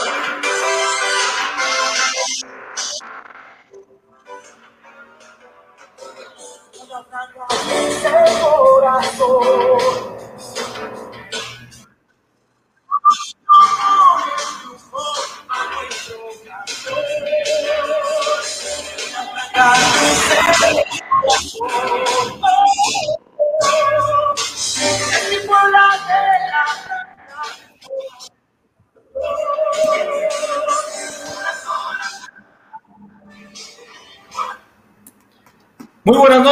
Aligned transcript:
Muy 0.00 0.08
buenas 0.08 0.29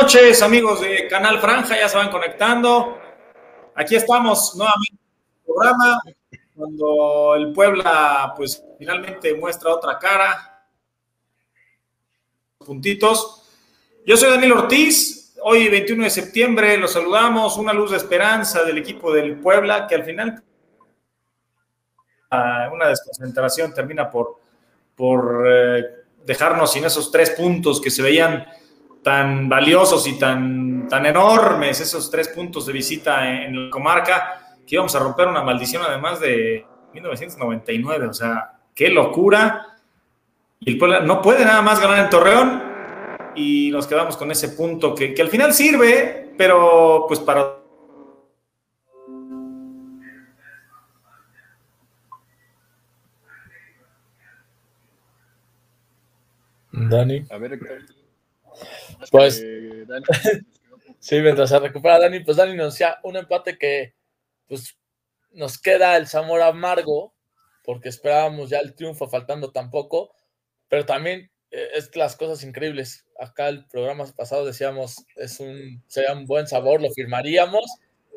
noches, 0.09 0.41
amigos 0.41 0.81
de 0.81 1.07
Canal 1.07 1.39
Franja, 1.39 1.79
ya 1.79 1.87
se 1.87 1.99
van 1.99 2.11
conectando. 2.11 2.99
Aquí 3.75 3.95
estamos 3.95 4.55
nuevamente 4.57 4.95
en 4.95 5.37
el 5.37 5.45
programa, 5.45 6.01
cuando 6.57 7.35
el 7.35 7.53
Puebla, 7.53 8.33
pues 8.35 8.65
finalmente 8.79 9.35
muestra 9.35 9.71
otra 9.71 9.99
cara. 9.99 10.65
Puntitos. 12.57 13.51
Yo 14.07 14.17
soy 14.17 14.31
Daniel 14.31 14.53
Ortiz, 14.53 15.35
hoy 15.43 15.69
21 15.69 16.05
de 16.05 16.11
septiembre, 16.11 16.79
los 16.79 16.95
saludamos, 16.95 17.59
una 17.59 17.75
luz 17.75 17.91
de 17.91 17.99
esperanza 17.99 18.65
del 18.65 18.79
equipo 18.79 19.13
del 19.13 19.39
Puebla, 19.39 19.87
que 19.87 19.95
al 19.95 20.05
final 20.05 20.43
ah, 22.31 22.71
una 22.73 22.89
desconcentración 22.89 23.75
termina 23.75 24.09
por, 24.09 24.41
por 24.97 25.45
eh, 25.47 25.85
dejarnos 26.25 26.73
sin 26.73 26.87
esos 26.87 27.11
tres 27.11 27.29
puntos 27.29 27.79
que 27.79 27.91
se 27.91 28.01
veían 28.01 28.47
tan 29.03 29.49
valiosos 29.49 30.07
y 30.07 30.19
tan, 30.19 30.89
tan 30.89 31.07
enormes, 31.07 31.81
esos 31.81 32.11
tres 32.11 32.29
puntos 32.29 32.67
de 32.67 32.73
visita 32.73 33.45
en, 33.45 33.67
la 33.67 33.71
comarca, 33.71 34.57
que 34.67 34.75
íbamos 34.75 34.95
a 34.95 34.99
romper 34.99 35.29
una 35.29 35.43
maldición 35.43 35.83
además 35.83 36.21
de 36.21 36.67
1999, 36.93 38.07
o 38.07 38.15
sea, 38.15 38.53
qué 38.75 38.89
locura. 38.91 39.77
Y 40.61 40.73
el 40.73 40.79
Puebla 40.79 41.01
no 41.01 41.23
puede 41.23 41.45
nada 41.45 41.63
más 41.63 41.81
ganar 41.81 42.05
en 42.05 42.11
Torreón 42.11 42.63
y 43.35 43.71
nos 43.71 43.87
quedamos 43.87 44.17
con 44.17 44.31
ese 44.31 44.51
punto 44.51 44.95
que, 44.95 45.15
que 45.15 45.23
al 45.23 45.29
final 45.29 45.53
sirve, 45.55 46.35
pero 46.37 47.05
pues 47.07 47.21
para 47.21 47.59
Dani. 56.89 57.25
A 57.31 57.39
ver, 57.39 57.59
pues, 59.11 59.37
sí, 60.99 61.21
mientras 61.21 61.51
se 61.51 61.59
recupera 61.59 61.99
Dani, 61.99 62.21
pues 62.21 62.37
Dani 62.37 62.55
nos 62.57 62.75
decía 62.75 62.99
un 63.03 63.17
empate 63.17 63.59
que 63.59 63.95
pues 64.47 64.77
nos 65.33 65.59
queda 65.59 65.97
el 65.97 66.07
Zamora 66.07 66.49
amargo, 66.49 67.15
porque 67.65 67.89
esperábamos 67.89 68.51
ya 68.51 68.59
el 68.59 68.75
triunfo 68.75 69.09
faltando 69.09 69.53
tan 69.53 69.71
poco, 69.71 70.15
pero 70.69 70.87
también 70.87 71.31
eh, 71.51 71.69
es 71.75 71.95
las 71.97 72.17
cosas 72.17 72.43
increíbles. 72.45 73.07
Acá 73.19 73.49
el 73.49 73.67
programa 73.67 74.07
pasado 74.17 74.45
decíamos, 74.45 75.05
es 75.17 75.41
un, 75.41 75.83
sería 75.87 76.13
un 76.13 76.27
buen 76.27 76.47
sabor, 76.47 76.81
lo 76.81 76.91
firmaríamos, 76.91 77.65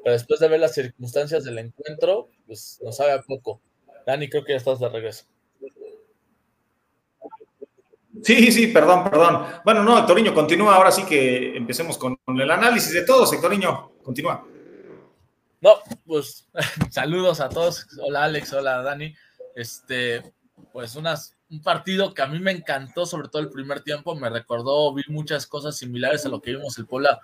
pero 0.03 0.13
después 0.13 0.39
de 0.39 0.47
ver 0.47 0.59
las 0.59 0.73
circunstancias 0.73 1.43
del 1.43 1.59
encuentro, 1.59 2.29
pues 2.47 2.79
nos 2.81 2.97
sabe 2.97 3.11
a 3.11 3.21
poco. 3.21 3.61
Dani, 4.05 4.29
creo 4.29 4.43
que 4.43 4.53
ya 4.53 4.57
estás 4.57 4.79
de 4.79 4.89
regreso. 4.89 5.25
Sí, 8.23 8.51
sí, 8.51 8.67
perdón, 8.67 9.09
perdón. 9.09 9.45
Bueno, 9.65 9.83
no, 9.83 9.97
Hectoriño, 9.97 10.33
continúa. 10.33 10.75
Ahora 10.75 10.91
sí 10.91 11.03
que 11.05 11.57
empecemos 11.57 11.97
con 11.97 12.17
el 12.27 12.51
análisis 12.51 12.93
de 12.93 13.03
todos. 13.03 13.33
Hectoriño, 13.33 13.91
continúa. 14.03 14.45
No, 15.59 15.71
pues 16.05 16.47
saludos 16.91 17.39
a 17.39 17.49
todos. 17.49 17.87
Hola 17.99 18.25
Alex, 18.25 18.53
hola 18.53 18.81
Dani. 18.83 19.15
Este, 19.55 20.33
pues 20.71 20.95
unas, 20.95 21.35
un 21.49 21.61
partido 21.61 22.13
que 22.13 22.21
a 22.21 22.27
mí 22.27 22.39
me 22.39 22.51
encantó, 22.51 23.05
sobre 23.05 23.27
todo 23.27 23.41
el 23.41 23.49
primer 23.49 23.81
tiempo. 23.81 24.15
Me 24.15 24.29
recordó, 24.29 24.93
vi 24.93 25.03
muchas 25.07 25.47
cosas 25.47 25.77
similares 25.77 26.25
a 26.25 26.29
lo 26.29 26.41
que 26.41 26.51
vimos 26.51 26.77
el 26.77 26.85
Puebla 26.85 27.19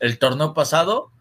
el 0.00 0.18
torneo 0.18 0.52
pasado. 0.52 1.12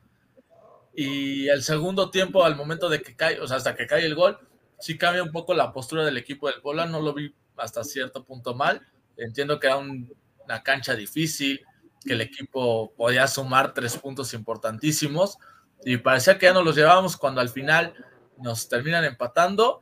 Y 0.93 1.47
el 1.47 1.63
segundo 1.63 2.09
tiempo, 2.11 2.43
al 2.43 2.57
momento 2.57 2.89
de 2.89 3.01
que 3.01 3.15
cae, 3.15 3.39
o 3.39 3.47
sea, 3.47 3.57
hasta 3.57 3.75
que 3.75 3.87
cae 3.87 4.05
el 4.05 4.15
gol, 4.15 4.37
sí 4.77 4.97
cambia 4.97 5.23
un 5.23 5.31
poco 5.31 5.53
la 5.53 5.71
postura 5.71 6.03
del 6.03 6.17
equipo 6.17 6.47
del 6.49 6.61
Puebla. 6.61 6.85
No 6.85 7.01
lo 7.01 7.13
vi 7.13 7.33
hasta 7.55 7.85
cierto 7.85 8.25
punto 8.25 8.55
mal 8.55 8.85
Entiendo 9.17 9.59
que 9.59 9.67
era 9.67 9.77
una 9.77 10.63
cancha 10.63 10.95
difícil, 10.95 11.61
que 12.03 12.13
el 12.13 12.21
equipo 12.21 12.93
podía 12.95 13.27
sumar 13.27 13.73
tres 13.73 13.97
puntos 13.97 14.33
importantísimos 14.33 15.37
y 15.83 15.97
parecía 15.97 16.37
que 16.37 16.47
ya 16.47 16.53
no 16.53 16.63
los 16.63 16.75
llevábamos 16.75 17.17
cuando 17.17 17.41
al 17.41 17.49
final 17.49 17.93
nos 18.37 18.69
terminan 18.69 19.03
empatando 19.03 19.81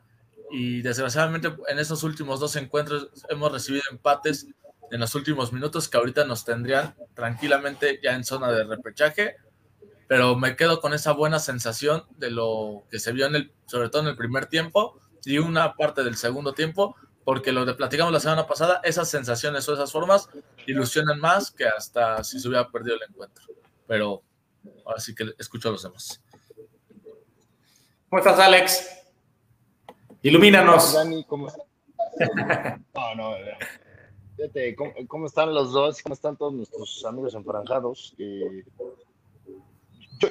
y 0.52 0.82
desgraciadamente 0.82 1.54
en 1.68 1.80
esos 1.80 2.04
últimos 2.04 2.40
dos 2.40 2.56
encuentros 2.56 3.10
hemos 3.30 3.52
recibido 3.52 3.84
empates 3.92 4.48
en 4.92 5.00
los 5.00 5.14
últimos 5.16 5.54
minutos 5.54 5.88
que 5.88 5.98
ahorita 5.98 6.26
nos 6.26 6.46
tendrían 6.46 6.96
tranquilamente 7.14 8.00
ya 8.04 8.16
en 8.16 8.24
zona 8.24 8.52
de 8.52 8.64
repechaje, 8.64 9.36
pero 10.08 10.36
me 10.36 10.56
quedo 10.56 10.82
con 10.82 10.94
esa 10.94 11.12
buena 11.12 11.40
sensación 11.40 12.04
de 12.18 12.32
lo 12.32 12.84
que 12.90 13.00
se 13.00 13.12
vio 13.12 13.28
en 13.28 13.36
el, 13.36 13.52
sobre 13.66 13.90
todo 13.90 14.02
en 14.02 14.08
el 14.10 14.18
primer 14.18 14.48
tiempo 14.48 15.00
y 15.24 15.38
una 15.38 15.76
parte 15.76 16.04
del 16.04 16.16
segundo 16.16 16.54
tiempo, 16.54 16.96
porque 17.30 17.52
lo 17.52 17.64
que 17.64 17.76
platicamos 17.76 18.12
la 18.12 18.20
semana 18.20 18.48
pasada, 18.48 18.82
esas 18.84 19.08
sensaciones 19.08 19.70
o 19.70 19.74
esas 19.76 19.92
formas 19.92 20.28
ilusionan 20.66 21.20
más 21.20 21.52
que 21.52 21.64
hasta 21.64 22.24
si 22.24 22.40
se 22.40 22.48
hubiera 22.48 22.68
perdido 22.68 22.96
el 22.96 23.04
encuentro. 23.08 23.46
Pero 23.86 24.24
ahora 24.84 25.00
sí 25.00 25.14
que 25.14 25.36
escucho 25.38 25.70
a 25.70 25.74
los 25.74 25.84
demás. 25.84 26.24
¿Cómo 28.10 28.18
estás, 28.18 28.40
Alex? 28.40 28.90
Ilumínanos. 30.24 30.96
Dani, 30.96 31.24
¿cómo 31.26 31.50
estás? 31.50 31.68
no, 32.96 33.16
no, 33.16 33.36
fíjate, 34.36 34.76
¿cómo, 35.08 35.28
están 35.28 35.54
los 35.54 35.72
dos? 35.72 36.02
¿Cómo 36.02 36.16
están 36.16 36.36
todos 36.36 36.54
nuestros 36.54 37.06
amigos 37.06 37.36
enfranjados? 37.36 38.16
Eh, 38.18 38.64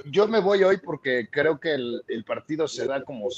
yo, 0.07 0.27
me 0.27 0.41
voy 0.41 0.65
hoy 0.65 0.79
porque 0.79 1.29
creo 1.31 1.61
que 1.61 1.75
el, 1.75 2.03
el 2.09 2.25
partido 2.25 2.67
se 2.67 2.89
da 2.89 3.05
como 3.05 3.29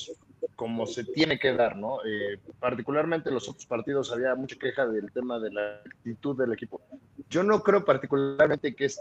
como 0.56 0.86
se 0.86 1.04
tiene 1.04 1.38
que 1.38 1.52
dar, 1.52 1.76
¿no? 1.76 2.04
Eh, 2.04 2.38
particularmente 2.58 3.28
en 3.28 3.34
los 3.34 3.48
otros 3.48 3.66
partidos 3.66 4.12
había 4.12 4.34
mucha 4.34 4.56
queja 4.56 4.86
del 4.86 5.10
tema 5.12 5.38
de 5.38 5.50
la 5.50 5.80
actitud 5.84 6.36
del 6.36 6.52
equipo. 6.52 6.80
Yo 7.28 7.42
no 7.42 7.62
creo 7.62 7.84
particularmente 7.84 8.74
que 8.74 8.86
es 8.86 9.00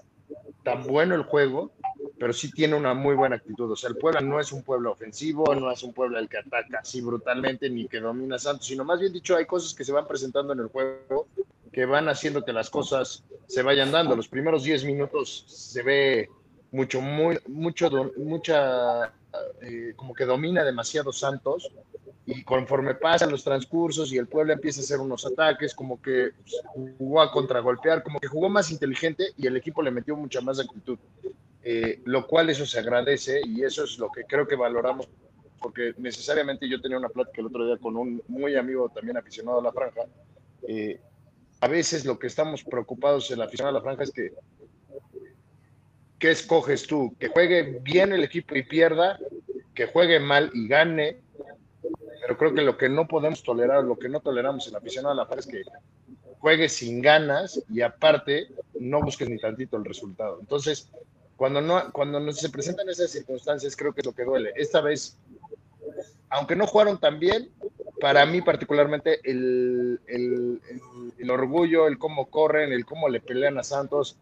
tan 0.63 0.85
bueno 0.85 1.15
el 1.15 1.23
juego, 1.23 1.71
pero 2.19 2.33
sí 2.33 2.51
tiene 2.51 2.75
una 2.75 2.93
muy 2.93 3.15
buena 3.15 3.37
actitud. 3.37 3.71
O 3.71 3.75
sea, 3.75 3.89
el 3.89 3.97
Puebla 3.97 4.21
no 4.21 4.39
es 4.39 4.51
un 4.51 4.63
pueblo 4.63 4.91
ofensivo, 4.91 5.55
no 5.55 5.71
es 5.71 5.83
un 5.83 5.93
pueblo 5.93 6.19
el 6.19 6.29
que 6.29 6.37
ataca 6.37 6.79
así 6.79 7.01
brutalmente 7.01 7.69
ni 7.69 7.87
que 7.87 7.99
domina 7.99 8.37
Santos, 8.37 8.67
sino 8.67 8.83
más 8.83 8.99
bien 8.99 9.13
dicho, 9.13 9.35
hay 9.35 9.45
cosas 9.45 9.73
que 9.73 9.83
se 9.83 9.91
van 9.91 10.07
presentando 10.07 10.53
en 10.53 10.59
el 10.59 10.67
juego 10.67 11.27
que 11.71 11.85
van 11.85 12.09
haciendo 12.09 12.43
que 12.43 12.53
las 12.53 12.69
cosas 12.69 13.23
se 13.47 13.61
vayan 13.61 13.91
dando. 13.91 14.15
Los 14.15 14.27
primeros 14.27 14.63
10 14.63 14.85
minutos 14.85 15.45
se 15.47 15.83
ve 15.83 16.29
mucho, 16.71 17.01
muy, 17.01 17.37
mucho, 17.47 17.89
mucha 18.17 19.13
eh, 19.61 19.93
como 19.95 20.13
que 20.13 20.25
domina 20.25 20.63
demasiado 20.63 21.11
Santos 21.11 21.71
y 22.25 22.43
conforme 22.43 22.93
pasan 22.93 23.31
los 23.31 23.43
transcursos 23.43 24.13
y 24.13 24.17
el 24.17 24.27
pueblo 24.27 24.53
empieza 24.53 24.81
a 24.81 24.83
hacer 24.83 24.99
unos 24.99 25.25
ataques, 25.25 25.73
como 25.73 25.99
que 25.99 26.31
jugó 26.97 27.21
a 27.21 27.31
contragolpear, 27.31 28.03
como 28.03 28.19
que 28.19 28.27
jugó 28.27 28.49
más 28.49 28.69
inteligente 28.71 29.33
y 29.35 29.47
el 29.47 29.57
equipo 29.57 29.81
le 29.81 29.89
metió 29.89 30.15
mucha 30.15 30.39
más 30.39 30.59
actitud, 30.59 30.99
eh, 31.63 32.01
lo 32.05 32.27
cual 32.27 32.49
eso 32.51 32.67
se 32.67 32.79
agradece 32.79 33.41
y 33.43 33.63
eso 33.63 33.83
es 33.83 33.97
lo 33.97 34.11
que 34.11 34.25
creo 34.25 34.47
que 34.47 34.55
valoramos, 34.55 35.09
porque 35.59 35.95
necesariamente 35.97 36.69
yo 36.69 36.79
tenía 36.79 36.99
una 36.99 37.09
plática 37.09 37.41
el 37.41 37.47
otro 37.47 37.65
día 37.65 37.77
con 37.77 37.97
un 37.97 38.21
muy 38.27 38.55
amigo 38.55 38.89
también 38.89 39.17
aficionado 39.17 39.59
a 39.59 39.63
la 39.63 39.71
franja. 39.71 40.01
Eh, 40.67 40.99
a 41.61 41.67
veces 41.67 42.05
lo 42.05 42.19
que 42.19 42.27
estamos 42.27 42.63
preocupados 42.63 43.31
en 43.31 43.39
la 43.39 43.45
aficionado 43.45 43.75
a 43.75 43.79
la 43.79 43.83
franja 43.83 44.03
es 44.03 44.11
que 44.11 44.33
¿qué 46.19 46.31
escoges 46.31 46.85
tú? 46.85 47.15
¿Que 47.17 47.29
juegue 47.29 47.79
bien 47.81 48.11
el 48.13 48.23
equipo 48.23 48.55
y 48.55 48.63
pierda? 48.63 49.17
¿Que 49.73 49.87
juegue 49.87 50.19
mal 50.19 50.51
y 50.53 50.67
gane? 50.67 51.21
Pero 52.21 52.37
creo 52.37 52.53
que 52.53 52.61
lo 52.61 52.77
que 52.77 52.89
no 52.89 53.07
podemos 53.07 53.41
tolerar, 53.41 53.83
lo 53.83 53.97
que 53.97 54.09
no 54.09 54.19
toleramos 54.19 54.67
en 54.67 54.73
la 54.73 54.79
afición 54.79 55.05
a 55.07 55.13
la 55.13 55.27
par 55.27 55.39
es 55.39 55.47
que 55.47 55.63
juegue 56.39 56.69
sin 56.69 57.01
ganas 57.01 57.63
y 57.69 57.81
aparte 57.81 58.49
no 58.79 59.01
busques 59.01 59.29
ni 59.29 59.39
tantito 59.39 59.77
el 59.77 59.85
resultado. 59.85 60.37
Entonces, 60.39 60.89
cuando, 61.37 61.61
no, 61.61 61.91
cuando 61.91 62.31
se 62.33 62.49
presentan 62.49 62.89
esas 62.89 63.11
circunstancias, 63.11 63.75
creo 63.75 63.93
que 63.93 64.01
es 64.01 64.05
lo 64.05 64.13
que 64.13 64.25
duele. 64.25 64.51
Esta 64.55 64.81
vez, 64.81 65.17
aunque 66.29 66.55
no 66.55 66.67
jugaron 66.67 66.99
tan 66.99 67.17
bien, 67.19 67.49
para 68.01 68.25
mí 68.25 68.41
particularmente 68.41 69.19
el, 69.23 69.99
el, 70.07 70.61
el 71.17 71.31
orgullo, 71.31 71.87
el 71.87 71.97
cómo 71.97 72.29
corren, 72.29 72.71
el 72.71 72.85
cómo 72.85 73.09
le 73.09 73.21
pelean 73.21 73.57
a 73.57 73.63
Santos, 73.63 74.17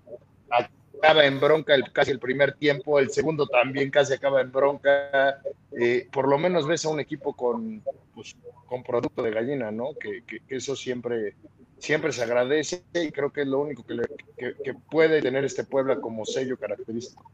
acaba 0.98 1.26
en 1.26 1.40
bronca 1.40 1.76
el, 1.76 1.92
casi 1.92 2.12
el 2.12 2.20
primer 2.20 2.54
tiempo, 2.54 3.00
el 3.00 3.10
segundo 3.10 3.48
también 3.48 3.90
casi 3.90 4.14
acaba 4.14 4.42
en 4.42 4.52
bronca. 4.52 5.40
Eh, 5.80 6.08
por 6.12 6.28
lo 6.28 6.38
menos 6.38 6.68
ves 6.68 6.86
a 6.86 6.90
un 6.90 7.00
equipo 7.00 7.34
con, 7.34 7.84
pues, 8.14 8.36
con 8.66 8.84
producto 8.84 9.22
de 9.22 9.32
gallina, 9.32 9.72
¿no? 9.72 9.90
Que, 10.00 10.24
eso 10.48 10.76
siempre, 10.76 11.36
siempre 11.78 12.12
se 12.12 12.24
agradece 12.24 12.84
y 12.94 13.12
creo 13.12 13.32
que 13.32 13.42
es 13.42 13.48
lo 13.48 13.60
único 13.60 13.86
que, 13.86 13.98
que 14.64 14.74
puede 14.74 15.22
tener 15.22 15.46
este 15.46 15.64
Puebla 15.64 15.98
como 16.02 16.26
sello 16.26 16.58
característico. 16.58 17.32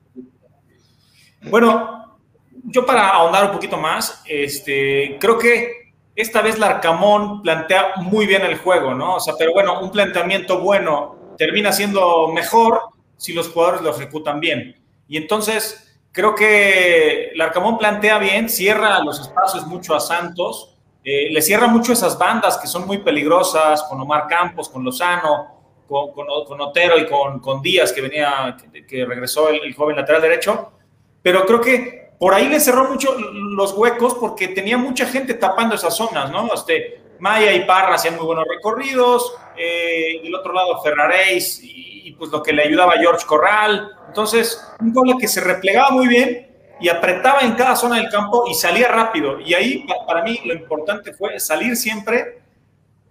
Bueno, 1.49 2.17
yo 2.65 2.85
para 2.85 3.09
ahondar 3.09 3.45
un 3.45 3.51
poquito 3.51 3.77
más, 3.77 4.23
este, 4.25 5.17
creo 5.19 5.37
que 5.37 5.93
esta 6.15 6.41
vez 6.41 6.59
Larcamón 6.59 7.41
plantea 7.41 7.93
muy 7.97 8.27
bien 8.27 8.43
el 8.43 8.57
juego, 8.57 8.93
¿no? 8.93 9.15
O 9.15 9.19
sea, 9.19 9.33
pero 9.37 9.53
bueno, 9.53 9.81
un 9.81 9.91
planteamiento 9.91 10.59
bueno 10.59 11.15
termina 11.37 11.71
siendo 11.71 12.27
mejor 12.29 12.79
si 13.23 13.31
los 13.31 13.47
jugadores 13.47 13.81
lo 13.81 13.91
ejecutan 13.91 14.41
bien. 14.41 14.75
Y 15.07 15.15
entonces, 15.15 15.97
creo 16.11 16.35
que 16.35 17.31
Larcamón 17.35 17.77
plantea 17.77 18.17
bien, 18.17 18.49
cierra 18.49 19.01
los 19.01 19.17
espacios 19.21 19.65
mucho 19.65 19.95
a 19.95 20.01
Santos, 20.01 20.75
eh, 21.05 21.29
le 21.31 21.41
cierra 21.41 21.67
mucho 21.67 21.93
esas 21.93 22.17
bandas 22.17 22.57
que 22.57 22.67
son 22.67 22.85
muy 22.85 22.97
peligrosas, 22.97 23.83
con 23.83 24.01
Omar 24.01 24.27
Campos, 24.27 24.67
con 24.67 24.83
Lozano, 24.83 25.55
con, 25.87 26.11
con, 26.11 26.59
Otero 26.59 26.97
y 26.97 27.07
con, 27.07 27.39
con, 27.39 27.61
Díaz, 27.61 27.93
que 27.93 28.01
venía, 28.01 28.57
que, 28.85 29.05
regresó 29.05 29.47
el 29.47 29.73
joven 29.73 29.95
lateral 29.95 30.21
derecho. 30.21 30.73
Pero 31.21 31.45
creo 31.45 31.61
que 31.61 32.11
por 32.19 32.33
ahí 32.33 32.49
le 32.49 32.59
cerró 32.59 32.89
mucho 32.89 33.17
los 33.17 33.71
huecos 33.71 34.15
porque 34.15 34.49
tenía 34.49 34.77
mucha 34.77 35.05
gente 35.05 35.35
tapando 35.35 35.75
esas 35.75 35.95
zonas, 35.95 36.29
¿no? 36.29 36.53
Este, 36.53 37.01
Maya 37.19 37.53
y 37.53 37.63
Parra 37.63 37.95
hacían 37.95 38.17
muy 38.17 38.25
buenos 38.25 38.45
recorridos, 38.49 39.33
eh, 39.55 40.19
y 40.21 40.27
el 40.27 40.35
otro 40.35 40.51
lado 40.51 40.81
Ferraréis 40.81 41.63
y, 41.63 41.82
pues 42.23 42.31
lo 42.31 42.41
que 42.41 42.53
le 42.53 42.63
ayudaba 42.63 42.93
George 42.93 43.25
Corral. 43.25 43.91
Entonces, 44.07 44.65
un 44.79 44.93
gol 44.93 45.17
que 45.19 45.27
se 45.27 45.41
replegaba 45.41 45.89
muy 45.89 46.07
bien 46.07 46.47
y 46.79 46.87
apretaba 46.87 47.41
en 47.41 47.51
cada 47.55 47.75
zona 47.75 47.97
del 47.97 48.07
campo 48.07 48.45
y 48.49 48.53
salía 48.53 48.87
rápido. 48.87 49.41
Y 49.41 49.53
ahí 49.53 49.85
para 50.07 50.23
mí 50.23 50.39
lo 50.45 50.53
importante 50.53 51.11
fue 51.11 51.37
salir 51.41 51.75
siempre, 51.75 52.41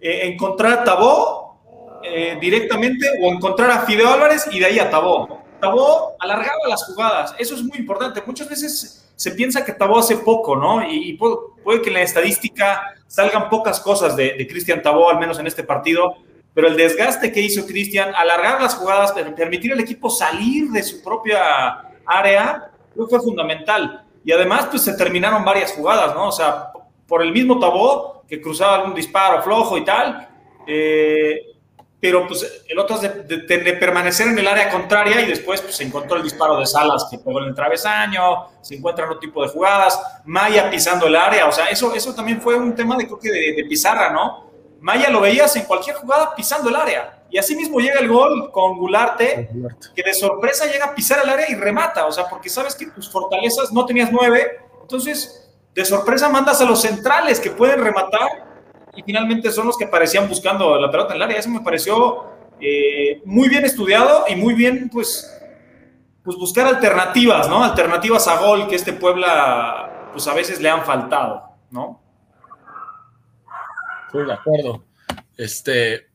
eh, 0.01 0.21
encontrar 0.23 0.79
a 0.79 0.83
Tabó 0.83 1.99
eh, 2.03 2.39
directamente 2.41 3.07
o 3.21 3.31
encontrar 3.31 3.69
a 3.69 3.81
Fideo 3.81 4.11
Álvarez 4.11 4.47
y 4.49 4.59
de 4.59 4.65
ahí 4.65 4.79
a 4.79 4.89
Tabó. 4.89 5.43
Tabó 5.61 6.15
alargaba 6.19 6.67
las 6.67 6.83
jugadas, 6.85 7.35
eso 7.37 7.53
es 7.53 7.61
muy 7.61 7.77
importante. 7.77 8.23
Muchas 8.25 8.49
veces 8.49 9.13
se 9.15 9.31
piensa 9.33 9.63
que 9.63 9.73
Tabó 9.73 9.99
hace 9.99 10.17
poco, 10.17 10.55
¿no? 10.55 10.89
Y, 10.89 11.13
puede, 11.13 11.83
que 11.83 11.89
en 11.89 11.93
la 11.93 12.01
estadística 12.01 12.95
salgan 13.05 13.47
pocas 13.47 13.79
cosas 13.79 14.15
de, 14.15 14.47
Cristian 14.49 14.81
Tabó, 14.81 15.11
al 15.11 15.19
menos 15.19 15.37
en 15.37 15.45
este 15.45 15.63
partido, 15.63 16.15
pero 16.53 16.67
el 16.67 16.77
desgaste 16.77 17.31
que 17.31 17.41
hizo 17.41 17.65
Cristian, 17.65 18.13
alargar 18.15 18.61
las 18.61 18.75
jugadas, 18.75 19.11
permitir 19.35 19.73
al 19.73 19.79
equipo 19.79 20.09
salir 20.09 20.69
de 20.69 20.83
su 20.83 21.03
propia 21.03 21.89
área, 22.05 22.71
fue 23.09 23.19
fundamental. 23.19 24.05
Y 24.23 24.31
además, 24.31 24.67
pues 24.69 24.83
se 24.83 24.93
terminaron 24.93 25.43
varias 25.43 25.73
jugadas, 25.73 26.13
¿no? 26.15 26.27
O 26.27 26.31
sea, 26.31 26.71
por 27.07 27.21
el 27.21 27.31
mismo 27.31 27.59
Tabó, 27.59 28.23
que 28.27 28.41
cruzaba 28.41 28.75
algún 28.75 28.95
disparo 28.95 29.41
flojo 29.41 29.77
y 29.77 29.83
tal, 29.83 30.29
eh, 30.65 31.53
pero 31.99 32.27
pues 32.27 32.65
el 32.67 32.77
otro 32.77 32.97
es 32.97 33.01
de, 33.01 33.77
permanecer 33.79 34.27
en 34.27 34.37
el 34.37 34.45
área 34.45 34.69
contraria 34.69 35.21
y 35.21 35.25
después 35.25 35.61
pues 35.61 35.75
se 35.75 35.83
encontró 35.83 36.17
el 36.17 36.23
disparo 36.23 36.59
de 36.59 36.65
Salas 36.65 37.07
que 37.09 37.17
pegó 37.17 37.39
en 37.41 37.47
el 37.47 37.55
travesaño, 37.55 38.47
se 38.61 38.75
encuentran 38.75 39.07
otro 39.07 39.19
tipo 39.19 39.41
de 39.41 39.47
jugadas, 39.47 40.21
Maya 40.25 40.69
pisando 40.69 41.07
el 41.07 41.15
área, 41.15 41.47
o 41.47 41.51
sea, 41.53 41.67
eso, 41.67 41.95
eso 41.95 42.13
también 42.13 42.41
fue 42.41 42.55
un 42.55 42.75
tema 42.75 42.97
de, 42.97 43.05
creo 43.05 43.19
que 43.19 43.31
de, 43.31 43.65
pizarra, 43.69 44.11
¿no? 44.11 44.51
Maya 44.83 45.09
lo 45.09 45.21
veías 45.21 45.55
en 45.55 45.63
cualquier 45.63 45.95
jugada 45.95 46.35
pisando 46.35 46.67
el 46.69 46.75
área. 46.75 47.23
Y 47.29 47.37
así 47.37 47.55
mismo 47.55 47.79
llega 47.79 48.01
el 48.01 48.09
gol 48.09 48.51
con 48.51 48.77
Gularte, 48.77 49.49
que 49.95 50.03
de 50.03 50.13
sorpresa 50.13 50.65
llega 50.65 50.87
a 50.87 50.93
pisar 50.93 51.21
el 51.23 51.29
área 51.29 51.49
y 51.49 51.55
remata, 51.55 52.05
o 52.05 52.11
sea, 52.11 52.25
porque 52.29 52.49
sabes 52.49 52.75
que 52.75 52.87
tus 52.87 53.09
fortalezas 53.09 53.71
no 53.71 53.85
tenías 53.85 54.11
nueve, 54.11 54.59
entonces 54.81 55.49
de 55.73 55.85
sorpresa 55.85 56.27
mandas 56.27 56.59
a 56.59 56.65
los 56.65 56.81
centrales 56.81 57.39
que 57.39 57.49
pueden 57.49 57.81
rematar 57.81 58.27
y 58.93 59.01
finalmente 59.03 59.51
son 59.51 59.67
los 59.67 59.77
que 59.77 59.87
parecían 59.87 60.27
buscando 60.27 60.77
la 60.77 60.91
pelota 60.91 61.11
en 61.13 61.15
el 61.15 61.21
área. 61.23 61.39
Eso 61.39 61.49
me 61.49 61.61
pareció 61.61 62.25
eh, 62.59 63.21
muy 63.23 63.47
bien 63.47 63.63
estudiado 63.63 64.25
y 64.27 64.35
muy 64.35 64.53
bien, 64.53 64.89
pues, 64.91 65.33
pues 66.25 66.35
buscar 66.35 66.67
alternativas, 66.67 67.47
¿no? 67.47 67.63
Alternativas 67.63 68.27
a 68.27 68.37
gol 68.37 68.67
que 68.67 68.75
este 68.75 68.91
Puebla, 68.91 70.09
pues 70.11 70.27
a 70.27 70.33
veces 70.33 70.59
le 70.59 70.69
han 70.69 70.83
faltado, 70.83 71.41
¿no? 71.71 72.02
Estoy 74.13 74.27
de 74.27 74.33
acuerdo. 74.33 74.83
Este, 75.37 76.07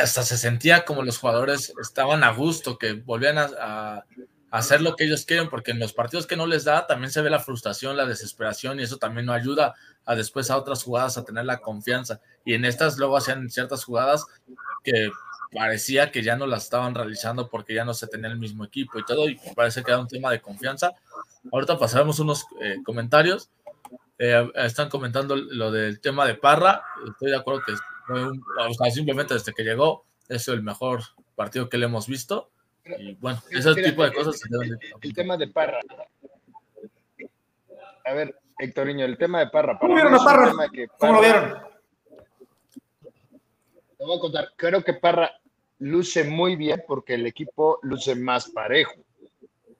hasta 0.00 0.22
se 0.22 0.38
sentía 0.38 0.86
como 0.86 1.02
los 1.02 1.18
jugadores 1.18 1.74
estaban 1.82 2.24
a 2.24 2.32
gusto, 2.32 2.78
que 2.78 2.94
volvían 2.94 3.36
a 3.38 4.04
hacer 4.50 4.80
lo 4.80 4.96
que 4.96 5.04
ellos 5.04 5.26
quieren, 5.26 5.50
porque 5.50 5.72
en 5.72 5.78
los 5.78 5.92
partidos 5.92 6.26
que 6.26 6.36
no 6.36 6.46
les 6.46 6.64
da 6.64 6.86
también 6.86 7.10
se 7.10 7.20
ve 7.20 7.28
la 7.28 7.40
frustración, 7.40 7.96
la 7.96 8.06
desesperación 8.06 8.80
y 8.80 8.84
eso 8.84 8.96
también 8.96 9.26
no 9.26 9.34
ayuda 9.34 9.74
a 10.06 10.14
después 10.14 10.50
a 10.50 10.56
otras 10.56 10.82
jugadas 10.82 11.18
a 11.18 11.24
tener 11.24 11.44
la 11.44 11.58
confianza. 11.58 12.20
Y 12.44 12.54
en 12.54 12.64
estas 12.64 12.96
luego 12.96 13.16
hacían 13.16 13.50
ciertas 13.50 13.84
jugadas 13.84 14.24
que 14.82 15.10
parecía 15.52 16.10
que 16.10 16.22
ya 16.22 16.36
no 16.36 16.46
las 16.46 16.64
estaban 16.64 16.94
realizando 16.94 17.48
porque 17.48 17.74
ya 17.74 17.84
no 17.84 17.92
se 17.92 18.06
tenía 18.06 18.30
el 18.30 18.38
mismo 18.38 18.64
equipo 18.64 18.98
y 18.98 19.04
todo, 19.04 19.28
y 19.28 19.38
parece 19.54 19.82
que 19.82 19.90
era 19.90 20.00
un 20.00 20.08
tema 20.08 20.30
de 20.30 20.40
confianza. 20.40 20.94
Ahorita 21.52 21.78
pasaremos 21.78 22.18
unos 22.18 22.46
eh, 22.60 22.78
comentarios. 22.84 23.50
Eh, 24.18 24.50
están 24.54 24.88
comentando 24.88 25.36
lo 25.36 25.70
del 25.70 26.00
tema 26.00 26.26
de 26.26 26.34
Parra. 26.34 26.82
Estoy 27.08 27.30
de 27.30 27.36
acuerdo 27.36 27.62
que 27.66 28.90
simplemente 28.90 29.34
desde 29.34 29.52
que 29.52 29.62
llegó 29.62 30.04
es 30.28 30.48
el 30.48 30.62
mejor 30.62 31.02
partido 31.34 31.68
que 31.68 31.78
le 31.78 31.86
hemos 31.86 32.06
visto 32.06 32.50
y 32.98 33.14
bueno, 33.14 33.42
ese 33.50 33.74
tipo 33.74 34.04
de 34.04 34.12
cosas. 34.12 34.40
El, 35.02 35.14
tema 35.14 35.36
de 35.36 35.48
Parra. 35.48 35.80
A 38.04 38.12
ver, 38.12 38.38
Héctorinho, 38.58 39.04
el 39.04 39.18
tema 39.18 39.40
de 39.40 39.48
Parra. 39.48 39.78
¿Cómo 39.78 39.94
vieron 39.94 40.14
a 40.14 40.18
Parra? 40.18 40.52
¿Cómo 40.98 41.12
lo 41.14 41.20
vieron? 41.20 41.58
Te 43.98 44.04
voy 44.04 44.16
a 44.16 44.20
contar. 44.20 44.52
Creo 44.56 44.84
que 44.84 44.94
Parra 44.94 45.32
luce 45.78 46.24
muy 46.24 46.56
bien 46.56 46.84
porque 46.86 47.14
el 47.14 47.26
equipo 47.26 47.78
luce 47.82 48.14
más 48.14 48.50
parejo. 48.50 48.94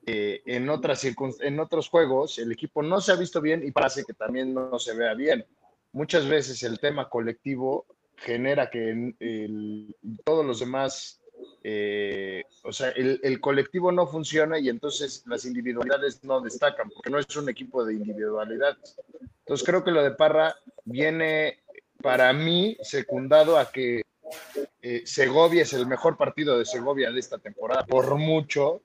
Eh, 0.07 0.43
en, 0.47 0.69
otras 0.69 1.05
en 1.05 1.59
otros 1.59 1.89
juegos 1.89 2.39
el 2.39 2.53
equipo 2.53 2.81
no 2.81 3.01
se 3.01 3.11
ha 3.11 3.17
visto 3.17 3.41
bien 3.41 3.67
y 3.67 3.73
parece 3.73 4.05
que 4.05 4.15
también 4.15 4.55
no 4.55 4.79
se 4.79 4.95
vea 4.95 5.15
bien. 5.15 5.45
Muchas 5.93 6.29
veces 6.29 6.63
el 6.63 6.79
tema 6.79 7.09
colectivo 7.09 7.87
genera 8.17 8.71
que 8.71 9.15
todos 10.25 10.47
los 10.47 10.61
demás 10.61 11.21
eh, 11.63 12.45
o 12.63 12.73
sea, 12.73 12.91
el, 12.91 13.41
colectivo 13.41 13.91
no 13.91 14.07
funciona 14.07 14.59
y 14.59 14.69
entonces 14.69 15.25
las 15.27 15.45
individualidades 15.45 16.23
no 16.23 16.41
destacan, 16.41 16.89
porque 16.91 17.11
no 17.11 17.19
es 17.19 17.37
un 17.37 17.49
equipo 17.49 17.85
de 17.85 17.95
individualidad. 17.95 18.77
Entonces 19.41 19.67
creo 19.67 19.83
que 19.83 19.91
lo 19.91 20.03
de 20.03 20.13
Parra 20.13 20.55
viene 20.85 21.59
para 22.01 22.33
mí 22.33 22.77
secundado 22.83 23.59
a 23.59 23.71
que 23.73 24.03
eh, 24.81 25.03
Segovia 25.05 25.63
es 25.63 25.73
el 25.73 25.87
mejor 25.87 26.17
partido 26.17 26.59
de 26.59 26.65
Segovia 26.65 27.11
de 27.11 27.19
esta 27.19 27.39
temporada, 27.39 27.85
por 27.85 28.15
mucho. 28.15 28.83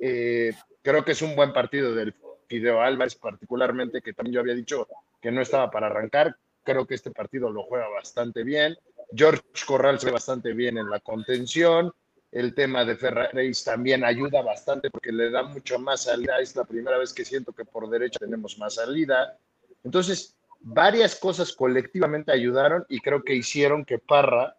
Eh, 0.00 0.52
creo 0.82 1.04
que 1.04 1.12
es 1.12 1.22
un 1.22 1.34
buen 1.34 1.52
partido 1.52 1.94
del 1.94 2.14
Fideo 2.48 2.80
Álvarez, 2.80 3.14
particularmente, 3.14 4.00
que 4.00 4.12
también 4.12 4.34
yo 4.34 4.40
había 4.40 4.54
dicho 4.54 4.88
que 5.20 5.30
no 5.30 5.42
estaba 5.42 5.70
para 5.70 5.86
arrancar. 5.86 6.36
Creo 6.62 6.86
que 6.86 6.94
este 6.94 7.10
partido 7.10 7.50
lo 7.50 7.64
juega 7.64 7.88
bastante 7.88 8.42
bien. 8.42 8.76
George 9.14 9.42
Corral 9.66 9.98
se 9.98 10.06
ve 10.06 10.12
bastante 10.12 10.52
bien 10.52 10.78
en 10.78 10.90
la 10.90 11.00
contención. 11.00 11.92
El 12.30 12.54
tema 12.54 12.84
de 12.84 12.96
Ferraris 12.96 13.64
también 13.64 14.04
ayuda 14.04 14.42
bastante 14.42 14.90
porque 14.90 15.12
le 15.12 15.30
da 15.30 15.42
mucho 15.42 15.78
más 15.78 16.02
salida. 16.02 16.38
Es 16.40 16.54
la 16.56 16.64
primera 16.64 16.98
vez 16.98 17.12
que 17.12 17.24
siento 17.24 17.52
que 17.52 17.64
por 17.64 17.88
derecha 17.88 18.18
tenemos 18.18 18.58
más 18.58 18.74
salida. 18.74 19.38
Entonces, 19.82 20.36
varias 20.60 21.16
cosas 21.16 21.52
colectivamente 21.52 22.32
ayudaron 22.32 22.84
y 22.88 23.00
creo 23.00 23.22
que 23.22 23.34
hicieron 23.34 23.84
que 23.84 23.98
Parra 23.98 24.56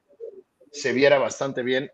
se 0.71 0.93
viera 0.93 1.19
bastante 1.19 1.61
bien 1.61 1.91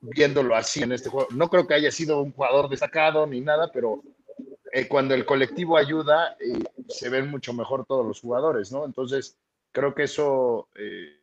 viéndolo 0.00 0.54
así 0.56 0.82
en 0.82 0.92
este 0.92 1.08
juego. 1.08 1.28
No 1.32 1.48
creo 1.48 1.66
que 1.66 1.74
haya 1.74 1.90
sido 1.90 2.22
un 2.22 2.32
jugador 2.32 2.68
destacado 2.68 3.26
ni 3.26 3.40
nada, 3.40 3.70
pero 3.72 4.02
eh, 4.72 4.86
cuando 4.86 5.14
el 5.14 5.24
colectivo 5.24 5.76
ayuda, 5.76 6.36
eh, 6.38 6.62
se 6.88 7.08
ven 7.08 7.28
mucho 7.28 7.52
mejor 7.52 7.84
todos 7.86 8.06
los 8.06 8.20
jugadores, 8.20 8.70
¿no? 8.70 8.84
Entonces, 8.84 9.36
creo 9.72 9.94
que 9.94 10.04
eso 10.04 10.68
eh, 10.76 11.20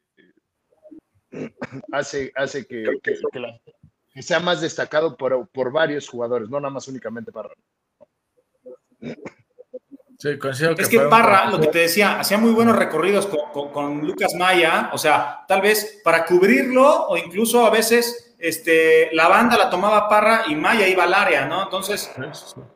hace, 1.91 2.31
hace 2.35 2.65
que, 2.65 2.85
sea 4.21 4.39
más 4.39 4.61
destacado 4.61 5.15
por, 5.15 5.47
por, 5.47 5.71
varios 5.71 6.09
jugadores, 6.09 6.49
no 6.49 6.59
nada 6.59 6.73
más 6.73 6.87
únicamente 6.87 7.31
Parra. 7.31 7.53
es 8.99 10.89
que, 10.89 10.99
Parra, 11.01 11.49
lo 11.49 11.59
que 11.61 11.67
te 11.67 11.79
decía, 11.79 12.19
hacía 12.19 12.37
muy 12.37 12.51
buenos 12.51 12.75
recorridos 12.75 13.27
con, 13.27 14.01
Lucas 14.05 14.33
Maya, 14.33 14.89
o 14.91 14.97
sea, 14.97 15.45
tal 15.47 15.61
vez 15.61 16.01
para 16.03 16.25
cubrirlo 16.25 17.07
o 17.07 17.15
incluso 17.15 17.65
a 17.65 17.69
veces 17.69 18.26
este, 18.39 19.09
la 19.13 19.27
banda 19.27 19.57
la 19.57 19.69
tomaba 19.69 20.07
Parra 20.07 20.43
y 20.47 20.55
Maya 20.55 20.87
iba 20.87 21.03
al 21.03 21.13
área, 21.13 21.45
¿no? 21.45 21.63
Entonces, 21.63 22.11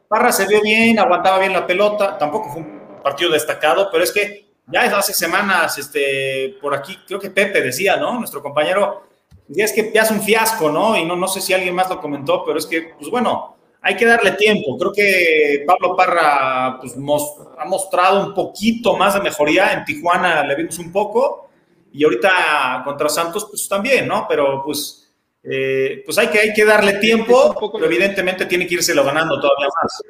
Parra 0.08 0.32
se 0.32 0.48
vio 0.48 0.62
bien, 0.62 1.00
aguantaba 1.00 1.40
bien 1.40 1.54
la 1.54 1.68
pelota, 1.68 2.18
tampoco 2.18 2.52
fue 2.52 2.62
un 2.62 3.02
partido 3.04 3.32
destacado, 3.32 3.90
pero 3.92 4.04
es 4.04 4.12
que 4.12 4.52
ya 4.68 4.82
hace 4.98 5.14
semanas, 5.14 5.78
este, 5.78 6.58
por 6.62 6.74
aquí, 6.74 6.98
creo 7.06 7.20
que 7.20 7.30
Pepe 7.30 7.62
decía, 7.62 7.98
¿no? 7.98 8.18
Nuestro 8.18 8.42
compañero, 8.42 9.04
decía 9.48 9.66
es 9.66 9.74
que 9.74 9.92
ya 9.94 10.04
es 10.04 10.12
un 10.12 10.22
fiasco, 10.22 10.72
¿no? 10.72 10.98
Y 10.98 11.06
no, 11.06 11.16
no 11.16 11.28
sé 11.28 11.42
si 11.42 11.54
alguien 11.54 11.76
más 11.76 11.90
lo 11.90 12.00
comentó, 12.00 12.44
pero 12.46 12.58
es 12.58 12.66
que, 12.66 12.94
pues 12.98 13.10
bueno, 13.10 13.58
hay 13.82 13.96
que 13.96 14.06
darle 14.06 14.32
tiempo. 14.34 14.78
Creo 14.78 14.94
que 14.94 15.64
Pablo 15.66 15.96
Parra 15.96 16.78
pues, 16.80 16.96
ha 16.96 17.66
mostrado 17.66 18.26
un 18.26 18.34
poquito 18.34 18.96
más 18.96 19.16
de 19.16 19.22
mejoría. 19.22 19.74
En 19.74 19.84
Tijuana 19.86 20.44
le 20.44 20.56
vimos 20.56 20.78
un 20.80 20.92
poco 20.92 21.50
y 21.92 22.04
ahorita 22.04 22.84
contra 22.86 23.10
Santos 23.10 23.48
pues 23.50 23.68
también, 23.68 24.08
¿no? 24.08 24.28
Pero 24.30 24.64
pues, 24.64 25.01
eh, 25.44 26.04
pues 26.06 26.18
hay, 26.18 26.28
que, 26.28 26.40
hay 26.40 26.54
que 26.54 26.66
darle 26.66 26.94
tiempo, 26.94 27.56
pero 27.74 27.86
evidentemente 27.86 28.46
tiene 28.46 28.68
que 28.68 28.76
irse 28.76 28.94
lo 28.94 29.04
ganando 29.04 29.40
todavía 29.40 29.68
más. 29.82 30.04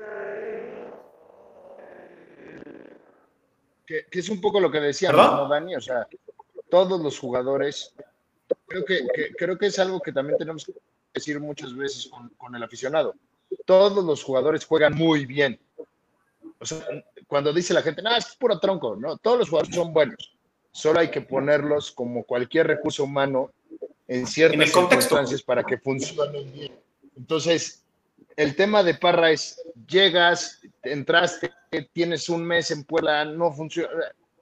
Que, 3.86 4.06
es 4.12 4.30
un 4.30 4.40
poco 4.40 4.60
lo 4.60 4.72
que 4.72 4.80
decía 4.80 5.12
¿no, 5.12 5.50
Dani? 5.50 5.76
O 5.76 5.82
sea, 5.82 6.08
todos 6.70 7.02
los 7.02 7.20
jugadores, 7.20 7.94
creo 8.68 8.86
que, 8.86 9.06
creo 9.38 9.58
que 9.58 9.66
es 9.68 9.80
algo 9.80 10.00
que 10.02 10.14
también 10.14 10.38
tenemos 10.38 10.66
que 10.66 10.74
decir 11.14 11.40
muchas 11.40 11.76
veces 11.76 12.08
con, 12.08 12.30
con 12.38 12.56
el 12.56 12.64
aficionado 12.64 13.16
todos 13.66 14.04
los 14.04 14.24
jugadores 14.24 14.66
juegan 14.66 14.96
muy 14.96 15.26
bien. 15.26 15.60
O 16.60 16.66
sea, 16.66 16.80
cuando 17.28 17.54
dice 17.54 17.74
la 17.74 17.82
gente, 17.82 18.02
no, 18.02 18.16
es 18.16 18.36
puro 18.36 18.60
tronco, 18.60 18.96
no, 18.96 19.18
todos 19.18 19.40
los 19.40 19.50
jugadores 19.50 19.76
son 19.76 19.94
buenos. 19.94 20.36
Solo 20.72 21.00
hay 21.00 21.10
que 21.10 21.22
ponerlos 21.22 21.92
como 21.92 22.24
cualquier 22.24 22.68
recurso 22.68 23.04
humano 23.04 23.52
en 24.12 24.28
ciertas 24.28 24.72
circunstancias 24.72 25.42
para 25.42 25.64
que 25.64 25.78
funcionen 25.78 26.52
bien. 26.52 26.74
Entonces, 27.16 27.86
el 28.36 28.58
tema 28.58 28.84
de 28.84 28.96
Parra 28.96 29.32
es, 29.32 29.64
llegas, 29.88 30.60
entraste, 30.84 31.50
tienes 31.94 32.28
un 32.28 32.44
mes 32.44 32.72
en 32.72 32.84
Puebla, 32.84 33.24
no 33.24 33.54
funciona, 33.54 33.90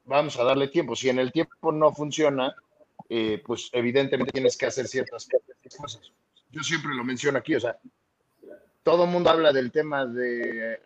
vamos 0.06 0.40
a 0.40 0.44
darle 0.44 0.70
tiempo. 0.70 0.96
Si 0.96 1.08
en 1.10 1.20
el 1.20 1.32
tiempo 1.32 1.72
no 1.72 1.94
funciona, 1.94 2.56
eh, 3.10 3.44
pues 3.46 3.70
evidentemente 3.72 4.32
tienes 4.32 4.58
que 4.58 4.66
hacer 4.66 4.88
ciertas 4.88 5.28
cosas. 5.78 6.02
Yo 6.50 6.64
siempre 6.64 6.96
lo 6.96 7.04
menciono 7.04 7.38
aquí, 7.38 7.54
o 7.54 7.60
sea, 7.60 7.78
todo 8.82 9.04
el 9.04 9.12
mundo 9.12 9.30
habla 9.30 9.54
del 9.54 9.72
tema 9.72 10.04
de 10.04 10.74
eh, 10.74 10.80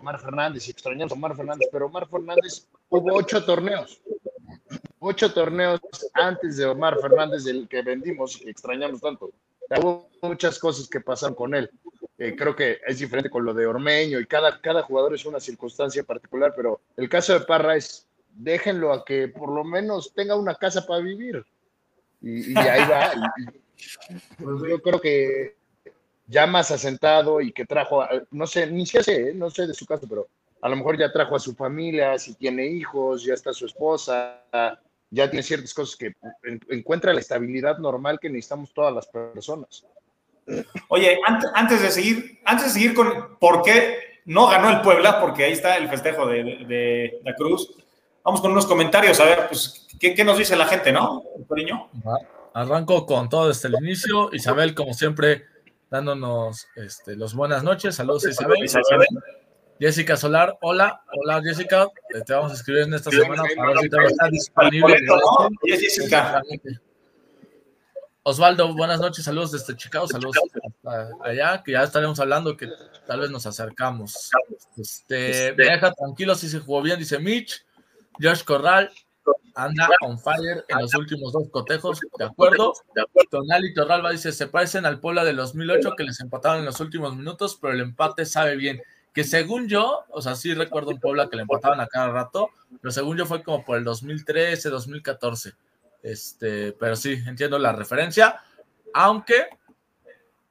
Omar 0.00 0.18
Fernández 0.18 0.66
y 0.68 0.70
extrañamos 0.70 1.12
a 1.12 1.16
Omar 1.16 1.36
Fernández, 1.36 1.68
pero 1.70 1.84
Omar 1.84 2.08
Fernández 2.08 2.66
hubo 2.88 3.14
ocho 3.14 3.44
torneos, 3.44 4.00
ocho 5.02 5.32
torneos 5.32 5.80
antes 6.14 6.56
de 6.56 6.64
Omar 6.64 6.98
Fernández 7.00 7.44
del 7.44 7.68
que 7.68 7.82
vendimos 7.82 8.40
y 8.40 8.48
extrañamos 8.48 9.00
tanto. 9.00 9.30
Hubo 9.76 10.08
muchas 10.22 10.58
cosas 10.58 10.88
que 10.88 11.00
pasaron 11.00 11.34
con 11.34 11.54
él. 11.54 11.70
Eh, 12.18 12.36
creo 12.36 12.54
que 12.54 12.78
es 12.86 12.98
diferente 12.98 13.28
con 13.28 13.44
lo 13.44 13.52
de 13.52 13.66
Ormeño 13.66 14.20
y 14.20 14.26
cada, 14.26 14.60
cada 14.60 14.82
jugador 14.82 15.14
es 15.14 15.24
una 15.24 15.40
circunstancia 15.40 16.04
particular, 16.04 16.52
pero 16.54 16.80
el 16.96 17.08
caso 17.08 17.32
de 17.32 17.40
Parra 17.40 17.76
es 17.76 18.06
déjenlo 18.34 18.92
a 18.92 19.04
que 19.04 19.28
por 19.28 19.50
lo 19.50 19.64
menos 19.64 20.12
tenga 20.14 20.36
una 20.36 20.54
casa 20.54 20.86
para 20.86 21.02
vivir. 21.02 21.44
Y, 22.20 22.56
ahí 22.56 22.88
va. 22.88 23.12
Pues 24.38 24.70
yo 24.70 24.80
creo 24.80 25.00
que 25.00 25.56
ya 26.28 26.46
más 26.46 26.70
asentado 26.70 27.40
y 27.40 27.52
que 27.52 27.66
trajo, 27.66 28.04
no 28.30 28.46
sé, 28.46 28.68
ni 28.68 28.86
sé, 28.86 29.00
¿eh? 29.08 29.34
no 29.34 29.50
sé 29.50 29.66
de 29.66 29.74
su 29.74 29.84
caso, 29.84 30.06
pero 30.08 30.28
a 30.60 30.68
lo 30.68 30.76
mejor 30.76 30.96
ya 30.96 31.12
trajo 31.12 31.34
a 31.34 31.40
su 31.40 31.54
familia, 31.54 32.16
si 32.18 32.34
tiene 32.34 32.66
hijos, 32.66 33.24
ya 33.24 33.34
está 33.34 33.52
su 33.52 33.66
esposa, 33.66 34.40
ya 35.12 35.30
tiene 35.30 35.42
ciertas 35.42 35.74
cosas 35.74 35.96
que 35.96 36.14
encuentra 36.70 37.12
la 37.12 37.20
estabilidad 37.20 37.78
normal 37.78 38.18
que 38.18 38.30
necesitamos 38.30 38.72
todas 38.72 38.94
las 38.94 39.06
personas. 39.06 39.84
Oye, 40.88 41.20
antes, 41.54 41.82
de 41.82 41.90
seguir, 41.90 42.40
antes 42.44 42.66
de 42.66 42.72
seguir 42.72 42.94
con 42.94 43.36
por 43.38 43.62
qué 43.62 44.22
no 44.24 44.48
ganó 44.48 44.70
el 44.70 44.80
Puebla, 44.80 45.20
porque 45.20 45.44
ahí 45.44 45.52
está 45.52 45.76
el 45.76 45.88
festejo 45.88 46.26
de, 46.26 47.20
la 47.24 47.34
Cruz, 47.34 47.74
vamos 48.24 48.40
con 48.40 48.52
unos 48.52 48.66
comentarios, 48.66 49.20
a 49.20 49.24
ver, 49.24 49.48
pues, 49.48 49.86
¿qué, 50.00 50.14
qué 50.14 50.24
nos 50.24 50.38
dice 50.38 50.56
la 50.56 50.66
gente, 50.66 50.92
no, 50.92 51.22
cariño? 51.46 51.90
Arranco 52.54 53.04
con 53.04 53.28
todo 53.28 53.48
desde 53.48 53.68
el 53.68 53.74
inicio. 53.82 54.30
Isabel, 54.32 54.74
como 54.74 54.94
siempre, 54.94 55.44
dándonos 55.90 56.68
este, 56.76 57.16
los 57.16 57.34
buenas 57.34 57.62
noches. 57.62 57.94
Saludos, 57.94 58.26
Isabel. 58.26 58.58
Jessica 59.82 60.16
Solar, 60.16 60.56
hola, 60.60 61.02
hola 61.12 61.42
Jessica, 61.42 61.88
te 62.24 62.32
vamos 62.32 62.52
a 62.52 62.54
escribir 62.54 62.84
en 62.84 62.94
esta 62.94 63.10
semana 63.10 63.42
para 63.56 63.68
ver 63.70 63.78
si 63.80 63.88
todavía 63.88 64.10
está 64.10 64.28
disponible. 64.28 64.96
Jessica. 65.64 66.40
Osvaldo, 68.22 68.72
buenas 68.74 69.00
noches, 69.00 69.24
saludos 69.24 69.50
desde 69.50 69.76
Chicago, 69.76 70.06
saludos 70.06 70.36
allá, 71.24 71.64
que 71.64 71.72
ya 71.72 71.82
estaremos 71.82 72.20
hablando, 72.20 72.56
que 72.56 72.68
tal 73.08 73.22
vez 73.22 73.30
nos 73.32 73.44
acercamos. 73.44 74.30
Este, 74.78 75.48
este 75.48 75.54
deja 75.64 75.92
tranquilo 75.92 76.36
si 76.36 76.48
se 76.48 76.60
jugó 76.60 76.80
bien, 76.80 77.00
dice 77.00 77.18
Mitch. 77.18 77.66
Josh 78.20 78.44
Corral, 78.44 78.88
anda 79.56 79.88
on 80.02 80.16
fire 80.16 80.64
en 80.68 80.78
los 80.78 80.94
últimos 80.94 81.32
dos 81.32 81.48
cotejos, 81.50 81.98
¿de 82.18 82.24
acuerdo? 82.24 82.72
Tonali 83.32 83.74
Torralba 83.74 84.12
dice, 84.12 84.30
se 84.30 84.46
parecen 84.46 84.86
al 84.86 85.00
Puebla 85.00 85.24
de 85.24 85.32
2008 85.32 85.94
que 85.96 86.04
les 86.04 86.20
empataron 86.20 86.60
en 86.60 86.66
los 86.66 86.78
últimos 86.78 87.16
minutos, 87.16 87.58
pero 87.60 87.74
el 87.74 87.80
empate 87.80 88.24
sabe 88.26 88.54
bien. 88.54 88.80
Que 89.12 89.24
según 89.24 89.68
yo, 89.68 90.04
o 90.08 90.22
sea, 90.22 90.34
sí 90.34 90.54
recuerdo 90.54 90.90
un 90.90 91.00
Puebla 91.00 91.28
que 91.28 91.36
le 91.36 91.42
empataban 91.42 91.80
a 91.80 91.86
cada 91.86 92.08
rato, 92.08 92.50
pero 92.80 92.92
según 92.92 93.16
yo 93.18 93.26
fue 93.26 93.42
como 93.42 93.64
por 93.64 93.76
el 93.76 93.84
2013, 93.84 94.70
2014. 94.70 95.52
Este, 96.02 96.72
pero 96.72 96.96
sí, 96.96 97.22
entiendo 97.26 97.58
la 97.58 97.72
referencia, 97.72 98.40
aunque 98.94 99.48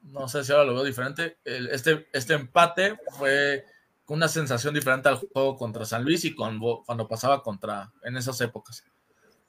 no 0.04 0.28
sé 0.28 0.44
si 0.44 0.52
ahora 0.52 0.66
lo 0.66 0.76
veo 0.76 0.84
diferente. 0.84 1.38
este, 1.44 2.08
este 2.14 2.34
empate 2.34 2.98
fue 3.18 3.66
una 4.08 4.28
sensación 4.28 4.74
diferente 4.74 5.08
al 5.08 5.16
juego 5.16 5.56
contra 5.56 5.86
San 5.86 6.04
Luis 6.04 6.26
y 6.26 6.36
con, 6.36 6.60
cuando 6.86 7.08
pasaba 7.08 7.42
contra 7.42 7.92
en 8.04 8.18
esas 8.18 8.40
épocas. 8.42 8.84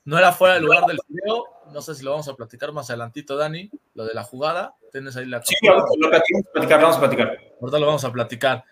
No 0.05 0.19
era 0.19 0.33
fuera 0.33 0.55
del 0.55 0.65
lugar 0.65 0.85
del 0.87 0.99
video, 1.09 1.47
no 1.73 1.83
sé 1.83 1.95
si 1.95 2.05
lo 2.05 2.13
vamos 2.13 2.29
a 2.29 2.35
platicar 2.35 2.73
más 2.73 2.91
adelantito, 2.91 3.37
Dani, 3.37 3.71
lo 3.95 4.05
de 4.05 4.15
la 4.15 4.25
jugada. 4.25 4.75
Tienes 4.91 5.17
ahí 5.17 5.27
la. 5.27 5.43
Sí, 5.43 5.55
lo 5.63 6.11
platicar, 6.53 6.81
vamos 6.81 6.97
a 6.97 7.01
platicar. 7.01 7.39
Ahorita 7.61 7.79
lo 7.79 7.87
vamos 7.87 8.05
a 8.05 8.13
platicar. 8.13 8.65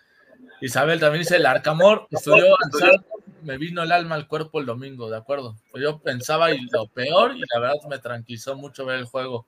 Isabel 0.61 0.99
también 0.99 1.23
dice: 1.23 1.35
el 1.35 1.45
Arcamor 1.45 2.07
estudió 2.09 2.55
me 3.43 3.57
vino 3.57 3.81
el 3.81 3.91
alma 3.91 4.15
al 4.15 4.27
cuerpo 4.27 4.59
el 4.59 4.65
domingo, 4.65 5.09
¿de 5.09 5.17
acuerdo? 5.17 5.57
Pues 5.71 5.83
yo 5.83 5.99
pensaba 5.99 6.51
y 6.51 6.61
lo 6.71 6.87
peor, 6.87 7.35
y 7.35 7.39
la 7.39 7.59
verdad 7.59 7.75
me 7.89 7.97
tranquilizó 7.97 8.55
mucho 8.55 8.85
ver 8.85 8.99
el 8.99 9.05
juego. 9.05 9.47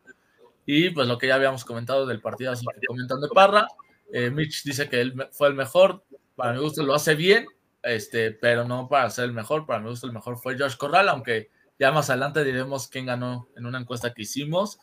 Y 0.65 0.89
pues 0.89 1.08
lo 1.08 1.17
que 1.17 1.27
ya 1.27 1.36
habíamos 1.36 1.65
comentado 1.65 2.05
del 2.05 2.22
partido, 2.22 2.51
así 2.51 2.65
que 2.65 2.88
comentan 2.88 3.22
de 3.22 3.27
Parra. 3.29 3.67
Eh, 4.12 4.29
Mitch 4.29 4.63
dice 4.63 4.89
que 4.89 5.01
él 5.01 5.27
fue 5.32 5.48
el 5.50 5.53
mejor, 5.53 6.03
para 6.36 6.53
mi 6.53 6.60
gusto 6.60 6.84
lo 6.84 6.93
hace 6.96 7.15
bien, 7.15 7.46
este, 7.84 8.32
pero 8.32 8.65
no 8.65 8.88
para 8.88 9.10
ser 9.10 9.25
el 9.25 9.34
mejor. 9.34 9.65
Para 9.65 9.79
mi 9.79 9.89
gusto 9.89 10.08
el 10.08 10.13
mejor 10.13 10.38
fue 10.38 10.58
Josh 10.58 10.77
Corral, 10.77 11.10
aunque 11.10 11.50
ya 11.79 11.91
más 11.91 12.10
adelante 12.10 12.43
diremos 12.43 12.88
quién 12.88 13.05
ganó 13.05 13.48
en 13.55 13.65
una 13.65 13.79
encuesta 13.79 14.13
que 14.13 14.24
hicimos. 14.24 14.79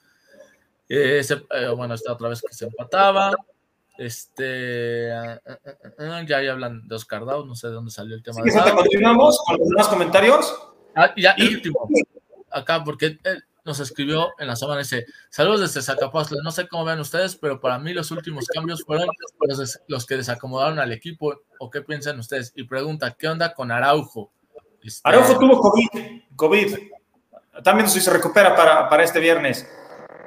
Eh, 0.88 1.22
bueno, 1.76 1.94
esta 1.94 2.12
otra 2.12 2.28
vez 2.28 2.42
que 2.42 2.54
se 2.54 2.66
empataba. 2.66 3.34
Este, 4.00 5.12
ah, 5.12 5.38
ah, 5.46 5.58
ah, 5.98 6.22
ya 6.26 6.38
ahí 6.38 6.48
hablan 6.48 6.88
de 6.88 6.94
Oscar 6.94 7.26
Dow, 7.26 7.44
no 7.44 7.54
sé 7.54 7.66
de 7.66 7.74
dónde 7.74 7.90
salió 7.90 8.16
el 8.16 8.22
tema. 8.22 8.40
de 8.42 8.72
continuamos 8.72 9.38
con 9.44 9.58
los 9.58 9.68
demás 9.68 9.88
comentarios. 9.88 10.58
ya, 11.18 11.34
y 11.36 11.56
último, 11.56 11.86
acá, 12.50 12.82
porque 12.82 13.18
nos 13.62 13.78
escribió 13.78 14.30
en 14.38 14.46
la 14.46 14.56
semana, 14.56 14.78
dice, 14.78 15.04
saludos 15.28 15.60
desde 15.60 15.82
Zacapazla, 15.82 16.38
no 16.42 16.50
sé 16.50 16.66
cómo 16.66 16.86
vean 16.86 16.98
ustedes, 17.00 17.36
pero 17.36 17.60
para 17.60 17.78
mí 17.78 17.92
los 17.92 18.10
últimos 18.10 18.46
cambios 18.46 18.82
fueron 18.84 19.06
los, 19.86 20.06
que 20.06 20.16
desacomodaron 20.16 20.78
al 20.78 20.92
equipo, 20.92 21.34
o 21.58 21.68
qué 21.68 21.82
piensan 21.82 22.18
ustedes, 22.18 22.54
y 22.56 22.64
pregunta, 22.64 23.14
¿qué 23.18 23.28
onda 23.28 23.52
con 23.52 23.70
Araujo? 23.70 24.32
Este, 24.82 25.06
Araujo 25.06 25.38
tuvo 25.38 25.60
COVID, 25.60 26.22
COVID, 26.36 26.74
también 27.62 27.86
si 27.86 28.00
se 28.00 28.10
recupera 28.10 28.56
para, 28.56 28.88
para 28.88 29.04
este 29.04 29.20
viernes. 29.20 29.68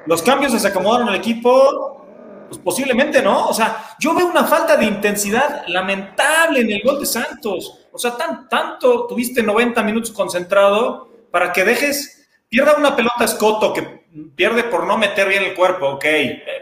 Los 0.06 0.22
cambios 0.22 0.52
desacomodaron 0.52 1.08
al 1.08 1.16
equipo, 1.16 2.03
pues 2.48 2.58
posiblemente 2.58 3.22
no, 3.22 3.46
o 3.46 3.54
sea, 3.54 3.96
yo 3.98 4.14
veo 4.14 4.26
una 4.26 4.44
falta 4.44 4.76
de 4.76 4.84
intensidad 4.84 5.64
lamentable 5.68 6.60
en 6.60 6.70
el 6.70 6.82
gol 6.82 7.00
de 7.00 7.06
Santos, 7.06 7.86
o 7.90 7.98
sea, 7.98 8.16
tan, 8.16 8.48
tanto 8.48 9.06
tuviste 9.06 9.42
90 9.42 9.82
minutos 9.82 10.12
concentrado 10.12 11.08
para 11.30 11.52
que 11.52 11.64
dejes 11.64 12.28
pierda 12.48 12.76
una 12.76 12.94
pelota 12.94 13.24
Escoto 13.24 13.72
que 13.72 14.04
pierde 14.36 14.64
por 14.64 14.86
no 14.86 14.96
meter 14.96 15.28
bien 15.28 15.42
el 15.42 15.54
cuerpo, 15.54 15.88
ok, 15.88 16.04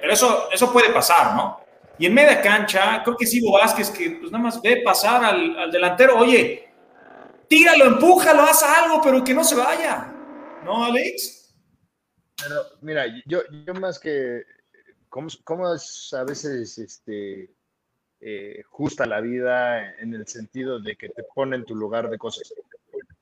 pero 0.00 0.12
eso, 0.12 0.48
eso 0.50 0.72
puede 0.72 0.90
pasar, 0.90 1.34
¿no? 1.34 1.60
Y 1.98 2.06
en 2.06 2.14
media 2.14 2.40
cancha, 2.40 3.02
creo 3.04 3.16
que 3.16 3.24
es 3.24 3.34
Ivo 3.34 3.52
Vázquez 3.52 3.90
que 3.90 4.10
pues 4.12 4.32
nada 4.32 4.44
más 4.44 4.60
ve 4.62 4.82
pasar 4.82 5.24
al, 5.24 5.70
delantero, 5.70 6.18
oye, 6.18 6.68
tíralo, 7.48 7.84
empújalo, 7.84 8.42
haz 8.42 8.62
algo, 8.62 9.00
pero 9.02 9.22
que 9.22 9.34
no 9.34 9.44
se 9.44 9.54
vaya, 9.54 10.12
¿no, 10.64 10.84
Alex? 10.84 11.54
Pero 12.42 12.62
mira, 12.80 13.04
yo, 13.26 13.40
yo 13.66 13.74
más 13.74 13.98
que, 13.98 14.42
¿cómo, 15.12 15.28
cómo 15.45 15.75
es 15.75 16.14
a 16.14 16.25
veces 16.25 16.78
este, 16.78 17.50
eh, 18.21 18.62
justa 18.66 19.04
la 19.04 19.21
vida 19.21 19.95
en 20.00 20.14
el 20.14 20.26
sentido 20.26 20.81
de 20.81 20.97
que 20.97 21.11
te 21.11 21.23
pone 21.35 21.57
en 21.57 21.66
tu 21.66 21.76
lugar 21.76 22.09
de 22.09 22.16
cosas? 22.16 22.54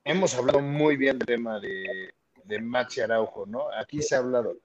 Hemos 0.05 0.33
hablado 0.35 0.61
muy 0.61 0.95
bien 0.95 1.19
del 1.19 1.27
tema 1.27 1.59
de 1.59 2.13
de 2.45 2.59
Maxi 2.59 3.01
Araujo, 3.01 3.45
¿no? 3.45 3.71
Aquí 3.71 4.01
se 4.01 4.15
ha 4.15 4.19
hablado. 4.19 4.57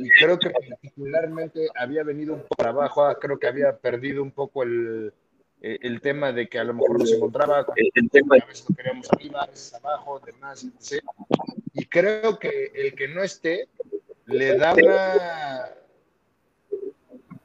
Y 0.00 0.08
creo 0.18 0.38
que 0.38 0.50
particularmente 0.50 1.68
había 1.74 2.02
venido 2.02 2.34
un 2.34 2.40
poco 2.40 2.56
para 2.56 2.70
abajo, 2.70 3.14
creo 3.20 3.38
que 3.38 3.46
había 3.46 3.76
perdido 3.76 4.22
un 4.22 4.30
poco 4.30 4.62
el, 4.62 5.12
eh, 5.60 5.78
el 5.82 6.00
tema 6.00 6.32
de 6.32 6.48
que 6.48 6.58
a 6.58 6.64
lo 6.64 6.74
mejor 6.74 6.98
no 6.98 7.06
se 7.06 7.16
encontraba, 7.16 7.66
el, 7.76 8.10
tema 8.10 8.36
a 8.36 8.46
veces 8.46 8.66
lo 8.68 8.76
queríamos 8.76 9.12
arriba, 9.12 9.42
a 9.42 9.46
veces 9.46 9.74
abajo, 9.74 10.20
demás, 10.20 10.64
etc. 10.64 11.02
Y 11.72 11.86
creo 11.86 12.38
que 12.38 12.70
el 12.74 12.94
que 12.94 13.08
no 13.08 13.22
esté 13.22 13.68
le 14.26 14.56
da 14.56 14.74
una, 14.74 15.70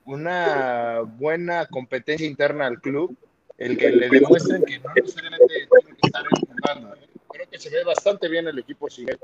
una 0.09 1.01
buena 1.01 1.67
competencia 1.67 2.25
interna 2.25 2.65
al 2.65 2.81
club, 2.81 3.15
el 3.57 3.77
que 3.77 3.91
le 3.91 4.09
demuestren 4.09 4.63
que 4.63 4.79
no 4.79 4.91
necesariamente 4.95 5.45
tienen 5.47 5.95
que 5.95 6.07
estar 6.07 6.23
jugando. 6.25 6.95
Creo 7.31 7.49
que 7.49 7.59
se 7.59 7.69
ve 7.69 7.83
bastante 7.83 8.27
bien 8.27 8.47
el 8.47 8.57
equipo 8.57 8.89
sigue 8.89 9.17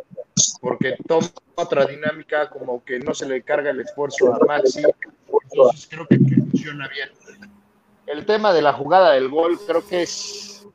porque 0.61 0.95
toma 1.07 1.27
otra 1.55 1.85
dinámica, 1.85 2.49
como 2.49 2.83
que 2.83 2.99
no 2.99 3.13
se 3.15 3.27
le 3.27 3.41
carga 3.41 3.71
el 3.71 3.79
esfuerzo 3.81 4.33
a 4.33 4.39
Maxi, 4.45 4.83
entonces 5.43 5.87
creo 5.89 6.05
que, 6.07 6.17
que 6.17 6.35
funciona 6.35 6.87
bien. 6.87 7.09
El 8.05 8.25
tema 8.25 8.53
de 8.53 8.61
la 8.61 8.73
jugada 8.73 9.13
del 9.13 9.29
gol, 9.29 9.59
creo 9.65 9.87
que 9.87 10.03
es 10.03 10.67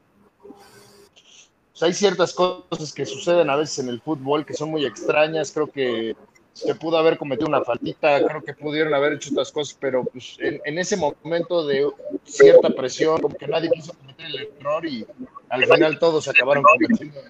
hay 1.82 1.94
ciertas 1.94 2.34
cosas 2.34 2.92
que 2.92 3.06
suceden 3.06 3.48
a 3.48 3.56
veces 3.56 3.78
en 3.78 3.88
el 3.88 4.00
fútbol 4.00 4.44
que 4.44 4.54
son 4.54 4.70
muy 4.70 4.84
extrañas. 4.84 5.50
Creo 5.50 5.70
que 5.70 6.14
se 6.52 6.74
pudo 6.74 6.98
haber 6.98 7.16
cometido 7.16 7.48
una 7.48 7.62
faltita, 7.62 8.24
creo 8.26 8.42
que 8.42 8.54
pudieron 8.54 8.92
haber 8.94 9.14
hecho 9.14 9.30
otras 9.30 9.52
cosas, 9.52 9.76
pero 9.80 10.04
pues, 10.04 10.36
en, 10.40 10.78
ese 10.78 10.96
momento 10.96 11.66
de 11.66 11.88
cierta 12.24 12.70
presión, 12.70 13.20
como 13.20 13.36
que 13.36 13.46
nadie 13.46 13.70
quiso 13.70 13.92
cometer 13.94 14.26
el 14.26 14.48
error 14.58 14.86
y 14.86 15.06
al 15.48 15.64
final 15.64 15.98
todos 15.98 16.28
acabaron 16.28 16.62
cometiendo 16.64 17.20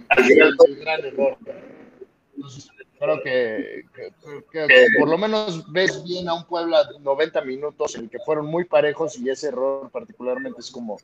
el, 0.67 0.77
gran 0.77 1.05
error. 1.05 1.37
Entonces, 2.35 2.71
creo 2.99 3.23
que, 3.23 3.85
por 4.99 5.09
lo 5.09 5.19
menos 5.19 5.71
ves 5.71 6.03
bien 6.05 6.29
a 6.29 6.35
un 6.35 6.45
Puebla 6.45 6.87
90 7.01 7.43
minutos 7.43 7.95
en 7.95 8.03
el 8.03 8.11
que 8.11 8.19
fueron 8.19 8.47
muy 8.47 8.65
parejos 8.65 9.19
y 9.19 9.29
ese 9.29 9.49
error 9.49 9.91
particularmente 9.91 10.61
es 10.61 10.71
como 10.71 10.99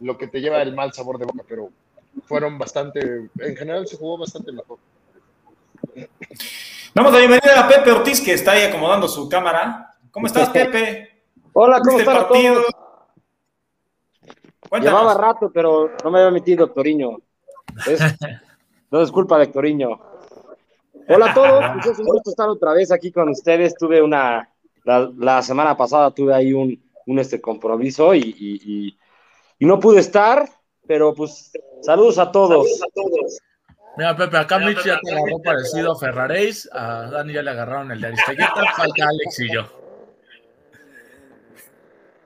lo 0.00 0.18
que 0.18 0.26
te 0.26 0.40
lleva 0.40 0.62
el 0.62 0.74
mal 0.74 0.92
sabor 0.92 1.18
de 1.18 1.26
boca, 1.26 1.44
pero 1.48 1.70
fueron 2.24 2.58
bastante, 2.58 3.28
en 3.38 3.56
general 3.56 3.86
se 3.86 3.96
jugó 3.96 4.18
bastante 4.18 4.52
mejor. 4.52 4.78
Damos 6.92 7.12
la 7.12 7.18
bienvenida 7.20 7.60
a 7.60 7.68
Pepe 7.68 7.92
Ortiz, 7.92 8.20
que 8.20 8.32
está 8.32 8.52
ahí 8.52 8.64
acomodando 8.64 9.06
su 9.06 9.28
cámara. 9.28 9.94
¿Cómo 10.10 10.26
estás, 10.26 10.48
Pepe? 10.50 11.22
Hola, 11.52 11.80
¿cómo 11.80 12.00
estás 12.00 12.26
todos? 12.26 12.66
Llevaba 14.80 15.14
rato, 15.14 15.52
pero 15.54 15.92
no 16.02 16.10
me 16.10 16.18
había 16.18 16.32
metido, 16.32 16.66
Doctoriño. 16.66 17.18
no 18.90 19.00
es 19.00 19.12
culpa 19.12 19.38
de 19.38 19.44
Doctoriño. 19.46 20.00
Hola 21.08 21.30
a 21.30 21.34
todos, 21.34 21.64
pues 21.74 21.86
es 21.86 21.98
un 22.00 22.06
gusto 22.06 22.30
estar 22.30 22.48
otra 22.48 22.72
vez 22.72 22.90
aquí 22.90 23.12
con 23.12 23.28
ustedes. 23.28 23.76
Tuve 23.76 24.02
una, 24.02 24.48
la, 24.84 25.42
semana 25.42 25.76
pasada 25.76 26.10
tuve 26.10 26.34
ahí 26.34 26.52
un, 26.52 26.82
un 27.06 27.18
este 27.20 27.40
compromiso 27.40 28.14
y, 28.14 28.20
y, 28.20 28.96
y, 29.58 29.64
no 29.64 29.78
pude 29.78 30.00
estar, 30.00 30.48
pero 30.88 31.14
pues 31.14 31.52
saludos 31.82 32.18
a 32.18 32.32
todos. 32.32 32.78
Saludos 32.78 32.82
a 32.82 32.94
todos. 32.94 33.40
Mira, 33.96 34.16
Pepe, 34.16 34.36
acá 34.36 34.58
Mitch 34.58 34.84
ya 34.84 34.98
te 35.00 35.12
agarró 35.12 35.38
parecido 35.42 35.92
a 35.92 35.98
Ferraréis, 35.98 36.68
a 36.72 37.10
Dani 37.10 37.32
ya 37.32 37.42
le 37.42 37.50
agarraron 37.50 37.90
el 37.90 38.00
de 38.00 38.06
Aristegueta, 38.08 38.54
falta 38.76 39.04
Alex 39.08 39.40
y 39.40 39.52
yo. 39.52 39.66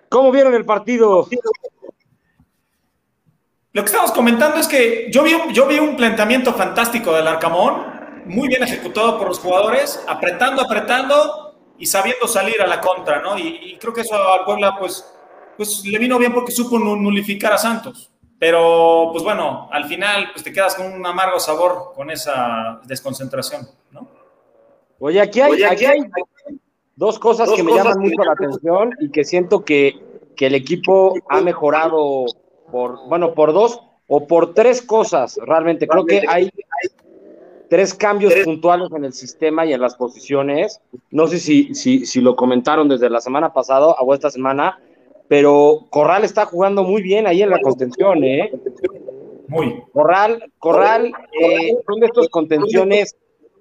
¿Cómo 0.08 0.30
vieron 0.30 0.54
el 0.54 0.64
partido? 0.64 1.26
Lo 3.72 3.82
que 3.82 3.86
estamos 3.86 4.12
comentando 4.12 4.58
es 4.58 4.68
que 4.68 5.10
yo 5.10 5.24
vi, 5.24 5.32
yo 5.52 5.66
vi 5.66 5.80
un 5.80 5.96
planteamiento 5.96 6.54
fantástico 6.54 7.12
del 7.12 7.26
Arcamón, 7.26 8.22
muy 8.26 8.46
bien 8.46 8.62
ejecutado 8.62 9.18
por 9.18 9.26
los 9.26 9.40
jugadores, 9.40 10.00
apretando, 10.06 10.62
apretando 10.62 11.74
y 11.78 11.86
sabiendo 11.86 12.28
salir 12.28 12.62
a 12.62 12.66
la 12.68 12.80
contra, 12.80 13.20
¿no? 13.20 13.36
Y, 13.36 13.76
creo 13.80 13.92
que 13.92 14.02
eso 14.02 14.14
al 14.14 14.44
Puebla, 14.44 14.76
pues, 14.78 15.04
pues 15.56 15.84
le 15.84 15.98
vino 15.98 16.18
bien 16.18 16.32
porque 16.32 16.52
supo 16.52 16.78
nulificar 16.78 17.52
a 17.52 17.58
Santos. 17.58 18.13
Pero, 18.38 19.08
pues 19.12 19.22
bueno, 19.22 19.68
al 19.70 19.84
final 19.84 20.30
pues 20.32 20.44
te 20.44 20.52
quedas 20.52 20.74
con 20.74 20.92
un 20.92 21.06
amargo 21.06 21.38
sabor 21.38 21.92
con 21.94 22.10
esa 22.10 22.80
desconcentración, 22.84 23.68
¿no? 23.92 24.08
Oye, 24.98 25.20
aquí 25.20 25.40
hay, 25.40 25.62
aquí 25.62 25.84
hay 25.84 26.00
dos 26.96 27.18
cosas 27.18 27.50
que 27.50 27.62
me 27.62 27.72
llaman 27.72 27.98
mucho 27.98 28.22
la 28.24 28.32
atención 28.32 28.90
y 29.00 29.10
que 29.10 29.24
siento 29.24 29.64
que, 29.64 30.00
que, 30.36 30.46
el 30.46 30.54
equipo 30.54 31.14
ha 31.28 31.40
mejorado 31.40 32.26
por, 32.70 33.06
bueno, 33.08 33.34
por 33.34 33.52
dos 33.52 33.80
o 34.08 34.26
por 34.26 34.54
tres 34.54 34.82
cosas, 34.82 35.38
realmente. 35.42 35.86
Creo 35.86 36.04
que 36.04 36.22
hay, 36.28 36.50
tres 37.68 37.94
cambios 37.94 38.32
puntuales 38.44 38.88
en 38.92 39.04
el 39.04 39.12
sistema 39.12 39.66
y 39.66 39.72
en 39.72 39.80
las 39.80 39.96
posiciones. 39.96 40.80
No 41.10 41.26
sé 41.26 41.38
si, 41.38 41.74
si, 41.74 42.06
si 42.06 42.20
lo 42.20 42.36
comentaron 42.36 42.88
desde 42.88 43.10
la 43.10 43.20
semana 43.20 43.52
pasada 43.52 43.86
o 43.86 44.14
esta 44.14 44.30
semana, 44.30 44.78
pero 45.28 45.86
Corral 45.90 46.24
está 46.24 46.46
jugando 46.46 46.82
muy 46.82 47.02
bien 47.02 47.26
ahí 47.26 47.42
en 47.42 47.50
la 47.50 47.60
contención, 47.60 48.22
¿eh? 48.24 48.52
Muy. 49.48 49.82
Corral, 49.92 50.52
Corral, 50.58 51.12
eh, 51.40 51.74
son 51.86 52.00
de 52.00 52.06
estos 52.06 52.28
contenciones 52.28 53.16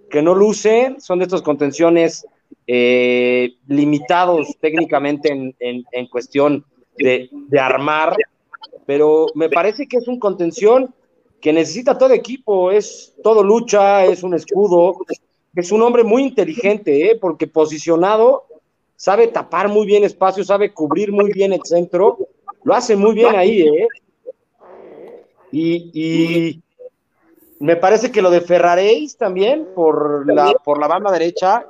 que 0.09 0.21
no 0.21 0.35
lucen, 0.35 0.99
son 1.01 1.19
de 1.19 1.25
estos 1.25 1.41
contenciones 1.41 2.25
eh, 2.67 3.55
limitados 3.67 4.55
técnicamente 4.59 5.31
en, 5.31 5.55
en, 5.59 6.07
cuestión 6.07 6.65
de, 6.97 7.29
de, 7.31 7.59
armar, 7.59 8.15
pero 8.85 9.25
me 9.35 9.49
parece 9.49 9.87
que 9.87 9.97
es 9.97 10.07
un 10.07 10.19
contención 10.19 10.93
que 11.41 11.51
necesita 11.51 11.97
todo 11.97 12.13
equipo, 12.13 12.71
es 12.71 13.13
todo 13.21 13.43
lucha, 13.43 14.05
es 14.05 14.23
un 14.23 14.33
escudo, 14.33 14.95
es 15.55 15.71
un 15.71 15.81
hombre 15.81 16.03
muy 16.03 16.23
inteligente, 16.23 17.11
¿eh? 17.11 17.17
porque 17.19 17.47
posicionado 17.47 18.45
sabe 19.03 19.27
tapar 19.27 19.67
muy 19.67 19.85
bien 19.85 20.05
espacio, 20.05 20.45
sabe 20.45 20.71
cubrir 20.71 21.11
muy 21.11 21.33
bien 21.33 21.51
el 21.51 21.59
centro, 21.65 22.19
lo 22.63 22.73
hace 22.73 22.95
muy 22.95 23.13
bien 23.13 23.35
ahí, 23.35 23.63
¿eh? 23.63 23.87
Y, 25.51 26.61
me 27.59 27.75
parece 27.75 28.13
que 28.13 28.21
lo 28.21 28.31
de 28.31 28.39
Ferraréis 28.39 29.17
también, 29.17 29.67
por 29.75 30.25
la, 30.33 30.53
por 30.63 30.79
la 30.79 30.87
banda 30.87 31.11
derecha, 31.11 31.67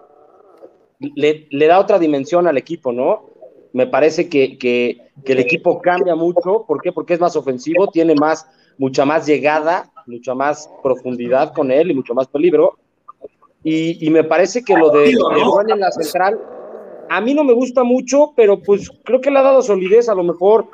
le, 0.99 1.67
da 1.67 1.79
otra 1.79 1.97
dimensión 1.97 2.45
al 2.45 2.57
equipo, 2.57 2.91
¿no? 2.91 3.31
Me 3.73 3.87
parece 3.87 4.29
que, 4.29 4.59
que, 4.59 5.01
el 5.25 5.39
equipo 5.39 5.81
cambia 5.81 6.13
mucho, 6.13 6.65
¿por 6.67 6.83
qué? 6.83 6.91
Porque 6.91 7.15
es 7.15 7.19
más 7.19 7.35
ofensivo, 7.35 7.87
tiene 7.87 8.13
más, 8.13 8.45
mucha 8.77 9.05
más 9.05 9.25
llegada, 9.25 9.91
mucha 10.05 10.35
más 10.35 10.69
profundidad 10.83 11.51
con 11.51 11.71
él 11.71 11.89
y 11.89 11.95
mucho 11.95 12.13
más 12.13 12.27
peligro. 12.27 12.77
Y, 13.63 14.07
me 14.11 14.23
parece 14.23 14.63
que 14.63 14.77
lo 14.77 14.91
de, 14.91 15.05
de 15.05 15.73
en 15.73 15.79
la 15.79 15.91
central 15.91 16.39
a 17.13 17.21
mí 17.21 17.35
no 17.35 17.43
me 17.43 17.53
gusta 17.53 17.83
mucho, 17.83 18.33
pero 18.35 18.59
pues 18.59 18.89
creo 19.03 19.21
que 19.21 19.29
le 19.29 19.37
ha 19.37 19.43
dado 19.43 19.61
solidez, 19.61 20.09
a 20.09 20.15
lo 20.15 20.23
mejor, 20.23 20.69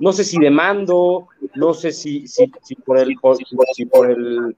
no 0.00 0.14
sé 0.14 0.24
si 0.24 0.38
de 0.38 0.50
mando, 0.50 1.28
no 1.56 1.74
sé 1.74 1.92
si, 1.92 2.26
si, 2.26 2.46
por, 2.86 2.96
el, 2.96 3.14
si 3.74 3.84
por 3.84 4.10
el 4.10 4.56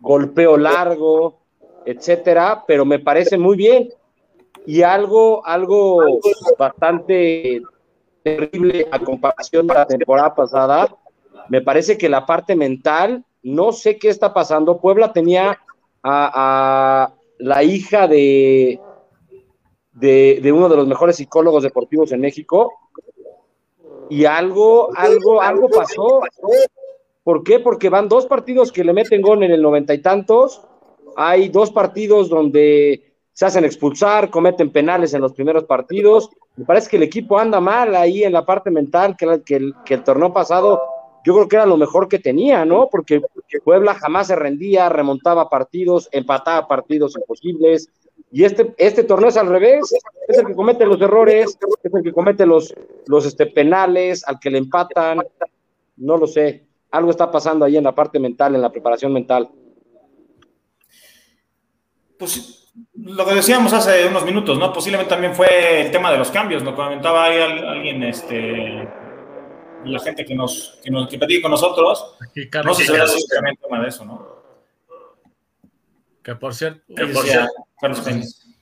golpeo 0.00 0.56
largo, 0.56 1.38
etcétera, 1.86 2.64
pero 2.66 2.84
me 2.84 2.98
parece 2.98 3.38
muy 3.38 3.56
bien. 3.56 3.90
Y 4.66 4.82
algo, 4.82 5.46
algo 5.46 6.02
bastante 6.58 7.62
terrible 8.24 8.88
a 8.90 8.98
comparación 8.98 9.68
de 9.68 9.74
la 9.74 9.86
temporada 9.86 10.34
pasada, 10.34 10.96
me 11.48 11.60
parece 11.60 11.96
que 11.96 12.08
la 12.08 12.26
parte 12.26 12.56
mental, 12.56 13.24
no 13.44 13.70
sé 13.70 13.98
qué 13.98 14.08
está 14.08 14.34
pasando. 14.34 14.80
Puebla 14.80 15.12
tenía 15.12 15.60
a 16.02 17.12
la 17.38 17.62
hija 17.62 18.08
de, 18.08 18.80
de, 19.94 20.52
uno 20.52 20.68
de 20.68 20.76
los 20.76 20.86
mejores 20.86 21.16
psicólogos 21.16 21.62
deportivos 21.62 22.12
en 22.12 22.20
México 22.20 22.72
y 24.10 24.24
algo, 24.24 24.90
algo, 24.96 25.40
algo 25.40 25.68
pasó. 25.68 26.20
¿Por 27.22 27.42
qué? 27.42 27.58
Porque 27.58 27.88
van 27.88 28.08
dos 28.08 28.26
partidos 28.26 28.70
que 28.70 28.84
le 28.84 28.92
meten 28.92 29.22
gol 29.22 29.42
en 29.42 29.52
el 29.52 29.62
noventa 29.62 29.94
y 29.94 30.02
tantos, 30.02 30.62
hay 31.16 31.48
dos 31.48 31.70
partidos 31.70 32.28
donde 32.28 33.14
se 33.32 33.46
hacen 33.46 33.64
expulsar, 33.64 34.30
cometen 34.30 34.70
penales 34.70 35.14
en 35.14 35.20
los 35.20 35.32
primeros 35.32 35.64
partidos. 35.64 36.30
Me 36.56 36.64
parece 36.64 36.90
que 36.90 36.96
el 36.96 37.02
equipo 37.02 37.38
anda 37.38 37.60
mal 37.60 37.94
ahí 37.94 38.24
en 38.24 38.32
la 38.32 38.44
parte 38.44 38.70
mental, 38.70 39.16
que, 39.16 39.24
el, 39.54 39.74
que 39.84 39.94
el 39.94 40.04
torneo 40.04 40.32
pasado 40.32 40.82
yo 41.24 41.32
creo 41.34 41.48
que 41.48 41.56
era 41.56 41.66
lo 41.66 41.78
mejor 41.78 42.06
que 42.06 42.18
tenía, 42.18 42.64
¿no? 42.66 42.88
Porque 42.90 43.22
Puebla 43.64 43.94
jamás 43.94 44.26
se 44.26 44.36
rendía, 44.36 44.90
remontaba 44.90 45.48
partidos, 45.48 46.08
empataba 46.12 46.68
partidos 46.68 47.16
imposibles, 47.16 47.88
y 48.34 48.42
este, 48.42 48.74
este 48.78 49.04
torneo 49.04 49.28
es 49.28 49.36
al 49.36 49.46
revés, 49.46 49.94
es 50.26 50.38
el 50.38 50.46
que 50.46 50.56
comete 50.56 50.84
los 50.84 51.00
errores, 51.00 51.56
es 51.84 51.94
el 51.94 52.02
que 52.02 52.12
comete 52.12 52.44
los, 52.44 52.74
los 53.06 53.26
este, 53.26 53.46
penales, 53.46 54.26
al 54.26 54.40
que 54.40 54.50
le 54.50 54.58
empatan, 54.58 55.20
no 55.98 56.16
lo 56.16 56.26
sé, 56.26 56.64
algo 56.90 57.12
está 57.12 57.30
pasando 57.30 57.64
ahí 57.64 57.76
en 57.76 57.84
la 57.84 57.94
parte 57.94 58.18
mental, 58.18 58.56
en 58.56 58.62
la 58.62 58.72
preparación 58.72 59.12
mental. 59.12 59.48
Pues 62.18 62.72
lo 62.94 63.24
que 63.24 63.34
decíamos 63.36 63.72
hace 63.72 64.08
unos 64.08 64.24
minutos, 64.24 64.58
¿no? 64.58 64.72
Posiblemente 64.72 65.10
también 65.10 65.32
fue 65.32 65.82
el 65.82 65.92
tema 65.92 66.10
de 66.10 66.18
los 66.18 66.32
cambios, 66.32 66.64
¿no? 66.64 66.74
Comentaba 66.74 67.26
ahí 67.26 67.38
alguien, 67.40 68.02
este, 68.02 68.88
la 69.84 70.00
gente 70.00 70.24
que 70.24 70.34
nos, 70.34 70.80
que 70.82 70.90
nos 70.90 71.08
que 71.08 71.40
con 71.40 71.52
nosotros, 71.52 72.16
no 72.64 72.74
sé 72.74 72.82
si 72.82 72.88
será 72.88 73.04
el 73.48 73.58
tema 73.58 73.80
de 73.80 73.88
eso, 73.88 74.04
¿no? 74.04 74.33
Que 76.24 76.34
por 76.34 76.54
cierto, 76.54 76.82
que 76.96 77.06
por 77.06 77.24
cierto 77.24 77.52
Carlos 77.78 78.02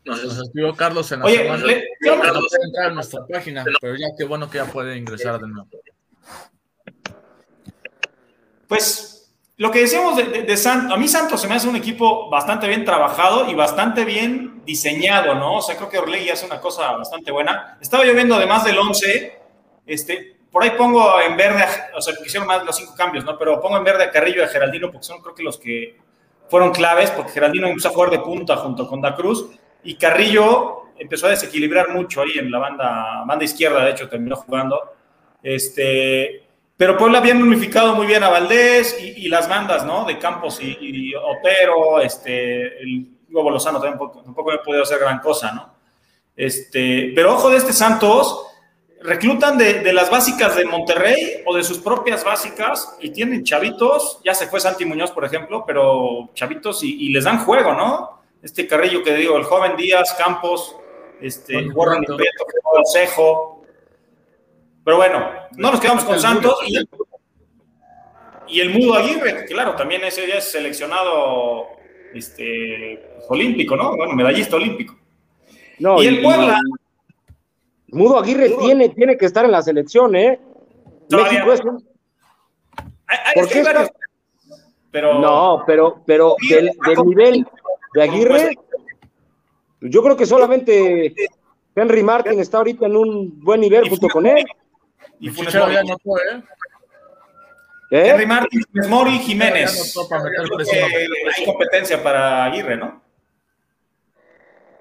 Nos 0.04 0.38
escribió 0.38 0.74
Carlos 0.74 1.12
en 1.12 1.20
la 1.20 1.28
semana. 1.30 1.64
Le, 1.64 1.84
no 2.00 2.16
puede 2.18 2.64
entrar 2.64 2.90
a 2.90 2.90
nuestra 2.90 3.24
página, 3.26 3.64
pero 3.80 3.94
ya 3.94 4.08
qué 4.18 4.24
bueno 4.24 4.50
que 4.50 4.58
ya 4.58 4.64
puede 4.64 4.96
ingresar 4.96 5.40
de 5.40 5.46
nuevo. 5.46 5.68
Pues 8.66 9.32
lo 9.58 9.70
que 9.70 9.80
decíamos 9.80 10.16
de, 10.16 10.56
Santos, 10.56 10.92
a 10.92 10.96
mí 10.98 11.06
Santos 11.06 11.40
se 11.40 11.46
me 11.46 11.54
hace 11.54 11.68
un 11.68 11.76
equipo 11.76 12.28
bastante 12.28 12.66
bien 12.66 12.84
trabajado 12.84 13.48
y 13.48 13.54
bastante 13.54 14.04
bien 14.04 14.62
diseñado, 14.64 15.36
¿no? 15.36 15.58
O 15.58 15.62
sea, 15.62 15.76
creo 15.76 15.88
que 15.88 15.98
Orlegui 15.98 16.30
hace 16.30 16.46
una 16.46 16.60
cosa 16.60 16.90
bastante 16.92 17.30
buena. 17.30 17.78
Estaba 17.80 18.04
yo 18.04 18.12
viendo 18.12 18.34
además 18.34 18.64
del 18.64 18.76
11, 18.76 19.38
este, 19.86 20.36
por 20.50 20.64
ahí 20.64 20.70
pongo 20.70 21.20
en 21.20 21.36
verde, 21.36 21.64
o 21.94 22.02
sea, 22.02 22.14
hicieron 22.24 22.48
más 22.48 22.64
los 22.64 22.74
cinco 22.74 22.94
cambios, 22.96 23.24
¿no? 23.24 23.38
Pero 23.38 23.60
pongo 23.60 23.76
en 23.76 23.84
verde 23.84 24.02
a 24.02 24.10
Carrillo 24.10 24.40
y 24.40 24.44
a 24.44 24.48
Geraldino 24.48 24.90
porque 24.90 25.06
son 25.06 25.22
creo 25.22 25.34
que 25.34 25.42
los 25.44 25.58
que 25.58 26.01
fueron 26.52 26.70
claves, 26.70 27.10
porque 27.12 27.32
Geraldino 27.32 27.66
empezó 27.66 27.88
a 27.88 27.92
jugar 27.92 28.10
de 28.10 28.18
punta 28.18 28.58
junto 28.58 28.86
con 28.86 29.00
Da 29.00 29.16
Cruz 29.16 29.46
y 29.82 29.94
Carrillo 29.94 30.82
empezó 30.98 31.26
a 31.26 31.30
desequilibrar 31.30 31.88
mucho 31.88 32.20
ahí 32.20 32.32
en 32.36 32.50
la 32.50 32.58
banda, 32.58 33.24
banda 33.26 33.42
izquierda, 33.42 33.82
de 33.82 33.92
hecho 33.92 34.06
terminó 34.06 34.36
jugando. 34.36 34.78
Este, 35.42 36.44
pero 36.76 36.98
Puebla 36.98 37.20
habían 37.20 37.42
unificado 37.42 37.94
muy 37.94 38.06
bien 38.06 38.22
a 38.22 38.28
Valdés 38.28 38.98
y, 39.00 39.30
las 39.30 39.48
bandas, 39.48 39.86
¿no? 39.86 40.04
De 40.04 40.18
Campos 40.18 40.60
y, 40.60 41.14
Otero, 41.14 42.00
este, 42.02 42.82
el 42.82 43.08
Hugo 43.32 43.50
Lozano 43.50 43.80
tampoco, 43.80 44.20
tampoco 44.20 44.50
me 44.50 44.58
podido 44.58 44.82
hacer 44.82 44.98
gran 44.98 45.20
cosa, 45.20 45.52
¿no? 45.52 45.74
Este, 46.36 47.12
pero 47.14 47.32
ojo 47.32 47.48
de 47.48 47.56
este 47.56 47.72
Santos, 47.72 48.46
reclutan 49.04 49.58
de, 49.58 49.92
las 49.92 50.10
básicas 50.10 50.56
de 50.56 50.64
Monterrey 50.64 51.42
o 51.46 51.56
de 51.56 51.64
sus 51.64 51.78
propias 51.78 52.24
básicas 52.24 52.96
y 53.00 53.10
tienen 53.10 53.44
chavitos, 53.44 54.20
ya 54.24 54.34
se 54.34 54.46
fue 54.46 54.60
Santi 54.60 54.84
Muñoz, 54.84 55.10
por 55.10 55.24
ejemplo, 55.24 55.64
pero 55.66 56.30
chavitos 56.34 56.82
y, 56.84 57.08
les 57.10 57.24
dan 57.24 57.44
juego, 57.44 57.72
¿no? 57.74 58.22
Este 58.42 58.66
Carrillo 58.66 59.02
que 59.02 59.14
digo, 59.14 59.36
el 59.36 59.44
joven 59.44 59.76
Díaz, 59.76 60.14
Campos, 60.14 60.76
este, 61.20 61.68
Warren 61.68 62.04
Cejo, 62.92 63.62
pero 64.84 64.96
bueno, 64.96 65.30
no 65.56 65.70
nos 65.70 65.80
quedamos 65.80 66.04
con 66.04 66.18
Santos 66.18 66.58
y, 68.48 68.60
el 68.60 68.70
Mudo 68.70 68.94
Aguirre, 68.94 69.46
claro, 69.46 69.74
también 69.76 70.04
ese 70.04 70.26
día 70.26 70.38
es 70.38 70.50
seleccionado 70.50 71.68
este, 72.12 73.02
olímpico, 73.28 73.76
¿no? 73.76 73.96
Bueno, 73.96 74.12
medallista 74.14 74.56
olímpico. 74.56 74.96
No, 75.78 76.02
y 76.02 76.06
el 76.06 76.20
Puebla. 76.20 76.60
Mudo 77.92 78.18
Aguirre 78.18 78.50
tiene, 78.58 78.88
tiene 78.88 79.16
que 79.16 79.26
estar 79.26 79.44
en 79.44 79.52
la 79.52 79.62
selección, 79.62 80.16
¿eh? 80.16 80.40
México 81.10 81.52
es 81.52 81.60
un... 81.60 81.86
¿Por 83.34 83.48
qué 83.48 83.64
pero... 84.90 85.18
No, 85.18 85.62
pero, 85.66 86.02
pero 86.06 86.36
del, 86.48 86.70
del 86.86 87.06
nivel 87.06 87.46
de 87.94 88.02
Aguirre, 88.02 88.58
yo 89.80 90.02
creo 90.02 90.16
que 90.16 90.26
solamente 90.26 91.14
Henry 91.74 92.02
Martin 92.02 92.38
está 92.40 92.58
ahorita 92.58 92.86
en 92.86 92.96
un 92.96 93.40
buen 93.40 93.60
nivel 93.60 93.88
junto 93.88 94.08
con 94.08 94.26
él. 94.26 94.44
Y 95.20 95.30
Funes 95.30 95.54
Mori. 95.54 95.76
¿eh? 95.76 96.42
¿Eh? 97.90 98.08
Henry 98.08 98.26
Martin, 98.26 98.62
Funes 98.70 98.88
Mori, 98.88 99.18
Jiménez. 99.18 99.94
hay 101.36 101.44
competencia 101.44 102.02
para 102.02 102.44
Aguirre, 102.44 102.76
¿no? 102.76 103.02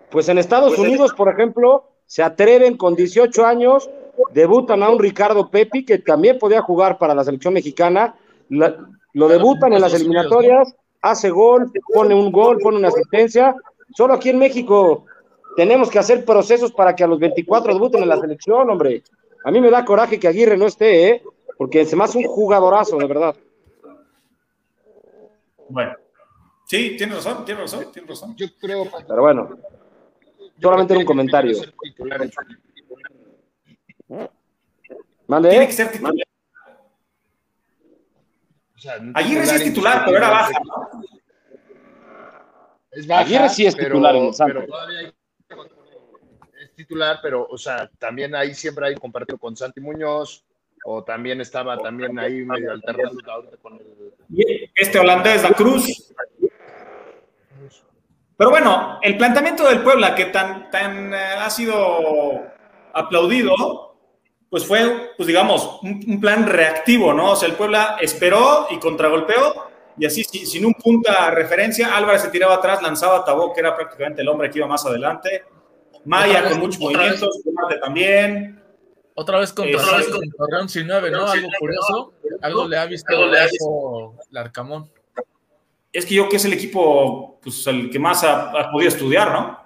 Pues 0.10 0.28
en 0.28 0.38
Estados 0.38 0.76
pues 0.76 0.88
Unidos, 0.88 1.14
por 1.14 1.30
ejemplo, 1.30 1.91
se 2.12 2.22
atreven 2.22 2.76
con 2.76 2.94
18 2.94 3.46
años, 3.46 3.90
debutan 4.34 4.84
a 4.84 4.90
un 4.90 5.00
Ricardo 5.00 5.50
Pepi, 5.50 5.86
que 5.86 6.00
también 6.00 6.38
podía 6.38 6.62
jugar 6.62 6.98
para 6.98 7.16
la 7.16 7.24
selección 7.24 7.54
mexicana, 7.54 8.16
lo 8.50 9.30
debutan 9.30 9.72
en 9.72 9.80
las 9.80 9.94
eliminatorias, 9.94 10.76
hace 11.02 11.30
gol, 11.30 11.72
pone 11.94 12.14
un 12.14 12.30
gol, 12.30 12.58
pone 12.62 12.80
una 12.80 12.90
asistencia. 12.90 13.56
Solo 13.96 14.16
aquí 14.16 14.30
en 14.30 14.40
México 14.40 15.06
tenemos 15.56 15.90
que 15.90 16.00
hacer 16.00 16.26
procesos 16.26 16.74
para 16.74 16.94
que 16.98 17.06
a 17.06 17.08
los 17.08 17.18
24 17.18 17.76
debuten 17.76 18.04
en 18.04 18.10
la 18.10 18.20
selección, 18.20 18.70
hombre. 18.70 19.04
A 19.46 19.50
mí 19.50 19.62
me 19.62 19.72
da 19.72 19.86
coraje 19.86 20.20
que 20.20 20.28
Aguirre 20.28 20.58
no 20.58 20.66
esté, 20.66 21.08
¿eh? 21.08 21.24
Porque 21.58 21.86
se 21.86 21.96
me 21.96 22.04
hace 22.04 22.18
un 22.18 22.26
jugadorazo, 22.26 22.98
de 22.98 23.08
verdad. 23.08 23.36
Bueno. 25.70 25.94
Sí, 26.66 26.98
tiene 26.98 27.16
razón, 27.16 27.46
tiene 27.46 27.62
razón, 27.62 27.86
tiene 27.94 28.10
razón. 28.10 28.36
Yo 28.36 28.48
creo. 28.60 28.86
Pero 29.08 29.22
bueno, 29.22 29.58
solamente 30.62 30.98
un 30.98 31.06
comentario. 31.06 31.58
¿Mande? 35.28 35.50
Tiene 35.50 35.68
que 35.68 35.74
ser 35.74 35.92
titular. 35.92 36.14
Aguirre 39.14 39.46
sí 39.46 39.56
es 39.56 39.64
titular, 39.64 40.04
pero 40.06 40.18
era 40.18 40.30
baja, 40.30 40.60
¿no? 40.66 41.04
Es 42.92 43.08
baja, 43.08 43.22
Aguirre 43.22 43.50
sí 43.50 43.66
es 43.66 43.76
titular 43.76 44.16
en 44.16 44.26
el 44.26 44.34
Santos 44.34 44.66
titular, 46.82 47.20
pero, 47.22 47.48
o 47.50 47.58
sea, 47.58 47.90
también 48.00 48.36
ahí 48.36 48.54
siempre 48.54 48.88
hay 48.88 48.96
compartido 48.96 49.38
con 49.38 49.56
Santi 49.56 49.80
Muñoz, 49.80 50.44
o 50.84 51.04
también 51.04 51.40
estaba 51.42 51.78
también 51.78 52.18
ahí 52.18 52.44
medio 52.44 52.72
alternando 52.72 53.20
con 53.62 53.76
el... 53.76 54.14
Este 54.76 55.00
holandés, 55.00 55.44
la 55.44 55.52
Cruz. 55.52 56.12
Pero 58.42 58.50
bueno, 58.50 58.98
el 59.04 59.18
planteamiento 59.18 59.70
del 59.70 59.84
Puebla, 59.84 60.16
que 60.16 60.26
tan, 60.26 60.72
tan 60.72 61.14
eh, 61.14 61.36
ha 61.38 61.48
sido 61.52 62.42
aplaudido, 62.92 63.96
pues 64.50 64.66
fue, 64.66 65.12
pues 65.16 65.28
digamos, 65.28 65.78
un, 65.84 66.20
plan 66.20 66.48
reactivo, 66.48 67.14
¿no? 67.14 67.34
O 67.34 67.36
sea, 67.36 67.48
el 67.48 67.54
Puebla 67.54 67.98
esperó 68.02 68.66
y 68.72 68.80
contragolpeó, 68.80 69.70
y 69.96 70.08
así, 70.08 70.24
sin 70.24 70.66
un 70.66 70.74
punta 70.74 71.30
referencia, 71.30 71.96
Álvarez 71.96 72.24
se 72.24 72.30
tiraba 72.30 72.56
atrás, 72.56 72.82
lanzaba 72.82 73.18
a 73.18 73.26
Tabó, 73.26 73.54
que 73.54 73.60
era 73.60 73.76
prácticamente 73.76 74.24
el 74.24 74.30
hombre 74.30 74.50
que 74.50 74.58
iba 74.58 74.66
más 74.66 74.84
adelante, 74.88 75.44
Maya 76.06 76.50
con 76.50 76.62
muchos 76.62 76.80
movimientos, 76.80 77.44
también. 77.80 78.60
Otra 79.14 79.38
vez 79.38 79.54
contra, 79.54 80.00
este, 80.00 80.18
Torreón 80.36 80.68
sin 80.68 80.88
nueve, 80.88 81.12
¿no? 81.12 81.28
Algo 81.28 81.48
curioso. 81.60 82.14
Algo 82.42 82.68
le 82.68 82.80
ha 82.80 82.88
visto 82.88 84.16
el 84.32 84.38
Arcamón. 84.38 84.90
Es 85.94 86.06
que 86.06 86.16
yo 86.16 86.30
que 86.30 86.38
es 86.38 86.46
el 86.46 86.54
equipo, 86.54 87.40
pues 87.42 87.66
el 87.68 87.90
que 87.90 88.00
más 88.00 88.24
ha, 88.24 88.72
podido 88.72 88.90
estudiar, 88.90 89.32
¿no? 89.32 89.60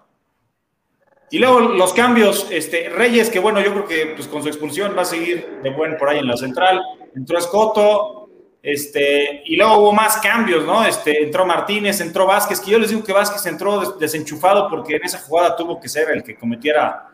Y 1.29 1.39
luego 1.39 1.59
los 1.59 1.93
cambios, 1.93 2.47
este, 2.51 2.89
Reyes, 2.89 3.29
que 3.29 3.39
bueno, 3.39 3.59
yo 3.61 3.71
creo 3.71 3.87
que 3.87 4.13
pues 4.15 4.27
con 4.27 4.41
su 4.41 4.47
expulsión 4.47 4.95
va 4.97 5.01
a 5.01 5.05
seguir 5.05 5.59
de 5.61 5.69
buen 5.69 5.97
por 5.97 6.09
ahí 6.09 6.19
en 6.19 6.27
la 6.27 6.37
central. 6.37 6.81
Entró 7.15 7.37
Escoto, 7.37 8.25
este, 8.65 9.43
y 9.45 9.57
luego 9.57 9.77
hubo 9.77 9.93
más 9.93 10.17
cambios, 10.17 10.65
¿no? 10.65 10.83
Este, 10.83 11.21
entró 11.21 11.45
Martínez, 11.45 12.01
entró 12.01 12.25
Vázquez, 12.25 12.59
que 12.59 12.71
yo 12.71 12.79
les 12.79 12.89
digo 12.89 13.03
que 13.03 13.13
Vázquez 13.13 13.45
entró 13.45 13.91
desenchufado 13.91 14.67
porque 14.67 14.95
en 14.95 15.03
esa 15.03 15.19
jugada 15.19 15.55
tuvo 15.55 15.79
que 15.79 15.87
ser 15.87 16.09
el 16.09 16.23
que 16.23 16.35
cometiera, 16.35 17.09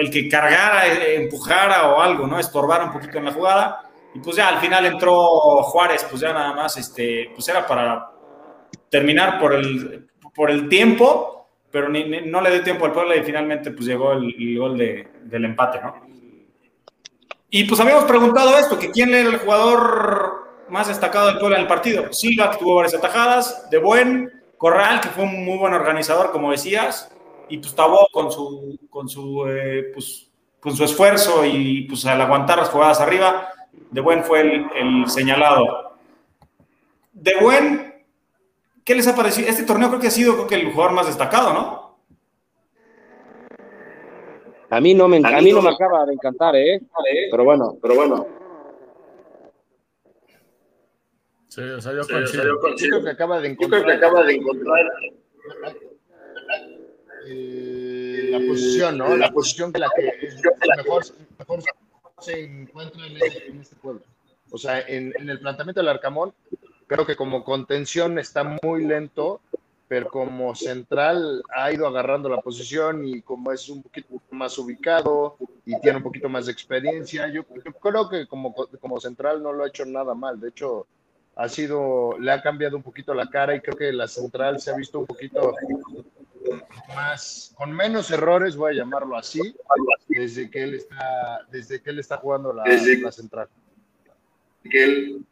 el 0.00 0.10
que 0.10 0.30
cargara, 0.30 0.86
eh, 0.86 1.16
empujara 1.16 1.92
o 1.92 2.00
algo, 2.00 2.26
¿no? 2.26 2.38
Estorbara 2.38 2.86
un 2.86 2.92
poquito 2.92 3.18
en 3.18 3.26
la 3.26 3.32
jugada. 3.32 3.90
Y 4.14 4.20
pues 4.20 4.36
ya 4.36 4.48
al 4.48 4.60
final 4.60 4.86
entró 4.86 5.14
Juárez, 5.62 6.06
pues 6.08 6.22
ya 6.22 6.32
nada 6.32 6.54
más, 6.54 6.74
este, 6.78 7.30
pues 7.34 7.46
era 7.48 7.66
para 7.66 8.11
terminar 8.92 9.40
por 9.40 9.54
el, 9.54 10.06
por 10.34 10.50
el 10.50 10.68
tiempo, 10.68 11.48
pero 11.70 11.88
no 11.88 12.40
le 12.42 12.50
dio 12.50 12.62
tiempo 12.62 12.84
al 12.84 12.92
pueblo 12.92 13.16
y 13.16 13.22
finalmente 13.22 13.70
pues 13.70 13.86
llegó 13.86 14.12
el, 14.12 14.58
gol 14.58 14.76
del 14.76 15.44
empate, 15.44 15.80
¿no? 15.80 15.94
Y 17.48 17.64
pues 17.64 17.80
habíamos 17.80 18.04
preguntado 18.04 18.58
esto, 18.58 18.78
que 18.78 18.90
quién 18.90 19.14
era 19.14 19.30
el 19.30 19.38
jugador 19.38 20.66
más 20.68 20.88
destacado 20.88 21.28
del 21.28 21.38
pueblo 21.38 21.56
en 21.56 21.62
el 21.62 21.68
partido. 21.68 22.12
Silva, 22.12 22.50
que 22.50 22.58
tuvo 22.58 22.76
varias 22.76 22.94
atajadas, 22.94 23.68
de 23.70 23.78
buen, 23.78 24.30
Corral, 24.58 25.00
que 25.00 25.08
fue 25.08 25.24
un 25.24 25.44
muy 25.44 25.58
buen 25.58 25.72
organizador, 25.74 26.30
como 26.30 26.52
decías, 26.52 27.10
y 27.48 27.58
pues 27.58 27.74
Tabó 27.74 28.06
con 28.12 28.30
su, 28.30 28.78
con 28.88 29.08
su, 29.08 29.46
eh, 29.48 29.90
pues, 29.92 30.30
con 30.60 30.76
su 30.76 30.84
esfuerzo 30.84 31.44
y 31.44 31.82
pues 31.88 32.06
al 32.06 32.20
aguantar 32.20 32.58
las 32.58 32.68
jugadas 32.68 33.00
arriba, 33.00 33.48
de 33.90 34.00
buen 34.00 34.22
fue 34.22 34.40
el, 34.40 35.08
señalado. 35.08 35.96
De 37.12 37.34
buen, 37.40 37.91
¿qué 38.84 38.94
les 38.94 39.06
ha 39.06 39.14
parecido? 39.14 39.48
Este 39.48 39.64
torneo 39.64 39.88
creo 39.88 40.00
que 40.00 40.08
ha 40.08 40.10
sido 40.10 40.34
creo 40.34 40.46
que 40.46 40.54
el 40.56 40.72
jugador 40.72 40.94
más 40.94 41.06
destacado, 41.06 41.52
¿no? 41.52 41.82
A 44.70 44.80
mí 44.80 44.94
no 44.94 45.06
me, 45.06 45.18
a 45.18 45.40
mí 45.42 45.52
no 45.52 45.60
me 45.60 45.68
acaba 45.68 46.06
de 46.06 46.14
encantar, 46.14 46.56
¿eh? 46.56 46.80
Pero 47.30 47.44
bueno, 47.44 47.76
pero 47.82 47.94
bueno. 47.94 48.26
Sí, 51.48 51.60
o 51.60 51.80
sea, 51.82 51.92
yo, 51.92 52.00
creo 52.06 53.04
que 53.04 53.10
acaba 53.10 53.38
de 53.40 53.48
encontrar, 53.48 53.84
eh, 57.26 58.28
la 58.30 58.38
posición, 58.38 58.96
¿no? 58.96 59.14
La 59.14 59.30
posición 59.30 59.70
que 59.70 59.78
la 59.78 59.90
que 59.94 60.10
mejor, 60.78 61.04
mejor 61.38 61.60
se 62.20 62.42
encuentra 62.42 63.06
en 63.06 63.16
este, 63.18 63.46
en 63.48 63.60
este 63.60 63.76
pueblo. 63.76 64.00
O 64.50 64.56
sea, 64.56 64.80
en, 64.80 65.12
en, 65.18 65.28
el 65.28 65.38
planteamiento 65.40 65.82
del 65.82 65.90
Arcamón, 65.90 66.32
creo 66.92 67.06
que 67.06 67.16
como 67.16 67.42
contención 67.42 68.18
está 68.18 68.44
muy 68.62 68.84
lento, 68.84 69.40
pero 69.88 70.08
como 70.08 70.54
central 70.54 71.42
ha 71.54 71.72
ido 71.72 71.86
agarrando 71.86 72.28
la 72.28 72.40
posición 72.42 73.06
y 73.06 73.22
como 73.22 73.50
es 73.50 73.68
un 73.70 73.82
poquito 73.82 74.20
más 74.30 74.58
ubicado 74.58 75.36
y 75.64 75.78
tiene 75.80 75.98
un 75.98 76.02
poquito 76.02 76.28
más 76.28 76.46
de 76.46 76.52
experiencia, 76.52 77.28
yo, 77.28 77.44
yo 77.64 77.72
creo 77.72 78.08
que 78.10 78.26
como, 78.26 78.54
como 78.54 79.00
central 79.00 79.42
no 79.42 79.52
lo 79.52 79.64
ha 79.64 79.68
hecho 79.68 79.86
nada 79.86 80.14
mal. 80.14 80.38
De 80.38 80.50
hecho, 80.50 80.86
ha 81.34 81.48
sido, 81.48 82.18
le 82.18 82.30
ha 82.30 82.42
cambiado 82.42 82.76
un 82.76 82.82
poquito 82.82 83.14
la 83.14 83.28
cara 83.28 83.56
y 83.56 83.60
creo 83.60 83.76
que 83.76 83.92
la 83.92 84.06
central 84.06 84.60
se 84.60 84.70
ha 84.70 84.76
visto 84.76 84.98
un 84.98 85.06
poquito 85.06 85.54
más, 86.94 87.54
con 87.54 87.72
menos 87.72 88.10
errores, 88.10 88.54
voy 88.54 88.72
a 88.72 88.76
llamarlo 88.76 89.16
así, 89.16 89.54
desde 90.08 90.50
que 90.50 90.62
él 90.62 90.74
está, 90.74 91.46
desde 91.50 91.80
que 91.80 91.88
él 91.88 92.00
está 92.00 92.18
jugando 92.18 92.52
la, 92.52 92.64
la 92.64 93.12
central. 93.12 93.48
Que 94.62 94.84
él, 94.84 95.26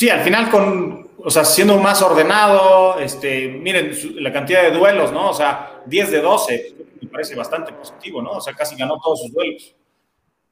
Sí, 0.00 0.08
al 0.08 0.22
final 0.22 0.48
con, 0.48 1.10
o 1.22 1.28
sea, 1.28 1.44
siendo 1.44 1.76
más 1.76 2.00
ordenado, 2.00 2.98
este, 2.98 3.48
miren 3.48 3.92
la 4.14 4.32
cantidad 4.32 4.62
de 4.62 4.70
duelos, 4.70 5.12
¿no? 5.12 5.28
O 5.28 5.34
sea, 5.34 5.82
10 5.84 6.10
de 6.10 6.22
12, 6.22 6.74
me 7.02 7.08
parece 7.08 7.34
bastante 7.34 7.70
positivo, 7.74 8.22
¿no? 8.22 8.30
O 8.30 8.40
sea, 8.40 8.54
casi 8.54 8.76
ganó 8.76 8.98
todos 8.98 9.20
sus 9.20 9.30
duelos. 9.34 9.74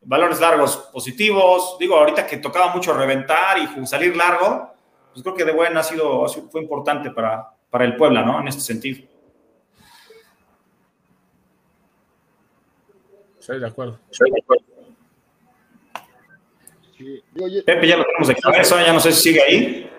Valores 0.02 0.38
largos 0.38 0.76
positivos, 0.92 1.78
digo, 1.80 1.96
ahorita 1.96 2.26
que 2.26 2.36
tocaba 2.36 2.74
mucho 2.74 2.92
reventar 2.92 3.56
y 3.56 3.86
salir 3.86 4.14
largo, 4.14 4.70
pues 5.12 5.22
creo 5.22 5.34
que 5.34 5.44
de 5.44 5.52
buen 5.52 5.76
ha 5.76 5.82
sido, 5.82 6.26
fue 6.28 6.62
importante 6.62 7.10
para, 7.10 7.48
para 7.70 7.84
el 7.84 7.96
Puebla, 7.96 8.22
¿no? 8.22 8.40
En 8.40 8.48
este 8.48 8.60
sentido. 8.60 9.06
Estoy 13.38 13.60
de 13.60 13.66
acuerdo. 13.66 13.98
Estoy 14.10 14.30
de 14.30 14.40
acuerdo. 14.42 14.68
Pepe 17.64 17.86
ya 17.86 17.96
lo 17.96 18.04
tenemos 18.04 18.28
de 18.28 18.34
cabeza, 18.34 18.84
ya 18.84 18.92
no 18.92 19.00
sé 19.00 19.12
si 19.12 19.22
sigue 19.22 19.42
ahí. 19.42 19.90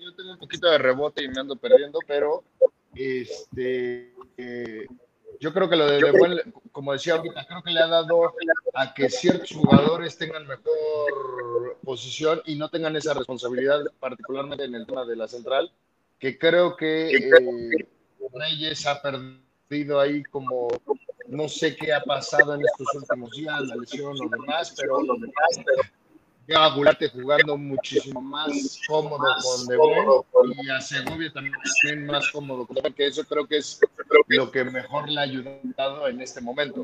Yo 0.00 0.14
tengo 0.14 0.32
un 0.32 0.38
poquito 0.38 0.68
de 0.68 0.78
rebote 0.78 1.22
y 1.22 1.28
me 1.28 1.40
ando 1.40 1.56
perdiendo, 1.56 2.00
pero 2.06 2.42
este, 2.94 4.12
eh, 4.36 4.86
yo 5.42 5.52
creo 5.52 5.68
que 5.68 5.74
lo 5.74 5.88
de, 5.88 5.96
de 5.96 6.52
como 6.70 6.92
decía 6.92 7.14
ahorita, 7.14 7.44
creo 7.48 7.64
que 7.64 7.72
le 7.72 7.80
ha 7.80 7.88
dado 7.88 8.32
a 8.74 8.94
que 8.94 9.10
ciertos 9.10 9.50
jugadores 9.50 10.16
tengan 10.16 10.46
mejor 10.46 11.78
posición 11.84 12.40
y 12.44 12.54
no 12.54 12.70
tengan 12.70 12.94
esa 12.94 13.12
responsabilidad, 13.12 13.80
particularmente 13.98 14.62
en 14.62 14.76
el 14.76 14.86
tema 14.86 15.04
de 15.04 15.16
la 15.16 15.26
central, 15.26 15.72
que 16.20 16.38
creo 16.38 16.76
que 16.76 17.16
eh, 17.16 17.88
Reyes 18.32 18.86
ha 18.86 19.02
perdido 19.02 19.98
ahí 19.98 20.22
como 20.22 20.68
no 21.26 21.48
sé 21.48 21.74
qué 21.74 21.92
ha 21.92 22.04
pasado 22.04 22.54
en 22.54 22.60
estos 22.60 22.94
últimos 22.94 23.32
días, 23.32 23.62
la 23.62 23.74
lesión 23.74 24.16
o 24.24 24.28
demás, 24.28 24.72
pero 24.78 25.02
lo 25.02 25.14
demás, 25.14 25.90
veo 26.46 26.58
a 26.58 26.74
Gularte 26.74 27.08
jugando 27.08 27.56
muchísimo 27.56 28.20
más 28.20 28.80
cómodo 28.86 29.18
con 29.42 29.66
De 29.66 30.62
y 30.62 30.70
a 30.70 30.80
Segovia 30.80 31.32
también 31.32 32.06
más 32.06 32.30
cómodo 32.30 32.66
con 32.66 32.76
que 32.92 33.06
eso 33.06 33.24
creo 33.24 33.46
que 33.46 33.58
es 33.58 33.80
lo 34.28 34.50
que 34.50 34.64
mejor 34.64 35.08
le 35.08 35.20
ha 35.20 35.22
ayudado 35.22 36.08
en 36.08 36.20
este 36.20 36.40
momento. 36.40 36.82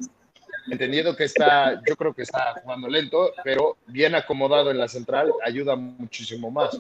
Entendiendo 0.71 1.17
que 1.17 1.25
está, 1.25 1.81
yo 1.89 1.97
creo 1.97 2.13
que 2.13 2.23
está 2.23 2.55
jugando 2.63 2.89
lento, 2.89 3.33
pero 3.43 3.79
bien 3.87 4.15
acomodado 4.15 4.71
en 4.71 4.77
la 4.77 4.87
central, 4.87 5.33
ayuda 5.45 5.77
muchísimo 5.77 6.51
más. 6.51 6.79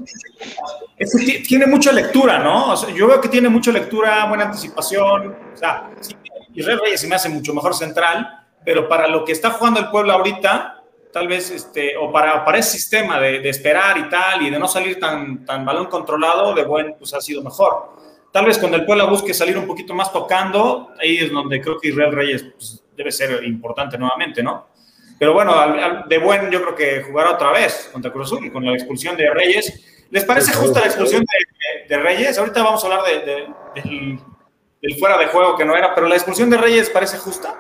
tiene 1.49 1.67
mucha 1.67 1.93
lectura, 1.93 2.39
¿no? 2.39 2.75
yo 2.95 3.07
veo 3.09 3.21
que 3.21 3.29
tiene 3.29 3.49
mucha 3.49 3.73
lectura, 3.73 4.27
buena 4.27 4.45
anticipación. 4.45 5.37
O 5.55 5.57
sea, 5.57 5.91
sí, 6.01 6.15
Israel 6.55 6.81
Reyes 6.83 7.01
se 7.01 7.09
me 7.09 7.15
hace 7.15 7.31
mucho 7.31 7.55
mejor 7.55 7.75
central, 7.75 8.47
pero 8.63 8.89
para 8.89 9.09
lo 9.09 9.25
que 9.25 9.33
está 9.33 9.51
jugando 9.51 9.81
el 9.81 9.89
pueblo 9.89 10.13
ahorita, 10.13 10.78
tal 11.13 11.29
vez, 11.29 11.51
este, 11.51 11.97
o 11.97 12.13
para, 12.13 12.45
para 12.45 12.59
ese 12.59 12.73
sistema 12.73 13.21
de, 13.21 13.49
esperar 13.49 13.99
y 13.99 14.09
tal, 14.09 14.43
y 14.43 14.51
de 14.51 14.59
no 14.59 14.69
salir 14.69 14.99
tan, 14.99 15.45
tan 15.45 15.65
balón 15.65 15.87
controlado, 15.87 16.55
de 16.55 16.65
buen, 16.65 16.95
pues 16.99 17.15
ha 17.15 17.21
sido 17.21 17.43
mejor. 17.43 17.97
Tal 18.33 18.45
vez 18.45 18.59
cuando 18.59 18.77
el 18.77 18.85
pueblo 18.85 19.09
busque 19.09 19.33
salir 19.33 19.57
un 19.57 19.67
poquito 19.67 19.95
más 19.95 20.13
tocando, 20.13 20.93
ahí 21.01 21.19
es 21.19 21.31
donde 21.31 21.61
creo 21.61 21.79
que 21.79 21.89
Israel 21.89 22.13
Reyes 22.13 22.45
pues, 22.55 22.83
debe 22.97 23.11
ser 23.11 23.43
importante 23.45 23.97
nuevamente, 23.97 24.43
¿no? 24.43 24.69
Pero 25.19 25.33
bueno, 25.33 25.55
de 26.07 26.19
buen 26.19 26.51
yo 26.51 26.63
creo 26.63 26.75
que 26.77 27.03
jugará 27.03 27.33
otra 27.33 27.51
vez 27.51 27.91
contra 27.93 28.13
Cruz 28.13 28.27
Azul, 28.33 28.53
con 28.53 28.65
la 28.65 28.73
expulsión 28.73 29.17
de 29.17 29.29
Reyes. 29.31 30.07
¿Les 30.11 30.25
parece 30.25 30.53
justa 30.53 30.81
la 30.81 30.87
expulsión 30.87 31.25
de, 31.89 31.99
Reyes? 31.99 32.39
Ahorita 32.39 32.63
vamos 32.63 32.85
a 32.85 32.87
hablar 32.87 33.03
de, 33.05 33.49
del 33.75 34.19
el 34.81 34.95
fuera 34.97 35.19
de 35.19 35.27
juego 35.27 35.57
que 35.57 35.65
no 35.65 35.77
era, 35.77 35.95
pero 35.95 36.07
la 36.07 36.15
expulsión 36.15 36.49
de 36.51 36.57
Reyes 36.57 36.89
parece 36.91 37.19
justa. 37.19 37.59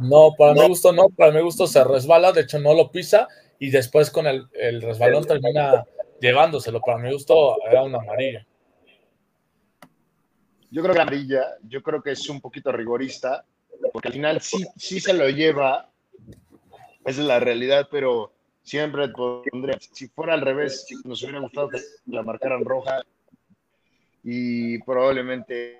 No, 0.00 0.34
para 0.36 0.54
mi 0.54 0.68
gusto 0.68 0.92
no, 0.92 1.08
para 1.08 1.32
mi 1.32 1.40
gusto 1.40 1.66
se 1.66 1.82
resbala, 1.84 2.32
de 2.32 2.42
hecho 2.42 2.58
no 2.58 2.74
lo 2.74 2.90
pisa 2.90 3.28
y 3.58 3.70
después 3.70 4.10
con 4.10 4.26
el, 4.26 4.46
el 4.52 4.82
resbalón 4.82 5.24
termina 5.24 5.84
llevándoselo. 6.20 6.80
Para 6.80 6.98
mi 6.98 7.12
gusto 7.12 7.56
era 7.68 7.82
una 7.82 7.98
amarilla. 7.98 8.46
Yo 10.70 10.82
creo 10.82 10.92
que 10.92 10.98
la 10.98 11.02
amarilla, 11.02 11.56
yo 11.62 11.82
creo 11.82 12.02
que 12.02 12.12
es 12.12 12.28
un 12.28 12.40
poquito 12.40 12.70
rigorista, 12.70 13.44
porque 13.92 14.08
al 14.08 14.14
final 14.14 14.40
sí, 14.40 14.64
sí 14.76 15.00
se 15.00 15.14
lo 15.14 15.28
lleva, 15.28 15.90
esa 17.04 17.20
es 17.20 17.26
la 17.26 17.40
realidad, 17.40 17.88
pero 17.90 18.32
siempre 18.62 19.08
pondría, 19.08 19.78
si 19.80 20.08
fuera 20.08 20.34
al 20.34 20.42
revés, 20.42 20.86
nos 21.04 21.22
hubiera 21.22 21.40
gustado 21.40 21.70
que 21.70 21.80
la 22.06 22.22
marcaran 22.22 22.64
roja 22.64 23.02
y 24.22 24.78
probablemente 24.82 25.78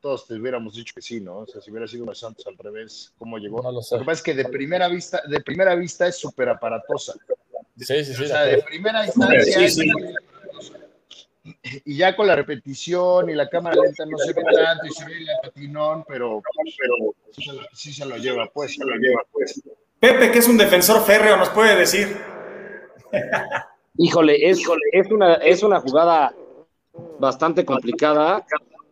todos 0.00 0.26
te 0.26 0.34
hubiéramos 0.34 0.74
dicho 0.74 0.92
que 0.94 1.02
sí, 1.02 1.20
¿no? 1.20 1.38
O 1.40 1.46
sea, 1.46 1.60
si 1.60 1.70
hubiera 1.70 1.88
sido 1.88 2.04
una 2.04 2.14
Santos 2.14 2.46
al 2.46 2.56
revés, 2.56 3.12
¿cómo 3.18 3.38
llegó? 3.38 3.62
No 3.62 3.72
lo, 3.72 3.82
sé. 3.82 3.96
lo 3.96 4.00
que 4.00 4.06
pasa 4.06 4.18
es 4.18 4.22
que 4.22 4.34
de 4.34 4.44
primera 4.44 4.88
vista, 4.88 5.22
de 5.28 5.40
primera 5.40 5.74
vista 5.74 6.06
es 6.06 6.16
súper 6.16 6.48
aparatosa. 6.48 7.14
Sí, 7.76 8.04
sí, 8.04 8.14
sí. 8.14 8.24
O 8.24 8.26
sea, 8.26 8.42
de 8.42 8.62
primera 8.62 9.06
instancia 9.06 9.68
sí, 9.68 9.90
y 11.84 11.96
ya 11.96 12.14
con 12.14 12.26
la 12.26 12.36
repetición 12.36 13.30
y 13.30 13.34
la 13.34 13.48
cámara 13.48 13.76
lenta 13.82 14.04
no 14.06 14.18
se 14.18 14.32
ve 14.32 14.42
tanto 14.42 14.86
y 14.86 14.90
se 14.90 15.04
ve 15.04 15.12
el 15.18 15.26
patinón, 15.42 16.04
pero, 16.06 16.42
pero 16.78 17.14
sí, 17.72 17.92
se 17.92 18.04
lo, 18.04 18.16
lleva, 18.16 18.50
pues, 18.52 18.74
se 18.74 18.84
lo 18.84 18.94
lleva, 18.96 19.22
pues. 19.32 19.62
Pepe, 19.98 20.30
que 20.30 20.38
es 20.38 20.48
un 20.48 20.58
defensor 20.58 21.04
férreo, 21.04 21.36
nos 21.36 21.48
puede 21.50 21.76
decir. 21.76 22.16
Híjole, 23.96 24.48
es, 24.48 24.60
es, 24.92 25.10
una, 25.10 25.34
es 25.34 25.62
una 25.62 25.80
jugada 25.80 26.34
bastante 27.18 27.64
complicada 27.64 28.44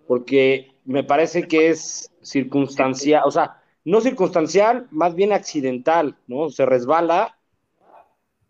porque 0.06 0.75
me 0.86 1.04
parece 1.04 1.46
que 1.46 1.68
es 1.68 2.10
circunstancial, 2.22 3.22
o 3.26 3.30
sea, 3.30 3.60
no 3.84 4.00
circunstancial, 4.00 4.86
más 4.90 5.14
bien 5.14 5.32
accidental, 5.32 6.16
¿no? 6.26 6.48
Se 6.48 6.64
resbala, 6.64 7.36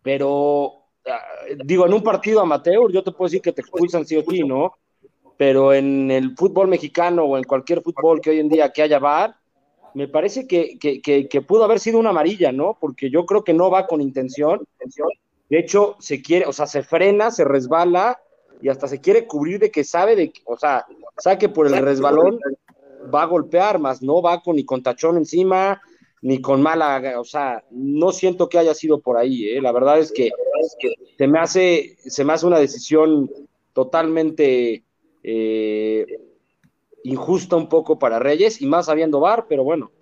pero 0.02 0.84
ah, 1.06 1.20
digo, 1.64 1.86
en 1.86 1.94
un 1.94 2.02
partido 2.02 2.40
amateur 2.40 2.92
yo 2.92 3.02
te 3.02 3.10
puedo 3.12 3.28
decir 3.28 3.42
que 3.42 3.52
te 3.52 3.62
expulsan 3.62 4.06
sí 4.06 4.16
o 4.16 4.22
sí, 4.22 4.40
¿no? 4.40 4.74
Pero 5.36 5.74
en 5.74 6.10
el 6.10 6.34
fútbol 6.36 6.68
mexicano 6.68 7.24
o 7.24 7.36
en 7.36 7.44
cualquier 7.44 7.82
fútbol 7.82 8.20
que 8.20 8.30
hoy 8.30 8.40
en 8.40 8.48
día 8.48 8.72
que 8.72 8.82
haya 8.82 8.98
VAR, 8.98 9.36
me 9.94 10.08
parece 10.08 10.46
que, 10.46 10.78
que, 10.78 11.00
que, 11.00 11.42
pudo 11.42 11.64
haber 11.64 11.80
sido 11.80 11.98
una 11.98 12.10
amarilla, 12.10 12.52
¿no? 12.52 12.76
Porque 12.78 13.08
yo 13.08 13.24
creo 13.24 13.44
que 13.44 13.54
no 13.54 13.70
va 13.70 13.86
con 13.86 14.02
intención. 14.02 14.66
De 15.48 15.58
hecho, 15.58 15.96
se 16.00 16.20
quiere, 16.20 16.44
o 16.44 16.52
sea, 16.52 16.66
se 16.66 16.82
frena, 16.82 17.30
se 17.30 17.44
resbala 17.44 18.20
y 18.60 18.68
hasta 18.68 18.88
se 18.88 19.00
quiere 19.00 19.26
cubrir 19.26 19.58
de 19.58 19.70
que 19.70 19.84
sabe 19.84 20.14
de, 20.14 20.32
o 20.44 20.58
sea, 20.58 20.84
saque 21.18 21.48
por 21.48 21.66
el 21.66 21.76
resbalón, 21.78 22.38
va 23.14 23.22
a 23.22 23.26
golpear, 23.26 23.78
más 23.78 24.02
no 24.02 24.22
va 24.22 24.42
con 24.42 24.56
ni 24.56 24.64
con 24.64 24.82
tachón 24.82 25.16
encima, 25.16 25.80
ni 26.22 26.40
con 26.40 26.62
mala, 26.62 27.20
o 27.20 27.24
sea, 27.24 27.62
no 27.70 28.12
siento 28.12 28.48
que 28.48 28.58
haya 28.58 28.74
sido 28.74 29.00
por 29.00 29.16
ahí, 29.16 29.48
¿eh? 29.48 29.60
la 29.60 29.72
verdad 29.72 29.98
es 29.98 30.12
que, 30.12 30.30
se, 31.16 31.26
me 31.26 31.38
hace, 31.38 31.96
se 31.98 32.24
me 32.24 32.32
hace 32.32 32.46
una 32.46 32.58
decisión 32.58 33.30
totalmente 33.72 34.82
eh, 35.22 36.06
injusta 37.04 37.56
un 37.56 37.68
poco 37.68 37.98
para 37.98 38.18
Reyes, 38.18 38.60
y 38.60 38.66
más 38.66 38.86
sabiendo 38.86 39.20
VAR, 39.20 39.46
pero 39.48 39.62
bueno, 39.62 39.92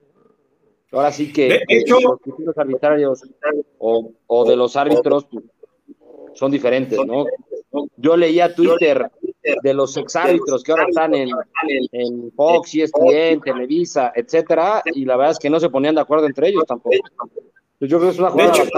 ahora 0.92 1.12
sí 1.12 1.33
que 1.33 1.61
los 1.88 2.59
arbitrarios 2.59 3.22
o, 3.79 4.12
o 4.27 4.44
de 4.44 4.57
los 4.57 4.77
árbitros 4.77 5.27
pues, 5.27 5.44
son 6.35 6.50
diferentes, 6.50 6.98
¿no? 7.05 7.27
Yo 7.96 8.16
leía 8.16 8.55
Twitter 8.55 9.11
de 9.62 9.74
los 9.74 9.96
exárbitros 9.96 10.62
que 10.62 10.72
ahora 10.72 10.87
están 10.88 11.14
en, 11.14 11.28
en 11.92 12.33
Fox, 12.33 12.74
ESPN, 12.74 13.40
Televisa, 13.40 14.12
etcétera, 14.14 14.83
y 14.87 15.04
la 15.04 15.16
verdad 15.16 15.33
es 15.33 15.38
que 15.38 15.50
no 15.50 15.61
se 15.61 15.68
ponían 15.68 15.94
de 15.94 16.00
acuerdo 16.00 16.26
entre 16.26 16.48
ellos 16.48 16.64
tampoco. 16.66 16.96
Pues 17.78 17.90
yo 17.90 17.98
creo 17.98 18.11
que 18.11 18.14
es 18.14 18.18
una 18.18 18.30
jugada 18.30 18.52
de 18.52 18.59
hecho, 18.59 18.70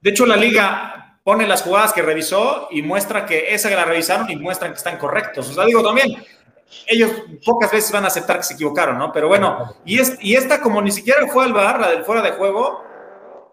de 0.00 0.10
hecho, 0.10 0.26
la 0.26 0.36
liga 0.36 1.20
pone 1.24 1.46
las 1.46 1.62
jugadas 1.62 1.92
que 1.92 2.02
revisó 2.02 2.68
y 2.70 2.82
muestra 2.82 3.26
que 3.26 3.52
esa 3.54 3.68
que 3.68 3.74
la 3.74 3.84
revisaron 3.84 4.30
y 4.30 4.36
muestran 4.36 4.72
que 4.72 4.78
están 4.78 4.96
correctos. 4.96 5.50
O 5.50 5.52
sea, 5.52 5.64
digo 5.64 5.82
también, 5.82 6.16
ellos 6.86 7.10
pocas 7.44 7.70
veces 7.70 7.92
van 7.92 8.04
a 8.04 8.08
aceptar 8.08 8.38
que 8.38 8.44
se 8.44 8.54
equivocaron, 8.54 8.96
¿no? 8.96 9.12
Pero 9.12 9.28
bueno, 9.28 9.74
y, 9.84 9.98
es, 9.98 10.16
y 10.20 10.34
esta 10.34 10.60
como 10.60 10.80
ni 10.80 10.90
siquiera 10.90 11.26
fue 11.26 11.44
al 11.44 11.52
bar, 11.52 11.80
la 11.80 11.90
del 11.90 12.04
fuera 12.04 12.22
de 12.22 12.30
juego, 12.32 12.82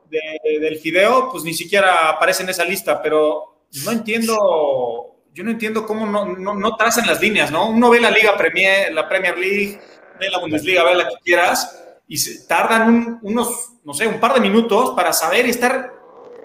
del 0.10 0.78
Fideo, 0.78 1.30
pues 1.32 1.44
ni 1.44 1.54
siquiera 1.54 2.10
aparece 2.10 2.44
en 2.44 2.50
esa 2.50 2.64
lista, 2.64 3.02
pero 3.02 3.58
no 3.84 3.92
entiendo, 3.92 4.95
yo 5.36 5.44
no 5.44 5.52
entiendo 5.52 5.86
cómo 5.86 6.06
no, 6.06 6.26
no, 6.26 6.56
no 6.56 6.76
trazan 6.78 7.06
las 7.08 7.20
líneas, 7.20 7.52
¿no? 7.52 7.70
Uno 7.70 7.90
ve 7.90 8.00
la 8.00 8.10
Liga 8.10 8.38
Premier, 8.38 8.94
la 8.94 9.08
Premier 9.10 9.38
League, 9.38 9.82
ve 10.18 10.30
la 10.30 10.40
Bundesliga, 10.40 10.86
ve 10.86 10.96
la 10.96 11.10
que 11.10 11.16
quieras, 11.22 11.78
y 12.08 12.18
se 12.18 12.48
tardan 12.48 13.20
unos, 13.22 13.74
no 13.84 13.94
sé, 13.94 14.08
un 14.08 14.22
par 14.22 14.34
de 14.34 14.40
minutos 14.40 14.92
para 14.96 15.12
saber 15.12 15.46
y 15.46 15.50
estar 15.50 15.94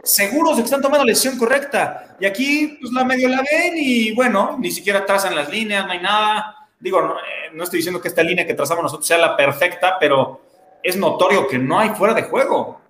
seguros 0.03 0.57
de 0.57 0.65
que 0.65 0.65
están 0.65 0.83
tomando 0.83 1.05
la 1.05 1.11
decisión 1.13 1.39
correcta. 1.39 2.17
Y 2.19 2.27
aquí, 2.27 2.79
pues 2.81 2.93
la 2.93 3.05
medio 3.05 3.29
la 3.29 3.45
ven 3.49 3.75
y 3.77 4.13
bueno, 4.13 4.57
ni 4.59 4.73
siquiera 4.73 5.07
trazan 5.07 5.37
las 5.37 5.49
líneas, 5.49 5.87
no 5.87 5.93
hay 5.93 6.01
nada. 6.01 6.69
Digo, 6.81 7.01
no, 7.01 7.17
eh, 7.17 7.51
no 7.53 7.63
estoy 7.63 7.77
diciendo 7.77 8.01
que 8.01 8.09
esta 8.09 8.25
línea 8.25 8.45
que 8.45 8.55
trazamos 8.55 8.83
nosotros 8.83 9.07
sea 9.07 9.19
la 9.19 9.37
perfecta, 9.37 9.99
pero 10.01 10.41
es 10.83 10.97
notorio 10.97 11.47
que 11.47 11.59
no 11.59 11.79
hay 11.79 11.91
fuera 11.91 12.13
de 12.13 12.25
juego. 12.25 12.81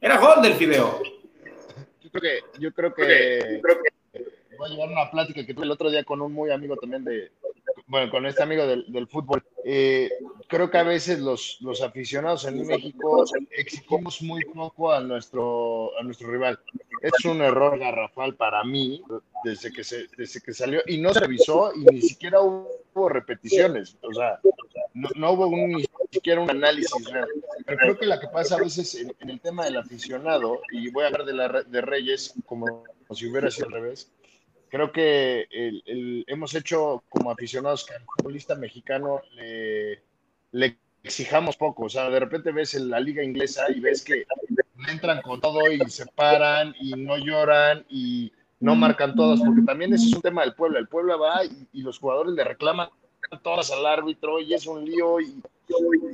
Era 0.00 0.16
gol 0.16 0.40
del 0.40 0.54
Fideo 0.54 1.02
que, 2.20 2.40
yo 2.58 2.72
creo 2.72 2.94
que, 2.94 3.60
voy 4.56 4.68
a 4.68 4.72
llevar 4.72 4.88
una 4.88 5.10
plática 5.10 5.44
que 5.44 5.54
tuve 5.54 5.64
el 5.64 5.70
otro 5.70 5.90
día 5.90 6.04
con 6.04 6.20
un 6.20 6.32
muy 6.32 6.50
amigo 6.50 6.76
también 6.76 7.04
de, 7.04 7.30
bueno, 7.86 8.10
con 8.10 8.26
este 8.26 8.42
amigo 8.42 8.66
del, 8.66 9.06
fútbol. 9.06 9.44
Eh, 9.64 10.10
creo 10.48 10.70
que 10.70 10.78
a 10.78 10.82
veces 10.82 11.20
los, 11.20 11.58
los 11.60 11.82
aficionados 11.82 12.44
en 12.44 12.66
México 12.66 13.24
exigimos 13.50 14.22
muy 14.22 14.44
poco 14.44 14.92
a 14.92 15.00
nuestro, 15.00 15.96
a 15.98 16.02
nuestro 16.02 16.30
rival. 16.30 16.58
es 17.02 17.24
un 17.24 17.42
error 17.42 17.78
garrafal 17.78 18.34
para 18.34 18.64
mí 18.64 19.02
desde 19.44 19.72
que, 19.72 19.84
se, 19.84 20.08
desde 20.16 20.40
que 20.40 20.52
salió 20.52 20.80
y 20.86 20.98
no 20.98 21.12
se 21.12 21.20
revisó 21.20 21.72
y 21.74 21.84
ni 21.84 22.00
siquiera 22.02 22.40
hubo 22.40 23.08
repeticiones, 23.08 23.96
o 24.02 24.12
sea, 24.12 24.40
no, 24.94 25.32
hubo 25.32 25.48
ni 25.54 25.84
siquiera 26.10 26.40
un 26.40 26.50
análisis 26.50 27.10
real. 27.10 27.28
Pero 27.64 27.78
creo 27.78 27.98
que 27.98 28.06
la 28.06 28.18
que 28.18 28.28
pasa 28.28 28.56
a 28.56 28.60
veces 28.60 28.94
en, 28.94 29.30
el 29.30 29.40
tema 29.40 29.64
del 29.64 29.76
aficionado, 29.76 30.60
y 30.72 30.90
voy 30.90 31.04
a 31.04 31.08
hablar 31.08 31.24
de, 31.24 31.34
la, 31.34 31.62
de 31.62 31.80
Reyes 31.80 32.34
como, 32.46 32.84
si 33.12 33.26
hubiera 33.26 33.50
sido 33.50 33.66
al 33.66 33.72
revés, 33.74 34.10
creo 34.68 34.92
que 34.92 35.46
hemos 36.26 36.54
hecho 36.54 37.02
como 37.08 37.30
aficionados 37.30 37.84
que 37.84 37.94
al 37.94 38.04
futbolista 38.04 38.54
mexicano 38.54 39.22
le, 39.34 40.02
le 40.52 40.78
exijamos 41.02 41.56
poco, 41.56 41.84
o 41.84 41.88
sea, 41.88 42.10
de 42.10 42.20
repente 42.20 42.52
ves 42.52 42.74
en 42.74 42.90
la 42.90 43.00
liga 43.00 43.22
inglesa 43.22 43.70
y 43.70 43.80
ves 43.80 44.04
que 44.04 44.26
entran 44.88 45.22
con 45.22 45.40
todo 45.40 45.70
y 45.70 45.78
se 45.88 46.06
paran 46.06 46.74
y 46.80 46.92
no 46.92 47.16
lloran 47.16 47.84
y 47.88 48.32
no 48.60 48.74
marcan 48.74 49.14
todas, 49.14 49.40
porque 49.40 49.62
también 49.62 49.92
ese 49.92 50.06
es 50.06 50.14
un 50.14 50.22
tema 50.22 50.42
del 50.42 50.54
pueblo, 50.54 50.78
el 50.78 50.88
pueblo 50.88 51.18
va 51.18 51.44
y, 51.44 51.82
los 51.82 51.98
jugadores 51.98 52.32
le 52.34 52.44
reclaman 52.44 52.88
todas 53.42 53.70
al 53.70 53.86
árbitro 53.86 54.40
y 54.40 54.54
es 54.54 54.66
un 54.66 54.84
lío 54.84 55.20
y 55.20 55.42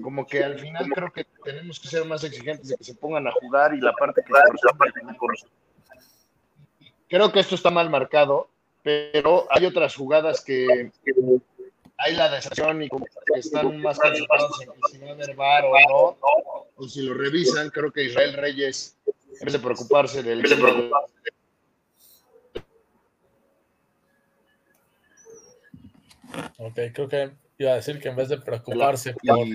como 0.03 0.27
que 0.27 0.43
al 0.43 0.59
final 0.59 0.89
creo 0.91 1.13
que 1.13 1.27
tenemos 1.45 1.79
que 1.79 1.89
ser 1.89 2.05
más 2.07 2.25
exigentes 2.25 2.69
de 2.69 2.77
que 2.77 2.85
se 2.85 2.95
pongan 2.95 3.27
a 3.27 3.33
jugar 3.33 3.75
y 3.75 3.81
la 3.81 3.93
parte 3.93 4.23
que 4.25 4.33
Creo 7.13 7.31
que 7.31 7.41
esto 7.41 7.57
está 7.57 7.71
mal 7.71 7.91
marcado, 7.91 8.49
pero 8.83 9.47
hay 9.51 9.67
otras 9.67 9.95
jugadas 9.95 10.43
que 10.43 10.91
hay 11.99 12.15
la 12.15 12.31
decepción 12.31 12.83
y 12.83 12.89
como 12.89 13.05
que 13.05 13.39
están 13.39 13.83
más 13.83 13.99
concentrados 13.99 14.63
en 14.63 14.71
si 14.91 14.97
va 14.97 15.11
a 15.11 15.13
haber 15.13 15.37
bar 15.37 15.65
o 15.67 16.17
no, 16.17 16.67
o 16.75 16.89
si 16.89 17.03
lo 17.03 17.13
revisan, 17.13 17.69
creo 17.69 17.93
que 17.93 18.05
Israel 18.05 18.33
Reyes, 18.33 18.97
en 19.07 19.45
vez 19.45 19.53
de 19.53 19.59
preocuparse 19.59 20.23
del. 20.23 20.43
Ok, 26.57 26.79
creo 26.95 27.09
que 27.11 27.31
iba 27.59 27.73
a 27.73 27.75
decir 27.75 28.01
que 28.01 28.09
en 28.09 28.17
vez 28.17 28.31
de 28.31 28.39
preocuparse 28.39 29.13
por... 29.13 29.47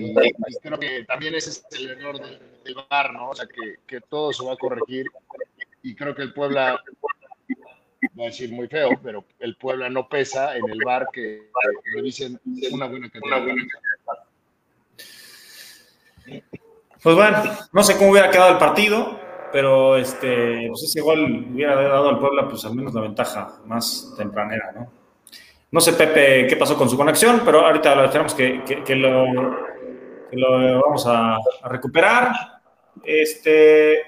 creo 0.62 0.78
que 0.78 1.04
también 1.06 1.34
ese 1.34 1.50
es 1.50 1.66
el 1.72 1.90
error 1.90 2.20
del, 2.20 2.38
del 2.62 2.76
bar, 2.88 3.12
¿no? 3.12 3.30
O 3.30 3.34
sea, 3.34 3.46
que, 3.46 3.80
que 3.84 4.00
todo 4.00 4.32
se 4.32 4.44
va 4.44 4.52
a 4.52 4.56
corregir 4.56 5.06
y 5.82 5.96
creo 5.96 6.14
que 6.14 6.22
el 6.22 6.32
Puebla 6.32 6.80
voy 8.12 8.26
a 8.26 8.28
decir 8.28 8.52
muy 8.52 8.68
feo, 8.68 8.90
pero 9.02 9.24
el 9.38 9.56
Puebla 9.56 9.88
no 9.88 10.08
pesa 10.08 10.56
en 10.56 10.68
el 10.68 10.80
bar 10.84 11.08
que 11.12 11.50
revisen 11.94 12.40
una 12.72 12.86
buena 12.86 13.10
cantidad. 13.10 13.42
Pues 17.02 17.16
bueno, 17.16 17.42
no 17.72 17.82
sé 17.82 17.96
cómo 17.96 18.10
hubiera 18.10 18.30
quedado 18.30 18.52
el 18.52 18.58
partido, 18.58 19.18
pero 19.52 19.96
este, 19.96 20.66
pues 20.68 20.82
ese 20.82 21.00
gol 21.00 21.46
hubiera 21.52 21.74
dado 21.74 22.08
al 22.08 22.18
Puebla 22.18 22.48
pues 22.48 22.64
al 22.64 22.74
menos 22.74 22.92
la 22.94 23.02
ventaja 23.02 23.60
más 23.64 24.14
tempranera, 24.16 24.72
¿no? 24.72 24.92
No 25.70 25.80
sé, 25.80 25.92
Pepe, 25.92 26.46
qué 26.46 26.56
pasó 26.56 26.76
con 26.76 26.88
su 26.88 26.96
conexión, 26.96 27.42
pero 27.44 27.60
ahorita 27.66 27.94
lo 27.94 28.04
esperamos 28.04 28.34
que, 28.34 28.64
que, 28.64 28.94
lo, 28.94 29.26
que 30.30 30.36
lo, 30.36 30.80
vamos 30.80 31.06
a, 31.06 31.36
a 31.36 31.68
recuperar. 31.68 32.32
Este, 33.04 34.02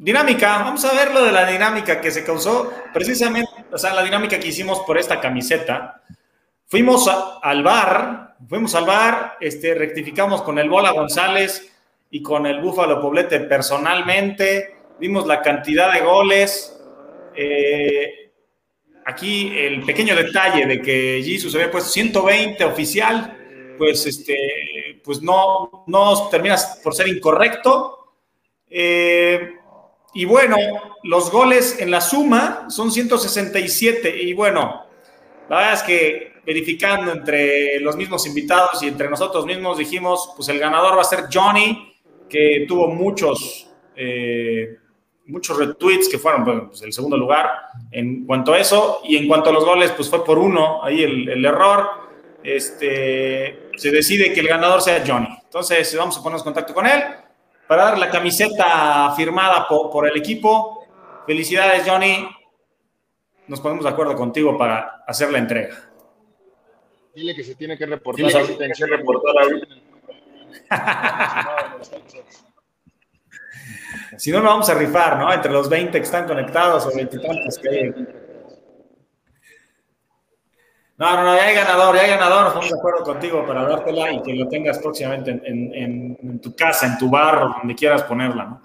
Dinámica, 0.00 0.58
vamos 0.58 0.84
a 0.84 0.94
ver 0.94 1.12
lo 1.12 1.24
de 1.24 1.32
la 1.32 1.44
dinámica 1.44 2.00
que 2.00 2.12
se 2.12 2.22
causó 2.22 2.72
precisamente, 2.94 3.50
o 3.72 3.76
sea, 3.76 3.92
la 3.92 4.04
dinámica 4.04 4.38
que 4.38 4.46
hicimos 4.46 4.78
por 4.86 4.96
esta 4.96 5.20
camiseta. 5.20 6.04
Fuimos 6.66 7.10
al 7.42 7.64
bar, 7.64 8.36
fuimos 8.48 8.76
al 8.76 8.84
bar, 8.84 9.36
este, 9.40 9.74
rectificamos 9.74 10.42
con 10.42 10.56
el 10.60 10.70
Bola 10.70 10.92
González 10.92 11.74
y 12.12 12.22
con 12.22 12.46
el 12.46 12.60
Búfalo 12.60 13.00
Poblete 13.00 13.40
personalmente, 13.40 14.76
vimos 15.00 15.26
la 15.26 15.42
cantidad 15.42 15.92
de 15.92 16.00
goles. 16.00 16.80
Eh, 17.34 18.30
aquí 19.04 19.52
el 19.56 19.82
pequeño 19.82 20.14
detalle 20.14 20.64
de 20.64 20.80
que 20.80 21.20
Jesus 21.24 21.52
había 21.56 21.72
puesto 21.72 21.90
120 21.90 22.64
oficial, 22.64 23.74
pues, 23.76 24.06
este, 24.06 25.00
pues 25.02 25.20
no, 25.22 25.84
no 25.88 26.28
terminas 26.28 26.80
por 26.84 26.94
ser 26.94 27.08
incorrecto. 27.08 28.14
Eh, 28.70 29.57
y 30.14 30.24
bueno, 30.24 30.56
los 31.02 31.30
goles 31.30 31.78
en 31.80 31.90
la 31.90 32.00
suma 32.00 32.66
son 32.68 32.90
167. 32.90 34.22
Y 34.22 34.32
bueno, 34.32 34.86
la 35.48 35.56
verdad 35.56 35.72
es 35.74 35.82
que 35.82 36.32
verificando 36.44 37.12
entre 37.12 37.78
los 37.80 37.96
mismos 37.96 38.26
invitados 38.26 38.82
y 38.82 38.88
entre 38.88 39.10
nosotros 39.10 39.44
mismos 39.44 39.76
dijimos, 39.76 40.32
pues 40.34 40.48
el 40.48 40.58
ganador 40.58 40.96
va 40.96 41.02
a 41.02 41.04
ser 41.04 41.26
Johnny, 41.32 41.94
que 42.28 42.64
tuvo 42.66 42.88
muchos, 42.88 43.70
eh, 43.94 44.78
muchos 45.26 45.58
retweets 45.58 46.08
que 46.08 46.18
fueron 46.18 46.68
pues, 46.68 46.80
el 46.82 46.92
segundo 46.92 47.18
lugar 47.18 47.50
en 47.90 48.24
cuanto 48.24 48.54
a 48.54 48.58
eso. 48.58 49.00
Y 49.04 49.16
en 49.18 49.28
cuanto 49.28 49.50
a 49.50 49.52
los 49.52 49.64
goles, 49.64 49.92
pues 49.92 50.08
fue 50.08 50.24
por 50.24 50.38
uno, 50.38 50.82
ahí 50.82 51.02
el, 51.02 51.28
el 51.28 51.44
error. 51.44 52.08
Este, 52.42 53.68
se 53.76 53.90
decide 53.90 54.32
que 54.32 54.40
el 54.40 54.48
ganador 54.48 54.80
sea 54.80 55.04
Johnny. 55.06 55.28
Entonces 55.44 55.94
vamos 55.96 56.16
a 56.16 56.22
ponernos 56.22 56.42
en 56.42 56.44
contacto 56.44 56.72
con 56.72 56.86
él 56.86 57.02
para 57.68 57.84
dar 57.84 57.98
la 57.98 58.10
camiseta 58.10 59.12
firmada 59.14 59.68
por, 59.68 60.08
el 60.08 60.16
equipo. 60.16 60.86
Felicidades, 61.26 61.86
Johnny. 61.86 62.26
Nos 63.46 63.60
ponemos 63.60 63.84
de 63.84 63.90
acuerdo 63.90 64.16
contigo 64.16 64.56
para 64.56 65.04
hacer 65.06 65.30
la 65.30 65.38
entrega. 65.38 65.76
Dile 67.14 67.34
que 67.34 67.44
se 67.44 67.54
tiene 67.54 67.76
que 67.76 67.86
reportar 67.86 68.34
ahorita. 68.34 68.66
Que 68.68 68.86
reportar 68.86 69.34
si 74.16 74.30
no, 74.30 74.40
no 74.40 74.50
vamos 74.50 74.68
a 74.68 74.74
rifar, 74.74 75.18
¿no? 75.18 75.32
Entre 75.32 75.50
los 75.50 75.68
20 75.68 75.98
que 75.98 76.04
están 76.04 76.26
conectados 76.26 76.86
o 76.86 76.94
20 76.94 77.18
tantos 77.18 77.58
que 77.58 77.68
hay. 77.68 77.94
No, 80.98 81.14
no, 81.14 81.22
no, 81.22 81.36
ya 81.36 81.44
hay 81.44 81.54
ganador, 81.54 81.94
ya 81.94 82.02
hay 82.02 82.10
ganador, 82.10 82.48
estamos 82.48 82.70
de 82.70 82.76
acuerdo 82.76 83.04
contigo 83.04 83.46
para 83.46 83.62
dártela 83.62 84.12
y 84.12 84.20
que 84.20 84.34
lo 84.34 84.48
tengas 84.48 84.80
próximamente 84.80 85.30
en, 85.30 86.40
tu 86.40 86.56
casa, 86.56 86.86
en 86.86 86.98
tu 86.98 87.08
bar 87.08 87.36
o 87.44 87.54
donde 87.58 87.76
quieras 87.76 88.02
ponerla, 88.02 88.44
¿no? 88.44 88.62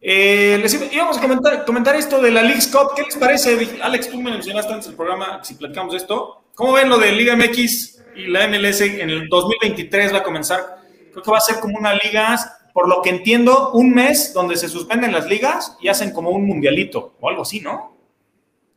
Eh, 0.00 0.60
les 0.62 0.92
íbamos 0.92 1.18
a 1.18 1.64
comentar, 1.66 1.96
esto 1.96 2.22
de 2.22 2.30
la 2.30 2.40
League 2.40 2.62
Cup. 2.70 2.92
¿Qué 2.94 3.02
les 3.02 3.16
parece? 3.16 3.80
Alex, 3.82 4.08
tú 4.08 4.22
me 4.22 4.30
mencionaste 4.30 4.72
antes 4.72 4.86
del 4.86 4.96
programa, 4.96 5.42
si 5.42 5.54
platicamos 5.54 5.92
esto. 5.96 6.44
¿Cómo 6.54 6.74
ven 6.74 6.88
lo 6.88 6.96
de 6.96 7.10
Liga 7.10 7.34
MX 7.34 8.00
y 8.14 8.28
la 8.28 8.46
MLS 8.46 8.80
en 8.82 9.10
el 9.10 9.28
2023 9.28 10.14
va 10.14 10.18
a 10.18 10.22
comenzar? 10.22 10.78
Creo 11.10 11.22
que 11.24 11.30
va 11.32 11.38
a 11.38 11.40
ser 11.40 11.58
como 11.58 11.76
una 11.76 11.94
liga, 11.94 12.38
por 12.72 12.88
lo 12.88 13.02
que 13.02 13.10
entiendo, 13.10 13.72
un 13.72 13.90
mes 13.90 14.32
donde 14.32 14.56
se 14.56 14.68
suspenden 14.68 15.10
las 15.10 15.26
ligas 15.26 15.76
y 15.80 15.88
hacen 15.88 16.12
como 16.12 16.30
un 16.30 16.46
mundialito 16.46 17.16
o 17.20 17.28
algo 17.28 17.42
así, 17.42 17.60
¿no? 17.60 17.97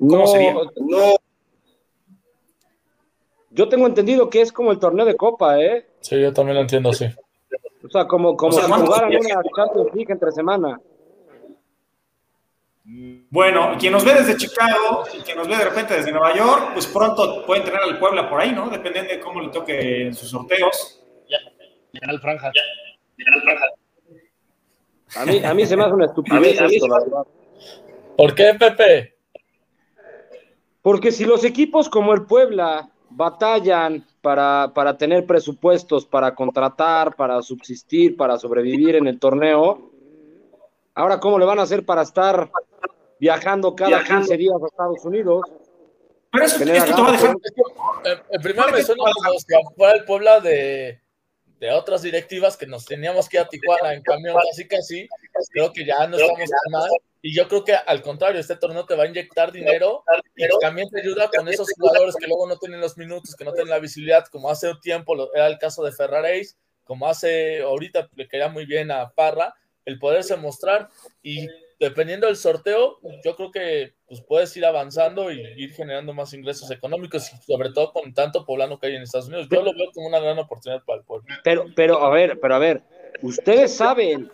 ¿Cómo 0.09 0.27
sería? 0.27 0.53
No. 0.53 1.15
Yo 3.51 3.69
tengo 3.69 3.85
entendido 3.85 4.29
que 4.29 4.41
es 4.41 4.51
como 4.51 4.71
el 4.71 4.79
torneo 4.79 5.05
de 5.05 5.15
Copa, 5.15 5.59
¿eh? 5.61 5.85
Sí, 5.99 6.19
yo 6.19 6.33
también 6.33 6.55
lo 6.55 6.61
entiendo, 6.61 6.91
sí. 6.93 7.05
O 7.83 7.89
sea, 7.89 8.07
como, 8.07 8.35
como 8.35 8.53
si 8.53 8.61
jugaran 8.61 9.09
una 9.09 9.41
Champions 9.55 9.93
League 9.93 10.11
entre 10.11 10.31
semana. 10.31 10.79
Bueno, 13.29 13.75
quien 13.79 13.93
nos 13.93 14.03
ve 14.03 14.13
desde 14.15 14.37
Chicago, 14.37 15.03
quien 15.23 15.37
nos 15.37 15.47
ve 15.47 15.55
de 15.55 15.65
repente 15.65 15.93
desde 15.95 16.11
Nueva 16.11 16.35
York, 16.35 16.71
pues 16.73 16.87
pronto 16.87 17.45
pueden 17.45 17.63
tener 17.63 17.79
al 17.81 17.99
Puebla 17.99 18.29
por 18.29 18.41
ahí, 18.41 18.51
¿no? 18.53 18.69
Dependiendo 18.69 19.11
de 19.11 19.19
cómo 19.19 19.41
le 19.41 19.49
toque 19.49 20.07
en 20.07 20.13
sus 20.13 20.29
sorteos. 20.29 21.03
Ya, 21.29 21.37
el 22.09 22.19
franja. 22.19 22.51
franja. 23.43 23.65
A 25.15 25.25
mí, 25.25 25.43
a 25.43 25.53
mí 25.53 25.65
se 25.65 25.75
me 25.75 25.83
hace 25.83 25.93
una 25.93 26.05
estupidez 26.05 26.59
esto, 26.59 26.87
la 26.87 26.99
verdad. 26.99 27.23
¿Por 28.17 28.33
qué, 28.33 28.53
Pepe? 28.57 29.20
Porque 30.81 31.11
si 31.11 31.25
los 31.25 31.43
equipos 31.43 31.89
como 31.89 32.13
el 32.13 32.25
Puebla 32.25 32.89
batallan 33.09 34.05
para, 34.21 34.71
para, 34.73 34.97
tener 34.97 35.25
presupuestos, 35.25 36.05
para 36.05 36.33
contratar, 36.33 37.15
para 37.15 37.41
subsistir, 37.41 38.15
para 38.17 38.37
sobrevivir 38.37 38.95
en 38.95 39.07
el 39.07 39.19
torneo, 39.19 39.91
ahora 40.95 41.19
cómo 41.19 41.37
le 41.37 41.45
van 41.45 41.59
a 41.59 41.63
hacer 41.63 41.85
para 41.85 42.01
estar 42.01 42.49
viajando 43.19 43.75
cada 43.75 44.03
15 44.03 44.37
días 44.37 44.55
a 44.61 44.67
Estados 44.67 45.05
Unidos. 45.05 45.43
Pero 46.31 46.45
eso, 46.45 46.63
esto 46.63 46.95
te 46.95 47.01
va 47.01 47.09
a 47.09 47.11
dejar. 47.11 47.35
En 48.31 48.41
primer 48.41 48.71
me 48.71 48.83
suena 48.83 49.03
como 49.03 49.37
si 49.37 49.75
fuera 49.75 49.93
el 49.97 50.05
Puebla 50.05 50.39
de, 50.39 51.01
de 51.59 51.71
otras 51.71 52.01
directivas 52.01 52.55
que 52.57 52.65
nos 52.65 52.85
teníamos 52.85 53.27
que 53.27 53.37
ir 53.37 53.43
a 53.43 53.49
Tijuana 53.49 53.93
en 53.93 54.01
camión 54.01 54.35
casi 54.49 54.67
casi. 54.67 55.07
Creo 55.51 55.71
que 55.73 55.85
ya 55.85 56.07
no 56.07 56.17
estamos 56.17 56.49
tan 56.49 56.71
mal 56.71 56.89
y 57.21 57.35
yo 57.35 57.47
creo 57.47 57.63
que 57.63 57.73
al 57.73 58.01
contrario, 58.01 58.39
este 58.39 58.55
torneo 58.55 58.85
te 58.85 58.95
va 58.95 59.03
a 59.03 59.07
inyectar 59.07 59.51
dinero 59.51 60.03
y 60.35 60.45
también 60.59 60.89
te 60.89 61.01
ayuda 61.01 61.29
con 61.29 61.47
esos 61.47 61.67
jugadores 61.77 62.15
que 62.15 62.27
luego 62.27 62.47
no 62.47 62.57
tienen 62.57 62.81
los 62.81 62.97
minutos, 62.97 63.35
que 63.35 63.45
no 63.45 63.53
tienen 63.53 63.69
la 63.69 63.79
visibilidad, 63.79 64.25
como 64.27 64.49
hace 64.49 64.69
un 64.69 64.79
tiempo 64.79 65.29
era 65.33 65.47
el 65.47 65.59
caso 65.59 65.83
de 65.83 65.91
Ferraréis, 65.91 66.57
como 66.83 67.07
hace 67.07 67.61
ahorita 67.61 68.09
le 68.15 68.27
queda 68.27 68.49
muy 68.49 68.65
bien 68.65 68.91
a 68.91 69.11
Parra, 69.11 69.53
el 69.85 69.99
poderse 69.99 70.35
mostrar 70.35 70.89
y 71.21 71.47
dependiendo 71.79 72.27
del 72.27 72.35
sorteo, 72.35 72.99
yo 73.23 73.35
creo 73.35 73.51
que 73.51 73.93
pues, 74.07 74.21
puedes 74.21 74.55
ir 74.55 74.65
avanzando 74.65 75.31
y 75.31 75.41
ir 75.57 75.73
generando 75.73 76.13
más 76.13 76.31
ingresos 76.33 76.69
económicos, 76.69 77.31
sobre 77.45 77.71
todo 77.71 77.91
con 77.91 78.13
tanto 78.13 78.45
poblano 78.45 78.79
que 78.79 78.87
hay 78.87 78.95
en 78.95 79.01
Estados 79.01 79.27
Unidos. 79.27 79.47
Yo 79.49 79.63
lo 79.63 79.73
veo 79.73 79.91
como 79.93 80.07
una 80.07 80.19
gran 80.19 80.37
oportunidad 80.37 80.83
para 80.83 80.99
el 80.99 81.05
pueblo. 81.05 81.27
Pero, 81.43 81.65
pero 81.75 82.03
a 82.03 82.11
ver, 82.11 82.39
pero 82.39 82.55
a 82.55 82.59
ver, 82.59 82.83
ustedes 83.23 83.75
saben 83.75 84.31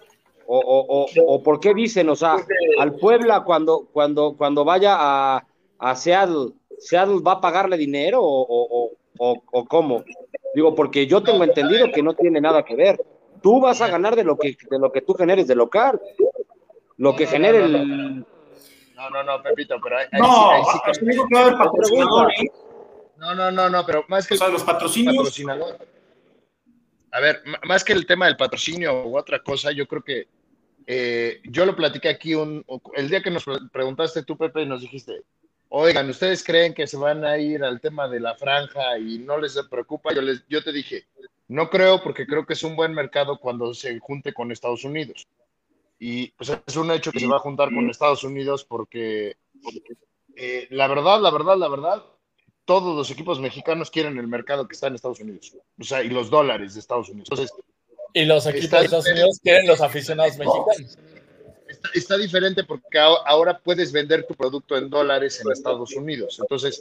o, 0.49 1.05
o, 1.05 1.07
o, 1.25 1.43
por 1.43 1.59
qué 1.59 1.73
dicen, 1.73 2.09
o 2.09 2.15
sea, 2.15 2.37
al 2.79 2.95
Puebla 2.95 3.43
cuando, 3.43 3.87
cuando, 3.91 4.35
cuando 4.37 4.63
vaya 4.63 4.95
a, 4.97 5.45
a 5.77 5.95
Seattle, 5.95 6.53
Seattle 6.79 7.19
va 7.19 7.33
a 7.33 7.41
pagarle 7.41 7.77
dinero 7.77 8.21
o, 8.23 8.91
o, 9.19 9.65
cómo? 9.65 10.05
Digo, 10.55 10.73
porque 10.73 11.05
yo 11.05 11.21
tengo 11.21 11.43
entendido 11.43 11.91
que 11.91 12.01
no 12.01 12.13
tiene 12.13 12.39
nada 12.39 12.63
que 12.63 12.75
ver. 12.75 12.99
Tú 13.41 13.59
vas 13.59 13.81
a 13.81 13.87
ganar 13.87 14.15
de 14.15 14.23
lo 14.23 14.37
que, 14.37 14.57
de 14.69 14.79
lo 14.79 14.91
que 14.91 15.01
tú 15.01 15.13
generes 15.13 15.47
de 15.47 15.55
local. 15.55 15.99
Lo 16.97 17.15
que 17.15 17.27
genere 17.27 17.65
el. 17.65 18.25
No, 18.95 19.09
no, 19.11 19.23
no, 19.23 19.43
Pepito, 19.43 19.75
pero 19.83 19.97
hay, 19.97 20.05
no, 20.13 20.63
sí, 20.93 21.05
que 21.29 21.37
haber 21.37 21.57
patrocinadores. 21.57 22.49
No, 23.17 23.35
no, 23.35 23.51
no, 23.51 23.69
no, 23.69 23.85
pero 23.85 24.03
más 24.07 24.25
que. 24.27 24.33
O 24.33 24.37
sea, 24.37 24.47
los 24.47 24.63
patrocinios. 24.63 25.39
A 27.11 27.19
ver, 27.19 27.43
más 27.67 27.83
que 27.83 27.93
el 27.93 28.05
tema 28.05 28.25
del 28.25 28.37
patrocinio 28.37 29.07
u 29.07 29.17
otra 29.17 29.41
cosa, 29.43 29.71
yo 29.71 29.87
creo 29.87 30.03
que 30.03 30.27
eh, 30.89 31.41
yo 31.43 31.65
lo 31.65 31.75
platiqué 31.75 32.07
aquí 32.07 32.33
un, 32.33 32.65
el 32.95 33.09
día 33.09 33.21
que 33.21 33.29
nos 33.29 33.43
preguntaste 33.73 34.23
tú, 34.23 34.38
Pepe, 34.38 34.61
y 34.61 34.65
nos 34.65 34.81
dijiste, 34.81 35.23
oigan, 35.67 36.09
¿ustedes 36.09 36.45
creen 36.45 36.73
que 36.73 36.88
se 36.88 36.95
van 36.95 37.25
a 37.25 37.38
ir 37.38 37.61
al 37.61 37.81
tema 37.81 38.07
de 38.07 38.21
la 38.21 38.35
franja 38.35 38.97
y 38.97 39.19
no 39.19 39.38
les 39.38 39.59
preocupa? 39.69 40.13
Yo, 40.13 40.21
les, 40.21 40.47
yo 40.47 40.63
te 40.63 40.71
dije, 40.71 41.05
no 41.49 41.69
creo 41.69 42.01
porque 42.01 42.25
creo 42.25 42.45
que 42.45 42.53
es 42.53 42.63
un 42.63 42.77
buen 42.77 42.93
mercado 42.93 43.38
cuando 43.38 43.73
se 43.73 43.99
junte 43.99 44.33
con 44.33 44.49
Estados 44.49 44.85
Unidos. 44.85 45.27
Y 45.99 46.27
pues 46.31 46.57
es 46.65 46.75
un 46.77 46.89
hecho 46.91 47.11
que 47.11 47.19
se 47.19 47.27
va 47.27 47.35
a 47.35 47.39
juntar 47.39 47.73
con 47.73 47.89
Estados 47.89 48.23
Unidos 48.23 48.63
porque, 48.63 49.35
eh, 50.38 50.67
la 50.69 50.88
verdad, 50.88 51.19
la 51.19 51.31
verdad, 51.31 51.57
la 51.57 51.67
verdad, 51.67 52.05
todos 52.63 52.95
los 52.95 53.11
equipos 53.11 53.41
mexicanos 53.41 53.91
quieren 53.91 54.17
el 54.19 54.27
mercado 54.27 54.67
que 54.67 54.73
está 54.73 54.88
en 54.88 54.95
Estados 54.95 55.19
Unidos. 55.19 55.53
O 55.79 55.83
sea, 55.83 56.01
y 56.01 56.09
los 56.09 56.29
dólares 56.29 56.75
de 56.75 56.79
Estados 56.79 57.09
Unidos. 57.09 57.27
Entonces, 57.29 57.53
y 58.14 58.26
los 58.26 58.45
equipos 58.45 58.80
de 58.80 58.86
Estados 58.86 59.08
Unidos 59.08 59.39
quieren 59.41 59.68
los 59.68 59.82
aficionados 59.82 60.38
mexicanos. 60.38 60.97
Está, 61.93 62.18
diferente 62.18 62.64
porque 62.64 62.97
ahora 62.97 63.60
puedes 63.60 63.91
vender 63.91 64.26
tu 64.26 64.34
producto 64.36 64.78
en 64.78 64.89
dólares 64.89 65.41
en 65.41 65.51
Estados 65.51 65.93
Unidos. 65.95 66.38
Entonces, 66.39 66.80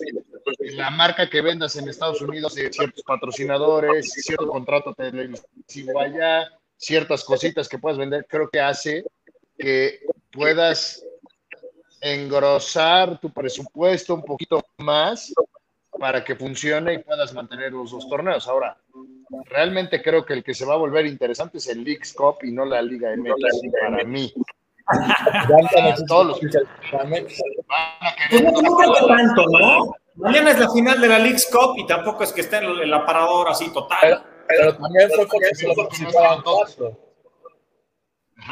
la 0.75 0.91
marca 0.91 1.29
que 1.29 1.43
vendas 1.43 1.77
en 1.77 1.89
Estados 1.89 2.21
Unidos, 2.21 2.55
ciertos 2.55 3.03
patrocinadores, 3.05 4.13
cierto 4.13 4.47
contrato 4.49 4.95
televisivo 4.95 6.01
allá, 6.01 6.49
ciertas 6.77 7.25
cositas 7.25 7.69
que 7.69 7.79
puedas 7.79 7.99
vender, 7.99 8.27
creo 8.29 8.49
que 8.49 8.61
hace 8.61 9.05
que 9.59 10.01
puedas 10.31 11.05
engrosar 12.01 13.19
tu 13.21 13.33
presupuesto 13.33 14.15
un 14.15 14.23
poquito 14.23 14.65
más 14.79 15.33
para 15.99 16.25
que 16.25 16.37
funcione 16.37 16.95
y 16.95 16.99
puedas 16.99 17.35
mantener 17.35 17.73
los 17.73 17.91
dos 17.91 18.09
torneos. 18.09 18.47
Ahora, 18.49 18.79
realmente 19.47 20.01
creo 20.03 20.25
que 20.25 20.35
el 20.35 20.45
que 20.45 20.55
se 20.55 20.65
va 20.65 20.75
a 20.75 20.79
volver 20.79 21.07
interesante 21.07 21.59
es 21.59 21.67
el 21.69 21.83
Leagues 21.85 22.13
Cup 22.13 22.37
y 22.43 22.53
no 22.53 22.65
la 22.65 22.83
Liga 22.83 23.11
MX 23.17 23.63
para 23.81 24.05
mí. 24.05 24.33
Todos 26.07 26.27
los 26.27 26.39
pues 26.39 26.55
no 28.43 29.07
tanto, 29.07 29.47
¿no? 29.49 29.97
Mañana 30.15 30.53
es 30.53 30.61
la 30.61 30.71
final 30.71 31.01
de 31.01 31.09
la 31.09 31.19
Leagues 31.19 31.49
Cup 31.51 31.75
y 31.77 31.85
tampoco 31.87 32.23
es 32.25 32.33
que 32.33 32.43
esté 32.43 32.59
en 32.59 32.65
el 32.65 32.95
aparador 32.95 33.49
así 33.49 33.73
total. 33.73 34.23
Pero, 34.49 34.77
también 34.77 35.11
fue 35.11 35.27
porque 35.27 35.55
se 35.55 35.67
lo 35.67 35.75
todos. 36.43 36.79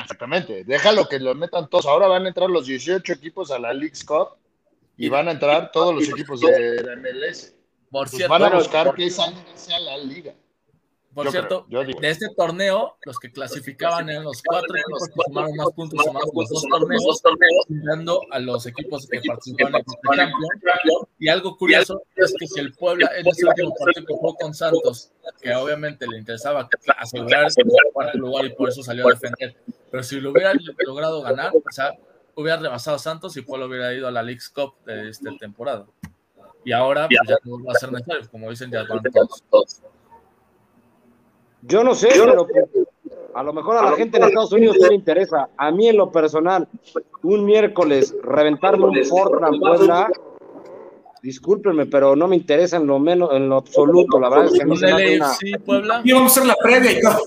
Exactamente, 0.00 0.64
déjalo 0.64 1.06
que 1.08 1.20
lo 1.20 1.34
metan 1.34 1.68
todos. 1.68 1.84
Ahora 1.86 2.08
van 2.08 2.24
a 2.24 2.28
entrar 2.28 2.48
los 2.50 2.66
18 2.66 3.12
equipos 3.12 3.52
a 3.52 3.58
la 3.58 3.72
Leagues 3.72 4.04
Cup 4.04 4.36
y 4.96 5.08
van 5.08 5.28
a 5.28 5.32
entrar 5.32 5.70
todos 5.72 5.94
los 5.94 6.08
equipos 6.08 6.40
de 6.40 6.82
la 6.82 6.96
MLS. 6.96 7.54
Por 7.90 8.10
pues 8.10 8.28
van 8.28 8.42
a 8.42 8.50
buscar 8.50 8.94
que 8.94 9.06
esa 9.06 9.32
sea 9.54 9.78
la 9.80 9.98
liga. 9.98 10.34
Por 11.14 11.30
cierto, 11.30 11.64
de 11.68 12.10
este 12.10 12.26
torneo, 12.36 12.96
los 13.04 13.20
que 13.20 13.30
clasificaban 13.30 14.10
eran 14.10 14.24
los 14.24 14.42
cuatro 14.42 14.74
equipos 14.74 15.08
que 15.08 15.22
sumaron 15.24 15.56
más 15.56 15.68
puntos 15.70 16.04
sumados 16.04 16.30
los 16.34 17.04
dos 17.04 17.22
torneos, 17.22 17.64
dando 17.68 18.20
a 18.32 18.40
los 18.40 18.66
equipos 18.66 19.06
que 19.06 19.20
participaban 19.24 19.74
en 19.74 20.32
el 20.32 20.60
campeón. 20.60 21.08
Y 21.20 21.28
algo 21.28 21.56
curioso 21.56 22.02
es 22.16 22.34
que 22.36 22.48
si 22.48 22.58
el 22.58 22.72
Puebla 22.74 23.08
en 23.16 23.28
ese 23.28 23.46
último 23.46 23.72
partido 23.78 24.06
que 24.06 24.12
jugó 24.12 24.34
con 24.34 24.54
Santos, 24.54 25.12
que 25.40 25.54
obviamente 25.54 26.04
le 26.08 26.18
interesaba 26.18 26.68
asegurar 26.98 27.46
el 27.56 27.92
cuarto 27.92 28.18
lugar 28.18 28.46
y 28.46 28.54
por 28.54 28.70
eso 28.70 28.82
salió 28.82 29.06
a 29.06 29.12
defender, 29.12 29.56
pero 29.92 30.02
si 30.02 30.18
lo 30.18 30.32
hubiera 30.32 30.52
logrado 30.84 31.22
ganar, 31.22 31.52
o 31.54 31.70
sea, 31.70 31.92
hubiera 32.36 32.58
rebasado 32.58 32.96
a 32.96 32.98
Santos 32.98 33.36
y 33.36 33.42
Puebla 33.42 33.66
hubiera 33.66 33.92
ido 33.94 34.08
a 34.08 34.10
la 34.10 34.22
League's 34.22 34.48
Cup 34.48 34.74
de 34.84 35.08
esta 35.08 35.30
temporada. 35.38 35.86
Y 36.64 36.72
ahora 36.72 37.08
pues, 37.08 37.20
ya 37.28 37.36
no 37.44 37.62
va 37.62 37.72
a 37.72 37.78
ser 37.78 37.92
necesario, 37.92 38.28
como 38.30 38.50
dicen, 38.50 38.70
ya 38.70 38.84
van 38.88 39.02
todos. 39.50 39.82
Yo 41.62 41.84
no 41.84 41.94
sé, 41.94 42.08
pero 42.12 42.46
a 43.34 43.42
lo 43.42 43.52
mejor 43.52 43.76
a 43.76 43.90
la 43.90 43.96
gente 43.96 44.16
en 44.18 44.24
Estados 44.24 44.52
Unidos 44.52 44.76
no 44.80 44.88
le 44.88 44.94
interesa. 44.94 45.48
A 45.56 45.70
mí 45.70 45.88
en 45.88 45.96
lo 45.96 46.10
personal, 46.10 46.68
un 47.22 47.44
miércoles 47.44 48.14
reventarme 48.22 48.84
un 48.84 49.04
Fortran 49.04 49.58
Puebla, 49.58 50.08
discúlpenme, 51.22 51.86
pero 51.86 52.14
no 52.14 52.28
me 52.28 52.36
interesa 52.36 52.76
en 52.76 52.86
lo 52.86 52.98
menos, 52.98 53.30
en 53.32 53.48
lo 53.48 53.56
absoluto. 53.56 54.20
La 54.20 54.28
verdad 54.28 54.46
es 54.46 54.58
que 54.58 54.64
no 54.64 54.76
se 54.76 54.92
una... 55.66 56.02
Y 56.04 56.12
vamos 56.12 56.36
a 56.36 56.40
hacer 56.40 56.46
la 56.46 56.56
previa 56.62 56.92
y 56.92 57.00
todo. 57.00 57.18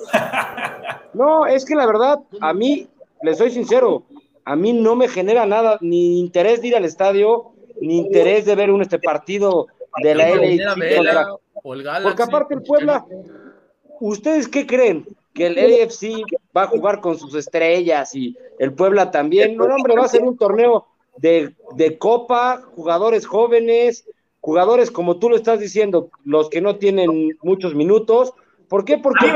No, 1.14 1.46
es 1.48 1.66
que 1.66 1.76
la 1.76 1.88
verdad, 1.88 2.20
a 2.40 2.54
mí, 2.54 2.88
les 3.24 3.40
soy 3.40 3.50
sincero, 3.50 4.04
a 4.48 4.56
mí 4.56 4.72
no 4.72 4.96
me 4.96 5.10
genera 5.10 5.46
nada, 5.46 5.78
ni 5.82 6.22
interés 6.22 6.62
de 6.62 6.70
ir 6.70 6.76
al 6.78 6.86
estadio, 6.86 7.52
ni 7.82 7.98
interés 7.98 8.46
de 8.46 8.56
ver 8.56 8.72
un 8.72 8.82
este 8.82 8.98
partido 8.98 9.68
de 10.02 10.16
la 10.16 10.30
LA. 10.30 11.38
Porque 11.62 12.24
aparte 12.24 12.54
el 12.54 12.62
Puebla, 12.62 13.06
¿ustedes 14.00 14.48
qué 14.48 14.66
creen? 14.66 15.06
Que 15.34 15.48
el 15.48 15.58
AFC 15.58 16.24
va 16.56 16.64
a 16.64 16.68
jugar 16.68 17.02
con 17.02 17.20
sus 17.20 17.36
estrellas 17.36 18.16
y 18.16 18.38
el 18.58 18.72
Puebla 18.72 19.12
también. 19.12 19.58
No, 19.58 19.66
hombre, 19.66 19.98
va 19.98 20.06
a 20.06 20.08
ser 20.08 20.24
un 20.24 20.38
torneo 20.38 20.88
de, 21.18 21.54
copa, 22.00 22.62
jugadores 22.74 23.26
jóvenes, 23.26 24.06
jugadores 24.40 24.92
como 24.92 25.18
tú 25.18 25.30
lo 25.30 25.36
estás 25.36 25.60
diciendo, 25.60 26.10
los 26.24 26.50
que 26.50 26.62
no 26.62 26.78
tienen 26.78 27.38
muchos 27.42 27.76
minutos. 27.76 28.34
¿Por 28.70 28.86
qué? 28.86 28.98
Porque 28.98 29.28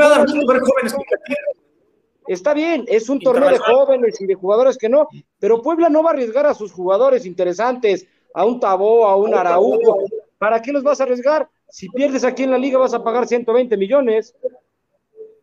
está 2.28 2.54
bien, 2.54 2.86
es 2.88 3.10
un 3.10 3.20
torneo 3.20 3.50
de 3.50 3.58
jóvenes 3.58 4.20
y 4.22 4.26
de 4.26 4.36
jugadores 4.36 4.78
que 4.78 4.90
no, 4.90 5.08
pero 5.40 5.62
Puebla 5.62 5.90
no 5.90 6.04
va 6.04 6.12
a 6.12 6.14
arriesgar 6.14 6.46
a 6.46 6.54
sus 6.54 6.72
jugadores 6.72 7.26
interesantes, 7.26 8.08
a 8.34 8.46
un 8.46 8.60
Tabó, 8.60 9.08
a 9.08 9.16
un 9.16 9.34
Araujo. 9.34 10.04
¿Para 10.38 10.62
qué 10.62 10.72
los 10.72 10.84
vas 10.84 11.00
a 11.00 11.04
arriesgar? 11.04 11.48
Si 11.70 11.90
pierdes 11.90 12.24
aquí 12.24 12.44
en 12.44 12.52
la 12.52 12.58
liga 12.58 12.78
vas 12.78 12.94
a 12.94 13.04
pagar 13.04 13.28
120 13.28 13.78
millones. 13.78 14.36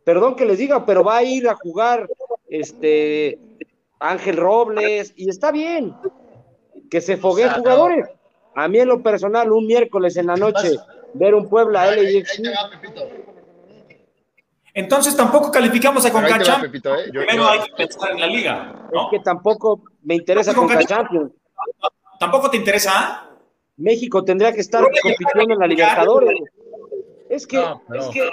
Perdón 0.04 0.36
que 0.36 0.44
les 0.44 0.58
diga, 0.58 0.84
pero 0.86 1.04
va 1.04 1.18
a 1.18 1.22
ir 1.22 1.48
a 1.48 1.54
jugar 1.54 2.08
este 2.48 3.38
Ángel 4.00 4.36
Robles 4.36 5.12
y 5.16 5.28
está 5.28 5.52
bien 5.52 5.94
que 6.90 7.00
se 7.00 7.16
fogueen 7.16 7.50
jugadores. 7.50 8.08
A 8.54 8.68
mí 8.68 8.78
en 8.78 8.88
lo 8.88 9.02
personal, 9.02 9.52
un 9.52 9.66
miércoles 9.66 10.16
en 10.16 10.26
la 10.26 10.36
noche, 10.36 10.78
ver 11.14 11.34
un 11.34 11.48
Puebla 11.48 11.94
LX. 11.94 12.42
Entonces 14.74 15.16
tampoco 15.16 15.50
calificamos 15.50 16.04
a 16.06 16.12
Conca 16.12 16.36
¿eh? 16.36 17.10
Primero 17.12 17.48
hay 17.48 17.60
que 17.60 17.72
pensar 17.76 18.12
en 18.12 18.20
la 18.20 18.26
liga. 18.26 18.88
Es 18.92 19.00
que 19.10 19.18
tampoco 19.20 19.82
me 20.02 20.14
interesa 20.16 20.54
Conca 20.54 20.78
Champions. 20.84 21.32
¿Tampoco 22.18 22.50
te 22.50 22.56
interesa? 22.56 23.28
México 23.76 24.24
tendría 24.24 24.52
que 24.52 24.60
estar 24.60 24.82
compitiendo 24.82 25.54
en 25.54 25.60
la 25.60 25.66
Libertadores. 25.66 26.40
Es 27.28 27.46
que, 27.46 27.58
es 27.58 28.08
que, 28.08 28.30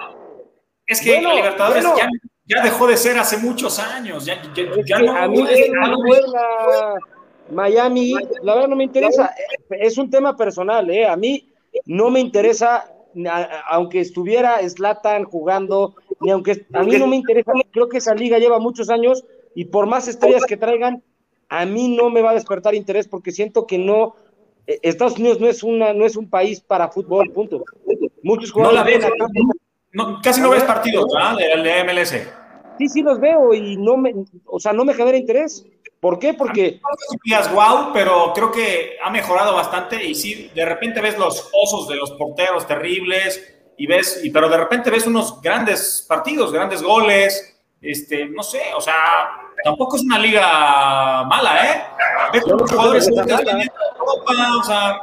es 0.88 1.02
que 1.02 1.22
la 1.22 1.34
Libertadores 1.34 1.86
ya, 2.46 2.64
dejó 2.64 2.88
de 2.88 2.98
ser 2.98 3.18
hace 3.18 3.38
muchos 3.38 3.80
años. 3.80 4.26
Ya, 4.26 4.42
ya, 4.86 5.00
no, 5.00 5.16
a 5.16 5.28
mí 5.28 5.44
Miami, 7.52 8.16
la 8.42 8.56
verdad 8.56 8.70
no 8.70 8.76
me 8.76 8.86
interesa. 8.86 9.34
Es 9.70 9.98
un 9.98 10.10
tema 10.10 10.36
personal, 10.36 10.90
¿eh? 10.90 11.08
A 11.08 11.16
mí 11.16 11.48
no 11.86 12.10
me 12.10 12.20
interesa, 12.20 12.92
aunque 13.70 14.00
estuviera 14.00 14.68
Slatan 14.68 15.26
jugando, 15.26 15.96
ni 16.22 16.32
aunque 16.32 16.66
a 16.74 16.84
mí 16.84 16.98
no 16.98 17.08
me 17.08 17.16
interesa. 17.16 17.52
Creo 17.72 17.90
que 17.90 17.98
esa 17.98 18.14
liga 18.14 18.40
lleva 18.40 18.60
muchos 18.60 18.90
años 18.90 19.24
y 19.54 19.66
por 19.66 19.88
más 19.88 20.08
estrellas 20.08 20.44
que 20.48 20.58
traigan, 20.58 21.04
a 21.50 21.66
mí 21.66 21.96
no 21.96 22.10
me 22.10 22.22
va 22.22 22.32
a 22.32 22.36
despertar 22.36 22.76
interés 22.76 23.08
porque 23.08 23.32
siento 23.32 23.68
que 23.68 23.78
no 23.78 24.16
eh, 24.68 24.80
Estados 24.82 25.18
Unidos 25.18 25.40
no 25.40 25.48
es 25.48 25.64
una 25.64 25.94
no 25.94 26.06
es 26.06 26.16
un 26.16 26.30
país 26.30 26.62
para 26.62 26.90
fútbol, 26.90 27.32
punto. 27.32 27.64
Muchos 28.24 28.52
jugadores 28.52 29.06
no 29.92 30.20
casi 30.22 30.42
no 30.42 30.50
ves 30.50 30.64
partidos, 30.64 31.06
¿verdad? 31.14 31.38
De, 31.64 31.84
MLS. 31.84 32.28
Sí, 32.78 32.90
sí 32.90 33.02
los 33.02 33.20
veo 33.20 33.54
y 33.54 33.78
no 33.78 33.96
me, 33.96 34.14
o 34.46 34.60
sea, 34.60 34.74
no 34.74 34.84
me 34.84 34.94
genera 34.94 35.18
interés. 35.18 35.66
¿Por 36.02 36.20
qué? 36.20 36.34
Porque 36.34 36.82
no 36.84 37.56
wow, 37.56 37.94
pero 37.94 38.34
creo 38.36 38.52
que 38.52 38.98
ha 39.04 39.10
mejorado 39.10 39.56
bastante 39.56 40.04
y 40.06 40.14
sí, 40.14 40.52
de 40.54 40.66
repente 40.66 41.00
ves 41.00 41.18
los 41.18 41.50
osos 41.54 41.88
de 41.88 41.96
los 41.96 42.12
porteros 42.12 42.68
terribles 42.68 43.55
y 43.78 43.88
ves, 43.88 44.22
y, 44.24 44.30
pero 44.30 44.50
de 44.50 44.58
repente 44.58 44.90
ves 44.90 45.06
unos 45.08 45.42
grandes 45.42 46.06
partidos, 46.08 46.52
grandes 46.52 46.82
goles, 46.82 47.56
este, 47.82 48.26
no 48.26 48.42
sé, 48.42 48.62
o 48.76 48.82
sea, 48.82 48.96
tampoco 49.64 49.98
es 49.98 50.04
una 50.04 50.20
liga 50.20 51.24
mala, 51.26 51.66
¿eh? 51.66 51.84
Ves 52.34 52.44
jugadores 52.44 53.10
o 53.10 54.64
sea, 54.64 55.02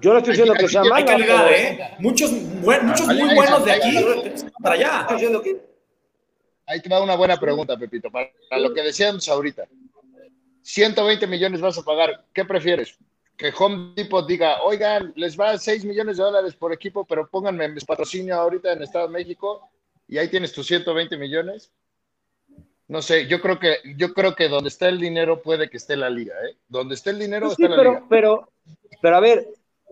yo 0.00 0.12
no 0.12 0.18
estoy 0.18 0.32
diciendo 0.32 0.54
que 0.54 0.68
sea 0.68 0.84
mala. 0.84 1.04
calidad, 1.04 1.50
¿eh? 1.50 1.96
Muchos, 1.98 2.30
muchos 2.30 3.06
muy 3.06 3.34
buenos 3.34 3.64
de 3.64 3.72
aquí 3.72 4.06
para 4.62 4.74
allá. 4.74 5.06
ahí 6.66 6.80
te 6.80 6.88
va 6.88 7.02
una 7.02 7.16
buena 7.16 7.38
pregunta, 7.38 7.76
Pepito, 7.76 8.10
para, 8.10 8.30
lo 8.58 8.72
que 8.72 8.82
decíamos 8.82 9.28
ahorita. 9.28 9.64
120 10.62 11.26
millones 11.26 11.60
vas 11.60 11.78
a 11.78 11.82
pagar, 11.82 12.24
¿qué 12.32 12.44
prefieres? 12.44 12.98
Que 13.38 13.52
Home 13.56 13.94
Depot 13.94 14.26
diga, 14.26 14.62
oigan, 14.62 15.12
les 15.16 15.38
va 15.38 15.56
6 15.56 15.84
millones 15.84 16.18
de 16.18 16.24
dólares 16.24 16.54
por 16.54 16.72
equipo, 16.72 17.06
pero 17.06 17.30
pónganme 17.30 17.68
mi 17.68 17.80
patrocinio 17.80 18.34
ahorita 18.34 18.72
en 18.72 18.82
Estado 18.82 19.06
de 19.06 19.12
México 19.14 19.70
y 20.08 20.18
ahí 20.18 20.28
tienes 20.28 20.52
tus 20.52 20.66
120 20.66 21.16
millones. 21.16 21.72
No 22.88 23.00
sé, 23.00 23.26
yo 23.26 23.40
creo 23.40 23.58
que 23.58 23.76
yo 23.96 24.12
creo 24.12 24.34
que 24.34 24.48
donde 24.48 24.68
está 24.68 24.88
el 24.88 24.98
dinero 24.98 25.42
puede 25.42 25.70
que 25.70 25.76
esté 25.76 25.96
la 25.96 26.10
liga, 26.10 26.34
¿eh? 26.46 26.56
Donde 26.68 26.94
esté 26.94 27.10
el 27.10 27.18
dinero 27.18 27.48
está 27.48 27.68
la 27.68 27.76
pero, 27.76 27.90
liga. 27.92 28.06
Pero, 28.08 28.52
pero 29.00 29.16
a 29.16 29.20
ver, 29.20 29.46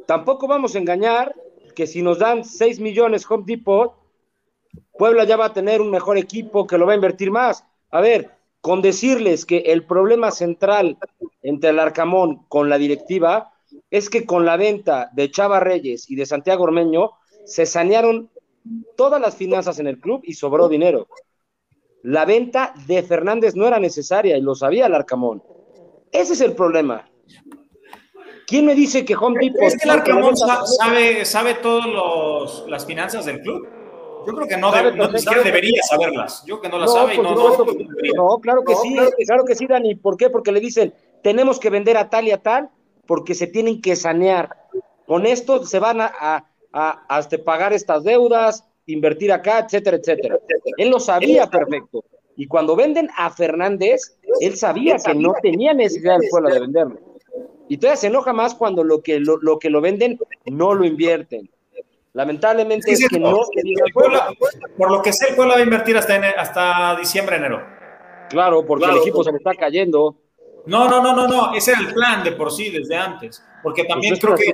tampoco 0.07 0.49
vamos 0.49 0.75
a 0.75 0.79
engañar 0.79 1.35
que 1.77 1.87
si 1.87 2.03
nos 2.03 2.19
dan 2.19 2.45
6 2.45 2.81
millones 2.81 3.31
Home 3.31 3.45
Depot, 3.47 3.95
Puebla 4.99 5.25
ya 5.25 5.37
va 5.37 5.47
a 5.47 5.53
tener 5.53 5.81
un 5.81 5.91
mejor 5.91 6.19
equipo 6.19 6.67
que 6.67 6.79
lo 6.79 6.87
va 6.87 6.93
a 6.93 6.97
invertir 6.97 7.31
más. 7.31 7.65
A 7.91 8.01
ver, 8.01 8.36
con 8.67 8.83
decirles 8.83 9.47
que 9.47 9.59
el 9.59 9.87
problema 9.87 10.33
central 10.33 10.99
entre 11.41 11.71
el 11.71 11.79
Arcamón 11.79 12.47
con 12.49 12.69
la 12.69 12.79
directiva 12.79 13.53
es 13.93 14.11
que 14.11 14.27
con 14.27 14.45
la 14.45 14.57
venta 14.57 15.09
de 15.13 15.31
Chava 15.31 15.61
Reyes 15.61 16.11
y 16.11 16.17
de 16.17 16.27
Santiago 16.27 16.65
Ormeño 16.65 17.13
se 17.45 17.65
sanearon 17.65 18.29
todas 18.97 19.21
las 19.21 19.37
finanzas 19.37 19.79
en 19.79 19.87
el 19.87 20.01
club 20.01 20.23
y 20.25 20.35
sobró 20.35 20.69
dinero. 20.69 21.07
La 22.03 22.25
venta 22.25 22.75
de 22.89 23.05
Fernández 23.05 23.55
no 23.55 23.69
era 23.69 23.79
necesaria 23.79 24.37
y 24.37 24.41
lo 24.41 24.57
sabía 24.57 24.87
el 24.87 24.97
Arcamón. 24.97 25.45
Ese 26.11 26.33
es 26.33 26.41
el 26.41 26.55
problema. 26.55 27.09
¿Quién 28.49 28.67
me 28.67 28.75
dice 28.75 29.05
que 29.05 29.15
Home 29.15 29.39
Depot... 29.41 29.63
¿Es 29.63 29.77
que 29.77 29.85
el 29.85 29.91
Arcamón 29.91 30.35
sabe, 30.37 31.25
sabe 31.25 31.55
todas 31.55 32.67
las 32.67 32.85
finanzas 32.85 33.27
del 33.27 33.43
club? 33.43 33.69
Yo 34.27 34.35
creo 34.35 34.49
que 34.49 34.57
no, 34.57 34.73
debería 34.73 35.83
saberlas. 35.83 36.45
Yo 36.47 36.61
que 36.61 36.69
no 36.69 36.79
las 36.79 36.93
sabe 36.93 37.15
y 37.15 37.19
no, 37.19 37.35
no, 37.35 37.57
no, 38.17 38.39
claro 38.41 38.65
que 38.65 38.75
sí, 38.77 38.97
claro. 39.27 39.45
que 39.45 39.55
sí, 39.55 39.67
Dani. 39.67 39.95
¿Por 39.95 40.17
qué? 40.17 40.31
Porque 40.31 40.53
le 40.53 40.61
dicen, 40.61 40.93
tenemos 41.23 41.61
que 41.61 41.71
vender 41.71 41.97
a 41.97 42.11
tal 42.11 42.27
y 42.27 42.33
a 42.33 42.43
tal 42.43 42.71
porque 43.07 43.35
se 43.35 43.47
tienen 43.47 43.81
que 43.81 43.97
sanear. 43.97 44.51
Con 45.07 45.27
esto 45.27 45.65
se 45.65 45.79
van 45.79 46.01
a, 46.01 46.13
a, 46.19 46.45
a 46.73 47.05
hasta 47.09 47.39
pagar 47.39 47.73
estas 47.73 48.03
deudas, 48.05 48.65
invertir 48.87 49.33
acá, 49.33 49.61
etcétera, 49.61 49.97
etcétera. 49.99 50.39
Él 50.77 50.91
lo 50.91 51.01
sabía 51.01 51.49
perfecto. 51.49 52.05
Y 52.37 52.47
cuando 52.47 52.77
venden 52.77 53.09
a 53.17 53.31
Fernández, 53.31 54.19
él 54.41 54.57
sabía 54.57 54.97
que 54.97 55.15
no 55.15 55.35
tenía 55.43 55.73
necesidad 55.73 56.17
el 56.23 56.29
pueblo 56.29 56.51
de 56.51 56.61
venderlo. 56.61 57.01
Y 57.69 57.79
todavía 57.79 57.97
se 57.97 58.07
enoja 58.09 58.33
más 58.33 58.55
cuando 58.55 58.85
lo 58.85 59.03
que 59.03 59.19
lo, 59.19 59.39
lo 59.39 59.59
que 59.59 59.71
lo 59.71 59.81
venden 59.81 60.19
no 60.45 60.75
lo 60.75 60.85
invierten. 60.85 61.51
Lamentablemente 62.17 62.93
es 62.93 63.07
que 63.09 63.21
no. 63.21 63.43
por 64.79 64.91
lo 64.91 65.03
que 65.03 65.13
sé, 65.13 65.29
el 65.29 65.37
pueblo 65.37 65.53
va 65.53 65.61
a 65.61 65.63
invertir 65.63 65.99
hasta, 65.99 66.17
hasta 66.31 66.97
diciembre, 66.97 67.37
enero. 67.37 67.63
Claro, 68.31 68.65
porque 68.65 68.87
el 68.87 68.97
equipo 68.97 69.23
se 69.23 69.33
le 69.33 69.37
está 69.37 69.53
cayendo. 69.55 70.17
No, 70.65 70.89
no, 70.89 71.03
no, 71.03 71.15
no, 71.15 71.29
no. 71.29 71.53
Ese 71.53 71.73
era 71.73 71.81
el 71.81 71.93
plan 71.93 72.25
de 72.25 72.33
por 72.33 72.51
sí, 72.51 72.71
desde 72.71 72.97
antes. 72.97 73.45
Porque 73.63 73.83
pues 73.83 73.93
también 73.93 74.17
creo 74.17 74.35
que 74.35 74.51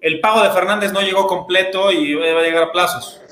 el 0.00 0.18
pago 0.18 0.42
de 0.42 0.50
Fernández 0.50 0.92
no 0.92 1.00
llegó 1.00 1.28
completo 1.28 1.92
y 1.92 2.12
va 2.14 2.40
a 2.40 2.42
llegar 2.42 2.64
a 2.64 2.72
plazos. 2.72 3.22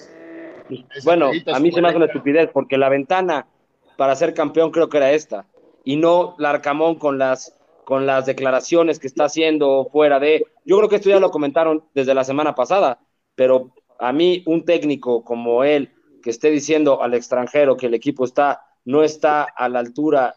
Bueno, 1.03 1.33
a 1.53 1.59
mí 1.59 1.73
se 1.73 1.83
me 1.83 1.89
hace 1.89 1.97
una 1.97 2.07
estupidez 2.07 2.51
porque 2.53 2.79
la 2.79 2.89
ventana 2.89 3.49
para 3.97 4.15
ser 4.15 4.35
campeón 4.35 4.71
creo 4.71 4.89
que 4.89 4.99
era 4.99 5.11
esta 5.11 5.47
y 5.83 5.97
no 5.97 6.37
Larcamón 6.39 6.95
con 6.95 7.19
las 7.19 7.59
con 7.85 8.07
las 8.07 8.25
declaraciones 8.25 9.01
que 9.01 9.09
está 9.09 9.25
haciendo 9.25 9.89
fuera 9.91 10.21
de. 10.21 10.47
Yo 10.65 10.77
creo 10.77 10.89
que 10.89 10.97
esto 10.97 11.11
ya 11.11 11.19
lo 11.19 11.33
comentaron 11.33 11.85
desde 11.93 12.15
la 12.15 12.23
semana 12.23 12.55
pasada, 12.55 13.01
pero 13.35 13.73
a 13.99 14.13
mí 14.13 14.43
un 14.47 14.65
técnico 14.65 15.25
como 15.25 15.65
él 15.65 15.91
que 16.23 16.31
esté 16.31 16.51
diciendo 16.51 17.03
al 17.03 17.15
extranjero 17.15 17.77
que 17.77 17.87
el 17.87 17.95
equipo 17.95 18.25
está 18.25 18.63
no 18.85 19.03
está 19.03 19.45
a 19.45 19.69
la 19.69 19.79
altura 19.79 20.35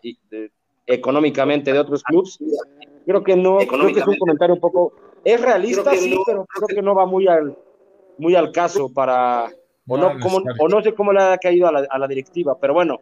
económicamente 0.85 1.73
de 1.73 1.79
otros 1.79 2.01
clubes, 2.03 2.39
creo 3.05 3.23
que 3.23 3.35
no, 3.35 3.57
creo 3.57 3.87
que 3.93 3.99
es 3.99 4.07
un 4.07 4.17
comentario 4.17 4.55
un 4.55 4.61
poco 4.61 4.93
es 5.23 5.41
realista 5.41 5.93
sí, 5.95 6.15
pero 6.25 6.45
creo 6.45 6.67
que 6.67 6.81
no 6.81 6.95
va 6.95 7.05
muy 7.05 7.27
al 7.27 7.57
muy 8.17 8.35
al 8.35 8.51
caso 8.51 8.91
para 8.93 9.49
o 9.87 9.97
no, 9.97 10.11
o 10.59 10.67
no 10.67 10.83
sé 10.83 10.93
cómo 10.93 11.13
le 11.13 11.21
ha 11.21 11.37
caído 11.37 11.67
a 11.67 11.71
la, 11.71 11.87
a 11.89 11.97
la 11.97 12.07
directiva, 12.07 12.57
pero 12.59 12.73
bueno, 12.73 12.99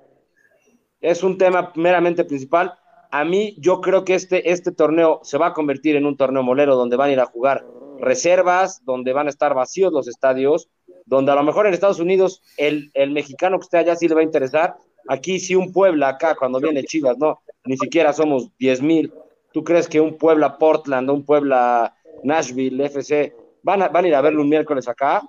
es 1.02 1.24
un 1.24 1.38
tema 1.38 1.72
meramente 1.76 2.26
principal. 2.26 2.78
A 3.12 3.24
mí 3.24 3.56
yo 3.60 3.82
creo 3.82 4.04
que 4.04 4.16
este, 4.16 4.52
este 4.52 4.72
torneo 4.72 5.20
se 5.24 5.38
va 5.38 5.48
a 5.48 5.54
convertir 5.54 5.96
en 5.96 6.06
un 6.06 6.18
torneo 6.18 6.43
molero 6.43 6.76
donde 6.76 6.96
van 6.96 7.10
a 7.10 7.14
ir 7.14 7.20
a 7.20 7.26
jugar 7.26 7.66
reservas, 8.00 8.84
donde 8.86 9.14
van 9.14 9.28
a 9.28 9.30
estar 9.30 9.54
vacíos 9.54 9.91
los 9.91 10.08
estadios, 10.08 10.70
donde 11.06 11.32
a 11.32 11.36
lo 11.36 11.43
mejor 11.43 11.68
en 11.68 11.74
Estados 11.74 12.00
Unidos 12.00 12.41
el, 12.58 12.91
el 12.93 13.12
mexicano 13.12 13.60
que 13.60 13.64
esté 13.64 13.78
allá 13.78 13.96
sí 13.96 14.08
le 14.08 14.16
va 14.16 14.22
a 14.22 14.26
interesar. 14.26 14.76
Aquí 15.08 15.39
sí 15.39 15.56
un 15.56 15.72
Puebla 15.72 16.10
acá 16.10 16.36
cuando 16.36 16.60
viene 16.60 16.84
Chivas, 16.84 17.18
no, 17.18 17.39
ni 17.66 17.78
siquiera 17.78 18.14
somos 18.14 18.50
10 18.58 18.82
mil. 18.82 19.14
¿Tú 19.52 19.64
crees 19.64 19.88
que 19.88 20.02
un 20.02 20.18
Puebla 20.18 20.58
Portland, 20.58 21.10
un 21.10 21.24
Puebla 21.24 21.96
Nashville, 22.24 22.86
FC, 22.86 23.36
van 23.64 23.84
a, 23.84 23.88
van 23.89 24.06
a 24.06 24.08
ir 24.08 24.16
a 24.16 24.22
verlo 24.22 24.41
un 24.41 24.50
miércoles 24.50 24.88
acá? 24.88 25.22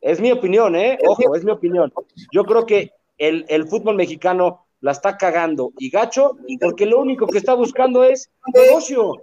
Es 0.00 0.20
mi 0.20 0.30
opinión, 0.30 0.76
¿eh? 0.76 0.98
Ojo, 1.08 1.34
es 1.34 1.44
mi 1.44 1.50
opinión. 1.50 1.92
Yo 2.30 2.44
creo 2.44 2.66
que 2.66 2.92
el, 3.16 3.46
el 3.48 3.66
fútbol 3.66 3.96
mexicano 3.96 4.66
la 4.80 4.92
está 4.92 5.16
cagando 5.16 5.72
y 5.78 5.88
gacho 5.88 6.36
porque 6.60 6.84
lo 6.84 7.00
único 7.00 7.26
que 7.26 7.38
está 7.38 7.54
buscando 7.54 8.04
es 8.04 8.30
negocio. 8.52 9.14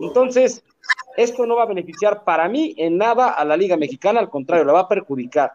Entonces, 0.00 0.64
esto 1.16 1.46
no 1.46 1.56
va 1.56 1.64
a 1.64 1.66
beneficiar 1.66 2.24
para 2.24 2.48
mí 2.48 2.74
en 2.76 2.98
nada 2.98 3.30
a 3.30 3.44
la 3.44 3.56
Liga 3.56 3.76
Mexicana, 3.76 4.20
al 4.20 4.30
contrario, 4.30 4.64
la 4.64 4.72
va 4.72 4.80
a 4.80 4.88
perjudicar. 4.88 5.52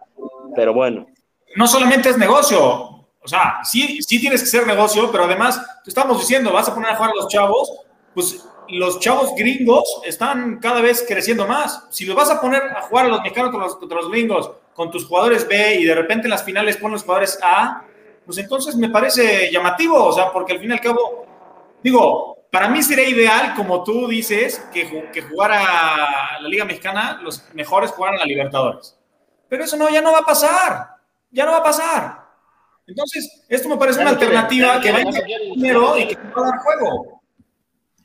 Pero 0.55 0.73
bueno. 0.73 1.07
No 1.55 1.67
solamente 1.67 2.09
es 2.09 2.17
negocio, 2.17 2.99
o 3.21 3.27
sea, 3.27 3.59
sí, 3.63 4.01
sí 4.01 4.19
tienes 4.19 4.41
que 4.41 4.47
ser 4.47 4.65
negocio, 4.65 5.11
pero 5.11 5.25
además, 5.25 5.61
te 5.83 5.89
estamos 5.89 6.19
diciendo, 6.19 6.51
vas 6.53 6.69
a 6.69 6.73
poner 6.73 6.91
a 6.91 6.95
jugar 6.95 7.11
a 7.11 7.15
los 7.15 7.27
chavos, 7.27 7.71
pues 8.13 8.45
los 8.69 8.99
chavos 8.99 9.35
gringos 9.35 10.01
están 10.05 10.59
cada 10.59 10.81
vez 10.81 11.03
creciendo 11.07 11.45
más. 11.47 11.85
Si 11.89 12.05
los 12.05 12.15
vas 12.15 12.29
a 12.29 12.39
poner 12.39 12.63
a 12.63 12.81
jugar 12.83 13.05
a 13.05 13.09
los 13.09 13.21
mexicanos 13.21 13.51
contra 13.51 13.67
los, 13.67 13.75
contra 13.77 13.97
los 13.97 14.09
gringos, 14.09 14.51
con 14.73 14.89
tus 14.89 15.05
jugadores 15.05 15.47
B 15.47 15.75
y 15.75 15.85
de 15.85 15.95
repente 15.95 16.27
en 16.27 16.31
las 16.31 16.43
finales 16.43 16.77
ponen 16.77 16.93
los 16.93 17.03
jugadores 17.03 17.37
A, 17.43 17.83
pues 18.25 18.37
entonces 18.37 18.75
me 18.75 18.89
parece 18.89 19.51
llamativo, 19.51 20.05
o 20.05 20.13
sea, 20.13 20.31
porque 20.31 20.53
al 20.53 20.59
fin 20.59 20.69
y 20.69 20.73
al 20.73 20.81
cabo, 20.81 21.25
digo, 21.83 22.38
para 22.51 22.69
mí 22.69 22.81
sería 22.81 23.07
ideal, 23.07 23.53
como 23.55 23.83
tú 23.83 24.07
dices, 24.07 24.59
que, 24.73 25.09
que 25.11 25.21
jugara 25.21 26.39
la 26.39 26.47
Liga 26.47 26.65
Mexicana, 26.65 27.19
los 27.21 27.43
mejores 27.53 27.91
jugaran 27.91 28.19
la 28.19 28.25
Libertadores. 28.25 28.97
Pero 29.47 29.63
eso 29.63 29.77
no, 29.77 29.89
ya 29.89 30.01
no 30.01 30.11
va 30.11 30.19
a 30.19 30.25
pasar, 30.25 30.95
ya 31.31 31.45
no 31.45 31.51
va 31.51 31.57
a 31.57 31.63
pasar. 31.63 32.29
Entonces, 32.87 33.43
esto 33.47 33.69
me 33.69 33.77
parece 33.77 34.01
una 34.01 34.11
alternativa 34.11 34.81
que 34.81 34.91
va 34.91 34.99
a 34.99 35.53
dinero 35.53 35.97
y 35.97 36.07
que 36.07 36.15
va 36.15 36.47
a 36.47 36.49
dar 36.49 36.59
juego. 36.59 37.21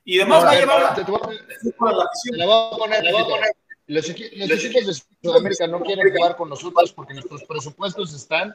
Y 0.05 0.21
además 0.21 0.45
va 0.45 0.51
a 0.51 0.55
llevar 0.55 0.85
a 0.85 0.97
la 0.97 2.47
voy 2.47 2.71
a 2.73 2.77
poner, 2.77 3.13
voy 3.13 3.23
a 3.23 3.25
poner. 3.25 3.51
Los, 3.87 4.09
los 4.09 4.65
equipos 4.65 4.87
de 4.87 4.95
Sudamérica 5.23 5.67
no 5.67 5.81
quieren 5.81 6.15
jugar 6.15 6.37
con 6.37 6.51
nosotros 6.51 6.93
porque 6.93 7.15
nuestros 7.15 7.45
presupuestos 7.45 8.15
están 8.15 8.55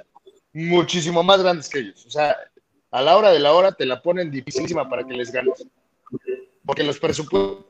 muchísimo 0.54 1.24
más 1.24 1.42
grandes 1.42 1.68
que 1.68 1.80
ellos. 1.80 2.06
O 2.06 2.12
sea, 2.12 2.38
a 2.92 3.02
la 3.02 3.18
hora 3.18 3.32
de 3.32 3.40
la 3.40 3.54
hora 3.54 3.72
te 3.72 3.86
la 3.86 4.02
ponen 4.02 4.30
dificilísima 4.30 4.88
para 4.88 5.04
que 5.04 5.14
les 5.14 5.32
ganes. 5.32 5.66
Porque 6.66 6.84
los 6.84 7.00
presupuestos 7.00 7.66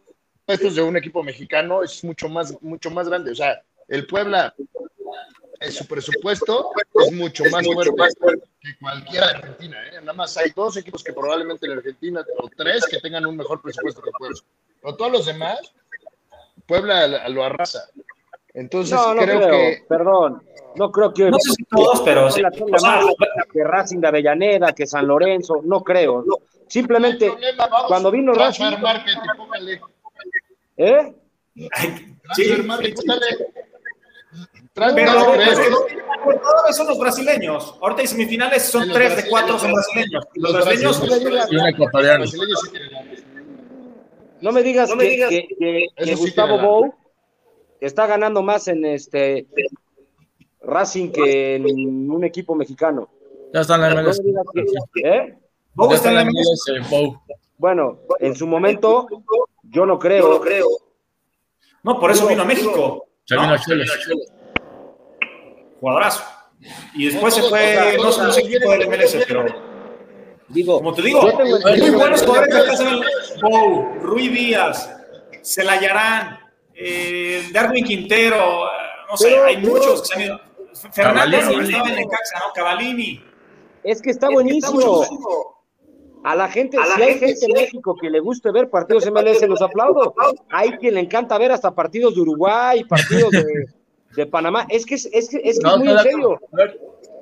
de 0.76 0.82
un 0.82 0.98
equipo 0.98 1.24
mexicano 1.24 1.84
es 1.84 2.04
mucho 2.04 2.30
más, 2.30 2.62
mucho 2.62 2.90
más 2.92 3.08
grande. 3.08 3.32
O 3.32 3.36
sea, 3.36 3.62
el 3.88 4.06
Puebla, 4.06 4.54
en 5.60 5.72
su 5.72 5.86
presupuesto 5.88 6.72
es 7.06 7.12
mucho, 7.12 7.44
más, 7.52 7.66
fuerte 7.66 7.92
que 8.62 8.78
cualquiera 8.80 9.28
de 9.28 9.34
Argentina. 9.34 9.78
¿eh? 9.88 9.92
Nada 10.02 10.14
más 10.14 10.38
hay 10.38 10.52
dos 10.56 10.78
equipos 10.78 11.04
que 11.04 11.14
probablemente 11.14 11.66
en 11.66 11.74
Argentina, 11.74 12.26
o 12.38 12.50
tres 12.50 12.86
que 12.86 13.00
tengan 13.00 13.26
un 13.26 13.38
mejor 13.38 13.62
presupuesto 13.62 14.02
que 14.02 14.12
Puebla. 14.18 14.40
Pero 14.82 14.96
todos 14.96 15.12
los 15.12 15.26
demás, 15.26 15.74
Puebla 16.66 17.28
lo 17.30 17.44
arrasa. 17.44 17.90
Entonces 18.54 18.98
creo, 19.20 19.40
que. 19.40 19.84
Perdón, 19.88 20.44
no 20.76 20.92
creo 20.92 21.14
que. 21.14 21.30
No 21.30 21.40
sé 21.40 21.52
si 21.52 21.64
todos, 21.66 22.02
pero. 22.02 22.32
Sí, 22.32 22.42
que 23.54 23.64
Racing 23.64 24.00
de 24.00 24.08
Avellaneda, 24.08 24.74
que 24.74 24.88
San 24.88 25.08
Lorenzo, 25.08 25.62
no 25.64 25.84
creo. 25.84 26.26
Simplemente, 26.70 27.32
cuando 27.88 28.12
vino 28.12 28.32
Racing. 28.34 28.76
¿Eh? 30.78 31.14
Sí, 32.36 32.54
pero, 34.86 35.34
pero 35.36 36.74
son 36.74 36.88
los 36.88 37.00
brasileños. 37.00 37.76
Ahorita 37.82 38.02
en 38.04 38.08
semifinales 38.08 38.64
son 38.64 38.88
tres 38.94 39.18
de 39.18 39.30
cuatro 39.30 39.58
son 39.58 39.74
brasileños. 39.74 40.28
Los, 40.36 40.54
brasileños, 40.54 41.02
No 44.42 44.52
me 44.52 44.62
digas, 44.62 44.92
que, 44.94 45.48
que, 45.98 46.16
Gustavo 46.16 46.60
Bou 46.60 46.94
está 47.82 48.06
ganando 48.06 48.44
más 48.44 48.68
en 48.68 48.86
este 48.86 49.48
Racing 50.62 51.12
que 51.12 51.56
en 51.56 52.12
un 52.12 52.24
equipo 52.24 52.54
mexicano. 52.54 53.10
Ya 53.54 53.62
está 53.62 53.76
en 53.76 53.82
la 53.82 54.02
MLS. 54.04 54.22
¿Eh? 55.04 55.36
Está 55.96 56.10
en 56.10 56.16
la 56.16 56.26
MLS, 56.26 56.72
Bueno, 57.58 58.00
en 58.20 58.36
su 58.36 58.48
momento, 58.48 59.08
yo 59.64 59.86
no 59.86 59.98
creo. 60.00 60.28
Yo 60.28 60.34
no 60.36 60.42
creo. 60.42 60.68
No, 61.84 62.00
por 62.00 62.12
eso 62.12 62.28
vino 62.28 62.42
a 62.42 62.46
México. 62.46 63.08
Se 63.26 63.36
vino 63.36 63.54
a 63.54 63.58
Jugadorazo. 65.80 66.24
Y 66.94 67.06
después 67.06 67.34
se 67.34 67.44
fue, 67.44 67.98
no 68.04 68.12
sé, 68.12 68.22
no 68.24 68.32
sé 68.32 68.60
fue 68.62 68.78
del 68.78 68.90
MLS, 68.90 69.18
pero. 69.28 69.46
Digo, 70.50 70.78
Como 70.80 70.94
te 70.94 71.04
digo, 71.04 71.22
muy 71.22 71.90
buenos 71.92 72.24
jugadores 72.24 72.80
ven. 72.80 73.00
Bow, 73.42 74.00
Rui 74.02 74.30
Díaz, 74.30 74.90
Celayarán, 75.44 76.40
eh, 76.74 77.48
Darwin 77.54 77.86
Quintero, 77.86 78.66
no 79.10 79.16
sé, 79.16 79.30
Pero- 79.30 79.46
hay 79.46 79.58
muchos 79.58 80.02
que 80.02 80.08
se 80.08 80.14
han 80.16 80.22
ido. 80.22 80.40
Fernández 80.92 81.42
Cavallini. 81.42 81.70
estaba 81.72 81.90
en 81.90 81.96
Necaxa, 81.96 82.40
¿no? 82.40 82.54
Cavalini. 82.54 83.24
es 83.84 84.02
que 84.02 84.10
está 84.10 84.30
buenísimo. 84.30 85.06
A 86.24 86.36
la 86.36 86.48
gente, 86.50 86.78
si 86.96 87.02
hay 87.02 87.18
gente 87.20 87.46
en 87.46 87.52
México 87.54 87.96
que 88.00 88.10
le 88.10 88.20
guste 88.20 88.52
ver 88.52 88.70
partidos 88.70 89.10
MLS, 89.10 89.42
los 89.48 89.62
aplaudo. 89.62 90.14
Hay 90.50 90.72
quien 90.74 90.96
le 90.96 91.00
encanta 91.02 91.38
ver 91.38 91.52
hasta 91.52 91.74
partidos 91.74 92.16
de 92.16 92.22
Uruguay, 92.22 92.84
partidos 92.84 93.32
de, 93.32 93.66
de 94.16 94.26
Panamá. 94.28 94.66
Es 94.70 94.86
que 94.86 94.96
es, 94.96 95.06
es, 95.14 95.30
que- 95.30 95.42
es, 95.44 95.58
que 95.60 95.64
No, 95.64 95.76
es 95.76 95.80
muy 95.80 95.90
en 95.90 96.00
serio. 96.00 96.40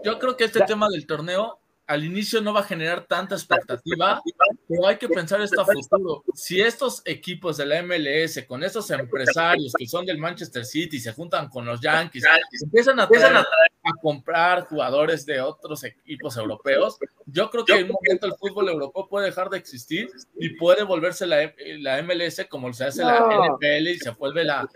Yo 0.04 0.20
creo 0.20 0.36
que 0.38 0.46
este 0.46 0.62
tema 0.62 0.88
del 0.90 1.06
torneo 1.06 1.60
al 1.88 2.04
inicio 2.04 2.42
no 2.42 2.54
va 2.54 2.60
a 2.60 2.64
generar 2.64 3.06
tanta 3.06 3.36
expectativa, 3.36 4.22
pero 4.68 4.88
hay 4.88 4.98
que 4.98 5.08
pensar 5.08 5.42
esto 5.42 5.62
a 5.62 5.66
futuro. 5.66 6.24
Si 6.36 6.60
estos 6.62 7.02
equipos 7.06 7.56
de 7.58 7.66
la 7.66 7.82
MLS, 7.82 8.46
con 8.46 8.62
estos 8.64 8.92
empresarios 8.92 9.72
que 9.78 9.88
son 9.88 10.06
del 10.06 10.18
Manchester 10.18 10.66
City, 10.66 11.00
se 11.00 11.14
juntan 11.14 11.48
con 11.50 11.66
los 11.66 11.80
Yankees, 11.82 12.24
empiezan 12.62 13.00
a, 13.00 13.08
traer- 13.08 13.46
a 13.84 13.92
comprar 14.02 14.66
jugadores 14.66 15.26
de 15.26 15.40
otros 15.40 15.84
equipos 15.86 16.36
europeos, 16.36 16.98
yo 17.26 17.50
creo 17.50 17.64
que 17.64 17.74
en 17.80 17.86
un 17.86 17.96
momento 18.04 18.28
el 18.28 18.34
fútbol 18.34 18.68
europeo 18.70 19.08
puede 19.08 19.28
dejar 19.28 19.50
de 19.50 19.58
existir 19.58 20.10
y 20.38 20.50
puede 20.58 20.84
volverse 20.84 21.26
la, 21.26 21.54
la 21.80 22.02
MLS 22.04 22.46
como 22.50 22.72
se 22.74 22.84
hace 22.86 23.02
la. 23.04 23.20
NFL 23.56 23.88
y 23.88 23.98
se 23.98 24.10
vuelve 24.12 24.44
la, 24.44 24.68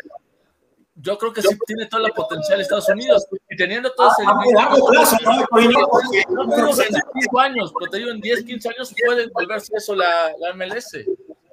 yo 0.96 1.18
creo 1.18 1.32
que 1.34 1.42
sí 1.42 1.58
tiene 1.66 1.86
toda 1.88 2.04
la 2.04 2.10
potencial 2.10 2.60
Estados 2.62 2.90
Unidos. 2.90 3.26
Y 3.50 3.56
teniendo 3.56 3.92
todo 3.94 4.10
ese 4.12 4.24
A 4.28 4.62
largo 4.62 4.88
plazo, 4.88 5.18
¿no? 5.24 5.60
En 5.62 6.94
5 7.22 7.40
años, 7.40 7.74
pero 7.78 7.92
te 7.92 7.98
digo 7.98 8.12
en 8.12 8.20
10, 8.22 8.44
15 8.44 8.70
años 8.70 8.94
puede 9.06 9.28
volverse 9.28 9.74
eso 9.76 9.96
la, 9.96 10.32
la 10.40 10.54
MLS. 10.54 10.98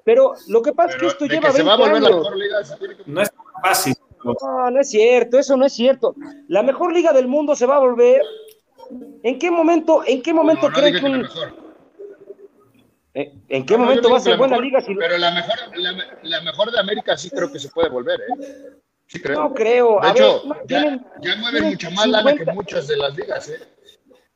Pero 0.04 0.32
lo 0.48 0.62
que 0.62 0.72
pasa 0.72 0.90
es 0.90 0.94
que 0.94 0.98
Pero 1.00 1.10
esto 1.12 1.24
de 1.26 1.30
lleva 1.34 1.48
que 1.50 1.56
se 1.56 1.62
va 1.62 1.74
a 1.74 1.76
20 1.76 1.90
volver 1.94 2.02
la 2.02 2.08
años. 2.08 2.22
mejor 2.24 2.38
liga, 2.38 2.64
se 2.64 2.76
tiene 2.76 2.96
que- 2.96 3.02
No 3.06 3.22
es 3.22 3.30
tan 3.30 3.44
fácil. 3.62 3.94
No, 4.24 4.70
no 4.70 4.80
es 4.80 4.90
cierto, 4.90 5.38
eso 5.38 5.56
no 5.56 5.64
es 5.66 5.72
cierto. 5.72 6.14
La 6.48 6.62
mejor 6.62 6.92
liga 6.92 7.12
del 7.12 7.28
mundo 7.28 7.54
se 7.54 7.66
va 7.66 7.76
a 7.76 7.80
volver. 7.80 8.20
¿En 9.22 9.38
qué 9.38 9.50
momento, 9.50 10.02
en 10.06 10.22
qué 10.22 10.32
momento 10.34 10.62
No, 10.62 10.68
no 10.70 10.74
creen 10.76 10.98
que 10.98 11.06
un- 11.06 11.20
mejor. 11.22 11.54
eh, 13.14 13.32
en 13.48 13.66
qué 13.66 13.74
No, 13.74 13.78
no, 13.80 13.84
momento 13.84 14.08
yo 14.08 14.12
va 14.12 14.18
a 14.18 14.20
ser 14.20 14.36
buena 14.38 14.52
mejor, 14.56 14.64
liga? 14.64 14.80
Si... 14.80 14.94
Pero 14.94 15.18
la 15.18 15.30
mejor, 15.30 15.56
la, 15.76 15.92
la 16.22 16.40
mejor 16.40 16.70
de 16.72 16.80
América 16.80 17.16
sí 17.16 17.28
creo 17.30 17.52
que 17.52 17.58
se 17.58 17.68
puede 17.68 17.88
volver, 17.90 18.18
¿eh? 18.20 18.70
Sí 19.08 19.20
creo. 19.20 19.40
No 19.42 19.54
creo. 19.54 19.98
de 20.00 20.06
A 20.06 20.10
hecho, 20.12 20.22
ver, 20.34 20.44
no, 20.46 20.54
ya, 20.54 20.66
tienen, 20.66 21.06
ya 21.22 21.36
mueven 21.36 21.52
tienen 21.52 21.70
mucha 21.70 21.90
más 21.90 22.06
lana 22.06 22.30
que 22.32 22.38
50 22.38 22.52
muchas 22.54 22.86
de 22.86 22.96
las 22.96 23.16
ligas, 23.16 23.48
¿eh? 23.48 23.58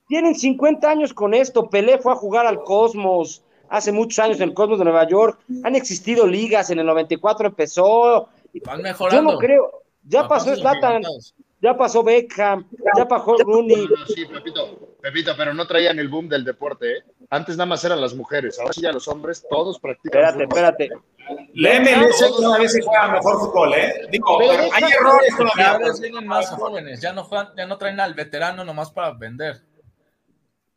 tienen 0.08 0.34
50 0.34 0.90
años 0.90 1.14
con 1.14 1.34
esto. 1.34 1.70
Pelé 1.70 1.98
fue 1.98 2.12
a 2.12 2.16
jugar 2.16 2.46
al 2.46 2.64
Cosmos 2.64 3.42
hace 3.68 3.92
muchos 3.92 4.18
años 4.18 4.38
en 4.38 4.48
el 4.48 4.54
Cosmos 4.54 4.78
de 4.78 4.84
Nueva 4.84 5.06
York. 5.06 5.38
Han 5.64 5.74
existido 5.76 6.26
ligas, 6.26 6.70
en 6.70 6.78
el 6.80 6.86
94 6.86 7.46
empezó. 7.48 8.28
Van 8.64 8.78
Yo 8.78 8.82
mejorando. 8.82 9.32
no 9.32 9.38
creo. 9.38 9.82
Ya 10.04 10.20
Van 10.22 10.28
pasó 10.30 10.50
agigantados. 10.52 11.34
Ya 11.62 11.76
pasó 11.76 12.02
Beckham, 12.02 12.68
ya 12.96 13.06
pasó 13.06 13.36
Rooney. 13.38 13.86
No, 13.86 13.96
no, 13.96 14.06
sí, 14.06 14.26
Pepito, 14.26 14.96
Pepito, 15.00 15.32
pero 15.36 15.54
no 15.54 15.66
traían 15.66 15.98
el 15.98 16.08
boom 16.08 16.28
del 16.28 16.44
deporte, 16.44 16.98
¿eh? 16.98 17.04
Antes 17.30 17.56
nada 17.56 17.66
más 17.66 17.82
eran 17.84 18.00
las 18.00 18.14
mujeres, 18.14 18.58
ahora 18.58 18.72
sí 18.74 18.82
ya 18.82 18.92
los 18.92 19.08
hombres, 19.08 19.46
todos 19.48 19.78
practican. 19.80 20.20
Espérate, 20.24 20.44
fútbol. 20.44 20.58
espérate. 20.58 20.90
La 21.54 21.80
MLS 21.80 22.20
cada 22.40 22.58
vez 22.58 22.72
se 22.72 22.82
juega 22.82 23.08
mejor 23.12 23.40
fútbol, 23.40 23.74
¿eh? 23.74 24.06
Digo, 24.10 24.38
Pero 24.38 24.52
hay 24.52 24.82
errores 24.92 25.34
Cada 25.36 25.50
todavía. 25.78 25.78
vez 25.88 26.00
vienen 26.00 26.26
más 26.26 26.50
jóvenes, 26.50 27.00
ya 27.00 27.12
no, 27.12 27.24
juegan, 27.24 27.48
ya 27.56 27.66
no 27.66 27.78
traen 27.78 28.00
al 28.00 28.14
veterano 28.14 28.64
nomás 28.64 28.90
para 28.90 29.12
vender. 29.12 29.62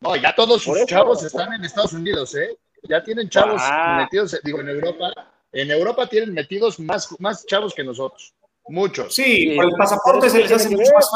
No, 0.01 0.15
ya 0.15 0.35
todos 0.35 0.61
sus 0.61 0.77
eso. 0.77 0.85
chavos 0.85 1.23
están 1.23 1.51
en 1.53 1.63
Estados 1.63 1.93
Unidos, 1.93 2.35
¿eh? 2.35 2.57
Ya 2.83 3.03
tienen 3.03 3.27
chavos 3.29 3.59
Ah. 3.65 3.97
metidos, 4.03 4.39
digo, 4.43 4.59
en 4.61 4.69
Europa. 4.69 5.11
En 5.51 5.71
Europa 5.71 6.05
tienen 6.07 6.33
metidos 6.33 6.79
más, 6.79 7.09
más 7.19 7.45
chavos 7.45 7.73
que 7.73 7.83
nosotros. 7.83 8.33
Muchos. 8.67 9.13
Sí, 9.13 9.23
Sí, 9.23 9.55
por 9.55 9.65
el 9.65 9.71
pasaporte 9.77 10.29
se 10.29 10.39
les 10.39 10.51
hace 10.51 10.69
mucho 10.69 10.91
más 10.93 11.09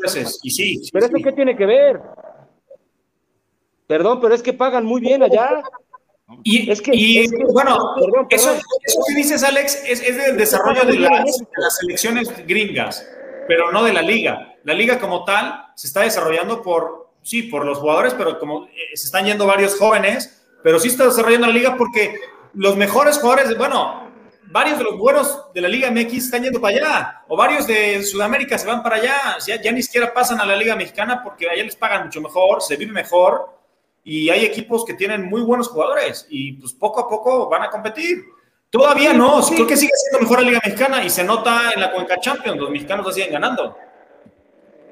fácil. 0.00 0.26
Y 0.42 0.50
sí, 0.50 0.76
sí, 0.84 0.90
Pero 0.92 1.06
eso 1.06 1.14
qué 1.22 1.32
tiene 1.32 1.56
que 1.56 1.66
ver? 1.66 2.00
Perdón, 3.86 4.20
pero 4.20 4.34
es 4.34 4.42
que 4.42 4.52
pagan 4.52 4.84
muy 4.84 5.00
bien 5.00 5.22
allá. 5.22 5.62
Y, 6.42 6.68
Es 6.70 6.80
que- 6.82 6.90
y, 6.94 7.18
es 7.20 7.30
que- 7.30 7.44
bueno, 7.44 7.78
perdón, 7.94 8.26
eso, 8.30 8.48
perdón. 8.48 8.62
eso 8.84 9.00
que 9.06 9.14
dices, 9.14 9.44
Alex, 9.44 9.84
es, 9.86 10.00
es 10.02 10.16
del 10.16 10.36
desarrollo 10.36 10.84
de 10.84 10.98
las, 10.98 11.24
de 11.38 11.46
las 11.56 11.76
selecciones 11.78 12.46
gringas, 12.46 13.08
pero 13.46 13.70
no 13.70 13.84
de 13.84 13.92
la 13.92 14.02
liga. 14.02 14.54
La 14.64 14.74
liga 14.74 14.98
como 14.98 15.24
tal 15.24 15.66
se 15.76 15.86
está 15.86 16.00
desarrollando 16.00 16.62
por, 16.62 17.10
sí, 17.22 17.44
por 17.44 17.64
los 17.64 17.78
jugadores, 17.78 18.12
pero 18.14 18.40
como 18.40 18.66
eh, 18.66 18.70
se 18.94 19.06
están 19.06 19.24
yendo 19.24 19.46
varios 19.46 19.78
jóvenes, 19.78 20.44
pero 20.64 20.80
sí 20.80 20.88
está 20.88 21.04
desarrollando 21.04 21.46
la 21.46 21.52
liga 21.52 21.76
porque 21.76 22.18
los 22.54 22.76
mejores 22.76 23.18
jugadores, 23.18 23.56
bueno, 23.56 24.05
varios 24.50 24.78
de 24.78 24.84
los 24.84 24.98
buenos 24.98 25.52
de 25.54 25.60
la 25.60 25.68
Liga 25.68 25.90
MX 25.90 26.14
están 26.14 26.42
yendo 26.42 26.60
para 26.60 26.76
allá, 26.76 27.24
o 27.28 27.36
varios 27.36 27.66
de 27.66 28.02
Sudamérica 28.02 28.58
se 28.58 28.66
van 28.66 28.82
para 28.82 28.96
allá, 28.96 29.36
ya, 29.46 29.60
ya 29.60 29.72
ni 29.72 29.82
siquiera 29.82 30.12
pasan 30.12 30.40
a 30.40 30.46
la 30.46 30.56
Liga 30.56 30.76
Mexicana 30.76 31.22
porque 31.22 31.48
allá 31.48 31.62
les 31.62 31.76
pagan 31.76 32.04
mucho 32.04 32.20
mejor, 32.20 32.62
se 32.62 32.76
vive 32.76 32.92
mejor 32.92 33.50
y 34.04 34.28
hay 34.30 34.44
equipos 34.44 34.84
que 34.84 34.94
tienen 34.94 35.26
muy 35.26 35.42
buenos 35.42 35.68
jugadores 35.68 36.26
y 36.30 36.52
pues 36.54 36.72
poco 36.72 37.00
a 37.00 37.08
poco 37.08 37.48
van 37.48 37.62
a 37.62 37.70
competir. 37.70 38.24
Todavía 38.70 39.12
no, 39.12 39.40
creo 39.42 39.66
que 39.66 39.76
sigue 39.76 39.92
siendo 39.94 40.20
mejor 40.20 40.42
la 40.42 40.48
Liga 40.48 40.60
Mexicana 40.64 41.04
y 41.04 41.10
se 41.10 41.24
nota 41.24 41.72
en 41.74 41.80
la 41.80 41.92
Cuenca 41.92 42.18
Champions, 42.20 42.58
los 42.58 42.70
mexicanos 42.70 43.06
la 43.06 43.12
siguen 43.12 43.32
ganando. 43.32 43.76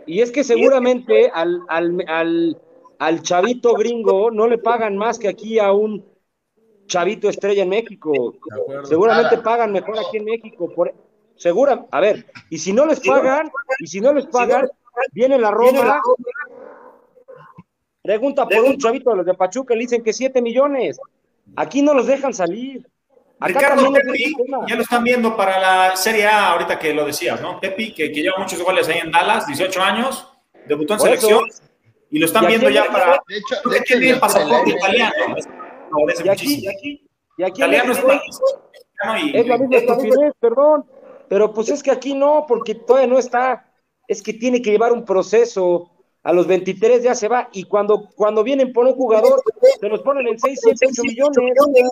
Y 0.06 0.20
es 0.20 0.30
que 0.30 0.44
seguramente 0.44 1.30
al, 1.32 1.60
al, 1.68 2.04
al, 2.08 2.58
al 2.98 3.22
chavito 3.22 3.74
gringo 3.74 4.30
no 4.30 4.46
le 4.46 4.58
pagan 4.58 4.96
más 4.96 5.18
que 5.18 5.28
aquí 5.28 5.58
a 5.58 5.72
un 5.72 6.04
chavito 6.86 7.28
estrella 7.28 7.62
en 7.62 7.68
México. 7.68 8.34
Seguramente 8.84 9.36
Nada. 9.36 9.42
pagan 9.42 9.72
mejor 9.72 9.98
aquí 9.98 10.18
en 10.18 10.24
México. 10.24 10.72
Por, 10.74 10.94
segura, 11.36 11.86
a 11.90 12.00
ver, 12.00 12.26
y 12.50 12.58
si 12.58 12.72
no 12.72 12.86
les 12.86 13.00
pagan, 13.00 13.50
y 13.78 13.86
si 13.86 14.00
no 14.00 14.12
les 14.12 14.26
pagan, 14.26 14.68
viene 15.12 15.38
la 15.38 15.50
Roma, 15.50 16.00
pregunta 18.02 18.46
por 18.46 18.60
un 18.60 18.78
chavito 18.78 19.10
de 19.10 19.16
los 19.16 19.26
de 19.26 19.34
Pachuca, 19.34 19.74
le 19.74 19.80
dicen 19.80 20.02
que 20.02 20.12
7 20.12 20.40
millones. 20.42 20.98
Aquí 21.56 21.82
no 21.82 21.94
los 21.94 22.06
dejan 22.06 22.32
salir. 22.32 22.86
Acá 23.40 23.74
Ricardo 23.74 23.92
Pepi, 23.92 24.34
ya 24.68 24.76
lo 24.76 24.82
están 24.82 25.04
viendo 25.04 25.36
para 25.36 25.58
la 25.58 25.96
Serie 25.96 26.26
A, 26.26 26.52
ahorita 26.52 26.78
que 26.78 26.94
lo 26.94 27.04
decías, 27.04 27.40
¿no? 27.40 27.60
Pepi, 27.60 27.92
que, 27.92 28.10
que 28.12 28.22
lleva 28.22 28.38
muchos 28.38 28.62
goles 28.62 28.88
ahí 28.88 28.98
en 28.98 29.10
Dallas, 29.10 29.46
18 29.46 29.82
años, 29.82 30.32
debutó 30.66 30.94
en 30.94 30.98
Por 31.00 31.08
eso. 31.08 31.26
selección 31.26 31.74
y 32.10 32.18
lo 32.20 32.26
están 32.26 32.44
Y 32.44 32.46
viendo 32.46 32.68
en 32.68 32.74
ya 32.74 32.84
para. 32.90 33.20
De 33.26 33.36
hecho, 33.36 33.56
de 33.68 33.96
el 33.96 34.04
el 34.14 34.20
pasaporte 34.20 34.70
italiano. 34.70 35.12
Favorece 35.94 36.24
Y 36.24 36.28
aquí, 36.28 36.44
muchísimo. 36.46 36.70
y 36.72 36.76
aquí, 36.76 37.08
y 37.38 37.42
aquí 37.44 37.60
Italiano 37.62 37.92
es 37.92 37.98
y- 39.24 39.36
Es 39.36 39.46
la 39.46 39.58
misma 39.58 39.76
estupidez, 39.76 40.32
perdón. 40.40 40.84
Pero 41.28 41.52
pues 41.52 41.68
es 41.70 41.82
que 41.82 41.90
aquí 41.90 42.14
no, 42.14 42.44
porque 42.46 42.74
todavía 42.74 43.08
no 43.08 43.18
está. 43.18 43.70
Es 44.06 44.22
que 44.22 44.34
tiene 44.34 44.60
que 44.62 44.70
llevar 44.70 44.92
un 44.92 45.04
proceso. 45.04 45.90
A 46.22 46.32
los 46.32 46.46
23 46.46 47.02
ya 47.02 47.14
se 47.14 47.28
va. 47.28 47.48
Y 47.52 47.64
cuando, 47.64 48.08
cuando 48.14 48.42
vienen 48.44 48.72
por 48.72 48.86
un 48.86 48.94
jugador, 48.94 49.42
se 49.80 49.88
los 49.88 50.00
ponen 50.02 50.26
en 50.28 50.38
6, 50.38 50.58
7, 50.62 50.86
8 50.90 51.02
millones. 51.02 51.90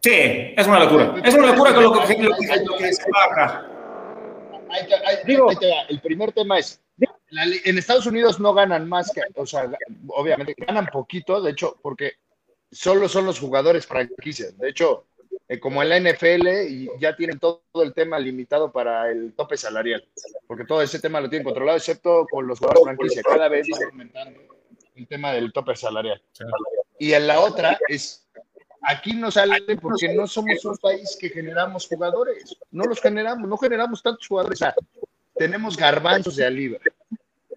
Sí, 0.00 0.10
es 0.56 0.66
una 0.66 0.80
locura. 0.84 1.14
Es 1.24 1.34
una 1.34 1.46
locura 1.52 1.74
con 1.74 1.84
lo 1.84 1.92
que, 1.92 1.98
lo 2.18 2.36
que- 2.36 2.64
lo 2.64 2.76
que 2.76 2.92
se 2.92 3.04
va 3.10 3.24
acá. 3.24 3.68
Ahí 4.70 4.86
te- 4.86 4.94
ahí- 4.94 5.16
Digo- 5.26 5.48
ahí 5.50 5.56
te 5.56 5.68
va. 5.70 5.82
el 5.88 6.00
primer 6.00 6.32
tema 6.32 6.58
es, 6.58 6.80
la 7.30 7.44
en 7.64 7.78
Estados 7.78 8.06
Unidos 8.06 8.40
no 8.40 8.52
ganan 8.54 8.88
más 8.88 9.12
que, 9.12 9.20
o 9.36 9.46
sea, 9.46 9.70
obviamente 10.08 10.54
ganan 10.66 10.86
poquito, 10.86 11.40
de 11.40 11.52
hecho, 11.52 11.76
porque 11.82 12.12
solo 12.72 13.08
son 13.08 13.26
los 13.26 13.38
jugadores 13.38 13.86
franquicias. 13.86 14.56
De 14.58 14.70
hecho, 14.70 15.04
eh, 15.48 15.60
como 15.60 15.82
en 15.82 15.90
la 15.90 16.00
NFL, 16.00 16.48
y 16.68 16.88
ya 16.98 17.14
tienen 17.14 17.38
todo 17.38 17.62
el 17.74 17.92
tema 17.92 18.18
limitado 18.18 18.72
para 18.72 19.10
el 19.10 19.34
tope 19.34 19.56
salarial, 19.56 20.02
porque 20.46 20.64
todo 20.64 20.82
ese 20.82 20.98
tema 20.98 21.20
lo 21.20 21.28
tienen 21.28 21.44
controlado, 21.44 21.76
excepto 21.76 22.26
con 22.30 22.46
los 22.46 22.58
jugadores 22.58 22.84
franquicia. 22.84 23.22
Cada 23.22 23.48
vez 23.48 23.66
va 23.70 23.86
aumentando 23.86 24.40
el 24.94 25.06
tema 25.06 25.32
del 25.32 25.52
tope 25.52 25.76
salarial. 25.76 26.20
Y 26.98 27.12
en 27.12 27.26
la 27.26 27.40
otra 27.40 27.78
es, 27.88 28.26
aquí 28.82 29.12
no 29.14 29.30
salen 29.30 29.78
porque 29.80 30.14
no 30.14 30.26
somos 30.26 30.64
un 30.64 30.76
país 30.78 31.16
que 31.20 31.28
generamos 31.28 31.86
jugadores. 31.86 32.56
No 32.70 32.84
los 32.84 33.00
generamos, 33.00 33.48
no 33.48 33.56
generamos 33.56 34.02
tantos 34.02 34.26
jugadores. 34.26 34.62
O 34.62 34.64
sea, 34.64 34.74
tenemos 35.34 35.76
garbanzos 35.76 36.36
de 36.36 36.46
a 36.46 36.50
libre. 36.50 36.80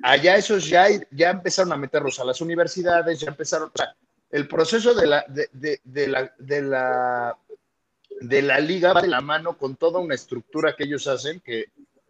Allá 0.03 0.35
esos 0.35 0.67
ya, 0.67 0.87
ya 1.11 1.31
empezaron 1.31 1.71
a 1.71 1.77
meterlos 1.77 2.19
a 2.19 2.25
las 2.25 2.41
universidades, 2.41 3.19
ya 3.19 3.29
empezaron, 3.29 3.69
o 3.73 3.77
sea, 3.77 3.95
el 4.35 4.49
proceso 4.49 4.93
de 4.93 5.07
la, 5.07 5.25
de, 5.29 5.47
la, 6.07 6.33
de 6.37 6.61
la, 6.61 7.37
de 8.19 8.41
la 8.41 8.59
liga 8.59 8.91
va 8.91 9.01
de 9.01 9.07
la 9.07 9.21
mano 9.21 9.57
con 9.57 9.77
toda 9.77 10.01
una 10.01 10.13
estructura 10.13 10.75
que 10.75 10.83
ellos 10.83 11.07
hacen, 11.07 11.39
que 11.39 11.67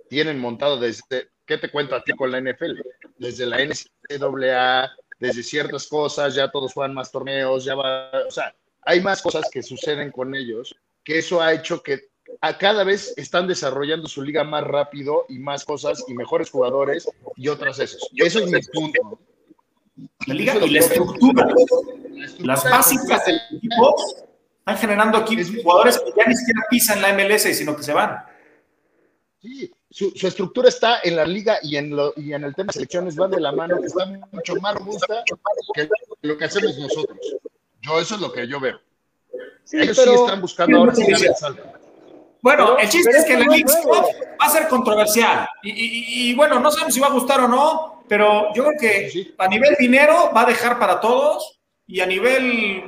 tienen 0.09 0.39
montado 0.39 0.80
desde, 0.80 1.30
¿qué 1.45 1.59
te 1.59 1.69
cuento 1.69 1.93
a 1.93 2.03
ti 2.03 2.13
con 2.13 2.32
la 2.32 2.41
NFL? 2.41 2.82
Desde 3.19 3.45
la 3.45 3.57
NCAA, 3.63 4.91
desde 5.19 5.43
ciertas 5.43 5.86
cosas, 5.86 6.34
ya 6.34 6.49
todos 6.49 6.73
juegan 6.73 6.95
más 6.95 7.11
torneos, 7.11 7.63
ya 7.63 7.76
va, 7.76 8.09
o 8.28 8.32
sea, 8.32 8.55
hay 8.82 9.01
más 9.01 9.21
cosas 9.21 9.47
que 9.51 9.61
suceden 9.61 10.11
con 10.11 10.34
ellos, 10.34 10.76
que 11.03 11.19
eso 11.19 11.43
ha 11.43 11.53
hecho 11.53 11.84
que 11.84 12.09
a 12.41 12.57
cada 12.57 12.84
vez 12.84 13.13
están 13.17 13.47
desarrollando 13.47 14.07
su 14.07 14.23
liga 14.23 14.43
más 14.43 14.63
rápido 14.63 15.28
y 15.30 15.38
más 15.38 15.63
cosas 15.63 16.03
y 16.07 16.15
mejores 16.15 16.49
jugadores 16.49 17.07
y 17.36 17.49
otras 17.49 17.78
esos. 17.78 18.09
Eso 18.15 18.39
es 18.39 18.49
mi 18.49 18.61
punto. 18.73 19.19
La 20.28 20.34
liga 20.34 20.56
y 20.56 20.70
la 20.70 20.80
estructura, 20.80 21.48
las 22.39 22.64
básicas 22.64 23.26
del 23.26 23.39
equipo 23.56 23.96
están 24.60 24.78
generando 24.78 25.18
aquí 25.18 25.41
jugadores 25.62 26.00
que 26.00 26.12
ya 26.18 26.28
ni 26.28 26.36
siquiera 26.36 26.62
pisan 26.70 27.02
la 27.02 27.14
MLS, 27.14 27.43
sino 27.58 27.76
que 27.76 27.84
se 27.84 27.93
van. 27.93 28.24
Sí, 29.41 29.72
su, 29.89 30.28
estructura 30.28 30.70
está 30.70 31.00
en 31.04 31.16
la 31.16 31.26
liga 31.26 31.60
y 31.62 31.78
en, 31.78 31.96
lo, 31.96 32.14
y 32.18 32.34
en 32.34 32.43
el 32.43 32.56
tema 32.56 32.68
de 32.68 32.74
selecciones 32.74 33.16
van 33.16 33.32
de 33.32 33.39
la 33.39 33.52
mano, 33.52 33.80
que 33.80 33.88
está 33.88 34.06
mucho 34.32 34.56
más 34.56 34.76
robusta 34.76 35.24
que 35.74 35.88
lo 36.24 36.38
que 36.38 36.46
hacemos 36.46 36.78
nosotros. 36.78 37.18
Yo, 37.82 38.00
eso 38.00 38.16
es 38.16 38.22
lo 38.22 38.32
que 38.32 38.48
yo 38.48 38.60
veo. 38.60 38.80
Ellos 39.72 39.98
sí 39.98 40.10
están 40.10 40.41
buscando 40.41 40.78
ahora 40.78 40.96
sí 40.96 41.06
salto. 41.38 41.64
Bueno, 42.41 42.78
el 42.78 42.88
chiste 42.89 43.10
es 43.10 43.26
que 43.26 43.38
la 43.38 43.46
League 43.46 43.66
va 43.66 44.06
a 44.39 44.50
ser 44.50 44.68
controversial. 44.68 45.48
Y, 45.64 46.36
bueno, 46.36 46.60
no 46.60 46.70
sabemos 46.70 46.93
si 46.93 47.00
va 47.00 47.08
a 47.08 47.12
gustar 47.12 47.39
o 47.39 47.48
no, 47.48 47.95
pero 48.08 48.53
yo 48.53 48.66
creo 48.66 48.80
que 48.80 49.34
a 49.38 49.47
nivel 49.47 49.76
dinero 49.80 50.32
va 50.36 50.41
a 50.41 50.45
dejar 50.45 50.80
para 50.80 50.99
todos 50.99 51.60
y 51.88 51.99
a 51.99 52.06
nivel 52.06 52.84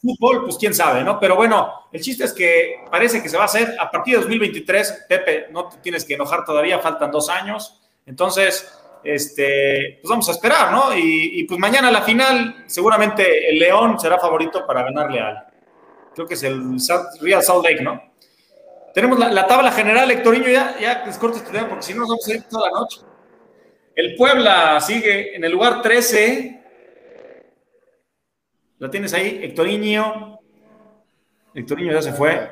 fútbol, 0.00 0.44
pues 0.44 0.56
quién 0.56 0.74
sabe, 0.74 1.02
¿no? 1.02 1.18
Pero 1.18 1.36
bueno, 1.36 1.72
el 1.92 2.00
chiste 2.00 2.24
es 2.24 2.32
que 2.32 2.84
parece 2.90 3.22
que 3.22 3.28
se 3.28 3.36
va 3.36 3.42
a 3.42 3.46
hacer 3.46 3.74
a 3.78 3.90
partir 3.90 4.14
de 4.14 4.20
2023. 4.20 5.06
Pepe, 5.08 5.46
no 5.50 5.68
te 5.68 5.78
tienes 5.78 6.04
que 6.04 6.14
enojar 6.14 6.44
todavía, 6.44 6.78
faltan 6.78 7.10
dos 7.10 7.28
años. 7.28 7.80
Entonces, 8.06 8.78
este, 9.02 9.98
pues 10.00 10.08
vamos 10.08 10.28
a 10.28 10.32
esperar, 10.32 10.70
¿no? 10.70 10.96
Y, 10.96 11.40
y 11.40 11.44
pues 11.44 11.58
mañana 11.58 11.90
la 11.90 12.02
final, 12.02 12.64
seguramente 12.66 13.50
el 13.50 13.58
León 13.58 13.98
será 13.98 14.18
favorito 14.18 14.66
para 14.66 14.82
ganarle 14.84 15.20
al, 15.20 15.46
creo 16.14 16.26
que 16.26 16.34
es 16.34 16.42
el 16.42 16.78
Real 17.20 17.42
Salt 17.42 17.64
Lake, 17.64 17.82
¿no? 17.82 18.00
Tenemos 18.94 19.18
la, 19.18 19.46
tabla 19.46 19.72
general, 19.72 20.08
Hectorinho, 20.10 20.48
ya, 20.48 20.78
ya 20.78 21.02
les 21.04 21.18
corto 21.18 21.38
este 21.38 21.50
tema 21.50 21.68
porque 21.68 21.82
si 21.82 21.94
no 21.94 22.00
nos 22.00 22.10
vamos 22.10 22.28
a 22.28 22.32
ir 22.32 22.42
toda 22.44 22.70
la 22.70 22.78
noche. 22.78 23.00
El 23.94 24.16
Puebla 24.16 24.80
sigue 24.80 25.36
en 25.36 25.44
el 25.44 25.52
lugar 25.52 25.80
13. 25.80 26.62
¿La 28.78 28.90
tienes 28.90 29.14
ahí, 29.14 29.40
Hectorinho? 29.42 30.40
Hectorinho 31.54 31.92
ya 31.92 32.02
se 32.02 32.12
fue. 32.12 32.50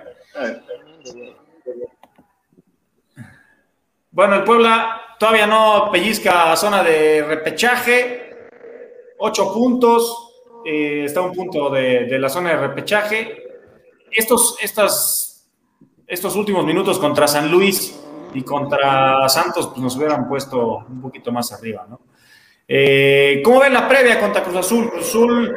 Bueno, 4.11 4.37
el 4.37 4.45
Puebla 4.45 5.17
todavía 5.19 5.47
no 5.47 5.91
pellizca 5.91 6.55
zona 6.57 6.83
de 6.85 7.25
repechaje. 7.25 8.49
Ocho 9.19 9.53
puntos. 9.53 10.29
Eh, 10.65 11.05
está 11.07 11.21
un 11.23 11.33
punto 11.33 11.71
de, 11.71 12.05
de, 12.05 12.19
la 12.21 12.29
zona 12.29 12.51
de 12.51 12.57
repechaje. 12.57 13.43
Estos, 14.13 14.57
estas 14.63 15.33
estos 16.13 16.37
últimos 16.37 16.67
minutos 16.67 16.99
contra 16.99 17.27
San 17.27 17.51
Luis 17.51 17.99
y 18.35 18.43
contra 18.43 19.29
Santos 19.29 19.69
pues 19.69 19.81
nos 19.81 19.97
hubieran 19.97 20.29
puesto 20.29 20.85
un 20.89 21.01
poquito 21.01 21.33
más 21.33 21.53
arriba, 21.53 21.87
¿no? 21.89 22.01
Eh, 22.67 23.43
¿Cómo 23.45 23.61
ven 23.61 23.73
la 23.73 23.89
previa 23.89 24.19
contra 24.19 24.43
Cruz 24.43 24.57
Azul? 24.57 24.91
Cruz 24.91 25.09
Azul 25.09 25.57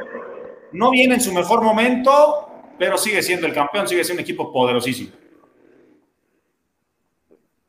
no 0.74 0.92
viene 0.92 1.16
en 1.16 1.22
su 1.22 1.34
mejor 1.34 1.62
momento, 1.62 2.74
pero 2.78 2.98
sigue 2.98 3.22
siendo 3.22 3.48
el 3.48 3.54
campeón, 3.54 3.88
sigue 3.88 4.04
siendo 4.04 4.22
un 4.22 4.24
equipo 4.24 4.52
poderosísimo. 4.52 5.12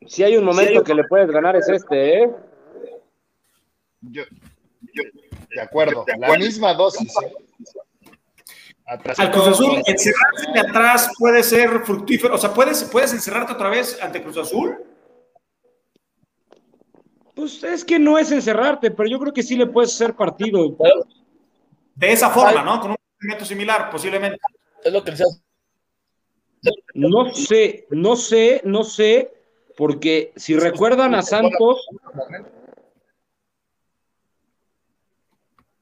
Si 0.07 0.22
hay 0.22 0.36
un 0.36 0.44
momento 0.44 0.82
que 0.82 0.94
le 0.94 1.04
puedes 1.04 1.30
ganar 1.30 1.57
es 1.57 1.68
este, 1.68 2.22
¿eh? 2.22 2.30
Yo, 4.00 4.22
de 5.50 5.61
acuerdo, 5.61 6.04
la 6.18 6.36
misma 6.36 6.74
dosis. 6.74 7.12
¿eh? 7.22 7.32
Al 8.86 9.30
Cruz 9.32 9.48
Azul, 9.48 9.82
encerrarse 9.84 10.52
de 10.52 10.61
atrás 10.61 11.11
puede 11.18 11.42
ser 11.42 11.80
fructífero. 11.80 12.36
O 12.36 12.38
sea, 12.38 12.54
¿puedes, 12.54 12.84
¿puedes 12.84 13.12
encerrarte 13.12 13.52
otra 13.52 13.68
vez 13.68 13.98
ante 14.00 14.22
Cruz 14.22 14.36
Azul? 14.36 14.76
Pues 17.37 17.62
es 17.62 17.84
que 17.84 17.99
no 17.99 18.18
es 18.18 18.32
encerrarte, 18.32 18.91
pero 18.91 19.11
yo 19.11 19.18
creo 19.18 19.32
que 19.34 19.43
sí 19.43 19.57
le 19.57 19.66
puedes 19.66 19.93
hacer 19.93 20.16
partido. 20.16 20.74
De 21.95 22.11
esa 22.11 22.30
forma, 22.30 22.62
¿no? 22.62 22.80
Con 22.80 22.93
un 22.93 22.97
movimiento 23.20 23.45
similar, 23.45 23.91
posiblemente. 23.91 24.39
Es 24.82 24.91
lo 24.91 25.05
que 25.05 25.11
decías. 25.11 25.43
No 26.95 27.34
sé, 27.34 27.87
no 27.91 28.16
sé, 28.16 28.62
no 28.64 28.84
sé, 28.84 29.34
porque 29.76 30.32
si 30.34 30.57
recuerdan 30.57 31.14
a 31.14 31.20
Santos. 31.20 31.87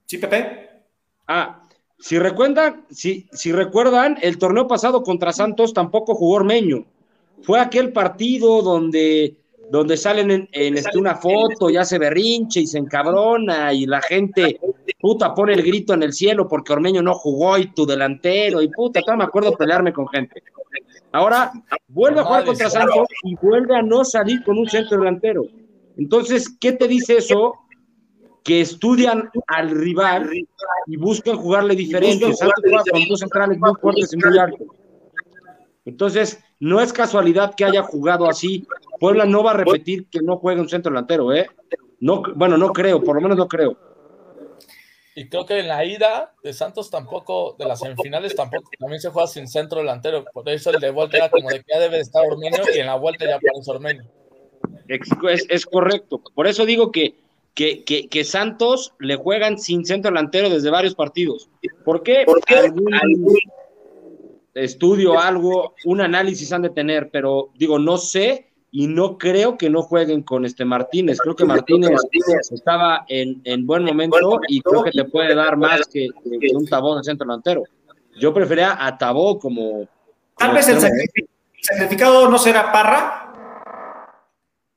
¿Sí, 0.06 0.18
Pepe? 0.18 0.82
Ah, 1.28 1.62
si 2.00 2.18
recuerdan, 2.18 2.84
si, 2.90 3.28
si 3.32 3.52
recuerdan, 3.52 4.18
el 4.22 4.38
torneo 4.38 4.66
pasado 4.66 5.04
contra 5.04 5.32
Santos 5.32 5.72
tampoco 5.72 6.16
jugó 6.16 6.34
Ormeño. 6.34 6.84
Fue 7.42 7.60
aquel 7.60 7.92
partido 7.92 8.60
donde, 8.60 9.36
donde 9.74 9.96
salen 9.96 10.48
en, 10.52 10.76
este, 10.76 10.96
una 10.96 11.16
foto, 11.16 11.68
ya 11.68 11.84
se 11.84 11.98
berrinche 11.98 12.60
y 12.60 12.66
se 12.68 12.78
encabrona 12.78 13.72
y 13.72 13.86
la 13.86 14.00
gente, 14.00 14.60
puta, 15.00 15.34
pone 15.34 15.52
el 15.54 15.64
grito 15.64 15.94
en 15.94 16.04
el 16.04 16.12
cielo 16.12 16.46
porque 16.46 16.72
Ormeño 16.72 17.02
no 17.02 17.14
jugó 17.14 17.58
y 17.58 17.72
tu 17.72 17.84
delantero 17.84 18.62
y 18.62 18.68
puta, 18.68 19.00
todavía 19.00 19.24
me 19.24 19.28
acuerdo 19.28 19.56
pelearme 19.56 19.92
con 19.92 20.06
gente. 20.06 20.44
Ahora 21.10 21.50
vuelve 21.88 22.20
a 22.20 22.24
jugar 22.24 22.44
contra 22.44 22.70
Santos 22.70 23.08
y 23.24 23.34
vuelve 23.34 23.74
a 23.74 23.82
no 23.82 24.04
salir 24.04 24.44
con 24.44 24.58
un 24.58 24.68
centro 24.68 24.98
delantero. 24.98 25.42
Entonces, 25.96 26.56
¿qué 26.60 26.70
te 26.70 26.86
dice 26.86 27.16
eso? 27.16 27.54
que 28.44 28.60
estudian 28.60 29.30
al 29.46 29.70
rival 29.70 30.30
y 30.86 30.96
buscan 30.98 31.38
jugarle 31.38 31.74
diferente. 31.74 32.30
Santos 32.34 32.62
juega 32.62 32.82
con 32.90 33.02
dos 33.08 33.20
centrales 33.20 33.58
muy 33.58 33.72
fuertes 33.80 34.12
y 34.12 34.16
muy 34.18 34.38
altos. 34.38 34.68
Entonces, 35.86 36.44
no 36.60 36.82
es 36.82 36.92
casualidad 36.92 37.54
que 37.54 37.64
haya 37.64 37.82
jugado 37.82 38.28
así. 38.28 38.66
Puebla 38.98 39.24
no 39.24 39.42
va 39.42 39.52
a 39.52 39.54
repetir 39.54 40.06
que 40.08 40.20
no 40.20 40.38
juegue 40.38 40.60
un 40.60 40.68
centro 40.68 40.90
delantero, 40.90 41.32
¿eh? 41.32 41.46
No, 42.00 42.22
bueno, 42.34 42.56
no 42.56 42.72
creo, 42.72 43.02
por 43.02 43.16
lo 43.16 43.22
menos 43.22 43.36
no 43.36 43.48
creo. 43.48 43.76
Y 45.16 45.28
creo 45.28 45.46
que 45.46 45.60
en 45.60 45.68
la 45.68 45.84
ida 45.84 46.34
de 46.42 46.52
Santos 46.52 46.90
tampoco, 46.90 47.54
de 47.58 47.66
las 47.66 47.80
semifinales 47.80 48.34
tampoco, 48.34 48.68
también 48.78 49.00
se 49.00 49.10
juega 49.10 49.28
sin 49.28 49.46
centro 49.46 49.78
delantero. 49.78 50.24
Por 50.32 50.48
eso 50.48 50.70
el 50.70 50.80
de 50.80 50.90
vuelta 50.90 51.18
era 51.18 51.30
como 51.30 51.48
de 51.50 51.60
que 51.60 51.72
ya 51.72 51.78
debe 51.78 52.00
estar 52.00 52.24
Ormeño 52.26 52.62
y 52.74 52.80
en 52.80 52.86
la 52.86 52.96
vuelta 52.96 53.24
ya 53.24 53.36
aparece 53.36 53.70
Ormeño. 53.70 54.02
Es, 54.88 55.46
es 55.48 55.66
correcto. 55.66 56.20
Por 56.34 56.46
eso 56.46 56.66
digo 56.66 56.90
que 56.90 57.14
que, 57.54 57.84
que, 57.84 58.24
Santos 58.24 58.94
le 58.98 59.16
juegan 59.16 59.58
sin 59.58 59.84
centro 59.84 60.10
delantero 60.10 60.50
desde 60.50 60.70
varios 60.70 60.94
partidos. 60.94 61.48
¿Por 61.84 62.02
qué? 62.02 62.24
Porque 62.26 62.56
algún 62.56 62.92
estudio, 64.54 65.18
algo, 65.18 65.74
un 65.84 66.00
análisis 66.00 66.52
han 66.52 66.62
de 66.62 66.70
tener, 66.70 67.10
pero 67.10 67.50
digo, 67.54 67.78
no 67.78 67.96
sé 67.96 68.50
y 68.76 68.88
no 68.88 69.18
creo 69.18 69.56
que 69.56 69.70
no 69.70 69.82
jueguen 69.82 70.24
con 70.24 70.44
este 70.44 70.64
Martínez. 70.64 71.20
Creo 71.20 71.36
que 71.36 71.44
Martínez 71.44 71.92
estaba 72.50 73.04
en, 73.06 73.40
en 73.44 73.64
buen 73.64 73.84
momento 73.84 74.40
y 74.48 74.60
creo 74.62 74.82
que 74.82 74.90
te 74.90 75.04
puede 75.04 75.32
dar 75.32 75.56
más 75.56 75.82
que, 75.86 76.08
un 76.52 76.66
Tabó 76.66 76.96
de 76.96 77.04
centro 77.04 77.24
delantero. 77.24 77.62
Yo 78.18 78.34
prefería 78.34 78.84
a 78.84 78.98
Tabó 78.98 79.38
como... 79.38 79.86
Tal 80.36 80.54
vez 80.54 80.68
el 80.68 80.80
sacrificado 81.60 82.28
no 82.28 82.36
será 82.36 82.72
Parra, 82.72 83.32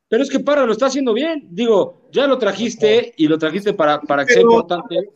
pero 0.08 0.22
es 0.22 0.30
que 0.30 0.42
Parra 0.42 0.68
lo 0.68 0.74
está 0.74 0.86
haciendo 0.86 1.12
bien. 1.12 1.48
Digo, 1.50 2.04
ya 2.12 2.28
lo 2.28 2.38
trajiste 2.38 3.16
y 3.18 3.28
lo 3.28 3.40
trajiste 3.40 3.74
para, 3.74 4.00
para 4.02 4.28
que 4.28 4.34
sea 4.34 4.44
importante. 4.44 5.10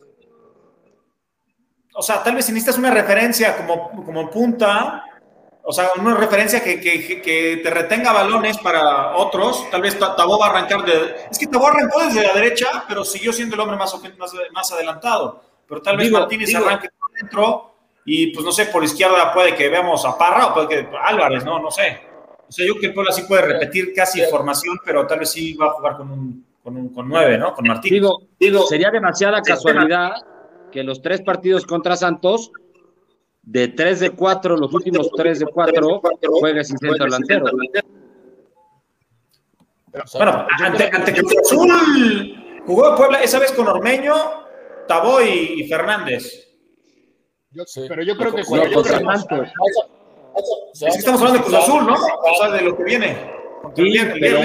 O 1.94 2.02
sea, 2.02 2.20
tal 2.24 2.34
vez 2.34 2.46
si 2.46 2.52
necesitas 2.52 2.78
una 2.80 2.90
referencia 2.90 3.56
como, 3.56 4.04
como 4.04 4.28
punta, 4.28 5.04
o 5.64 5.72
sea, 5.72 5.90
una 5.98 6.14
referencia 6.14 6.62
que, 6.62 6.80
que, 6.80 7.60
te 7.62 7.70
retenga 7.70 8.12
balones 8.12 8.58
para 8.58 9.16
otros. 9.16 9.70
Tal 9.70 9.80
vez 9.80 9.98
Tabó 9.98 10.38
va 10.38 10.46
a 10.46 10.50
arrancar 10.50 10.84
de. 10.84 11.26
Es 11.30 11.38
que 11.38 11.46
Tabó 11.46 11.68
arrancó 11.68 12.02
desde 12.02 12.22
la 12.22 12.34
derecha, 12.34 12.84
pero 12.88 13.04
siguió 13.04 13.32
siendo 13.32 13.54
el 13.54 13.60
hombre 13.60 13.76
más, 13.76 13.94
más, 14.18 14.32
más 14.52 14.72
adelantado. 14.72 15.42
Pero 15.68 15.80
tal 15.80 15.96
vez 15.96 16.10
Martínez 16.10 16.54
arranque 16.54 16.88
por 16.98 17.12
dentro 17.12 17.74
y, 18.04 18.28
pues 18.34 18.44
no 18.44 18.52
sé, 18.52 18.66
por 18.66 18.82
izquierda 18.82 19.32
puede 19.32 19.54
que 19.54 19.68
veamos 19.68 20.04
a 20.04 20.18
Parra 20.18 20.46
o 20.46 20.54
puede 20.54 20.68
que 20.68 20.88
Álvarez, 21.00 21.44
¿no? 21.44 21.60
No 21.60 21.70
sé. 21.70 22.00
O 22.48 22.52
sea, 22.52 22.66
yo 22.66 22.72
creo 22.72 22.80
que 22.80 22.86
el 22.88 22.94
Puebla 22.94 23.12
sí 23.12 23.22
puede 23.22 23.42
repetir 23.42 23.94
casi 23.94 24.20
formación, 24.22 24.78
pero 24.84 25.06
tal 25.06 25.20
vez 25.20 25.30
sí 25.30 25.54
va 25.54 25.66
a 25.66 25.70
jugar 25.70 25.96
con 25.96 26.10
un, 26.10 26.44
con 26.62 26.76
un 26.76 26.92
con 26.92 27.08
nueve, 27.08 27.38
¿no? 27.38 27.54
Con 27.54 27.66
Martín. 27.66 27.94
Digo, 27.94 28.22
digo, 28.38 28.66
sería 28.66 28.90
demasiada 28.90 29.40
casualidad 29.40 30.12
que 30.72 30.82
los 30.82 31.00
tres 31.00 31.22
partidos 31.22 31.64
contra 31.64 31.96
Santos, 31.96 32.50
de 33.42 33.68
tres 33.68 34.00
de 34.00 34.10
cuatro, 34.10 34.56
los 34.56 34.72
últimos 34.72 35.10
tres 35.16 35.40
de 35.40 35.46
cuatro, 35.46 36.00
juegue 36.40 36.64
sin 36.64 36.78
centro 36.78 37.04
delantero. 37.04 37.46
Bueno, 40.14 40.46
ante, 40.60 40.90
ante 40.92 41.12
Cruz 41.12 41.34
Azul 41.38 42.62
jugó 42.66 42.96
Puebla 42.96 43.22
esa 43.22 43.38
vez 43.38 43.52
con 43.52 43.68
Ormeño, 43.68 44.14
Taboy 44.88 45.60
y 45.60 45.68
Fernández. 45.68 46.48
Yo, 47.50 47.64
pero 47.88 48.02
yo 48.02 48.16
creo 48.16 48.34
que 48.34 48.42
no, 48.42 48.66
yo 48.66 48.82
creo. 48.82 49.00
Es 50.72 50.80
que 50.80 50.98
estamos 50.98 51.20
hablando 51.20 51.40
de 51.40 51.44
Cruz 51.44 51.58
Azul, 51.58 51.86
¿no? 51.86 51.94
O 51.94 52.34
sea, 52.38 52.50
de 52.52 52.62
lo 52.62 52.76
que 52.76 52.84
viene. 52.84 53.41
Sí, 53.74 53.98
pero, 54.20 54.40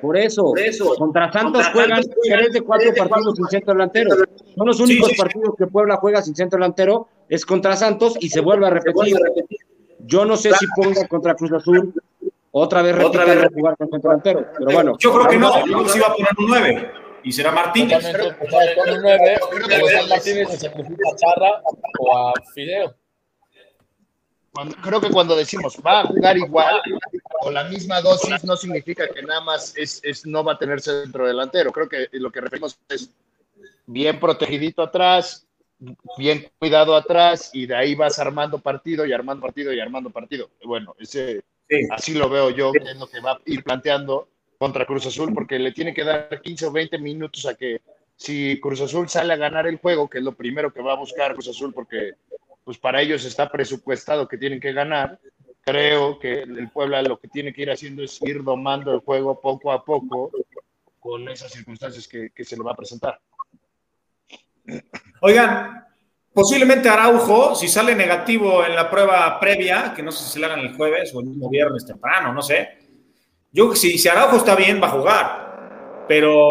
por 0.00 0.16
eso, 0.16 0.42
por 0.44 0.58
eso, 0.58 0.94
contra 0.96 1.32
Santos 1.32 1.66
juegan 1.72 2.02
tres 2.22 2.52
de 2.52 2.60
cuatro 2.62 2.92
partidos 2.94 3.36
sin 3.36 3.46
centro 3.46 3.74
delantero. 3.74 4.10
Son 4.56 4.66
los 4.66 4.80
únicos 4.80 5.12
partidos 5.16 5.54
que 5.56 5.66
Puebla 5.66 5.96
juega 5.96 6.22
sin 6.22 6.34
centro 6.34 6.58
delantero, 6.58 7.08
es 7.28 7.44
contra 7.44 7.76
Santos 7.76 8.16
y 8.20 8.28
se 8.28 8.40
vuelve 8.40 8.66
a 8.66 8.70
repetir. 8.70 9.16
Yo 10.06 10.24
no 10.24 10.36
sé 10.36 10.52
si 10.52 10.66
ponga 10.76 11.06
contra 11.08 11.34
Cruz 11.34 11.52
Azul 11.52 11.92
otra 12.50 12.82
vez 12.82 12.96
otra 13.02 13.24
vez 13.24 13.48
jugar 13.52 13.76
con 13.76 13.90
centro 13.90 14.10
delantero, 14.10 14.46
pero 14.56 14.70
bueno. 14.70 14.96
Yo 14.98 15.12
creo 15.12 15.28
que 15.28 15.38
no, 15.38 15.66
yo 15.66 15.72
creo 15.72 15.82
que 15.84 15.88
se 15.88 15.98
iba 15.98 16.06
a 16.06 16.14
poner 16.14 16.30
un 16.38 16.46
9 16.46 16.90
y 17.24 17.32
será 17.32 17.50
Martínez. 17.52 18.04
Con 18.04 18.94
un 18.94 19.02
9, 19.02 19.38
Martínez 20.08 20.48
se 20.50 20.58
sacrifica 20.58 21.02
a 21.12 21.16
Charra 21.16 21.62
o 21.98 22.16
a 22.16 22.32
Fideo. 22.54 22.94
Creo 24.82 25.00
que 25.00 25.10
cuando 25.10 25.36
decimos 25.36 25.76
va 25.84 26.00
a 26.00 26.04
jugar 26.04 26.36
igual 26.36 26.80
o 27.40 27.50
la 27.50 27.64
misma 27.64 28.00
dosis 28.00 28.44
no 28.44 28.56
significa 28.56 29.08
que 29.08 29.22
nada 29.22 29.40
más 29.40 29.76
es, 29.76 30.00
es, 30.04 30.26
no 30.26 30.44
va 30.44 30.52
a 30.52 30.58
tener 30.58 30.80
centro 30.80 31.26
delantero. 31.26 31.72
Creo 31.72 31.88
que 31.88 32.08
lo 32.12 32.30
que 32.30 32.40
referimos 32.40 32.78
es 32.88 33.10
bien 33.86 34.18
protegidito 34.18 34.82
atrás, 34.82 35.46
bien 36.16 36.50
cuidado 36.58 36.96
atrás 36.96 37.50
y 37.52 37.66
de 37.66 37.74
ahí 37.74 37.94
vas 37.94 38.18
armando 38.18 38.58
partido 38.58 39.04
y 39.04 39.12
armando 39.12 39.42
partido 39.42 39.72
y 39.72 39.80
armando 39.80 40.10
partido. 40.10 40.50
Bueno, 40.64 40.94
ese 40.98 41.42
así 41.90 42.14
lo 42.14 42.28
veo 42.28 42.50
yo, 42.50 42.72
que 42.72 42.90
es 42.90 42.96
lo 42.96 43.06
que 43.06 43.20
va 43.20 43.32
a 43.32 43.40
ir 43.46 43.62
planteando 43.64 44.28
contra 44.58 44.86
Cruz 44.86 45.06
Azul, 45.06 45.32
porque 45.34 45.58
le 45.58 45.72
tiene 45.72 45.92
que 45.92 46.04
dar 46.04 46.40
15 46.40 46.66
o 46.66 46.72
20 46.72 46.98
minutos 46.98 47.44
a 47.46 47.54
que 47.54 47.80
si 48.16 48.60
Cruz 48.60 48.80
Azul 48.80 49.08
sale 49.08 49.32
a 49.32 49.36
ganar 49.36 49.66
el 49.66 49.78
juego, 49.78 50.08
que 50.08 50.18
es 50.18 50.24
lo 50.24 50.32
primero 50.32 50.72
que 50.72 50.82
va 50.82 50.92
a 50.92 50.96
buscar 50.96 51.32
Cruz 51.34 51.48
Azul, 51.48 51.74
porque 51.74 52.12
pues 52.64 52.78
para 52.78 53.02
ellos 53.02 53.24
está 53.24 53.50
presupuestado 53.50 54.26
que 54.26 54.38
tienen 54.38 54.58
que 54.58 54.72
ganar, 54.72 55.20
creo 55.60 56.18
que 56.18 56.42
el 56.42 56.70
Puebla 56.70 57.02
lo 57.02 57.18
que 57.18 57.28
tiene 57.28 57.52
que 57.52 57.62
ir 57.62 57.70
haciendo 57.70 58.02
es 58.02 58.20
ir 58.22 58.42
domando 58.42 58.92
el 58.92 59.00
juego 59.00 59.40
poco 59.40 59.70
a 59.70 59.84
poco 59.84 60.30
con 60.98 61.28
esas 61.28 61.52
circunstancias 61.52 62.08
que, 62.08 62.44
se 62.44 62.56
le 62.56 62.62
va 62.62 62.72
a 62.72 62.76
presentar. 62.76 63.20
Oigan, 65.20 65.84
posiblemente 66.32 66.88
Araujo, 66.88 67.54
si 67.54 67.68
sale 67.68 67.94
negativo 67.94 68.64
en 68.64 68.74
la 68.74 68.90
prueba 68.90 69.38
previa, 69.38 69.92
que 69.94 70.02
no 70.02 70.10
sé 70.10 70.24
si 70.24 70.32
se 70.32 70.38
la 70.40 70.46
hagan 70.46 70.60
el 70.60 70.74
jueves 70.74 71.14
o 71.14 71.20
el 71.20 71.26
mismo 71.26 71.50
viernes 71.50 71.84
temprano, 71.84 72.32
no 72.32 72.40
sé. 72.40 72.78
Yo 73.52 73.74
si, 73.74 73.98
si 73.98 74.08
Araujo 74.08 74.36
está 74.36 74.56
bien, 74.56 74.82
va 74.82 74.88
a 74.88 74.90
jugar. 74.90 76.04
Pero 76.08 76.50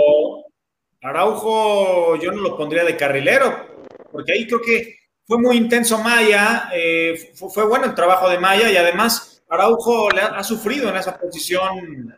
Araujo 1.01 2.15
yo 2.17 2.31
no 2.31 2.41
lo 2.41 2.55
pondría 2.55 2.83
de 2.83 2.95
carrilero, 2.95 3.85
porque 4.11 4.33
ahí 4.33 4.47
creo 4.47 4.61
que 4.61 5.02
fue 5.25 5.37
muy 5.37 5.57
intenso 5.57 5.97
Maya, 5.99 6.69
eh, 6.73 7.31
fue, 7.35 7.65
bueno 7.65 7.85
el 7.85 7.95
trabajo 7.95 8.29
de 8.29 8.39
Maya 8.39 8.69
y 8.71 8.77
además 8.77 9.43
Araujo 9.49 10.09
le 10.09 10.21
ha, 10.21 10.43
sufrido 10.43 10.89
en 10.89 10.97
esa 10.97 11.17
posición 11.17 12.13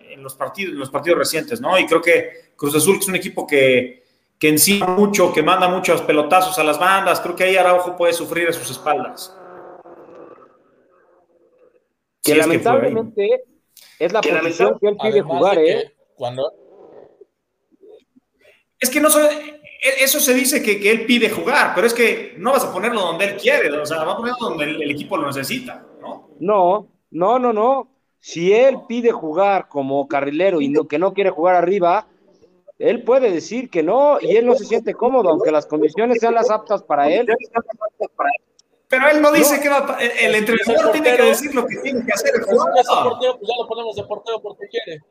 en 0.00 0.22
los 0.22 0.34
partidos, 0.34 0.72
en 0.72 0.78
los 0.78 0.90
partidos 0.90 1.18
recientes, 1.18 1.60
¿no? 1.60 1.78
Y 1.78 1.86
creo 1.86 2.00
que 2.00 2.52
Cruz 2.56 2.74
Azul 2.74 2.98
es 2.98 3.08
un 3.08 3.16
equipo 3.16 3.46
que, 3.46 4.04
que 4.38 4.48
encima 4.48 4.86
mucho, 4.86 5.32
que 5.32 5.42
manda 5.42 5.68
muchos 5.68 6.00
pelotazos 6.02 6.58
a 6.58 6.64
las 6.64 6.78
bandas. 6.78 7.20
Creo 7.20 7.34
que 7.34 7.44
ahí 7.44 7.56
Araujo 7.56 7.96
puede 7.96 8.12
sufrir 8.12 8.48
a 8.48 8.52
sus 8.52 8.70
espaldas. 8.70 9.36
Que 12.22 12.36
lamentablemente 12.36 13.44
es, 13.98 14.12
la 14.12 14.20
posición 14.20 14.78
que 14.78 14.88
él 14.88 14.96
pide 15.00 15.22
jugar, 15.22 15.58
¿eh? 15.58 15.92
Cuando... 16.14 16.52
Es 18.80 18.90
que 18.90 19.00
no 19.00 19.10
soy, 19.10 19.57
eso 19.80 20.20
se 20.20 20.34
dice 20.34 20.62
que, 20.62 20.80
que, 20.80 20.90
él 20.90 21.06
pide 21.06 21.30
jugar, 21.30 21.72
pero 21.74 21.86
es 21.86 21.94
que 21.94 22.34
no 22.38 22.52
vas 22.52 22.64
a 22.64 22.72
ponerlo 22.72 23.00
donde 23.00 23.26
él 23.26 23.36
quiere, 23.36 23.70
o 23.70 23.86
sea, 23.86 24.04
va 24.04 24.12
a 24.12 24.16
ponerlo 24.16 24.38
donde 24.40 24.64
el, 24.64 24.90
equipo 24.90 25.16
lo 25.16 25.26
necesita, 25.26 25.84
¿no? 26.00 26.30
No, 26.40 26.88
no, 27.10 27.38
no, 27.38 27.52
no. 27.52 27.88
Si 28.20 28.52
él 28.52 28.78
pide 28.88 29.12
jugar 29.12 29.68
como 29.68 30.08
carrilero 30.08 30.60
y 30.60 30.68
no, 30.68 30.88
que 30.88 30.98
no 30.98 31.14
quiere 31.14 31.30
jugar 31.30 31.54
arriba, 31.54 32.08
él 32.78 33.02
puede 33.02 33.30
decir 33.30 33.70
que 33.70 33.82
no 33.82 34.18
y 34.20 34.36
él 34.36 34.46
no 34.46 34.54
se 34.54 34.64
siente 34.64 34.94
cómodo, 34.94 35.30
aunque 35.30 35.50
las 35.50 35.66
condiciones 35.66 36.18
sean 36.20 36.34
las 36.34 36.50
aptas 36.50 36.82
para 36.82 37.08
él. 37.08 37.26
Pero 38.88 39.08
él 39.10 39.20
no 39.20 39.30
dice 39.32 39.60
que 39.60 39.68
va, 39.68 39.98
el, 40.00 40.34
entrenador 40.34 40.92
tiene 40.92 41.16
que 41.16 41.22
decir 41.22 41.54
lo 41.54 41.66
que 41.66 41.76
tiene 41.76 42.04
que 42.04 42.12
hacer 42.12 42.32
el 42.34 42.42
jugador. 42.42 43.18
pues 43.18 43.48
ya 43.48 43.54
lo 43.58 43.68
ponemos 43.68 43.96
de 43.96 44.04
portero 44.04 44.40
porque 44.40 44.66
quiere. 44.68 45.02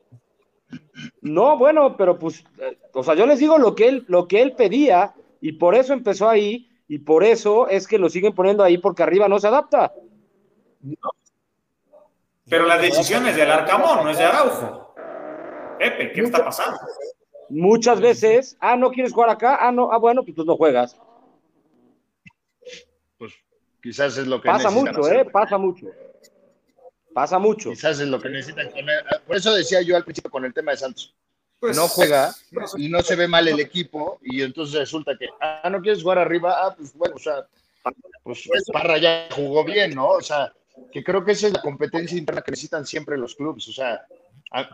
No, 1.22 1.56
bueno, 1.56 1.96
pero 1.96 2.18
pues, 2.18 2.44
eh, 2.58 2.78
o 2.92 3.02
sea, 3.02 3.14
yo 3.14 3.26
les 3.26 3.38
digo 3.38 3.58
lo 3.58 3.74
que 3.74 3.88
él, 3.88 4.04
lo 4.08 4.28
que 4.28 4.42
él 4.42 4.52
pedía 4.52 5.14
y 5.40 5.52
por 5.52 5.74
eso 5.74 5.92
empezó 5.92 6.28
ahí 6.28 6.68
y 6.88 6.98
por 6.98 7.24
eso 7.24 7.68
es 7.68 7.86
que 7.86 7.98
lo 7.98 8.08
siguen 8.08 8.34
poniendo 8.34 8.64
ahí 8.64 8.78
porque 8.78 9.02
arriba 9.02 9.28
no 9.28 9.38
se 9.38 9.48
adapta. 9.48 9.92
Pero 12.48 12.66
la 12.66 12.78
decisión 12.78 13.26
es 13.26 13.36
del 13.36 13.50
Arcamón, 13.50 14.04
no 14.04 14.10
es 14.10 14.18
de 14.18 14.24
Araujo. 14.24 14.94
Pepe, 15.78 16.12
¿qué 16.12 16.22
está 16.22 16.44
pasando? 16.44 16.78
Muchas 17.50 18.00
veces, 18.00 18.56
ah, 18.60 18.76
no 18.76 18.90
quieres 18.90 19.12
jugar 19.12 19.30
acá, 19.30 19.58
ah, 19.60 19.72
no, 19.72 19.92
ah, 19.92 19.98
bueno, 19.98 20.22
pues, 20.22 20.34
pues 20.34 20.46
no 20.46 20.56
juegas. 20.56 21.00
Pues 23.16 23.32
quizás 23.82 24.16
es 24.18 24.26
lo 24.26 24.40
que 24.40 24.48
pasa 24.48 24.70
mucho, 24.70 25.08
eh, 25.10 25.24
pasa 25.24 25.56
mucho. 25.56 25.86
Pasa 27.18 27.40
mucho. 27.40 27.70
Quizás 27.70 27.98
es 27.98 28.06
lo 28.06 28.20
que 28.20 28.28
necesitan 28.28 28.70
Por 29.26 29.34
eso 29.34 29.52
decía 29.52 29.82
yo 29.82 29.96
al 29.96 30.04
principio 30.04 30.30
con 30.30 30.44
el 30.44 30.54
tema 30.54 30.70
de 30.70 30.76
Santos. 30.76 31.12
Pues, 31.58 31.76
no 31.76 31.88
juega 31.88 32.32
y 32.76 32.88
no 32.88 33.02
se 33.02 33.16
ve 33.16 33.26
mal 33.26 33.48
el 33.48 33.58
equipo 33.58 34.20
y 34.22 34.40
entonces 34.42 34.78
resulta 34.78 35.16
que, 35.18 35.26
ah, 35.40 35.68
no 35.68 35.80
quieres 35.80 36.00
jugar 36.00 36.18
arriba, 36.18 36.64
ah, 36.64 36.76
pues 36.76 36.94
bueno, 36.94 37.16
o 37.16 37.18
sea, 37.18 37.44
pues 38.22 38.48
Parra 38.72 38.98
ya 38.98 39.26
jugó 39.34 39.64
bien, 39.64 39.96
¿no? 39.96 40.10
O 40.10 40.20
sea, 40.20 40.52
que 40.92 41.02
creo 41.02 41.24
que 41.24 41.32
esa 41.32 41.48
es 41.48 41.54
la 41.54 41.60
competencia 41.60 42.16
interna 42.16 42.40
que 42.40 42.52
necesitan 42.52 42.86
siempre 42.86 43.18
los 43.18 43.34
clubes, 43.34 43.66
o 43.66 43.72
sea, 43.72 44.06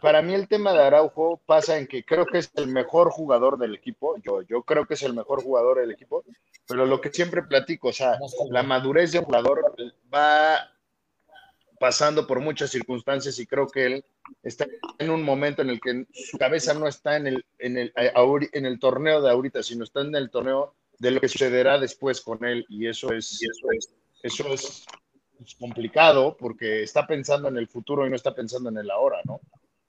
para 0.02 0.20
mí 0.20 0.34
el 0.34 0.46
tema 0.46 0.74
de 0.74 0.82
Araujo 0.82 1.40
pasa 1.46 1.78
en 1.78 1.86
que 1.86 2.04
creo 2.04 2.26
que 2.26 2.36
es 2.36 2.50
el 2.56 2.66
mejor 2.66 3.10
jugador 3.10 3.56
del 3.56 3.74
equipo, 3.74 4.16
yo, 4.22 4.42
yo 4.42 4.64
creo 4.64 4.84
que 4.84 4.92
es 4.92 5.02
el 5.02 5.14
mejor 5.14 5.42
jugador 5.42 5.80
del 5.80 5.92
equipo, 5.92 6.22
pero 6.68 6.84
lo 6.84 7.00
que 7.00 7.08
siempre 7.08 7.42
platico, 7.42 7.88
o 7.88 7.92
sea, 7.94 8.18
la 8.50 8.62
madurez 8.62 9.12
de 9.12 9.20
un 9.20 9.24
jugador 9.24 9.74
va 10.12 10.73
pasando 11.84 12.26
por 12.26 12.40
muchas 12.40 12.70
circunstancias 12.70 13.38
y 13.38 13.46
creo 13.46 13.66
que 13.66 13.84
él 13.84 14.04
está 14.42 14.66
en 14.98 15.10
un 15.10 15.22
momento 15.22 15.60
en 15.60 15.68
el 15.68 15.82
que 15.82 16.06
su 16.14 16.38
cabeza 16.38 16.72
no 16.72 16.88
está 16.88 17.18
en 17.18 17.26
el, 17.26 17.44
en 17.58 17.76
el, 17.76 17.92
eh, 17.94 18.10
en 18.52 18.64
el 18.64 18.78
torneo 18.78 19.20
de 19.20 19.30
ahorita, 19.30 19.62
sino 19.62 19.84
está 19.84 20.00
en 20.00 20.14
el 20.14 20.30
torneo 20.30 20.72
de 20.98 21.10
lo 21.10 21.20
que 21.20 21.28
sucederá 21.28 21.78
después 21.78 22.22
con 22.22 22.42
él 22.42 22.64
y 22.70 22.86
eso 22.86 23.12
es, 23.12 23.38
eso 23.42 23.70
es, 23.70 23.94
eso 24.22 24.54
es 24.54 24.86
complicado 25.58 26.38
porque 26.38 26.84
está 26.84 27.06
pensando 27.06 27.48
en 27.48 27.58
el 27.58 27.68
futuro 27.68 28.06
y 28.06 28.08
no 28.08 28.16
está 28.16 28.34
pensando 28.34 28.70
en 28.70 28.78
el 28.78 28.90
ahora, 28.90 29.20
¿no? 29.26 29.42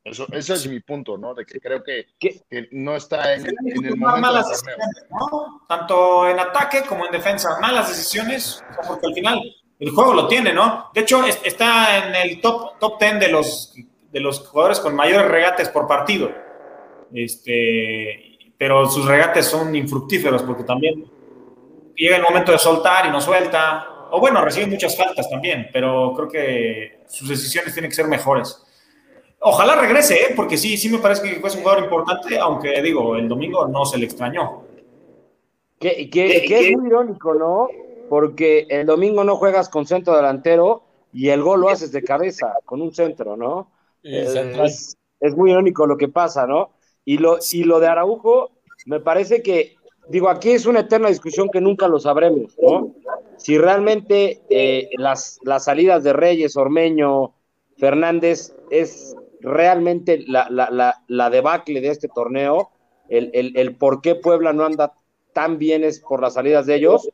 Eso, 0.03 0.27
ese 0.33 0.53
es 0.53 0.67
mi 0.67 0.81
punto, 0.81 1.17
¿no? 1.17 1.33
De 1.33 1.45
que 1.45 1.61
creo 1.61 1.81
que, 1.81 2.07
que 2.19 2.43
no 2.73 2.97
está 2.97 3.35
en, 3.35 3.47
el 3.47 3.95
momento 3.95 4.19
malas 4.19 4.63
¿no? 5.09 5.65
Tanto 5.69 6.29
en 6.29 6.41
ataque 6.41 6.83
como 6.87 7.05
en 7.05 7.13
defensa. 7.13 7.57
Malas 7.61 7.87
decisiones, 7.87 8.61
porque 8.85 9.07
al 9.07 9.13
final 9.13 9.54
el 9.79 9.89
juego 9.89 10.13
lo 10.13 10.27
tiene, 10.27 10.53
¿no? 10.53 10.89
De 10.93 11.01
hecho, 11.01 11.23
está 11.25 12.07
en 12.07 12.15
el 12.15 12.41
top, 12.41 12.79
top 12.79 12.99
10 12.99 13.19
de 13.19 13.27
los, 13.27 13.73
de 14.11 14.19
los 14.19 14.47
jugadores 14.47 14.79
con 14.79 14.95
mayores 14.95 15.29
regates 15.29 15.69
por 15.69 15.87
partido. 15.87 16.31
Este, 17.13 18.53
pero 18.57 18.89
sus 18.89 19.05
regates 19.05 19.45
son 19.45 19.75
infructíferos 19.75 20.43
porque 20.43 20.63
también 20.63 21.05
llega 21.95 22.17
el 22.17 22.23
momento 22.23 22.51
de 22.51 22.57
soltar 22.57 23.05
y 23.05 23.11
no 23.11 23.19
suelta. 23.19 24.07
O 24.11 24.19
bueno, 24.19 24.43
recibe 24.43 24.67
muchas 24.67 24.95
faltas 24.95 25.29
también, 25.29 25.69
pero 25.73 26.13
creo 26.15 26.27
que 26.29 27.03
sus 27.07 27.27
decisiones 27.27 27.73
tienen 27.73 27.89
que 27.89 27.95
ser 27.95 28.07
mejores. 28.07 28.61
Ojalá 29.39 29.75
regrese, 29.75 30.15
¿eh? 30.15 30.33
porque 30.35 30.57
sí, 30.57 30.77
sí 30.77 30.89
me 30.89 30.99
parece 30.99 31.21
que 31.21 31.39
fue 31.39 31.51
un 31.51 31.57
jugador 31.57 31.83
importante, 31.83 32.39
aunque 32.39 32.81
digo, 32.81 33.15
el 33.15 33.27
domingo 33.27 33.67
no 33.67 33.85
se 33.85 33.97
le 33.97 34.05
extrañó. 34.05 34.63
Que, 35.79 36.09
es 36.11 36.77
muy 36.77 36.87
irónico, 36.87 37.33
¿no? 37.33 37.67
Porque 38.09 38.67
el 38.69 38.85
domingo 38.85 39.23
no 39.23 39.37
juegas 39.37 39.69
con 39.69 39.85
centro 39.85 40.15
delantero 40.15 40.83
y 41.13 41.29
el 41.29 41.41
gol 41.41 41.61
lo 41.61 41.69
haces 41.69 41.91
de 41.91 42.03
cabeza, 42.03 42.53
con 42.65 42.81
un 42.81 42.93
centro, 42.93 43.37
¿no? 43.37 43.69
es, 44.03 44.97
muy 45.35 45.51
irónico 45.51 45.87
lo 45.87 45.97
que 45.97 46.07
pasa, 46.07 46.45
¿no? 46.45 46.71
Y 47.03 47.17
lo, 47.17 47.39
y 47.51 47.63
lo 47.63 47.79
de 47.79 47.87
Araujo, 47.87 48.51
me 48.85 48.99
parece 48.99 49.41
que, 49.41 49.75
digo, 50.09 50.29
aquí 50.29 50.51
es 50.51 50.65
una 50.65 50.81
eterna 50.81 51.09
discusión 51.09 51.49
que 51.49 51.61
nunca 51.61 51.87
lo 51.87 51.99
sabremos, 51.99 52.55
¿no? 52.61 52.93
Si 53.37 53.57
realmente 53.57 54.41
eh, 54.49 54.89
las, 54.97 55.39
las 55.43 55.65
salidas 55.65 56.03
de 56.03 56.13
Reyes, 56.13 56.55
Ormeño, 56.57 57.33
Fernández 57.77 58.55
es 58.69 59.15
realmente 59.41 60.23
la, 60.27 60.47
la, 60.49 60.95
la, 61.07 61.29
debacle 61.29 61.81
de 61.81 61.89
este 61.89 62.07
torneo, 62.07 62.69
el, 63.09 63.31
el, 63.33 63.75
por 63.75 64.01
qué 64.01 64.15
Puebla 64.15 64.53
no 64.53 64.65
anda 64.65 64.93
tan 65.33 65.59
bien 65.59 65.83
es 65.83 65.99
por 65.99 66.21
las 66.21 66.35
salidas 66.35 66.65
de 66.65 66.75
ellos, 66.75 67.09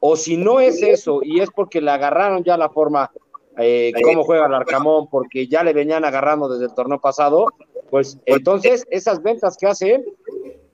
o 0.00 0.16
si 0.16 0.36
no 0.36 0.60
es 0.60 0.82
eso 0.82 1.20
y 1.22 1.40
es 1.40 1.50
porque 1.50 1.80
le 1.80 1.90
agarraron 1.90 2.44
ya 2.44 2.56
la 2.56 2.68
forma, 2.68 3.10
eh, 3.58 3.92
cómo 4.02 4.24
juega 4.24 4.46
el 4.46 4.54
Arcamón, 4.54 5.08
porque 5.08 5.48
ya 5.48 5.62
le 5.62 5.72
venían 5.72 6.04
agarrando 6.04 6.48
desde 6.48 6.66
el 6.66 6.74
torneo 6.74 7.00
pasado, 7.00 7.46
pues 7.90 8.18
entonces 8.26 8.86
esas 8.90 9.22
ventas 9.22 9.56
que 9.56 9.66
hacen, 9.66 10.04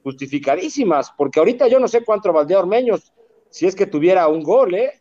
justificadísimas, 0.02 1.12
porque 1.16 1.38
ahorita 1.38 1.66
yo 1.68 1.78
no 1.80 1.88
sé 1.88 2.04
cuánto 2.04 2.32
valdría 2.32 2.58
Ormeños, 2.58 3.12
si 3.48 3.66
es 3.66 3.74
que 3.74 3.86
tuviera 3.86 4.28
un 4.28 4.42
gol, 4.42 4.74
¿eh? 4.74 5.00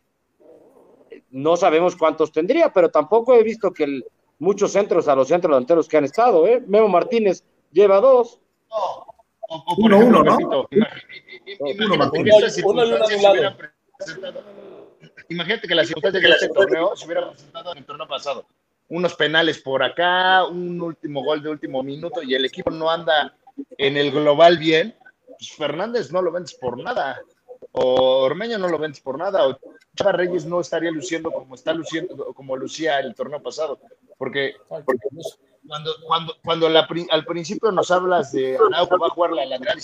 No 1.30 1.56
sabemos 1.56 1.96
cuántos 1.96 2.32
tendría, 2.32 2.72
pero 2.72 2.88
tampoco 2.88 3.34
he 3.34 3.42
visto 3.42 3.72
que 3.72 3.84
el, 3.84 4.04
muchos 4.38 4.72
centros 4.72 5.08
a 5.08 5.16
los 5.16 5.28
centros 5.28 5.50
delanteros 5.50 5.88
que 5.88 5.96
han 5.96 6.04
estado, 6.04 6.46
¿eh? 6.46 6.62
Memo 6.66 6.88
Martínez 6.88 7.44
lleva 7.72 8.00
dos. 8.00 8.40
uno, 9.78 9.98
uno, 9.98 10.22
¿no? 10.22 10.36
uno, 10.36 10.68
uno, 10.70 12.10
imagínate 15.28 15.68
que 15.68 15.74
la 15.74 15.84
circunstancia 15.84 16.20
de 16.20 16.34
este 16.34 16.48
torneo 16.48 16.96
se 16.96 17.06
hubiera 17.06 17.30
presentado 17.30 17.72
en 17.72 17.78
el 17.78 17.84
torneo 17.84 18.08
pasado. 18.08 18.46
Unos 18.88 19.14
penales 19.14 19.58
por 19.58 19.82
acá, 19.82 20.44
un 20.44 20.80
último 20.80 21.22
gol 21.24 21.42
de 21.42 21.50
último 21.50 21.82
minuto 21.82 22.22
y 22.22 22.34
el 22.34 22.44
equipo 22.44 22.70
no 22.70 22.90
anda 22.90 23.34
en 23.78 23.96
el 23.96 24.10
global 24.10 24.58
bien. 24.58 24.94
Pues 25.26 25.52
Fernández 25.52 26.12
no 26.12 26.22
lo 26.22 26.30
vendes 26.30 26.54
por 26.54 26.80
nada, 26.82 27.20
o 27.72 28.22
Ormeño 28.22 28.58
no 28.58 28.68
lo 28.68 28.78
vendes 28.78 29.00
por 29.00 29.18
nada, 29.18 29.48
o 29.48 29.58
Chava 29.96 30.12
Reyes 30.12 30.44
no 30.44 30.60
estaría 30.60 30.90
luciendo 30.90 31.30
como 31.32 31.54
está 31.54 31.72
luciendo, 31.72 32.32
como 32.34 32.56
lucía 32.56 33.00
el 33.00 33.14
torneo 33.14 33.42
pasado, 33.42 33.80
porque, 34.16 34.54
cuando, 34.68 34.92
cuando, 36.06 36.36
cuando 36.44 36.66
al 36.66 37.24
principio 37.24 37.72
nos 37.72 37.90
hablas 37.90 38.32
de 38.32 38.56
Araujo 38.56 38.98
va 38.98 39.06
a 39.06 39.10
jugar 39.10 39.32
la 39.32 39.46
lateral, 39.46 39.78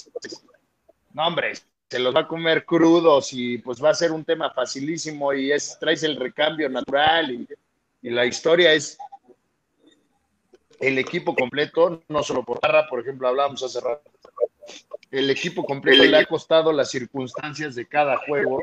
no 1.13 1.27
hombre, 1.27 1.53
se 1.91 1.99
los 1.99 2.15
va 2.15 2.21
a 2.21 2.29
comer 2.29 2.65
crudos 2.65 3.33
y 3.33 3.59
pues 3.59 3.83
va 3.83 3.91
a 3.91 3.95
ser 3.95 4.13
un 4.13 4.25
tema 4.25 4.51
facilísimo 4.51 5.33
y 5.33 5.51
es 5.51 5.77
traes 5.81 6.05
el 6.05 6.17
recambio 6.17 6.69
natural 6.69 7.33
y, 7.33 7.49
y 8.03 8.11
la 8.11 8.25
historia 8.27 8.73
es 8.73 8.97
el 10.79 10.99
equipo 10.99 11.35
completo, 11.35 12.03
no 12.09 12.23
solo 12.23 12.45
por 12.45 12.61
Barra, 12.61 12.87
por 12.89 13.01
ejemplo, 13.01 13.27
hablábamos 13.27 13.63
hace 13.63 13.81
rato. 13.81 14.09
El 15.11 15.29
equipo 15.29 15.65
completo 15.65 16.05
le 16.05 16.17
ha 16.17 16.25
costado 16.25 16.73
las 16.73 16.91
circunstancias 16.91 17.75
de 17.75 17.87
cada 17.87 18.17
juego 18.19 18.63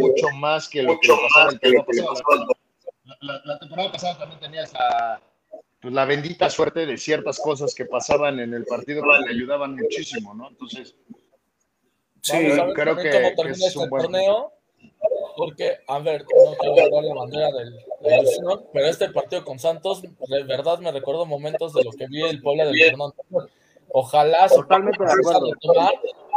mucho 0.00 0.28
más 0.34 0.68
que 0.68 0.82
lo 0.82 0.98
que 0.98 1.08
pasaba 1.08 1.52
el 1.52 1.60
temporada 1.60 2.08
pasado. 2.08 2.46
La, 3.20 3.40
la, 3.44 3.58
temporada 3.60 3.92
pasada 3.92 4.18
también 4.18 4.40
tenías 4.40 4.72
la, 4.72 5.22
pues, 5.80 5.94
la 5.94 6.04
bendita 6.04 6.50
suerte 6.50 6.84
de 6.84 6.98
ciertas 6.98 7.38
cosas 7.38 7.72
que 7.76 7.84
pasaban 7.84 8.40
en 8.40 8.52
el 8.52 8.64
partido 8.64 9.02
que 9.02 9.26
le 9.26 9.30
ayudaban 9.30 9.76
muchísimo, 9.76 10.34
¿no? 10.34 10.48
Entonces, 10.48 10.96
Sí, 12.26 12.50
creo 12.74 12.96
que, 12.96 13.34
cómo 13.36 13.48
es 13.50 13.62
este 13.62 13.78
un 13.78 13.88
buen... 13.88 14.02
torneo, 14.02 14.52
porque, 15.36 15.78
a 15.86 15.98
ver, 16.00 16.22
no 16.22 16.56
quiero 16.58 16.90
dar 16.90 17.04
la 17.04 17.14
bandera 17.14 17.50
del, 17.52 17.78
ilusión, 18.20 18.64
pero 18.72 18.86
este 18.86 19.10
partido 19.10 19.44
con 19.44 19.58
Santos, 19.58 20.02
de 20.02 20.42
verdad 20.44 20.78
me 20.80 20.90
recuerdo 20.90 21.26
momentos 21.26 21.72
de 21.72 21.84
lo 21.84 21.92
que 21.92 22.06
vi 22.08 22.22
el 22.22 22.42
Puebla 22.42 22.64
del 22.64 22.90
torneo 22.90 23.14
Ojalá 23.98 24.48
Totalmente 24.48 25.02
de 25.02 25.10
acuerdo. 25.10 25.52
Tomar. 25.60 25.94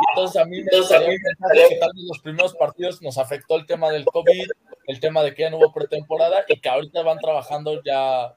Entonces 0.10 0.42
a 0.42 0.46
mí 0.46 0.64
me 0.64 0.78
gustaría 0.78 1.10
que 1.10 1.76
tal 1.76 1.92
vez 1.94 2.04
los 2.08 2.20
primeros 2.20 2.54
partidos 2.56 3.02
nos 3.02 3.18
afectó 3.18 3.56
el 3.56 3.66
tema 3.66 3.90
del 3.90 4.06
COVID, 4.06 4.48
el 4.88 5.00
tema 5.00 5.24
de 5.24 5.34
que 5.34 5.42
ya 5.42 5.50
no 5.50 5.58
hubo 5.58 5.74
pretemporada 5.74 6.46
y 6.48 6.60
que 6.62 6.70
ahorita 6.70 7.02
van 7.04 7.18
trabajando 7.18 7.82
ya 7.84 8.36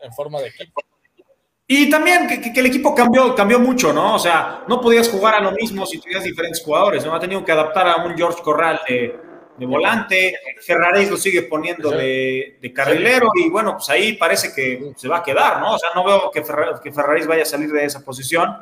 en 0.00 0.12
forma 0.14 0.40
de 0.40 0.48
equipo. 0.48 0.80
Y 1.68 1.90
también 1.90 2.28
que, 2.28 2.60
el 2.60 2.66
equipo 2.66 2.94
cambió, 2.94 3.34
cambió 3.34 3.58
mucho, 3.58 3.92
¿no? 3.92 4.14
O 4.14 4.18
sea, 4.18 4.62
no 4.68 4.80
podías 4.80 5.08
jugar 5.08 5.34
a 5.34 5.40
lo 5.40 5.50
mismo 5.50 5.84
si 5.84 6.00
tenías 6.00 6.22
diferentes 6.22 6.62
jugadores, 6.62 7.04
¿no? 7.04 7.12
Ha 7.12 7.18
tenido 7.18 7.44
que 7.44 7.50
adaptar 7.50 7.88
a 7.88 8.04
un 8.04 8.16
George 8.16 8.40
Corral 8.40 8.80
de, 8.88 9.18
volante, 9.66 10.38
Ferraris 10.64 11.10
lo 11.10 11.16
sigue 11.16 11.42
poniendo 11.42 11.90
de, 11.90 12.72
carrilero 12.74 13.30
y 13.34 13.48
bueno, 13.48 13.72
pues 13.72 13.88
ahí 13.90 14.12
parece 14.12 14.52
que 14.54 14.92
se 14.96 15.08
va 15.08 15.18
a 15.18 15.22
quedar, 15.24 15.60
¿no? 15.60 15.74
O 15.74 15.78
sea, 15.78 15.90
no 15.94 16.04
veo 16.04 16.30
que, 16.30 16.42
que 16.82 16.92
Ferraris 16.92 17.26
vaya 17.26 17.42
a 17.42 17.46
salir 17.46 17.70
de 17.72 17.84
esa 17.84 18.04
posición. 18.04 18.56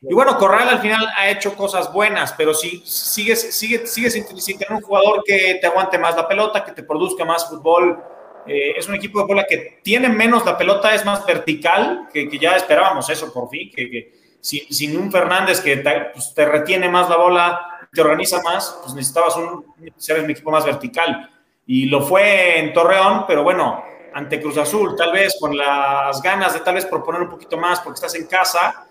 Y 0.00 0.12
bueno, 0.12 0.36
Corral 0.36 0.68
al 0.68 0.80
final 0.80 1.06
ha 1.16 1.28
hecho 1.30 1.54
cosas 1.54 1.92
buenas, 1.92 2.32
pero 2.32 2.54
si 2.54 2.82
sigues, 2.84 3.54
sigue, 3.54 3.86
sigues 3.86 4.14
sin 4.14 4.58
tener 4.58 4.72
un 4.72 4.82
jugador 4.82 5.22
que 5.24 5.58
te 5.60 5.66
aguante 5.68 5.96
más 5.96 6.16
la 6.16 6.26
pelota, 6.26 6.64
que 6.64 6.72
te 6.72 6.82
produzca 6.82 7.24
más 7.24 7.48
fútbol, 7.48 8.02
eh, 8.46 8.74
es 8.76 8.88
un 8.88 8.94
equipo 8.94 9.20
de 9.20 9.26
bola 9.26 9.46
que 9.48 9.80
tiene 9.82 10.08
menos 10.08 10.44
la 10.44 10.56
pelota, 10.58 10.94
es 10.94 11.04
más 11.04 11.24
vertical, 11.24 12.08
que, 12.12 12.28
ya 12.38 12.56
esperábamos 12.56 13.08
eso 13.10 13.32
por 13.32 13.48
fin, 13.48 13.70
que, 13.74 14.12
sin, 14.40 14.96
un 14.96 15.10
Fernández 15.10 15.60
que 15.60 15.76
pues, 16.12 16.34
te, 16.34 16.44
retiene 16.44 16.88
más 16.88 17.08
la 17.08 17.16
bola, 17.16 17.88
te 17.92 18.00
organiza 18.00 18.42
más, 18.42 18.78
pues 18.82 18.94
necesitabas 18.94 19.36
un, 19.36 19.64
ser 19.96 20.28
equipo 20.28 20.50
más 20.50 20.64
vertical. 20.64 21.30
Y 21.66 21.86
lo 21.86 22.02
fue 22.02 22.58
en 22.58 22.72
Torreón, 22.72 23.24
pero 23.26 23.44
bueno, 23.44 23.84
ante 24.14 24.40
Cruz 24.40 24.58
Azul, 24.58 24.96
tal 24.96 25.12
vez 25.12 25.36
con 25.38 25.56
las 25.56 26.20
ganas 26.20 26.54
de 26.54 26.60
tal 26.60 26.74
vez 26.74 26.86
proponer 26.86 27.22
un 27.22 27.30
poquito 27.30 27.56
más 27.56 27.80
porque 27.80 27.94
estás 27.94 28.14
en 28.16 28.26
casa, 28.26 28.86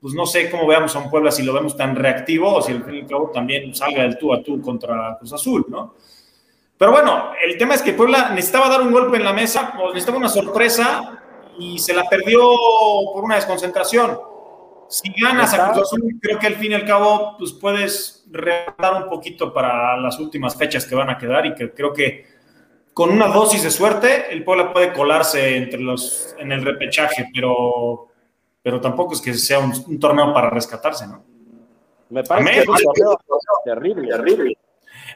pues 0.00 0.14
no 0.14 0.26
sé 0.26 0.50
cómo 0.50 0.66
veamos 0.66 0.94
a 0.94 0.98
un 0.98 1.10
Puebla 1.10 1.30
si 1.30 1.42
lo 1.42 1.52
vemos 1.52 1.76
tan 1.76 1.94
reactivo 1.94 2.56
o 2.56 2.62
si 2.62 2.72
el 2.72 2.82
y 2.94 3.12
al 3.12 3.32
también 3.32 3.74
salga 3.74 4.02
del 4.02 4.18
tú 4.18 4.32
a 4.32 4.42
tú 4.42 4.60
contra 4.60 5.16
Cruz 5.18 5.32
Azul, 5.32 5.66
¿no? 5.68 5.94
Pero 6.78 6.92
bueno, 6.92 7.32
el 7.44 7.58
tema 7.58 7.74
es 7.74 7.82
que 7.82 7.92
Puebla 7.92 8.30
necesitaba 8.30 8.68
dar 8.68 8.82
un 8.82 8.92
golpe 8.92 9.16
en 9.16 9.24
la 9.24 9.32
mesa, 9.32 9.74
necesitaba 9.88 10.18
una 10.18 10.28
sorpresa 10.28 11.20
y 11.58 11.78
se 11.80 11.92
la 11.92 12.04
perdió 12.04 12.40
por 13.12 13.24
una 13.24 13.34
desconcentración. 13.34 14.18
Si 14.88 15.12
ganas 15.20 15.52
a 15.52 15.72
Cruz 15.72 15.82
Azul, 15.82 16.18
creo 16.22 16.38
que 16.38 16.46
al 16.46 16.54
fin 16.54 16.72
y 16.72 16.74
al 16.76 16.86
cabo 16.86 17.36
pues 17.36 17.52
puedes 17.52 18.24
remontar 18.30 19.02
un 19.02 19.08
poquito 19.10 19.52
para 19.52 19.96
las 19.96 20.20
últimas 20.20 20.56
fechas 20.56 20.86
que 20.86 20.94
van 20.94 21.10
a 21.10 21.18
quedar 21.18 21.46
y 21.46 21.54
que 21.54 21.74
creo 21.74 21.92
que 21.92 22.26
con 22.94 23.10
una 23.10 23.26
dosis 23.26 23.64
de 23.64 23.70
suerte 23.70 24.32
el 24.32 24.44
Puebla 24.44 24.72
puede 24.72 24.92
colarse 24.92 25.56
entre 25.56 25.80
los 25.80 26.34
en 26.38 26.52
el 26.52 26.64
repechaje, 26.64 27.28
pero 27.34 28.08
pero 28.62 28.80
tampoco 28.80 29.14
es 29.14 29.20
que 29.20 29.34
sea 29.34 29.58
un, 29.58 29.98
torneo 29.98 30.32
para 30.32 30.50
rescatarse, 30.50 31.06
¿no? 31.06 31.24
Me 32.10 32.22
parece 32.22 32.50
que 32.52 32.60
es 32.60 32.68
un 32.68 32.76
torneo 32.76 33.18
terrible, 33.64 34.08
terrible. 34.08 34.58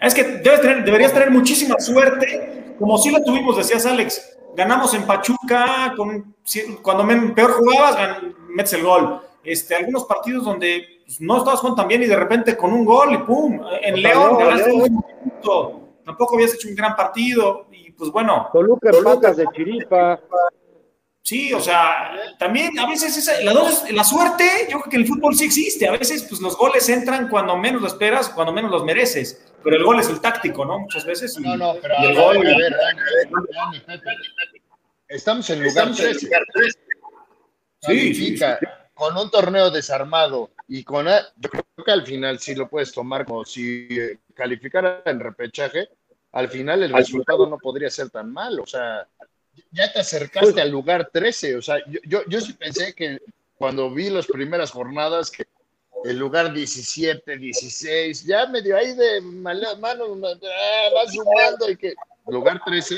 Es 0.03 0.15
que 0.15 0.25
deberías 0.25 1.13
tener 1.13 1.31
muchísima 1.31 1.79
suerte, 1.79 2.75
como 2.77 2.99
si 2.99 3.11
la 3.13 3.23
tuvimos, 3.23 3.57
decías 3.57 3.87
Alex. 3.87 4.37
Ganamos 4.57 4.93
en 4.95 5.07
Pachuca, 5.07 5.95
con, 5.97 6.35
cuando 6.83 7.35
peor 7.35 7.53
jugabas, 7.53 8.21
metes 8.49 8.73
el 8.73 8.83
gol. 8.83 9.21
Este, 9.45 9.77
algunos 9.77 10.05
partidos 10.05 10.45
donde 10.45 10.85
pues, 11.07 11.21
no 11.21 11.39
estabas 11.39 11.61
jugando 11.61 11.83
tan 11.83 11.89
bien 11.89 12.03
y 12.03 12.07
de 12.07 12.17
repente 12.17 12.57
con 12.57 12.73
un 12.73 12.85
gol 12.85 13.15
y 13.15 13.19
pum, 13.19 13.61
en 13.81 14.03
León 14.03 14.39
ganaste 14.39 14.73
un 14.73 15.05
Tampoco 16.05 16.35
habías 16.35 16.55
hecho 16.55 16.69
un 16.69 16.75
gran 16.75 16.97
partido 16.97 17.67
y 17.71 17.93
pues 17.93 18.11
bueno. 18.11 18.49
Toluca 18.53 18.91
patas 19.05 19.37
de 19.37 19.47
chiripa. 19.55 20.21
Sí, 21.23 21.53
o 21.53 21.61
sea, 21.61 22.11
también 22.41 22.77
a 22.81 22.89
veces 22.89 23.31
la, 23.45 23.55
la 23.93 24.05
suerte, 24.05 24.45
yo 24.69 24.81
creo 24.81 24.91
que 24.91 24.97
el 24.97 25.07
fútbol 25.07 25.37
sí 25.37 25.45
existe. 25.45 25.87
A 25.87 25.93
veces 25.93 26.25
pues 26.25 26.41
los 26.41 26.59
goles 26.59 26.89
entran 26.89 27.29
cuando 27.29 27.57
menos 27.57 27.81
lo 27.81 27.87
esperas, 27.87 28.29
cuando 28.31 28.53
menos 28.53 28.73
los 28.73 28.85
mereces 28.85 29.52
pero 29.63 29.77
el 29.77 29.85
gol 29.85 30.01
es 30.01 30.09
el 30.09 30.21
táctico, 30.21 30.65
¿no? 30.65 30.81
Muchas 30.81 31.05
veces. 31.05 31.39
no, 31.39 31.57
no, 31.57 31.77
pero 31.81 31.95
el 31.99 32.15
gol, 32.15 32.37
a 32.37 32.57
ver, 32.57 32.77
Dani, 33.53 33.81
Pepe, 33.81 34.11
estamos 35.09 35.49
en 35.51 35.63
lugar 35.63 35.93
13. 35.95 36.29
Sí, 37.81 38.15
sí, 38.15 38.39
con 38.95 39.17
un 39.17 39.31
torneo 39.31 39.71
desarmado 39.71 40.51
y 40.69 40.85
con, 40.85 41.07
yo 41.07 41.51
creo 41.51 41.65
que 41.85 41.91
al 41.91 42.07
final 42.07 42.39
sí 42.39 42.55
lo 42.55 42.69
puedes 42.69 42.93
tomar 42.93 43.25
como 43.25 43.45
si 43.45 43.89
eh, 43.91 44.19
calificara 44.35 45.03
en 45.05 45.19
repechaje, 45.19 45.89
al 46.33 46.49
final 46.49 46.83
el 46.83 46.93
resultado 46.93 47.47
no 47.47 47.59
podría 47.59 47.91
ser 47.91 48.11
tan 48.11 48.33
mal, 48.33 48.61
o 48.61 48.67
sea, 48.67 49.07
ya 49.71 49.93
te 49.93 50.01
acercaste 50.01 50.61
al 50.61 50.71
lugar 50.71 51.11
13, 51.13 51.57
o 51.57 51.63
sea, 51.63 51.79
yo, 51.89 51.99
yo, 52.05 52.23
yo 52.29 52.41
sí 52.41 52.53
pensé 52.53 52.95
que 52.95 53.19
cuando 53.57 53.91
vi 53.91 54.09
las 54.11 54.27
primeras 54.27 54.71
jornadas 54.71 55.31
que 55.31 55.47
el 56.05 56.19
lugar 56.19 56.53
17, 56.53 57.37
16, 57.37 58.25
ya 58.25 58.47
medio 58.47 58.77
ahí 58.77 58.95
de 58.95 59.21
mano, 59.21 59.67
ah, 59.71 60.89
va 60.95 61.07
sumando 61.11 61.71
y 61.71 61.77
que 61.77 61.95
lugar 62.27 62.61
13, 62.65 62.97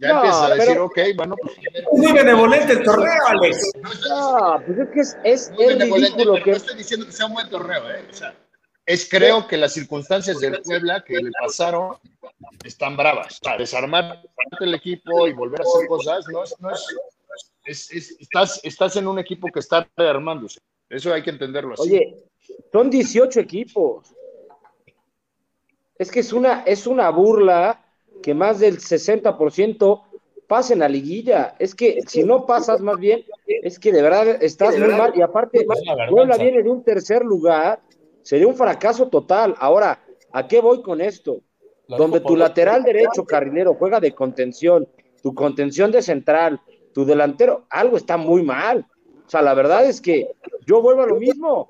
ya 0.00 0.10
empieza 0.10 0.46
a 0.46 0.54
decir, 0.54 0.78
ok, 0.78 0.98
bueno, 1.14 1.36
pues. 1.36 1.56
Muy 1.92 2.12
benevolente 2.12 2.72
el 2.72 2.82
torneo, 2.82 3.26
Alex. 3.28 3.72
No, 4.08 4.62
pues 4.64 4.78
es 4.78 4.88
que 4.88 5.00
es, 5.00 5.16
es, 5.24 5.52
es 5.58 5.78
ridículo 5.78 6.42
que. 6.42 6.52
No 6.52 6.56
estoy 6.56 6.76
diciendo 6.76 7.06
que 7.06 7.12
sea 7.12 7.26
un 7.26 7.34
buen 7.34 7.50
torneo, 7.50 7.90
¿eh? 7.90 8.06
O 8.10 8.14
sea, 8.14 8.34
es 8.86 9.08
creo 9.08 9.46
que 9.46 9.58
las 9.58 9.74
circunstancias 9.74 10.40
del 10.40 10.62
Puebla 10.62 11.04
que 11.04 11.16
le 11.16 11.30
pasaron 11.38 11.98
están 12.64 12.96
bravas. 12.96 13.40
O 13.42 13.44
sea, 13.44 13.58
desarmar 13.58 14.22
el 14.60 14.74
equipo 14.74 15.28
y 15.28 15.34
volver 15.34 15.60
a 15.60 15.64
hacer 15.64 15.86
cosas, 15.86 16.24
no 16.32 16.44
es. 16.44 16.56
No 16.60 16.70
es, 17.66 17.90
es 17.90 18.16
estás, 18.18 18.58
estás 18.64 18.96
en 18.96 19.06
un 19.06 19.18
equipo 19.18 19.48
que 19.52 19.60
está 19.60 19.86
rearmándose. 19.96 20.60
Eso 20.90 21.12
hay 21.12 21.22
que 21.22 21.30
entenderlo 21.30 21.74
así. 21.74 21.82
Oye, 21.82 22.16
son 22.72 22.90
18 22.90 23.40
equipos. 23.40 24.12
Es 25.96 26.10
que 26.10 26.20
es 26.20 26.32
una, 26.32 26.62
es 26.64 26.86
una 26.86 27.08
burla 27.10 27.84
que 28.22 28.34
más 28.34 28.58
del 28.58 28.78
60% 28.78 30.02
pasen 30.48 30.82
a 30.82 30.88
liguilla. 30.88 31.54
Es 31.60 31.76
que 31.76 32.00
si 32.06 32.24
no 32.24 32.44
pasas 32.44 32.80
más 32.80 32.98
bien, 32.98 33.24
es 33.46 33.78
que 33.78 33.92
de 33.92 34.02
verdad 34.02 34.42
estás 34.42 34.76
muy 34.76 34.88
mal. 34.88 35.12
Y 35.14 35.22
aparte, 35.22 35.64
Puebla 36.10 36.36
viene 36.36 36.62
de 36.62 36.68
un 36.68 36.82
tercer 36.82 37.24
lugar, 37.24 37.80
sería 38.22 38.48
un 38.48 38.56
fracaso 38.56 39.08
total. 39.08 39.54
Ahora, 39.58 40.02
¿a 40.32 40.48
qué 40.48 40.60
voy 40.60 40.82
con 40.82 41.00
esto? 41.00 41.42
Donde 41.86 42.20
tu 42.20 42.36
lateral 42.36 42.82
derecho, 42.82 43.24
carrilero, 43.24 43.74
juega 43.74 44.00
de 44.00 44.12
contención, 44.12 44.88
tu 45.22 45.34
contención 45.34 45.92
de 45.92 46.02
central, 46.02 46.60
tu 46.92 47.04
delantero, 47.04 47.66
algo 47.70 47.96
está 47.96 48.16
muy 48.16 48.42
mal. 48.42 48.86
O 49.30 49.32
sea, 49.32 49.42
la 49.42 49.54
verdad 49.54 49.86
es 49.86 50.00
que 50.00 50.26
yo 50.66 50.82
vuelvo 50.82 51.02
a 51.02 51.06
lo 51.06 51.14
mismo. 51.14 51.68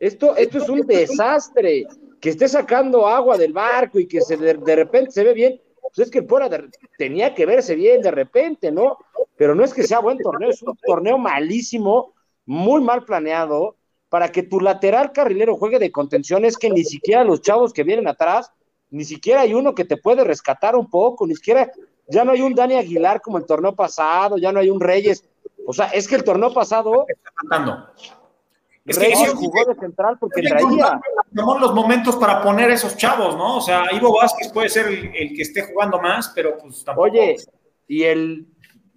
Esto, 0.00 0.34
esto 0.34 0.58
es 0.58 0.68
un 0.68 0.80
desastre. 0.80 1.86
Que 2.20 2.30
esté 2.30 2.48
sacando 2.48 3.06
agua 3.06 3.38
del 3.38 3.52
barco 3.52 4.00
y 4.00 4.08
que 4.08 4.20
se 4.20 4.36
de, 4.36 4.74
repente 4.74 5.12
se 5.12 5.22
ve 5.22 5.32
bien. 5.32 5.60
Pues 5.80 6.08
es 6.08 6.10
que 6.10 6.22
fuera 6.22 6.50
tenía 6.98 7.32
que 7.32 7.46
verse 7.46 7.76
bien 7.76 8.02
de 8.02 8.10
repente, 8.10 8.72
¿no? 8.72 8.98
Pero 9.36 9.54
no 9.54 9.62
es 9.62 9.72
que 9.72 9.84
sea 9.84 10.00
buen 10.00 10.18
torneo, 10.18 10.50
es 10.50 10.60
un 10.62 10.76
torneo 10.84 11.16
malísimo, 11.16 12.12
muy 12.44 12.80
mal 12.80 13.04
planeado, 13.04 13.76
para 14.08 14.32
que 14.32 14.42
tu 14.42 14.58
lateral 14.58 15.12
carrilero 15.12 15.54
juegue 15.54 15.78
de 15.78 15.92
contención, 15.92 16.44
es 16.44 16.56
que 16.56 16.70
ni 16.70 16.82
siquiera 16.82 17.22
los 17.22 17.40
chavos 17.40 17.72
que 17.72 17.84
vienen 17.84 18.08
atrás 18.08 18.50
ni 18.90 19.04
siquiera 19.04 19.42
hay 19.42 19.54
uno 19.54 19.74
que 19.74 19.84
te 19.84 19.96
puede 19.96 20.24
rescatar 20.24 20.76
un 20.76 20.88
poco, 20.88 21.26
ni 21.26 21.34
siquiera, 21.34 21.70
ya 22.08 22.24
no 22.24 22.32
hay 22.32 22.40
un 22.40 22.54
Dani 22.54 22.74
Aguilar 22.74 23.20
como 23.20 23.38
el 23.38 23.46
torneo 23.46 23.74
pasado, 23.74 24.38
ya 24.38 24.52
no 24.52 24.60
hay 24.60 24.70
un 24.70 24.80
Reyes. 24.80 25.24
O 25.66 25.72
sea, 25.72 25.86
es 25.86 26.06
que 26.06 26.14
el 26.14 26.24
torneo 26.24 26.52
pasado. 26.54 27.04
Es 28.84 28.98
que 28.98 29.04
Reyes 29.06 29.34
jugó 29.34 29.64
de 29.64 29.74
central 29.74 30.16
porque 30.18 30.42
traía. 30.42 31.00
Los 31.32 31.74
momentos 31.74 32.16
para 32.16 32.40
poner 32.40 32.70
esos 32.70 32.96
chavos, 32.96 33.36
¿no? 33.36 33.56
O 33.56 33.60
sea, 33.60 33.92
Ivo 33.92 34.14
Vázquez 34.14 34.52
puede 34.52 34.68
ser 34.68 34.86
el, 34.86 35.12
el 35.14 35.34
que 35.34 35.42
esté 35.42 35.62
jugando 35.62 36.00
más, 36.00 36.32
pero 36.34 36.56
pues 36.56 36.84
tampoco. 36.84 37.08
Oye, 37.08 37.36
y 37.88 38.04
el 38.04 38.46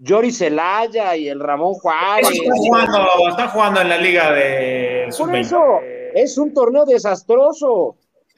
Jory 0.06 0.32
Celaya 0.32 1.16
y 1.16 1.28
el 1.28 1.40
Ramón 1.40 1.74
Juárez. 1.74 2.30
Está 2.32 2.56
jugando, 2.56 3.08
está 3.30 3.48
jugando 3.50 3.82
en 3.82 3.90
la 3.90 3.98
liga 3.98 4.32
de. 4.32 5.10
Por 5.18 5.36
eso, 5.36 5.80
es 6.14 6.38
un 6.38 6.54
torneo 6.54 6.86
desastroso. 6.86 7.98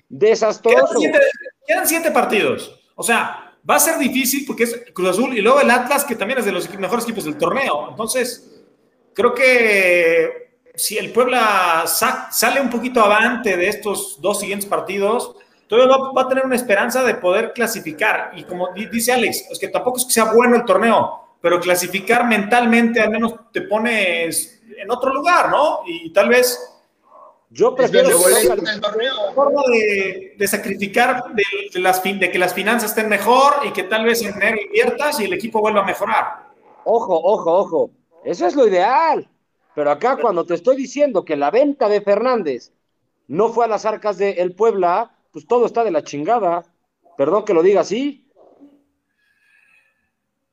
Desastroso. 0.09 0.99
Quedan 0.99 0.99
siete, 0.99 1.19
quedan 1.65 1.87
siete, 1.87 2.11
partidos. 2.11 2.91
O 2.95 3.03
sea, 3.03 3.50
va 3.69 3.75
a 3.75 3.79
ser 3.79 3.97
difícil 3.97 4.45
porque 4.45 4.63
es 4.63 4.81
Cruz 4.93 5.09
Azul 5.09 5.37
y 5.37 5.41
luego 5.41 5.61
el 5.61 5.71
Atlas, 5.71 6.05
que 6.05 6.15
también 6.15 6.39
es 6.39 6.45
de 6.45 6.51
los 6.51 6.69
mejores 6.77 7.05
equipos 7.05 7.25
del 7.25 7.37
torneo. 7.37 7.89
Entonces, 7.89 8.63
creo 9.13 9.33
que 9.33 10.51
si 10.75 10.97
el 10.97 11.11
Puebla 11.11 11.83
sa 11.85 12.31
sale 12.31 12.61
un 12.61 12.69
poquito 12.69 13.01
avante 13.01 13.57
de 13.57 13.67
estos 13.67 14.21
dos 14.21 14.39
siguientes 14.39 14.67
partidos, 14.67 15.35
todavía 15.67 15.95
va, 16.13 16.21
a 16.21 16.27
tener 16.27 16.45
una 16.45 16.55
esperanza 16.55 17.03
de 17.03 17.15
poder 17.15 17.53
clasificar. 17.53 18.31
Y 18.35 18.43
como 18.43 18.69
dice 18.73 19.13
Alex, 19.13 19.45
es 19.51 19.59
que 19.59 19.67
tampoco 19.67 19.97
es 19.97 20.05
que 20.05 20.11
sea 20.11 20.33
bueno 20.33 20.55
el 20.55 20.65
torneo, 20.65 21.37
pero 21.41 21.59
clasificar 21.59 22.27
mentalmente 22.27 22.99
al 22.99 23.09
menos 23.09 23.35
te 23.51 23.61
pones 23.61 24.61
en 24.77 24.89
otro 24.89 25.13
lugar, 25.13 25.49
¿no? 25.49 25.81
Y 25.85 26.11
tal 26.11 26.29
vez 26.29 26.59
yo 27.53 27.75
prefiero 27.75 28.17
una 28.17 29.33
forma 29.35 29.61
de, 29.67 30.35
de 30.37 30.47
sacrificar 30.47 31.33
de, 31.33 31.43
de, 31.73 31.79
las, 31.81 32.01
de 32.01 32.31
que 32.31 32.39
las 32.39 32.53
finanzas 32.53 32.91
estén 32.91 33.09
mejor 33.09 33.55
y 33.65 33.73
que 33.73 33.83
tal 33.83 34.05
vez 34.05 34.21
en 34.21 34.33
enero 34.35 34.57
inviertas 34.61 35.19
y 35.19 35.25
el 35.25 35.33
equipo 35.33 35.59
vuelva 35.59 35.81
a 35.81 35.85
mejorar. 35.85 36.47
Ojo, 36.85 37.13
ojo, 37.13 37.51
ojo. 37.51 37.91
Eso 38.23 38.47
es 38.47 38.55
lo 38.55 38.65
ideal. 38.65 39.29
Pero 39.75 39.91
acá 39.91 40.15
cuando 40.15 40.45
te 40.45 40.53
estoy 40.53 40.77
diciendo 40.77 41.25
que 41.25 41.35
la 41.35 41.51
venta 41.51 41.89
de 41.89 41.99
Fernández 41.99 42.71
no 43.27 43.49
fue 43.49 43.65
a 43.65 43.67
las 43.67 43.85
arcas 43.85 44.17
del 44.17 44.35
de 44.35 44.55
Puebla, 44.55 45.11
pues 45.33 45.45
todo 45.45 45.65
está 45.65 45.83
de 45.83 45.91
la 45.91 46.05
chingada. 46.05 46.63
Perdón 47.17 47.43
que 47.43 47.53
lo 47.53 47.63
diga 47.63 47.81
así. 47.81 48.31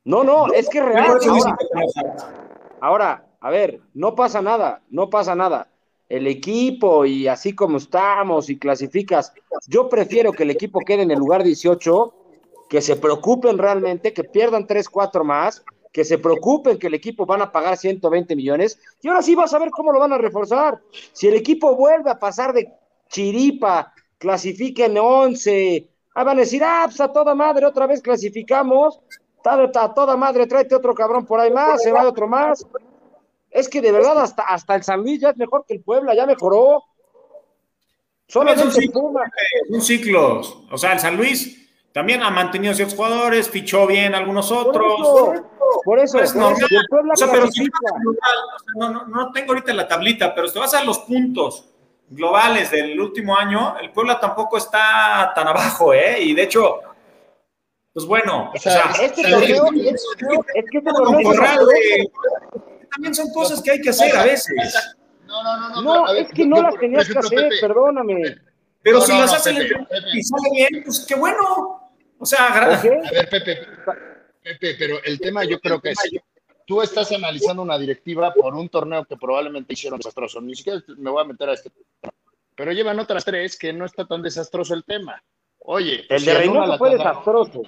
No, 0.03 0.25
no, 0.25 0.49
no 0.49 0.53
es 0.53 0.69
que 0.69 0.83
real. 0.83 1.07
Ahora, 1.07 1.57
ahora, 2.81 3.27
a 3.39 3.51
ver, 3.51 3.81
no 3.95 4.17
pasa 4.17 4.43
nada, 4.43 4.83
no 4.91 5.09
pasa 5.11 5.37
nada 5.37 5.69
el 6.09 6.27
equipo 6.27 7.05
y 7.05 7.29
así 7.29 7.55
como 7.55 7.77
estamos 7.77 8.49
y 8.49 8.59
clasificas, 8.59 9.33
yo 9.67 9.89
prefiero 9.89 10.33
que 10.33 10.45
el 10.45 10.51
equipo 10.51 10.81
quede 10.81 11.03
en 11.03 11.11
el 11.11 11.19
lugar 11.19 11.43
18, 11.43 12.15
que 12.69 12.81
se 12.81 12.97
preocupen 12.97 13.59
realmente, 13.59 14.13
que 14.13 14.25
pierdan 14.25 14.67
3, 14.67 14.89
4 14.89 15.25
más, 15.25 15.65
que 15.93 16.05
se 16.05 16.19
preocupen 16.19 16.79
que 16.79 16.87
el 16.87 16.95
equipo 16.95 17.27
van 17.27 17.43
a 17.43 17.51
pagar 17.51 17.77
120 17.77 18.37
millones 18.37 18.79
y 19.01 19.09
ahora 19.09 19.23
sí 19.23 19.35
vas 19.35 19.53
a 19.53 19.59
ver 19.59 19.71
cómo 19.71 19.93
lo 19.93 20.01
van 20.01 20.13
a 20.13 20.19
reforzar. 20.19 20.81
Si 21.13 21.29
el 21.29 21.35
equipo 21.35 21.75
vuelve 21.75 22.11
a 22.11 22.19
pasar 22.19 22.53
de 22.53 22.73
chiripa, 23.09 23.93
clasifiquen 24.19 24.97
11, 24.99 25.89
ah, 26.15 26.25
van 26.25 26.39
a 26.39 26.41
decir, 26.41 26.63
ah, 26.65 26.85
pues 26.87 27.01
a 27.01 27.13
toda 27.13 27.35
madre 27.35 27.67
otra 27.67 27.87
vez 27.87 28.03
clasificamos, 28.03 29.01
a 29.45 29.95
toda 29.95 30.17
madre 30.17 30.47
tráete 30.47 30.75
otro 30.75 30.95
cabrón 30.95 31.25
por 31.25 31.41
ahí 31.41 31.51
más, 31.51 31.83
se 31.83 31.93
va 31.93 32.07
otro 32.07 32.29
más. 32.29 32.67
Es 33.51 33.69
que 33.69 33.81
de 33.81 33.93
verdad 33.93 34.21
hasta, 34.21 34.43
hasta 34.43 34.75
el 34.75 34.83
San 34.83 35.01
Luis 35.01 35.21
ya 35.21 35.31
es 35.31 35.37
mejor 35.37 35.65
que 35.67 35.75
el 35.75 35.83
Puebla, 35.83 36.15
ya 36.15 36.27
mejoró. 36.27 36.85
Solamente 38.27 38.65
un 38.65 38.73
ciclo, 38.73 39.13
un 39.71 39.81
ciclo. 39.81 40.43
O 40.71 40.77
sea, 40.77 40.93
el 40.93 41.01
San 41.01 41.17
Luis 41.17 41.59
también 41.93 42.23
ha 42.23 42.31
mantenido 42.31 42.75
ciertos 42.75 42.97
jugadores, 42.97 43.49
fichó 43.49 43.87
bien 43.87 44.15
algunos 44.15 44.53
otros. 44.53 44.99
Por 45.85 45.99
eso, 45.99 46.13
por 46.13 46.23
eso, 46.23 46.39
no, 46.39 46.51
el 46.51 46.87
Puebla 46.89 47.15
o 47.15 47.17
sea, 47.17 47.29
pero 47.31 47.51
si 47.51 47.69
no, 48.77 49.33
tengo 49.33 49.53
ahorita 49.53 49.73
la 49.73 49.89
tablita, 49.89 50.35
pero 50.35 50.47
si 50.47 50.55
te 50.55 50.61
vas 50.61 50.75
a 50.75 50.85
los 50.85 50.99
puntos 51.01 51.65
globales 52.11 52.71
del 52.71 53.01
último 53.01 53.37
año, 53.37 53.77
el 53.81 53.91
Puebla 53.91 54.21
tampoco 54.21 54.59
está 54.59 55.33
tan 55.35 55.49
abajo, 55.49 55.93
¿eh? 55.95 56.21
Y 56.21 56.35
de 56.35 56.43
hecho, 56.43 56.81
pues 57.93 58.07
bueno, 58.07 58.53
o 58.55 58.59
sea, 58.59 58.93
este 59.03 59.23
torneo, 59.23 59.67
es, 59.75 60.07
es 60.55 60.65
que 60.71 60.79
este 60.79 60.93
torneo 60.93 61.33
también 62.91 63.15
son 63.15 63.31
cosas 63.33 63.63
que 63.63 63.73
hay 63.73 63.81
que 63.81 63.91
hacer 63.91 64.17
a 64.17 64.25
veces. 64.25 64.75
No, 65.27 65.43
no, 65.43 65.57
no, 65.57 65.69
no. 65.69 65.83
No, 65.83 66.13
es 66.15 66.31
que 66.33 66.47
no 66.47 66.63
las 66.63 66.75
tenías 66.77 67.09
que 67.09 67.19
hacer, 67.19 67.51
perdóname. 67.61 68.37
Pero 68.83 69.01
si 69.01 69.13
las 69.13 69.35
hacen 69.35 69.57
y 69.57 70.23
sale 70.23 70.51
bien, 70.53 70.83
pues 70.85 71.05
qué 71.07 71.15
bueno. 71.15 71.93
O 72.19 72.27
sea, 72.27 72.47
A 72.47 72.83
ver, 72.83 73.29
Pepe, 73.29 73.59
Pepe, 74.43 74.75
pero 74.79 75.03
el 75.05 75.21
tema 75.21 75.45
yo 75.45 75.61
creo 75.61 75.81
que 75.81 75.91
es, 75.91 75.99
tú 76.67 76.83
estás 76.83 77.13
analizando 77.13 77.63
una 77.63 77.79
directiva 77.79 78.33
por 78.33 78.55
un 78.55 78.69
torneo 78.69 79.05
que 79.05 79.17
probablemente 79.17 79.75
hicieron 79.75 79.99
desastroso. 79.99 80.41
Ni 80.41 80.55
siquiera 80.55 80.83
me 80.97 81.11
voy 81.11 81.23
a 81.23 81.27
meter 81.27 81.49
a 81.51 81.53
este 81.55 81.71
pero 82.59 82.73
llevan 82.73 82.99
otras 82.99 83.25
tres 83.25 83.57
que 83.57 83.73
no 83.73 83.85
está 83.85 84.05
tan 84.05 84.21
desastroso 84.21 84.75
el 84.75 84.83
tema. 84.83 85.23
Oye, 85.61 86.05
el 86.09 86.25
de 86.25 86.35
Reynoso 86.35 86.77
fue 86.77 86.91
desastroso. 86.91 87.63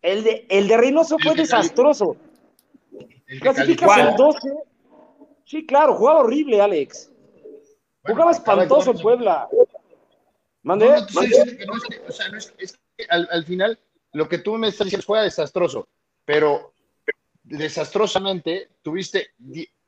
El 0.00 0.24
de, 0.24 0.46
el 0.48 0.68
de 0.68 0.76
Reynoso 0.78 1.18
fue 1.18 1.34
desastroso. 1.34 2.16
Clasificas 3.40 3.98
el 3.98 4.16
12. 4.16 4.52
Sí, 5.44 5.66
claro, 5.66 5.96
jugaba 5.96 6.20
horrible, 6.20 6.60
Alex. 6.60 7.10
Bueno, 8.02 8.16
jugaba 8.16 8.30
espantoso 8.32 8.90
en 8.92 8.98
Puebla. 8.98 9.48
¿Mande? 10.62 10.86
No, 10.86 11.00
no 11.00 11.06
que 11.06 11.66
no 11.66 11.76
es 11.76 11.82
que, 11.84 12.00
o 12.08 12.12
sea, 12.12 12.28
no 12.28 12.38
es, 12.38 12.54
es 12.58 12.78
que 12.96 13.04
al, 13.08 13.28
al, 13.30 13.44
final 13.44 13.78
lo 14.12 14.28
que 14.28 14.38
tú 14.38 14.54
me 14.54 14.68
estás 14.68 14.86
diciendo 14.86 15.04
fue 15.04 15.20
desastroso, 15.22 15.88
pero 16.24 16.72
desastrosamente 17.42 18.70
tuviste 18.82 19.30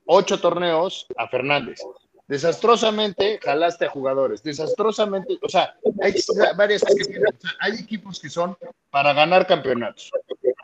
ocho 0.06 0.40
torneos 0.40 1.06
a 1.16 1.28
Fernández. 1.28 1.80
Desastrosamente 2.26 3.38
jalaste 3.42 3.84
a 3.84 3.90
jugadores. 3.90 4.42
Desastrosamente, 4.42 5.38
o 5.42 5.48
sea, 5.48 5.74
hay 6.02 6.14
varias 6.56 6.82
cosas 6.82 7.06
que 7.06 7.18
o 7.18 7.40
sea, 7.40 7.50
hay 7.60 7.74
equipos 7.74 8.18
que 8.18 8.30
son 8.30 8.56
para 8.90 9.12
ganar 9.12 9.46
campeonatos. 9.46 10.10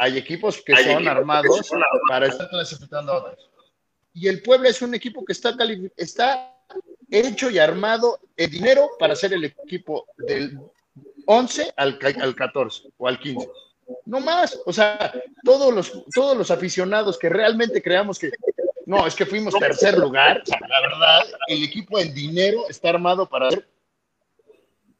Hay 0.03 0.17
equipos 0.17 0.63
que 0.63 0.75
hay 0.75 0.85
son 0.85 0.95
equipos 0.95 1.13
armados 1.13 1.57
que 1.59 1.63
son 1.63 1.83
para 2.09 2.27
estar 2.27 2.49
clasificando 2.49 3.13
a 3.13 3.19
otros. 3.19 3.51
Y 4.15 4.29
el 4.29 4.41
Puebla 4.43 4.71
es 4.71 4.81
un 4.81 4.95
equipo 4.95 5.23
que 5.27 5.33
está, 5.35 5.55
está 5.95 6.57
hecho 7.11 7.51
y 7.51 7.59
armado 7.59 8.19
el 8.35 8.51
dinero 8.51 8.89
para 8.99 9.15
ser 9.15 9.35
el 9.35 9.45
equipo 9.45 10.07
del 10.17 10.59
11 11.27 11.75
al, 11.77 11.99
al 12.23 12.35
14 12.35 12.89
o 12.97 13.09
al 13.09 13.21
15. 13.21 13.47
No 14.07 14.21
más. 14.21 14.59
O 14.65 14.73
sea, 14.73 15.13
todos 15.45 15.75
los, 15.75 15.93
todos 16.15 16.35
los 16.35 16.51
aficionados 16.51 17.19
que 17.19 17.29
realmente 17.29 17.83
creamos 17.83 18.19
que 18.19 18.31
no, 18.87 19.07
es 19.07 19.15
que 19.15 19.27
fuimos 19.27 19.53
tercer 19.53 19.99
lugar. 19.99 20.43
La 20.49 20.81
verdad, 20.81 21.21
el 21.47 21.63
equipo 21.63 21.99
en 21.99 22.15
dinero 22.15 22.63
está 22.71 22.89
armado 22.89 23.29
para 23.29 23.51
ser 23.51 23.69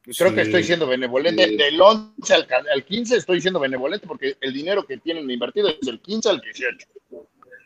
Creo 0.03 0.29
sí, 0.29 0.35
que 0.35 0.41
estoy 0.41 0.63
siendo 0.63 0.87
benevolente. 0.87 1.47
Sí. 1.47 1.57
Del 1.57 1.79
11 1.79 2.33
al, 2.33 2.47
al, 2.73 2.83
15 2.83 3.17
estoy 3.17 3.39
siendo 3.39 3.59
benevolente 3.59 4.07
porque 4.07 4.35
el 4.41 4.53
dinero 4.53 4.85
que 4.85 4.97
tienen 4.97 5.29
invertido 5.29 5.69
es 5.69 5.79
del 5.81 5.99
15 5.99 6.29
al 6.29 6.41
18. 6.41 6.87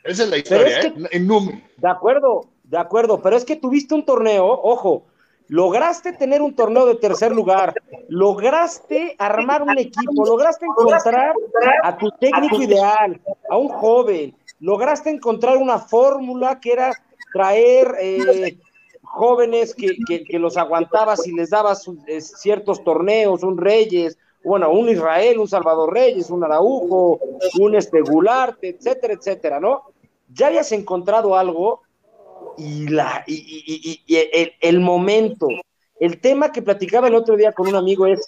Esa 0.03 0.24
es 0.24 0.30
la 0.30 0.38
historia, 0.38 0.68
es 0.68 0.86
que, 0.86 0.88
¿eh? 0.88 1.07
En 1.12 1.28
número. 1.28 1.60
De 1.78 1.90
acuerdo, 1.90 2.49
de 2.64 2.78
acuerdo. 2.78 3.22
Pero 3.22 3.38
es 3.38 3.45
que 3.45 3.56
tuviste 3.56 3.95
un 3.95 4.06
torneo, 4.06 4.45
ojo, 4.45 5.07
lograste 5.48 6.14
tener 6.14 6.41
un 6.41 6.56
torneo 6.56 6.86
de 6.86 6.95
tercer 6.95 7.32
lugar, 7.32 7.74
lograste 8.10 9.16
armar 9.18 9.64
un 9.64 9.78
equipo, 9.78 10.26
lograste 10.26 10.66
encontrar 10.66 11.34
a 11.84 11.98
tu 11.98 12.12
técnico 12.20 12.62
ideal, 12.62 13.20
a 13.49 13.57
un 13.57 13.70
joven, 13.70 14.36
lograste 14.60 15.10
encontrar 15.10 15.57
una 15.57 15.80
fórmula 15.80 16.60
que 16.60 16.74
era 16.74 16.91
traer. 17.34 17.95
Eh, 17.99 18.57
jóvenes 19.06 19.73
que, 19.73 19.95
que, 20.27 20.40
los 20.40 20.57
aguantabas 20.57 21.26
y 21.27 21.34
les 21.34 21.49
dabas 21.49 21.90
eh, 22.07 22.22
ciertos 22.22 22.84
torneos, 22.84 23.44
un 23.44 23.57
Reyes, 23.57 24.18
bueno, 24.44 24.72
un 24.72 24.90
Israel, 24.90 25.40
un 25.40 25.48
Salvador 25.48 25.94
Reyes, 25.94 26.30
un 26.30 26.44
Araujo, 26.44 27.19
un 27.60 27.76
este 27.76 28.02
Gularte, 28.02 28.69
etcétera, 28.69 29.14
etcétera, 29.14 29.60
¿no? 29.60 29.84
Ya 30.34 30.48
habías 30.48 30.72
encontrado 30.72 31.36
algo 31.36 31.82
y, 32.57 32.88
la, 32.88 33.23
y, 33.26 33.34
y, 33.36 34.03
y 34.06 34.15
el, 34.15 34.53
el, 34.60 34.80
momento, 34.80 35.48
el 35.99 36.19
tema 36.22 36.52
que 36.52 36.61
platicaba 36.61 37.07
el 37.07 37.15
otro 37.15 37.36
día 37.36 37.52
con 37.53 37.68
un 37.68 37.76
amigo 37.76 38.06
es, 38.06 38.27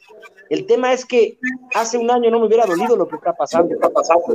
el 0.50 0.66
tema 0.66 0.94
es 0.94 1.06
que 1.06 1.38
hace 1.76 1.98
un 1.98 2.10
año 2.10 2.32
no 2.32 2.40
me 2.40 2.48
hubiera 2.48 2.66
dolido 2.66 2.96
lo 2.96 3.08
que 3.08 3.16
está 3.18 3.34
pasando. 3.34 3.76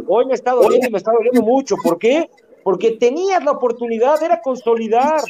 Hoy 0.09 0.27
me 0.27 0.35
está 0.35 0.52
doliendo 0.52 0.89
y 0.89 0.90
me 0.90 0.98
está 0.98 1.12
doliendo 1.12 1.43
mucho, 1.43 1.77
¿por 1.82 1.98
qué? 1.98 2.28
Porque 2.62 2.93
tenías 2.93 3.43
la 3.44 3.52
oportunidad, 3.52 4.22
era 4.22 4.40
consolidar, 4.40 5.20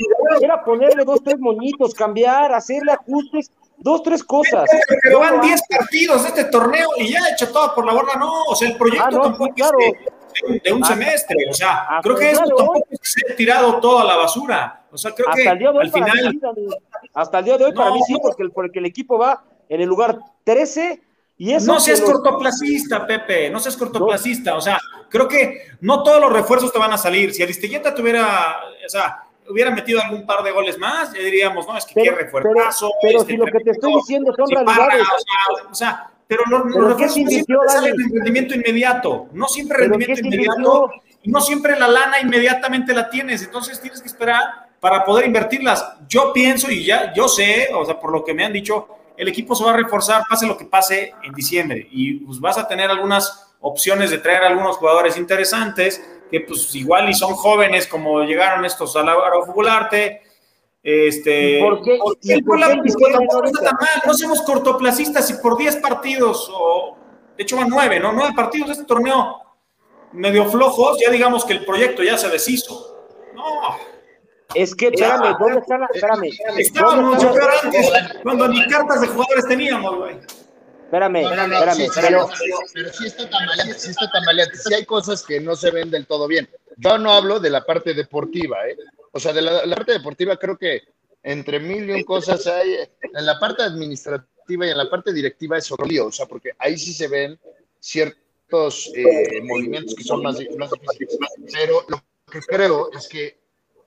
era 0.40 0.62
ponerle 0.64 1.04
dos, 1.04 1.22
tres 1.22 1.38
moñitos, 1.38 1.94
cambiar, 1.94 2.52
hacerle 2.52 2.92
ajustes, 2.92 3.50
dos, 3.78 4.02
tres 4.02 4.22
cosas. 4.22 4.68
Pero 5.02 5.20
van 5.20 5.40
10 5.40 5.60
partidos 5.68 6.22
de 6.22 6.28
este 6.28 6.44
torneo 6.44 6.90
y 6.98 7.12
ya 7.12 7.20
he 7.28 7.32
hecho 7.32 7.50
todo 7.50 7.74
por 7.74 7.86
la 7.86 7.92
borda, 7.92 8.16
no, 8.16 8.42
o 8.44 8.54
sea, 8.54 8.68
el 8.68 8.76
proyecto 8.76 9.06
ah, 9.06 9.10
no, 9.10 9.22
tampoco 9.22 9.54
claro. 9.54 9.78
es 9.80 10.50
de, 10.52 10.60
de 10.60 10.72
un 10.72 10.84
ah, 10.84 10.86
semestre, 10.86 11.36
o 11.50 11.54
sea, 11.54 11.86
ah, 11.88 12.00
creo 12.02 12.16
que 12.16 12.30
eso 12.30 12.44
tampoco 12.44 12.82
se 13.00 13.32
ha 13.32 13.36
tirado 13.36 13.80
toda 13.80 14.04
la 14.04 14.16
basura, 14.16 14.84
o 14.90 14.98
sea, 14.98 15.12
creo 15.14 15.28
hasta 15.28 15.42
que 15.42 15.48
el 15.48 15.58
día 15.58 15.72
de 15.72 15.78
hoy 15.78 15.84
al 15.84 15.92
final... 15.92 16.34
Mí, 16.56 16.68
hasta 17.14 17.38
el 17.38 17.44
día 17.44 17.58
de 17.58 17.64
hoy 17.64 17.70
no, 17.72 17.76
para 17.76 17.90
mí 17.92 18.00
sí, 18.06 18.14
porque 18.22 18.42
el, 18.42 18.50
porque 18.50 18.78
el 18.78 18.86
equipo 18.86 19.18
va 19.18 19.44
en 19.68 19.80
el 19.80 19.88
lugar 19.88 20.18
13 20.44 21.00
y 21.38 21.52
eso 21.52 21.72
no 21.72 21.80
seas 21.80 22.00
cortoplacista, 22.00 23.06
Pepe, 23.06 23.50
no 23.50 23.58
seas 23.58 23.76
cortoplacista. 23.76 24.54
O 24.54 24.60
sea, 24.60 24.78
creo 25.12 25.28
que 25.28 25.66
no 25.80 26.02
todos 26.02 26.20
los 26.20 26.32
refuerzos 26.32 26.72
te 26.72 26.78
van 26.78 26.92
a 26.92 26.98
salir. 26.98 27.32
Si 27.34 27.42
Aristelleta 27.42 27.94
tuviera, 27.94 28.56
o 28.84 28.88
sea, 28.88 29.24
hubiera 29.48 29.70
metido 29.70 30.00
algún 30.00 30.24
par 30.24 30.42
de 30.42 30.50
goles 30.50 30.78
más, 30.78 31.12
ya 31.12 31.20
diríamos, 31.20 31.66
no, 31.66 31.76
es 31.76 31.84
que 31.84 31.94
quiere 31.94 32.16
refuerzo. 32.16 32.90
Pero, 33.02 33.20
este, 33.20 33.32
si 33.32 33.36
lo 33.36 33.44
que 33.44 33.60
te 33.60 33.70
estoy 33.70 33.94
diciendo 33.94 34.32
son 34.34 34.48
realidades. 34.48 35.06
o, 35.70 35.74
sea, 35.74 36.10
pero 36.26 36.42
los, 36.48 36.62
refuerzos 36.64 37.18
no 37.18 37.28
siempre 37.28 37.56
salen 37.68 37.94
en 38.00 38.14
rendimiento 38.14 38.54
inmediato, 38.54 39.28
no 39.32 39.46
siempre 39.46 39.78
rendimiento 39.78 40.20
inmediato, 40.26 40.90
y 41.22 41.30
no 41.30 41.40
siempre 41.40 41.78
la 41.78 41.88
lana 41.88 42.18
inmediatamente 42.20 42.94
la 42.94 43.10
tienes, 43.10 43.42
entonces 43.42 43.80
tienes 43.80 44.00
que 44.00 44.08
esperar 44.08 44.70
para 44.80 45.04
poder 45.04 45.26
invertirlas. 45.26 45.84
Yo 46.08 46.32
pienso 46.32 46.70
y 46.70 46.84
ya, 46.84 47.12
yo 47.14 47.28
sé, 47.28 47.68
o 47.72 47.84
sea, 47.84 48.00
por 48.00 48.10
lo 48.10 48.24
que 48.24 48.34
me 48.34 48.44
han 48.44 48.52
dicho, 48.52 48.88
el 49.16 49.28
equipo 49.28 49.54
se 49.54 49.62
va 49.62 49.72
a 49.72 49.76
reforzar, 49.76 50.22
pase 50.28 50.46
lo 50.46 50.56
que 50.56 50.64
pase 50.64 51.14
en 51.22 51.32
diciembre, 51.34 51.86
y 51.90 52.14
pues 52.14 52.40
vas 52.40 52.56
a 52.56 52.66
tener 52.66 52.90
algunas 52.90 53.51
opciones 53.62 54.10
de 54.10 54.18
traer 54.18 54.42
algunos 54.42 54.76
jugadores 54.76 55.16
interesantes, 55.16 56.04
que 56.30 56.40
pues 56.40 56.74
igual 56.74 57.08
y 57.08 57.14
son 57.14 57.34
jóvenes 57.34 57.86
como 57.86 58.22
llegaron 58.22 58.64
estos 58.64 58.94
a 58.96 59.02
la 59.02 59.16
Fugularte. 59.46 60.22
Este, 60.82 61.60
¿Por 61.60 61.82
qué? 61.82 61.98
no 64.04 64.14
somos 64.14 64.42
cortoplacistas 64.42 65.30
y 65.30 65.34
por 65.34 65.56
10 65.56 65.76
partidos, 65.76 66.50
o 66.52 66.96
de 67.36 67.42
hecho 67.44 67.56
van 67.56 67.68
9, 67.68 68.00
¿no? 68.00 68.12
9 68.12 68.32
partidos 68.34 68.68
de 68.68 68.72
este 68.74 68.84
torneo 68.84 69.40
medio 70.12 70.44
flojos, 70.46 70.98
ya 71.00 71.10
digamos 71.10 71.44
que 71.44 71.54
el 71.54 71.64
proyecto 71.64 72.02
ya 72.02 72.18
se 72.18 72.28
deshizo. 72.28 72.96
No. 73.34 73.76
Es 74.54 74.74
que, 74.74 74.88
espérame, 74.88 75.36
¿dónde 75.38 75.60
están? 75.60 75.82
Espérame. 75.94 76.30
Estábamos 76.58 77.24
antes, 77.64 77.90
cuando 78.22 78.48
ni 78.48 78.66
cartas 78.66 79.00
de 79.00 79.06
jugadores 79.06 79.46
teníamos, 79.46 79.96
güey. 79.96 80.16
Espérame, 80.92 81.22
espérame, 81.22 81.88
pero, 81.94 82.28
pero, 82.74 82.92
sí 82.92 83.06
está 83.06 83.30
tambaleante, 83.30 83.78
sí 83.78 83.90
está 83.92 84.10
tambaleante. 84.10 84.58
Sí 84.58 84.74
hay 84.74 84.84
cosas 84.84 85.22
que 85.22 85.40
no 85.40 85.56
se 85.56 85.70
ven 85.70 85.90
del 85.90 86.06
todo 86.06 86.28
bien. 86.28 86.46
Yo 86.76 86.98
no 86.98 87.12
hablo 87.12 87.40
de 87.40 87.48
la 87.48 87.64
parte 87.64 87.94
deportiva, 87.94 88.68
¿eh? 88.68 88.76
O 89.10 89.18
sea, 89.18 89.32
de 89.32 89.40
la, 89.40 89.74
parte 89.74 89.92
deportiva 89.92 90.36
creo 90.36 90.58
que 90.58 90.82
entre 91.22 91.60
mil 91.60 91.88
y 91.88 91.92
un 91.92 92.04
cosas 92.04 92.46
hay. 92.46 92.76
En 93.00 93.24
la 93.24 93.40
parte 93.40 93.62
administrativa 93.62 94.66
y 94.66 94.70
en 94.70 94.76
la 94.76 94.90
parte 94.90 95.14
directiva 95.14 95.56
es 95.56 95.72
lío, 95.88 96.08
o 96.08 96.12
sea, 96.12 96.26
porque 96.26 96.50
ahí 96.58 96.76
sí 96.76 96.92
se 96.92 97.08
ven 97.08 97.40
ciertos 97.80 98.92
eh, 98.94 99.40
movimientos 99.44 99.94
que 99.94 100.04
son 100.04 100.22
más, 100.22 100.36
más 100.58 100.70
difíciles. 100.72 101.30
Pero 101.54 101.86
lo 101.88 102.04
que 102.30 102.40
creo 102.40 102.90
es 102.92 103.08
que 103.08 103.41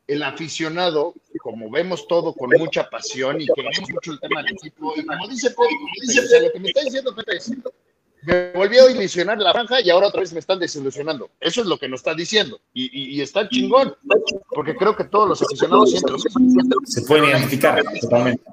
el 0.08 0.24
aficionado, 0.24 1.14
como 1.42 1.70
vemos 1.70 2.08
todo 2.08 2.34
con 2.34 2.50
mucha 2.58 2.90
pasión 2.90 3.42
y 3.42 3.48
queremos 3.48 3.90
mucho 3.90 4.12
el 4.12 4.20
tema 4.20 4.44
del 4.44 4.54
equipo, 4.54 4.94
y 4.96 5.06
como 5.06 5.28
dice 5.28 5.50
Pepe, 5.50 5.70
dice, 6.02 6.42
lo 6.42 6.52
que 6.52 6.60
me 6.60 6.68
está 6.68 6.82
diciendo 6.82 7.16
Pepe 7.16 7.38
es, 7.38 7.52
me 8.22 8.52
volvió 8.54 8.88
a 8.88 8.92
ilusionar 8.92 9.38
la 9.38 9.52
franja 9.52 9.82
y 9.82 9.90
ahora 9.90 10.08
otra 10.08 10.22
vez 10.22 10.34
me 10.34 10.40
están 10.40 10.60
desilusionando. 10.60 11.30
Eso 11.40 11.62
es 11.62 11.68
lo 11.68 11.78
que 11.78 11.88
nos 11.88 12.00
está 12.00 12.16
diciendo. 12.16 12.60
Y, 12.74 13.18
y, 13.18 13.22
está 13.22 13.48
chingón, 13.48 13.96
porque 14.50 14.76
creo 14.76 14.96
que 14.96 15.04
todos 15.04 15.30
los 15.30 15.42
aficionados 15.44 15.92
sienten 15.92 16.16
Se 16.86 17.02
pueden 17.04 17.26
identificar 17.26 17.84
totalmente. 18.02 18.44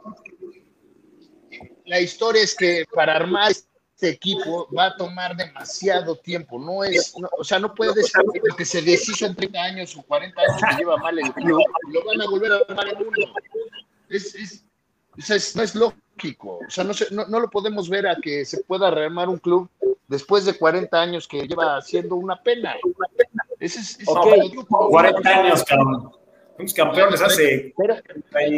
La 1.87 2.01
historia 2.01 2.43
es 2.43 2.55
que 2.55 2.85
para 2.95 3.17
armar 3.17 3.51
este 3.51 3.72
equipo 4.11 4.69
va 4.77 4.87
a 4.87 4.97
tomar 4.97 5.37
demasiado 5.37 6.17
tiempo. 6.17 6.59
No 6.59 6.85
es, 6.85 7.15
o 7.39 7.45
sea, 7.45 7.59
no 7.59 7.75
puede 7.75 8.03
ser 8.03 8.23
que 8.57 8.65
se 8.65 8.83
deshizo 8.83 9.27
en 9.27 9.35
30 9.35 9.63
años 9.63 9.97
o 9.97 10.03
40 10.03 10.41
años 10.41 10.61
que 10.69 10.77
lleva 10.77 10.97
mal 10.99 11.19
el 11.19 11.33
club, 11.33 11.63
lo 11.89 12.05
van 12.05 12.21
a 12.21 12.27
volver 12.27 12.53
a 12.53 12.57
armar 12.69 12.89
en 12.89 13.07
uno. 13.07 13.17
Es, 14.09 14.35
es, 14.35 15.57
no 15.57 15.63
es 15.63 15.75
lógico. 15.75 16.61
O 16.67 16.71
sea, 16.71 16.85
no, 16.85 16.93
no, 17.11 17.27
no, 17.27 17.41
lo 17.41 17.51
podemos 17.51 17.89
ver 17.89 18.07
a 18.07 18.17
que 18.17 18.45
se 18.45 18.63
pueda 18.65 18.91
rearmar 18.91 19.29
un 19.29 19.39
club 19.39 19.69
después 20.09 20.45
de 20.45 20.55
40 20.55 21.01
años 21.01 21.27
que 21.27 21.47
lleva 21.47 21.81
siendo 21.83 22.17
una 22.17 22.41
pena. 22.43 22.75
Ese 23.59 23.81
es, 23.81 23.99
40 24.05 25.29
años, 25.29 25.65
cabrón. 25.65 26.13
Unos 26.59 26.75
campeones 26.75 27.21
hace. 27.23 27.73
Pero, 27.77 27.97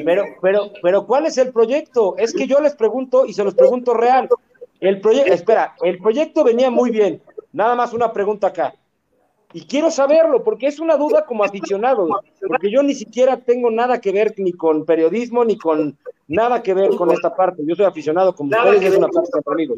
pero, 0.05 0.25
pero, 0.43 0.73
pero, 0.83 1.07
¿cuál 1.07 1.27
es 1.27 1.39
el 1.39 1.53
proyecto? 1.53 2.17
Es 2.19 2.33
que 2.33 2.47
yo 2.47 2.61
les 2.61 2.75
pregunto 2.75 3.25
y 3.25 3.33
se 3.33 3.45
los 3.45 3.55
pregunto 3.55 3.95
real. 3.95 4.29
El 4.85 5.01
proyecto, 5.01 5.33
espera, 5.33 5.75
el 5.83 5.99
proyecto 5.99 6.45
venía 6.45 6.71
muy 6.71 6.91
bien. 6.91 7.23
Nada 7.53 7.75
más 7.75 7.95
una 7.95 8.13
pregunta 8.13 8.49
acá. 8.49 8.75
Y 9.55 9.67
quiero 9.67 9.91
saberlo, 9.91 10.45
porque 10.45 10.67
es 10.67 10.79
una 10.79 10.97
duda 10.97 11.25
como 11.25 11.43
aficionado, 11.43 12.07
porque 12.47 12.71
yo 12.71 12.83
ni 12.83 12.93
siquiera 12.95 13.39
tengo 13.39 13.71
nada 13.71 14.01
que 14.01 14.13
ver 14.13 14.35
ni 14.37 14.53
con 14.53 14.85
periodismo, 14.85 15.43
ni 15.45 15.57
con 15.57 15.97
nada 16.29 16.63
que 16.63 16.75
ver 16.75 16.91
con 16.97 17.11
esta 17.13 17.35
parte. 17.35 17.63
Yo 17.65 17.75
soy 17.75 17.87
aficionado, 17.87 18.35
como 18.35 18.51
ustedes, 18.51 18.83
es 18.83 18.97
una 18.99 19.09
parte 19.09 19.31
conmigo. 19.43 19.75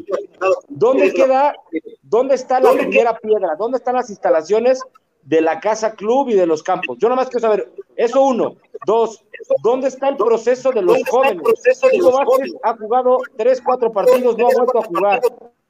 ¿Dónde 0.67 1.13
queda, 1.13 1.55
dónde 2.01 2.35
está 2.35 2.59
la 2.59 2.73
primera 2.73 3.17
piedra? 3.17 3.55
¿Dónde 3.57 3.77
están 3.77 3.95
las 3.95 4.09
instalaciones 4.09 4.81
de 5.27 5.41
la 5.41 5.59
casa 5.59 5.93
club 5.93 6.29
y 6.29 6.33
de 6.33 6.47
los 6.47 6.63
campos? 6.63 6.97
Yo 6.99 7.09
nada 7.09 7.21
más 7.21 7.29
quiero 7.29 7.41
saber, 7.41 7.69
eso 7.95 8.21
uno. 8.21 8.55
Dos, 8.85 9.23
¿dónde 9.61 9.89
está 9.89 10.07
el 10.09 10.15
proceso 10.15 10.71
de 10.71 10.81
los 10.81 10.97
jóvenes? 11.09 11.43
Chico 11.91 12.11
Vázquez 12.11 12.53
ha 12.63 12.77
jugado 12.77 13.17
tres, 13.35 13.61
cuatro 13.61 13.91
partidos, 13.91 14.37
no 14.37 14.47
ha 14.47 14.53
vuelto 14.55 14.79
a 14.79 14.83
jugar. 14.83 15.21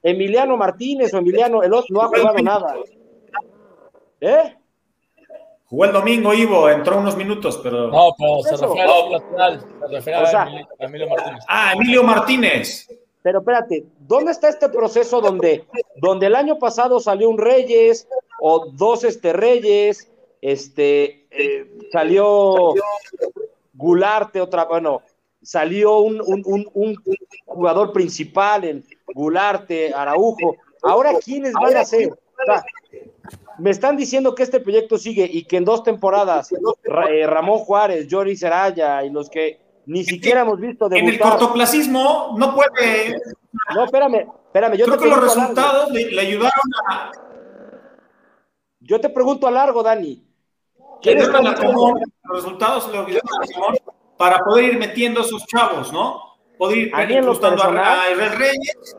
Emiliano 0.03 0.55
Martínez 0.55 1.13
o 1.13 1.17
Emiliano 1.17 1.63
Elos 1.63 1.85
no 1.89 2.01
ha 2.01 2.07
jugado 2.07 2.37
nada. 2.37 2.75
¿Eh? 4.21 4.55
Jugó 5.65 5.85
el 5.85 5.91
domingo, 5.91 6.33
Ivo, 6.33 6.69
entró 6.69 6.99
unos 6.99 7.17
minutos, 7.17 7.59
pero. 7.61 7.87
No, 7.87 8.11
pero 8.17 8.41
se 8.43 8.65
refiere 8.65 8.89
al 8.89 9.11
lateral, 9.11 9.65
se 9.81 9.87
refiere 9.87 10.19
a, 10.19 10.47
Emilio 10.79 11.09
Martínez. 11.09 11.43
Ah, 11.47 11.73
Emilio 11.75 12.03
Martínez. 12.03 12.87
Pero 13.21 13.39
espérate, 13.39 13.85
¿dónde 13.99 14.31
está 14.31 14.47
este 14.47 14.69
proceso 14.69 15.19
donde, 15.19 15.65
donde 15.97 16.27
el 16.27 16.35
año 16.35 16.57
pasado 16.57 17.01
salió 17.01 17.29
un 17.29 17.37
Reyes 17.37 18.07
o 18.39 18.69
dos 18.71 19.03
este 19.03 19.33
Reyes, 19.33 20.09
este 20.41 21.27
eh, 21.31 21.71
salió 21.91 22.73
Gularte, 23.73 24.41
otra, 24.41 24.65
bueno, 24.65 25.01
salió 25.41 25.99
un, 25.99 26.21
jugador 27.45 27.93
principal 27.93 28.63
en 28.65 28.83
Gularte, 29.13 29.93
Araujo. 29.93 30.57
Ahora, 30.81 31.13
¿quiénes 31.23 31.53
van 31.53 31.77
a 31.77 31.85
ser? 31.85 32.11
me 33.57 33.71
están 33.71 33.97
diciendo 33.97 34.35
que 34.35 34.43
este 34.43 34.59
proyecto 34.59 34.97
sigue 34.97 35.27
y 35.31 35.43
que 35.43 35.57
en 35.57 35.65
dos 35.65 35.83
temporadas 35.83 36.51
eh, 37.09 37.25
Ramón 37.25 37.59
Juárez, 37.59 38.07
Jory 38.09 38.35
Seraya 38.35 39.03
y 39.03 39.09
los 39.09 39.29
que 39.29 39.59
ni 39.87 40.03
siquiera 40.03 40.41
hemos 40.41 40.59
visto 40.59 40.89
debutar. 40.89 41.07
En 41.07 41.13
el 41.13 41.19
cortoplacismo 41.19 42.35
no 42.37 42.53
puede. 42.53 43.19
No, 43.73 43.85
espérame, 43.85 44.27
espérame. 44.45 44.75
Yo 44.75 44.85
Creo 44.85 44.97
que 44.99 45.07
los 45.07 45.21
resultados 45.21 45.91
le, 45.91 46.19
ayudaron 46.19 46.51
a. 46.87 47.11
Yo 48.87 49.01
te 49.01 49.09
pregunto 49.09 49.45
a 49.47 49.51
largo, 49.51 49.83
Dani. 49.83 50.23
¿Quiénes 51.01 51.27
los 51.27 51.99
resultados 52.33 52.89
le 52.89 52.97
ayudaron 52.97 53.43
a 53.43 53.45
Simón 53.45 53.75
para 54.17 54.39
poder 54.39 54.63
ir 54.63 54.79
metiendo 54.79 55.19
a 55.19 55.23
sus 55.25 55.45
chavos, 55.45 55.91
¿no? 55.91 56.37
Poder 56.57 56.77
ir 56.77 57.11
incrustando 57.11 57.61
a, 57.63 57.67
a 57.67 58.29
Reyes, 58.29 58.95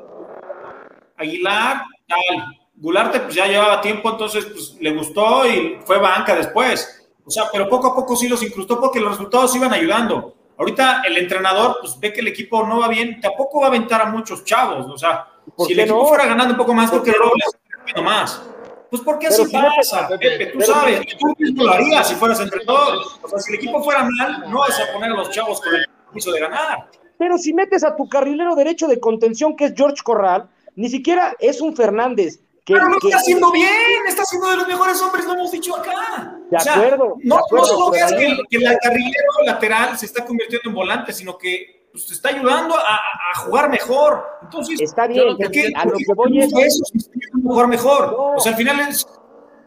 Aguilar, 1.17 1.85
tal. 2.07 2.45
Gularte 2.75 3.21
pues 3.21 3.35
ya 3.35 3.47
llevaba 3.47 3.81
tiempo, 3.81 4.11
entonces 4.11 4.45
pues 4.45 4.77
le 4.79 4.93
gustó 4.93 5.47
y 5.47 5.79
fue 5.85 5.99
banca 5.99 6.37
después. 6.37 7.09
O 7.25 7.31
sea, 7.31 7.45
pero 7.51 7.67
poco 7.67 7.89
a 7.89 7.95
poco 7.95 8.15
sí 8.15 8.29
los 8.29 8.43
incrustó 8.43 8.79
porque 8.79 9.01
los 9.01 9.13
resultados 9.13 9.57
iban 9.57 9.73
ayudando. 9.73 10.35
Ahorita 10.59 11.01
el 11.07 11.17
entrenador 11.17 11.79
pues 11.81 11.99
ve 11.99 12.13
que 12.13 12.21
el 12.21 12.29
equipo 12.29 12.65
no 12.67 12.81
va 12.81 12.89
bien, 12.89 13.21
tampoco 13.23 13.61
va 13.61 13.67
a 13.67 13.69
aventar 13.71 14.03
a 14.03 14.07
muchos 14.07 14.45
chavos. 14.45 14.87
O 14.87 14.99
sea, 14.99 15.27
si 15.67 15.73
el 15.73 15.81
equipo 15.81 16.07
fuera 16.07 16.27
ganando 16.27 16.53
un 16.53 16.59
poco 16.59 16.75
más, 16.75 16.91
porque 16.91 17.13
Robles 17.13 17.59
no 17.97 18.03
más. 18.03 18.43
Pues 18.91 19.03
porque 19.03 19.27
así 19.27 19.45
pasa, 19.53 20.09
Pepe, 20.09 20.47
tú 20.47 20.61
sabes, 20.63 21.01
tú 21.19 21.35
mismo 21.39 21.65
lo 21.65 21.73
harías 21.73 22.09
si 22.09 22.15
fueras 22.15 22.41
entrenador. 22.41 22.99
O 23.23 23.29
sea, 23.29 23.39
si 23.39 23.53
el 23.53 23.59
equipo 23.59 23.83
fuera 23.83 24.03
mal, 24.05 24.51
no 24.51 24.61
vas 24.61 24.81
a 24.81 24.93
poner 24.93 25.11
a 25.11 25.15
los 25.15 25.31
chavos 25.31 25.61
con 25.61 25.75
el 25.75 25.87
compromiso 25.87 26.33
de 26.33 26.41
ganar. 26.41 26.89
Pero 27.19 27.37
si 27.37 27.53
metes 27.53 27.85
a 27.85 27.97
tu 27.97 28.09
carrilero 28.09 28.55
derecho 28.55 28.87
de 28.87 28.99
contención, 28.99 29.57
que 29.57 29.67
es 29.67 29.75
George 29.77 30.03
Corral, 30.03 30.49
ni 30.77 30.89
siquiera 30.89 31.37
es 31.39 31.61
un 31.61 31.77
Fernández, 31.77 32.41
pero 32.69 32.89
lo 32.89 32.99
está 33.03 33.17
haciendo 33.17 33.51
bien, 33.51 34.07
está 34.07 34.25
siendo 34.25 34.51
de 34.51 34.57
los 34.57 34.69
mejores 34.69 35.01
hombres, 35.01 35.25
lo 35.25 35.33
hemos 35.33 35.51
dicho 35.51 35.75
acá. 35.75 36.39
De 36.51 36.57
acuerdo. 36.57 37.17
no, 37.23 37.41
solo 37.65 37.91
veas 37.91 38.13
que, 38.13 38.27
el 38.27 38.79
carrilero 38.79 39.33
lateral 39.47 39.99
se 39.99 40.07
está 40.07 40.25
convirtiendo 40.25 40.69
en 40.69 40.75
volante, 40.75 41.13
sino 41.13 41.39
que 41.39 41.88
pues, 41.99 42.07
te 42.07 42.15
está 42.15 42.29
ayudando 42.29 42.77
a, 42.77 42.99
jugar 43.39 43.69
mejor. 43.69 44.25
Entonces, 44.43 44.81
está 44.81 45.07
bien, 45.07 45.27
a 45.77 45.85
lo 45.85 45.97
que 45.97 46.05
voy 46.15 46.39
es 46.39 46.53
eso, 46.53 46.85
jugar 47.43 47.67
mejor. 47.67 48.15
O 48.37 48.41
sea, 48.41 48.53
al 48.53 48.59
final 48.59 48.81
es, 48.89 49.07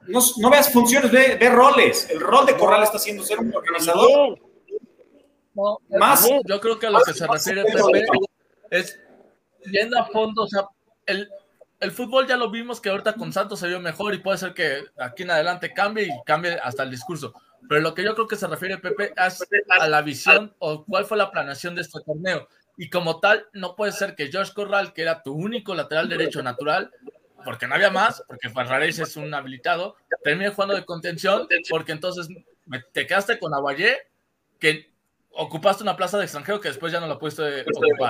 no, 0.08 0.50
veas 0.50 0.72
funciones, 0.72 1.12
ve, 1.12 1.50
roles. 1.50 2.10
El 2.10 2.20
rol 2.20 2.46
de 2.46 2.56
Corral 2.56 2.84
está 2.84 2.98
haciendo 2.98 3.24
ser 3.24 3.40
un 3.40 3.54
organizador. 3.54 4.40
más. 5.90 6.28
Yo 6.46 6.60
creo 6.62 6.80
que 6.80 6.88
a 6.88 6.90
lo 6.90 7.02
que 7.02 7.14
se 7.14 7.28
refiere 7.28 7.64
Pepe 7.66 8.06
es 8.70 9.00
yendo 9.70 10.00
a 10.00 10.06
fondo, 10.06 10.44
o 10.44 10.48
sea, 10.48 10.66
el, 11.06 11.30
el 11.82 11.92
fútbol 11.92 12.26
ya 12.26 12.38
lo 12.38 12.50
vimos 12.50 12.80
que 12.80 12.90
ahorita 12.90 13.14
con 13.14 13.34
Santos 13.34 13.60
se 13.60 13.68
vio 13.68 13.80
mejor 13.80 14.14
y 14.14 14.20
puede 14.20 14.38
ser 14.38 14.54
que 14.54 14.86
aquí 14.98 15.24
en 15.24 15.32
adelante 15.32 15.74
cambie 15.74 16.06
y 16.06 16.24
cambie 16.26 16.54
hasta 16.54 16.84
el 16.84 16.92
discurso. 16.92 17.34
Pero 17.68 17.82
lo 17.82 17.94
que 17.94 18.04
yo 18.04 18.14
creo 18.16 18.28
que 18.28 18.36
se 18.36 18.48
refiere, 18.48 18.78
Pepe, 18.78 19.14
es 19.16 19.48
a 19.80 19.88
la 19.88 20.02
visión 20.02 20.54
o 20.60 20.84
cuál 20.86 21.06
fue 21.06 21.18
la 21.18 21.32
planeación 21.32 21.76
de 21.76 21.82
este 21.82 22.00
torneo. 22.06 22.48
Y 22.78 22.90
como 22.90 23.20
tal, 23.20 23.48
no 23.54 23.76
puede 23.76 23.92
ser 23.92 24.16
que 24.16 24.32
Josh 24.32 24.54
Corral, 24.54 24.94
que 24.94 25.04
era 25.04 25.22
tu 25.22 25.34
único 25.34 25.76
lateral 25.76 26.10
derecho 26.10 26.42
natural, 26.42 26.92
porque 27.44 27.68
no 27.68 27.76
había 27.76 27.90
más, 27.92 28.24
porque 28.28 28.50
Ferraris 28.50 29.00
es 29.00 29.16
un 29.18 29.34
habilitado, 29.34 29.96
termine 30.24 30.50
jugando 30.50 30.76
de 30.76 30.86
contención, 30.86 31.48
porque 31.70 31.92
entonces 31.92 32.28
te 32.92 33.08
quedaste 33.08 33.40
con 33.40 33.54
Aguayé, 33.54 33.98
que 34.60 34.91
ocupaste 35.34 35.84
una 35.84 35.96
plaza 35.96 36.18
de 36.18 36.24
extranjero 36.24 36.60
que 36.60 36.68
después 36.68 36.92
ya 36.92 37.00
no 37.00 37.08
la 37.08 37.18
pudiste 37.18 37.66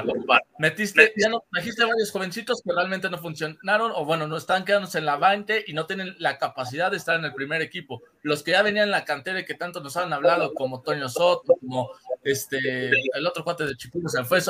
ocupar. 0.07 0.43
Metiste, 0.57 1.14
ya 1.18 1.30
no, 1.30 1.43
trajiste 1.52 1.84
varios 1.84 2.11
jovencitos 2.11 2.61
que 2.64 2.73
realmente 2.73 3.10
no 3.10 3.18
funcionaron, 3.18 3.91
o 3.95 4.06
bueno, 4.06 4.27
no 4.27 4.38
están 4.38 4.65
quedándose 4.65 4.99
en 4.99 5.06
la 5.06 5.18
20 5.18 5.65
y 5.68 5.73
no 5.73 5.85
tienen 5.85 6.15
la 6.19 6.38
capacidad 6.38 6.91
de 6.91 6.98
estar 6.98 7.18
en 7.18 7.26
el 7.26 7.34
primer 7.34 7.61
equipo. 7.61 8.02
Los 8.22 8.43
que 8.43 8.52
ya 8.52 8.61
venían 8.61 8.85
en 8.85 8.91
la 8.91 9.06
cantera 9.06 9.39
y 9.39 9.45
que 9.45 9.56
tanto 9.56 9.81
nos 9.81 9.98
han 9.98 10.11
hablado, 10.14 10.53
como 10.53 10.81
Toño 10.81 11.10
Soto, 11.10 11.56
como 11.60 11.91
este, 12.23 12.89
el 12.89 13.27
otro 13.27 13.43
cuate 13.43 13.65
de 13.65 13.76
Chipulo 13.76 14.10
se 14.10 14.23
fue 14.23 14.41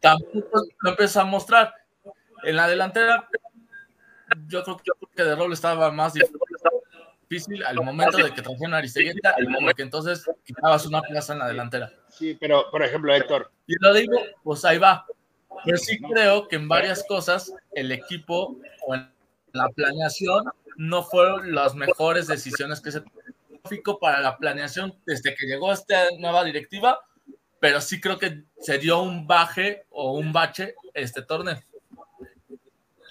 tampoco 0.00 0.62
lo 0.80 0.90
empieza 0.90 1.22
a 1.22 1.24
mostrar. 1.24 1.74
En 2.42 2.56
la 2.56 2.68
delantera, 2.68 3.28
yo 4.46 4.62
creo, 4.62 4.80
que 5.14 5.22
de 5.22 5.36
rol 5.36 5.52
estaba 5.52 5.90
más 5.90 6.14
difícil 6.14 6.38
al 7.64 7.76
momento 7.76 8.16
de 8.16 8.32
que 8.32 8.42
trajeron 8.42 8.74
a 8.74 8.78
Aristegueta, 8.78 9.34
que 9.76 9.82
entonces 9.82 10.28
quitabas 10.44 10.86
una 10.86 11.00
plaza 11.00 11.32
en 11.32 11.38
la 11.38 11.48
delantera. 11.48 11.92
Sí, 12.08 12.36
pero 12.38 12.70
por 12.70 12.82
ejemplo, 12.82 13.14
Héctor. 13.14 13.50
Y 13.66 13.74
lo 13.80 13.94
digo, 13.94 14.18
pues 14.42 14.64
ahí 14.64 14.78
va. 14.78 15.06
Pero 15.64 15.76
sí 15.76 15.98
creo 16.00 16.48
que 16.48 16.56
en 16.56 16.68
varias 16.68 17.04
cosas 17.06 17.52
el 17.72 17.92
equipo 17.92 18.56
o 18.86 18.94
en 18.94 19.12
la 19.52 19.68
planeación 19.68 20.44
no 20.76 21.02
fueron 21.02 21.54
las 21.54 21.74
mejores 21.74 22.26
decisiones 22.26 22.80
que 22.80 22.90
se 22.90 23.02
para 24.00 24.20
la 24.20 24.36
planeación 24.36 24.94
desde 25.06 25.34
que 25.34 25.46
llegó 25.46 25.72
esta 25.72 26.08
nueva 26.18 26.44
directiva, 26.44 26.98
pero 27.60 27.80
sí 27.80 28.00
creo 28.00 28.18
que 28.18 28.42
se 28.58 28.78
dio 28.78 29.02
un 29.02 29.26
baje 29.26 29.84
o 29.90 30.14
un 30.14 30.32
bache 30.32 30.74
este 30.94 31.22
torneo. 31.22 31.60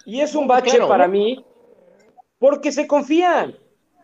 Y 0.06 0.22
es 0.22 0.36
un 0.36 0.48
bache 0.48 0.80
para 0.80 1.08
mí 1.08 1.46
porque 2.40 2.72
se 2.72 2.88
confían, 2.88 3.56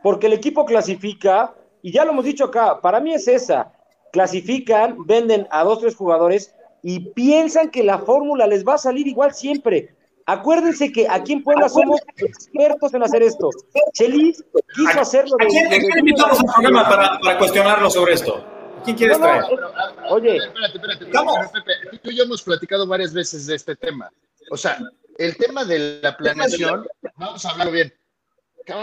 porque 0.05 0.27
el 0.27 0.33
equipo 0.33 0.65
clasifica, 0.67 1.55
y 1.81 1.91
ya 1.91 2.05
lo 2.05 2.11
hemos 2.11 2.25
dicho 2.25 2.45
acá, 2.45 2.79
para 2.79 2.99
mí 2.99 3.15
es 3.15 3.27
esa, 3.27 3.73
clasifican, 4.13 4.97
venden 5.03 5.47
a 5.49 5.63
dos, 5.63 5.79
tres 5.79 5.95
jugadores 5.95 6.53
y 6.83 6.99
piensan 6.99 7.71
que 7.71 7.81
la 7.81 7.97
fórmula 7.97 8.45
les 8.45 8.63
va 8.63 8.75
a 8.75 8.77
salir 8.77 9.07
igual 9.07 9.33
siempre. 9.33 9.95
Acuérdense 10.27 10.91
que 10.91 11.07
aquí 11.09 11.33
en 11.33 11.43
Puebla 11.43 11.67
somos 11.69 12.01
expertos 12.17 12.93
en 12.93 13.01
hacer 13.01 13.23
esto. 13.23 13.49
Chelis 13.93 14.43
quiso 14.75 15.01
hacerlo. 15.01 15.37
De, 15.39 15.45
¿A 15.45 15.69
quién, 15.69 15.97
invitamos 15.97 16.39
al 16.39 16.53
programa 16.53 16.87
para, 16.87 17.19
para, 17.19 17.37
cuestionarlo 17.39 17.89
sobre 17.89 18.13
esto? 18.13 18.45
¿Quién 18.83 18.97
quieres 18.97 19.17
traer? 19.17 19.43
Oye, 20.11 20.37
espérate, 20.37 20.77
espérate, 20.77 21.05
Pepe, 21.07 21.97
tú 22.03 22.11
y 22.11 22.15
yo 22.17 22.25
hemos 22.25 22.43
platicado 22.43 22.85
varias 22.85 23.11
veces 23.11 23.47
de 23.47 23.55
este 23.55 23.75
tema. 23.75 24.11
O 24.51 24.57
sea, 24.57 24.77
el 25.17 25.35
tema 25.35 25.65
de 25.65 25.99
la 25.99 26.15
planeación, 26.15 26.85
vamos 27.15 27.43
a 27.43 27.49
hablarlo 27.49 27.71
bien. 27.71 27.91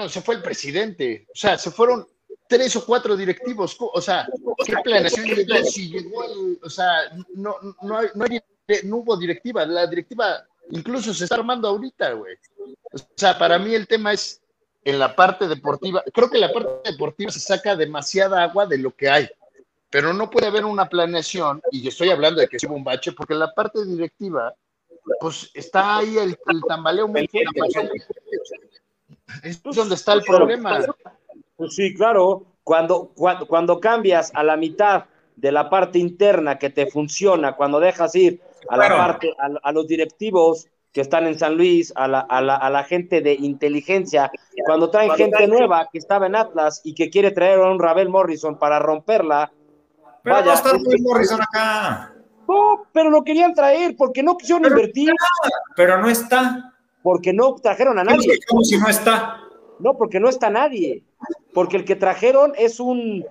Se 0.09 0.21
fue 0.23 0.37
el 0.37 0.43
presidente. 0.43 1.27
O 1.29 1.37
sea, 1.37 1.59
se 1.59 1.71
fueron 1.71 2.07
tres 2.49 2.75
o 2.77 2.85
cuatro 2.85 3.17
directivos. 3.17 3.77
O 3.79 4.01
sea, 4.01 4.29
¿qué 4.65 4.75
planeación 4.83 5.27
llegó? 5.27 5.65
Si 5.65 5.91
llegó 5.91 6.25
el, 6.25 6.59
o 6.63 6.71
sea, 6.71 7.11
no, 7.35 7.57
no, 7.63 7.75
no, 7.83 8.03
no, 8.15 8.27
no 8.85 8.97
hubo 8.97 9.17
directiva. 9.17 9.65
La 9.67 9.87
directiva 9.87 10.47
Incluso 10.71 11.13
se 11.13 11.25
está 11.25 11.37
armando 11.37 11.69
ahorita, 11.69 12.13
güey. 12.13 12.35
O 12.93 12.99
sea, 13.17 13.39
para 13.39 13.59
mí 13.59 13.75
el 13.75 13.87
tema 13.87 14.13
es 14.13 14.41
en 14.85 14.99
la 14.99 15.15
parte 15.15 15.49
deportiva. 15.49 16.03
Creo 16.13 16.31
que 16.31 16.39
la 16.39 16.53
parte 16.53 16.91
deportiva 16.91 17.31
se 17.31 17.41
saca 17.41 17.77
demasiada 17.77 18.43
agua 18.43 18.67
de 18.67 18.79
lo 18.79 18.95
que 18.95 19.11
hay. 19.11 19.29
Pero 19.91 20.15
no 20.15 20.31
puede 20.31 20.47
haber 20.47 20.65
una 20.65 20.89
planeación, 20.89 21.61
y 21.71 21.87
estoy 21.87 22.09
hablando 22.09 22.41
de 22.41 22.49
que 22.49 22.59
sea 22.59 22.71
un 22.71 22.83
bache, 22.83 23.13
porque 23.13 23.35
en 23.35 23.41
la 23.41 23.53
parte 23.53 23.85
directiva, 23.85 24.55
pues 25.21 25.51
está 25.53 25.99
ahí 25.99 26.17
el, 26.17 26.39
tambaleo 26.67 27.07
muy. 27.07 27.29
Es 29.43 29.63
donde 29.63 29.95
está 29.95 30.15
el 30.15 30.23
problema. 30.23 30.81
Pues 31.57 31.75
sí, 31.75 31.95
claro. 31.95 32.47
Cuando, 32.65 33.13
cuando, 33.15 33.47
cuando 33.47 33.81
cambias 33.81 34.31
a 34.35 34.45
la 34.45 34.57
mitad 34.57 35.05
de 35.37 35.51
la 35.51 35.69
parte 35.69 35.99
interna 35.99 36.59
que 36.59 36.71
te 36.71 36.87
funciona, 36.87 37.57
cuando 37.57 37.81
dejas 37.81 38.15
ir 38.15 38.41
a 38.69 38.77
la 38.77 38.89
parte, 38.89 39.35
a, 39.39 39.73
los 39.73 39.87
directivos 39.89 40.69
que 40.93 41.01
están 41.01 41.27
en 41.27 41.39
San 41.39 41.57
Luis, 41.57 41.93
a 41.97 42.07
la, 42.07 42.21
a, 42.21 42.41
la, 42.41 42.57
a 42.57 42.71
la, 42.71 42.85
gente 42.85 43.21
de 43.21 43.33
inteligencia, 43.35 44.31
cuando 44.67 44.91
traen 44.91 45.11
gente 45.13 45.49
nueva 45.49 45.89
que 45.91 45.99
estaba 45.99 46.27
en 46.27 46.37
Atlas 46.37 46.81
y 46.85 46.95
que 46.95 47.11
quiere 47.11 47.31
traer 47.31 47.59
a 47.59 47.71
un 47.71 47.81
Rabel 47.81 48.09
Morrison 48.09 48.59
para 48.59 48.79
romperla. 48.79 49.51
Pero 50.23 50.37
vaya, 50.37 50.47
no 50.47 50.53
está 50.53 50.69
Rabel 50.71 51.03
Morrison 51.03 51.41
acá. 51.43 52.15
No, 52.47 52.87
pero 52.93 53.11
lo 53.11 53.25
querían 53.25 53.55
traer 53.55 53.97
porque 53.97 54.23
no 54.23 54.37
quisieron 54.37 54.67
invertir. 54.67 55.13
pero 55.75 55.99
no 55.99 56.09
está. 56.09 56.72
Porque 57.03 57.33
no 57.33 57.55
trajeron 57.57 57.99
a 57.99 58.05
nadie. 58.05 58.39
¿Cómo 58.49 58.63
si 58.63 58.79
no 58.79 58.89
está? 58.89 59.41
No, 59.79 59.97
porque 59.97 60.21
no 60.21 60.29
está 60.29 60.51
nadie. 60.51 61.05
Porque 61.53 61.77
el 61.77 61.85
que 61.85 61.97
trajeron 61.97 62.53
es 62.57 62.81
un. 62.81 63.25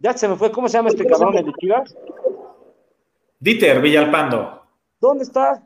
Ya 0.00 0.16
se 0.16 0.26
me 0.26 0.36
fue, 0.36 0.50
¿cómo 0.50 0.68
se 0.68 0.78
llama 0.78 0.88
este 0.88 1.06
cabrón 1.06 1.34
de 1.34 1.52
Chivas? 1.60 1.94
Dieter 3.38 3.80
Villalpando. 3.80 4.62
¿Dónde 5.00 5.24
está? 5.24 5.62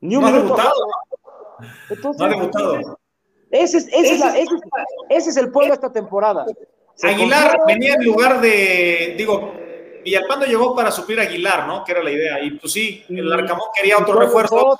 Ni 0.00 0.16
un 0.16 0.22
no 0.22 0.28
ha 0.28 0.32
debutado. 0.32 0.72
no 2.18 2.24
ha 2.24 2.28
debutado. 2.28 2.98
Ese 3.50 3.78
es, 3.78 3.88
ese, 3.88 4.14
es 4.14 4.22
ese, 4.22 4.54
ese 5.08 5.30
es, 5.30 5.36
el 5.36 5.50
pueblo 5.50 5.70
de 5.70 5.74
esta 5.74 5.92
temporada. 5.92 6.46
Aguilar 7.02 7.58
venía 7.66 7.94
en 7.94 8.04
lugar 8.04 8.40
de, 8.40 9.14
digo, 9.16 9.52
Villalpando 10.04 10.46
llegó 10.46 10.74
para 10.74 10.90
suplir 10.90 11.20
a 11.20 11.24
Aguilar, 11.24 11.66
¿no? 11.66 11.84
Que 11.84 11.92
era 11.92 12.02
la 12.02 12.10
idea. 12.10 12.42
Y 12.42 12.52
pues 12.52 12.72
sí, 12.72 13.04
el 13.08 13.32
Arcamón 13.32 13.68
quería 13.74 13.98
otro 13.98 14.18
refuerzo. 14.18 14.78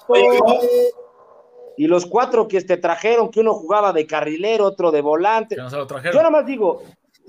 Y 1.76 1.86
los 1.86 2.06
cuatro 2.06 2.46
que 2.46 2.60
te 2.60 2.76
trajeron, 2.76 3.30
que 3.30 3.40
uno 3.40 3.54
jugaba 3.54 3.92
de 3.92 4.06
carrilero, 4.06 4.66
otro 4.66 4.90
de 4.90 5.00
volante. 5.00 5.56
No 5.56 5.70
Yo 5.70 6.12
nada 6.12 6.30
más 6.30 6.46
digo, 6.46 6.82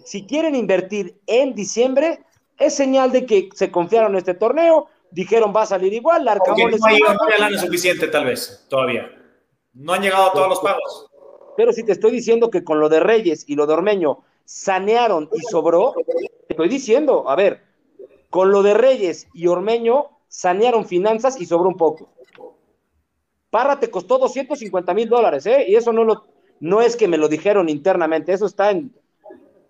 si 0.04 0.26
quieren 0.26 0.56
invertir 0.56 1.16
en 1.28 1.54
diciembre, 1.54 2.24
es 2.58 2.76
señal 2.76 3.12
de 3.12 3.26
que 3.26 3.50
se 3.54 3.72
confiaron 3.72 4.12
en 4.12 4.18
este 4.18 4.34
torneo, 4.34 4.88
dijeron 5.10 5.54
va 5.56 5.64
a 5.64 5.66
salir 5.68 5.94
igual, 5.94 6.26
la 6.26 6.34
Arcamón 6.34 6.72
no 6.72 6.86
hay, 6.86 7.00
no 7.00 7.46
hay 7.46 7.58
suficiente 7.58 8.08
tal 8.08 8.26
vez, 8.26 8.66
todavía. 8.70 9.10
No 9.74 9.94
han 9.94 10.02
llegado 10.02 10.30
a 10.30 10.34
todos 10.34 10.50
los 10.50 10.60
pagos. 10.60 11.08
Pero 11.56 11.72
si 11.74 11.84
te 11.84 11.92
estoy 11.94 12.12
diciendo 12.12 12.50
que 12.50 12.64
con 12.64 12.80
lo 12.80 12.90
de 12.90 13.00
Reyes 13.00 13.46
y 13.48 13.56
lo 13.56 13.68
de 13.68 13.74
Ormeño 13.74 14.20
sanearon 14.46 15.30
y 15.34 15.40
sobró, 15.42 15.94
te 16.48 16.54
estoy 16.54 16.70
diciendo, 16.70 17.30
a 17.30 17.36
ver, 17.36 17.62
con 18.32 18.52
lo 18.52 18.64
de 18.64 18.74
Reyes 18.74 19.28
y 19.34 19.46
Ormeño 19.46 20.10
sanearon 20.30 20.86
finanzas 20.86 21.40
y 21.40 21.46
sobró 21.46 21.68
un 21.68 21.78
poco. 21.78 22.10
Parra 23.52 23.80
te 23.80 23.92
costó 23.92 24.18
250 24.18 24.94
mil 24.94 25.10
dólares, 25.10 25.46
¿eh? 25.46 25.66
Y 25.68 25.76
eso 25.76 25.92
no, 25.92 26.06
lo, 26.06 26.26
no 26.62 26.82
es 26.82 26.96
que 26.96 27.10
me 27.10 27.18
lo 27.18 27.28
dijeron 27.28 27.68
internamente, 27.68 28.32
eso 28.32 28.46
está 28.46 28.72
en 28.72 28.96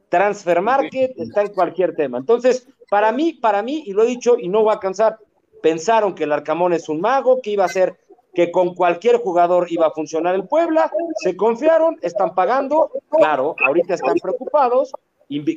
Transfer 0.09 0.61
Market, 0.61 1.13
está 1.17 1.41
en 1.41 1.53
cualquier 1.53 1.95
tema. 1.95 2.19
Entonces, 2.19 2.67
para 2.89 3.11
mí, 3.11 3.33
para 3.33 3.63
mí, 3.63 3.83
y 3.87 3.93
lo 3.93 4.03
he 4.03 4.07
dicho 4.07 4.37
y 4.37 4.47
no 4.47 4.63
voy 4.63 4.75
a 4.75 4.79
cansar, 4.79 5.17
pensaron 5.63 6.13
que 6.13 6.25
el 6.25 6.31
Arcamón 6.31 6.73
es 6.73 6.87
un 6.87 7.01
mago, 7.01 7.41
que 7.41 7.49
iba 7.49 7.65
a 7.65 7.69
ser 7.69 7.97
que 8.35 8.51
con 8.51 8.75
cualquier 8.75 9.17
jugador 9.17 9.71
iba 9.71 9.87
a 9.87 9.91
funcionar 9.91 10.35
el 10.35 10.47
Puebla, 10.47 10.91
se 11.23 11.35
confiaron, 11.35 11.97
están 12.01 12.35
pagando, 12.35 12.91
claro, 13.09 13.55
ahorita 13.65 13.95
están 13.95 14.15
preocupados, 14.21 14.93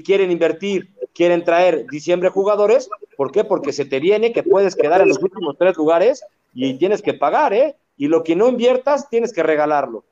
quieren 0.03 0.31
invertir, 0.31 0.95
quieren 1.15 1.45
traer 1.45 1.87
diciembre 1.91 2.29
jugadores, 2.29 2.89
¿por 3.17 3.33
qué? 3.33 3.45
Porque 3.45 3.73
se 3.73 3.85
te 3.85 4.01
viene 4.01 4.33
que 4.33 4.43
puedes 4.43 4.77
quedar 4.77 5.01
en 5.01 5.09
los 5.09 5.23
últimos 5.23 5.57
tres 5.59 5.77
lugares 5.77 6.25
y 6.53 6.75
tienes 6.75 7.03
que 7.03 7.15
pagar, 7.15 7.53
¿eh? 7.53 7.77
Y 7.97 8.09
lo 8.09 8.23
que 8.23 8.37
no 8.37 8.49
inviertas, 8.49 9.09
tienes 9.09 9.33
que 9.33 9.43
regalarlo. 9.43 10.05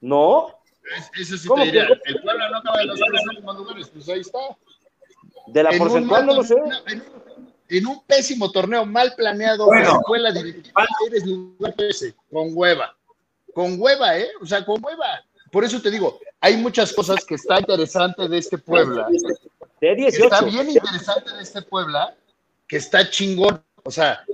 ¿No? 0.00 0.48
Eso 1.18 1.36
sí 1.36 1.48
te 1.54 1.64
diría. 1.64 1.88
El 2.04 2.20
Puebla 2.22 2.50
no 2.50 2.58
acaba 2.58 2.78
de 2.78 2.86
los 2.86 3.00
tres 3.00 3.22
últimos 3.28 3.56
lugares, 3.56 3.88
pues 3.88 4.08
ahí 4.08 4.20
está. 4.20 4.38
De 5.48 5.62
la 5.62 5.70
porcentual 5.72 6.26
no 6.26 6.34
lo 6.34 6.42
sé. 6.42 6.56
En 7.68 7.86
un, 7.86 8.04
pésimo 8.04 8.52
torneo 8.52 8.86
mal 8.86 9.12
planeado, 9.16 9.66
bueno, 9.66 9.98
escuela 9.98 10.30
directiva, 10.30 10.86
eres 11.08 11.26
lugar 11.26 11.74
ese, 11.78 12.14
con 12.30 12.50
hueva. 12.52 12.96
Con 13.52 13.80
hueva, 13.80 14.16
¿eh? 14.16 14.28
O 14.40 14.46
sea, 14.46 14.64
con 14.64 14.84
hueva. 14.84 15.24
Por 15.50 15.64
eso 15.64 15.82
te 15.82 15.90
digo, 15.90 16.20
hay 16.40 16.56
muchas 16.56 16.92
cosas 16.92 17.24
que 17.24 17.34
está 17.34 17.58
interesante 17.58 18.28
de 18.28 18.38
este 18.38 18.58
Puebla. 18.58 19.08
De 19.80 19.94
18. 19.94 20.24
Está 20.24 20.42
bien 20.42 20.70
interesante 20.70 21.32
de 21.32 21.42
este 21.42 21.62
Puebla, 21.62 22.14
que 22.66 22.76
está 22.76 23.08
chingón. 23.08 23.62
O 23.82 23.90
sea, 23.90 24.24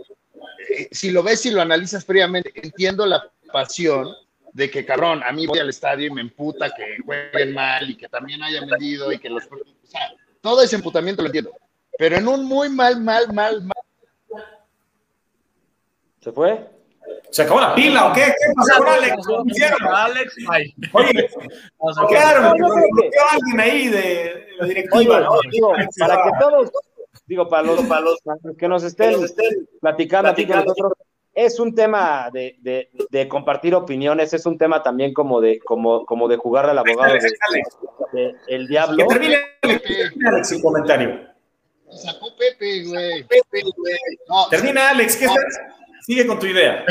eh, 0.71 0.89
si 0.91 1.11
lo 1.11 1.23
ves 1.23 1.45
y 1.47 1.51
lo 1.51 1.61
analizas 1.61 2.05
fríamente, 2.05 2.53
entiendo 2.55 3.07
la 3.07 3.31
pasión 3.53 4.09
de 4.53 4.71
que, 4.71 4.85
cabrón, 4.85 5.23
a 5.25 5.33
mí 5.33 5.47
voy 5.47 5.59
al 5.59 5.71
estadio 5.71 6.07
y 6.09 6.11
me 6.11 6.21
emputa 6.21 6.75
que 6.75 6.99
jueguen 7.05 7.55
mal 7.55 7.89
y 7.89 7.97
que 7.97 8.09
también 8.09 8.43
hayan 8.43 8.67
vendido 8.67 9.13
y 9.13 9.19
que 9.19 9.31
los... 9.31 9.45
O 9.47 9.87
sea, 9.87 10.13
todo 10.41 10.63
ese 10.63 10.77
emputamiento 10.77 11.23
lo 11.23 11.29
entiendo. 11.29 11.53
Pero 11.99 12.17
en 12.17 12.29
un 12.29 12.45
muy 12.45 12.69
mal, 12.69 13.01
mal, 13.01 13.33
mal, 13.33 13.63
mal... 13.63 14.45
¿Se 16.21 16.33
fue? 16.33 16.72
¿Se 17.31 17.43
acabó 17.43 17.61
la 17.61 17.75
pila 17.75 18.09
o 18.09 18.13
qué? 18.13 18.27
¿Qué 18.27 18.53
pasó 18.55 18.79
con 18.79 18.89
Alex? 18.89 19.27
Alex, 19.91 20.37
Oye, 20.93 21.31
claro, 22.09 22.53
alguien 23.31 23.61
ahí 23.61 23.89
de 23.89 24.47
la 24.59 24.67
directiva. 24.67 25.29
para 25.99 26.23
que 26.23 26.31
todos, 26.39 26.71
digo, 27.27 27.49
para 27.49 27.63
los, 27.63 27.83
para 27.83 28.03
los 28.03 28.19
que 28.59 28.69
nos 28.69 28.85
estén 28.85 29.15
platicando 29.81 30.31
aquí 30.31 30.47
con 30.47 30.57
nosotros, 30.57 30.93
es 31.35 31.59
un 31.59 31.75
tema 31.75 32.29
de, 32.31 32.57
de, 32.61 32.91
de, 33.11 33.29
compartir 33.29 33.75
opiniones, 33.75 34.35
es 34.35 34.45
un 34.45 34.59
tema 34.59 34.83
también 34.83 35.15
como 35.15 35.41
de, 35.41 35.59
como, 35.61 36.05
como 36.05 36.29
de 36.29 36.37
jugar 36.37 36.69
al 36.69 36.79
abogado 36.79 37.15
de, 38.13 38.35
el 38.49 38.69
diablo. 38.69 39.07
Que 39.09 39.15
termine, 39.15 39.37
Alex 40.29 40.53
el 40.53 40.61
comentario. 40.61 41.33
Sacó 41.89 42.37
Pepe, 42.37 42.85
güey. 42.85 43.23
Pepe, 43.25 43.63
güey. 43.77 43.97
No, 44.29 44.49
Termina, 44.49 44.91
Alex, 44.91 45.17
¿qué 45.17 45.25
estás? 45.25 45.59
Sigue 46.05 46.27
con 46.27 46.39
tu 46.39 46.47
idea. 46.47 46.85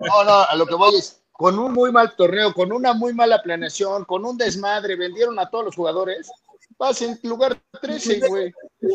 No, 0.00 0.24
no, 0.24 0.42
a 0.42 0.54
lo 0.56 0.66
que 0.66 0.74
voy 0.74 0.96
es, 0.96 1.22
con 1.32 1.58
un 1.58 1.72
muy 1.72 1.90
mal 1.90 2.14
torneo, 2.16 2.52
con 2.54 2.72
una 2.72 2.94
muy 2.94 3.12
mala 3.12 3.42
planeación, 3.42 4.04
con 4.04 4.24
un 4.24 4.36
desmadre, 4.36 4.96
vendieron 4.96 5.38
a 5.38 5.50
todos 5.50 5.64
los 5.64 5.76
jugadores, 5.76 6.30
vas 6.78 7.02
en 7.02 7.18
lugar 7.24 7.58
13, 7.82 8.28
güey. 8.28 8.52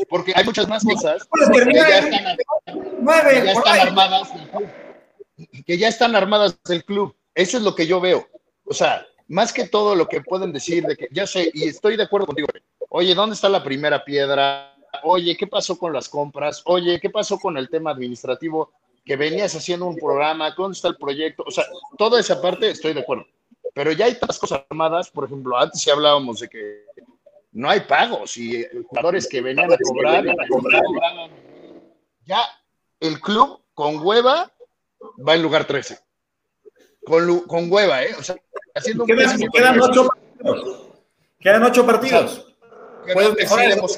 Porque 0.10 0.34
hay 0.36 0.46
muchas 0.46 0.68
más 0.68 0.84
cosas 0.84 1.28
que 1.64 1.74
ya 1.74 2.00
están, 2.00 2.38
que 2.66 3.44
ya 3.46 3.52
están 3.52 3.80
armadas 3.80 4.34
del 4.34 4.50
club. 4.50 4.70
Que 5.66 5.78
ya 5.78 5.88
están 5.88 6.16
armadas 6.16 6.60
del 6.64 6.84
club. 6.86 7.16
Eso 7.36 7.58
es 7.58 7.64
lo 7.64 7.76
que 7.76 7.88
yo 7.88 8.00
veo. 8.00 8.28
O 8.66 8.74
sea, 8.74 9.06
más 9.28 9.54
que 9.54 9.68
todo 9.68 9.96
lo 9.96 10.08
que 10.08 10.22
pueden 10.22 10.52
decir 10.52 10.86
de 10.86 10.96
que, 10.96 11.08
ya 11.12 11.28
sé, 11.28 11.52
y 11.54 11.68
estoy 11.68 11.98
de 11.98 12.04
acuerdo 12.04 12.28
contigo, 12.28 12.48
oye, 12.90 13.14
¿dónde 13.16 13.36
está 13.36 13.50
la 13.50 13.64
primera 13.64 14.04
piedra? 14.04 14.76
Oye, 15.04 15.38
¿qué 15.38 15.48
pasó 15.48 15.78
con 15.78 15.94
las 15.94 16.10
compras? 16.10 16.62
Oye, 16.66 17.00
¿qué 17.00 17.10
pasó 17.10 17.38
con 17.38 17.58
el 17.58 17.70
tema 17.70 17.92
administrativo? 17.92 18.72
Que 19.10 19.16
venías 19.16 19.56
haciendo 19.56 19.88
un 19.88 19.96
programa, 19.96 20.52
¿dónde 20.52 20.76
está 20.76 20.88
el 20.88 20.96
proyecto? 20.96 21.44
O 21.48 21.50
sea, 21.50 21.66
toda 21.98 22.20
esa 22.20 22.40
parte 22.40 22.70
estoy 22.70 22.94
de 22.94 23.00
acuerdo. 23.00 23.26
Pero 23.74 23.92
ya 23.92 24.06
hay 24.06 24.14
otras 24.14 24.38
cosas 24.38 24.64
armadas, 24.70 25.10
por 25.10 25.26
ejemplo, 25.26 25.58
antes 25.58 25.82
sí 25.82 25.90
hablábamos 25.90 26.42
de 26.42 26.48
que 26.48 26.86
no 27.54 27.72
hay 27.72 27.80
pagos 27.80 28.38
y 28.38 28.64
jugadores 28.88 29.28
que 29.28 29.42
venían 29.42 29.74
a 29.74 29.78
cobrar, 29.80 30.24
ya 32.24 32.40
el 33.00 33.20
club 33.20 33.60
con 33.74 33.98
hueva 33.98 34.52
va 35.28 35.34
en 35.34 35.42
lugar 35.42 35.66
13. 35.66 35.98
Con, 37.04 37.40
con 37.48 37.72
hueva, 37.72 38.04
¿eh? 38.04 38.14
O 38.16 38.22
sea, 38.22 38.36
haciendo 38.76 39.06
quedan, 39.06 39.42
un 39.42 39.50
quedan 39.50 39.82
ocho 39.82 40.08
partidos. 40.08 40.82
Quedan 41.40 41.64
ocho 41.64 41.84
partidos. 41.84 42.46
Creo 43.06 43.36
que, 43.36 43.48
sí 43.48 43.56
hemos, 43.60 43.98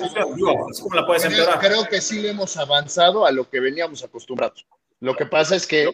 la 0.96 1.06
puedes 1.06 1.26
creo, 1.26 1.60
creo 1.60 1.86
que 1.90 2.00
sí 2.00 2.26
hemos 2.26 2.56
avanzado 2.56 3.26
a 3.26 3.32
lo 3.34 3.50
que 3.50 3.60
veníamos 3.60 4.06
acostumbrados. 4.06 4.66
Lo 5.02 5.16
que 5.16 5.26
pasa 5.26 5.56
es 5.56 5.68
que 5.68 5.94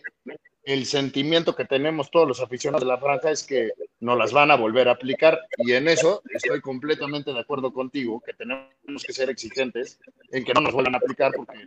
el 0.64 0.86
sentimiento 0.86 1.56
que 1.56 1.64
tenemos 1.64 2.12
todos 2.12 2.28
los 2.28 2.42
aficionados 2.42 2.86
de 2.86 2.94
la 2.94 3.00
franja 3.00 3.32
es 3.32 3.44
que 3.44 3.72
nos 4.02 4.18
las 4.18 4.34
van 4.34 4.52
a 4.52 4.56
volver 4.56 4.90
a 4.90 4.92
aplicar 4.92 5.40
y 5.60 5.72
en 5.72 5.88
eso 5.88 6.22
estoy 6.30 6.60
completamente 6.60 7.32
de 7.32 7.40
acuerdo 7.40 7.72
contigo, 7.72 8.20
que 8.20 8.34
tenemos 8.34 9.04
que 9.06 9.14
ser 9.14 9.30
exigentes 9.30 9.98
en 10.30 10.44
que 10.44 10.54
no 10.54 10.60
nos 10.60 10.74
vuelvan 10.74 10.96
a 10.96 10.98
aplicar 10.98 11.32
porque 11.34 11.58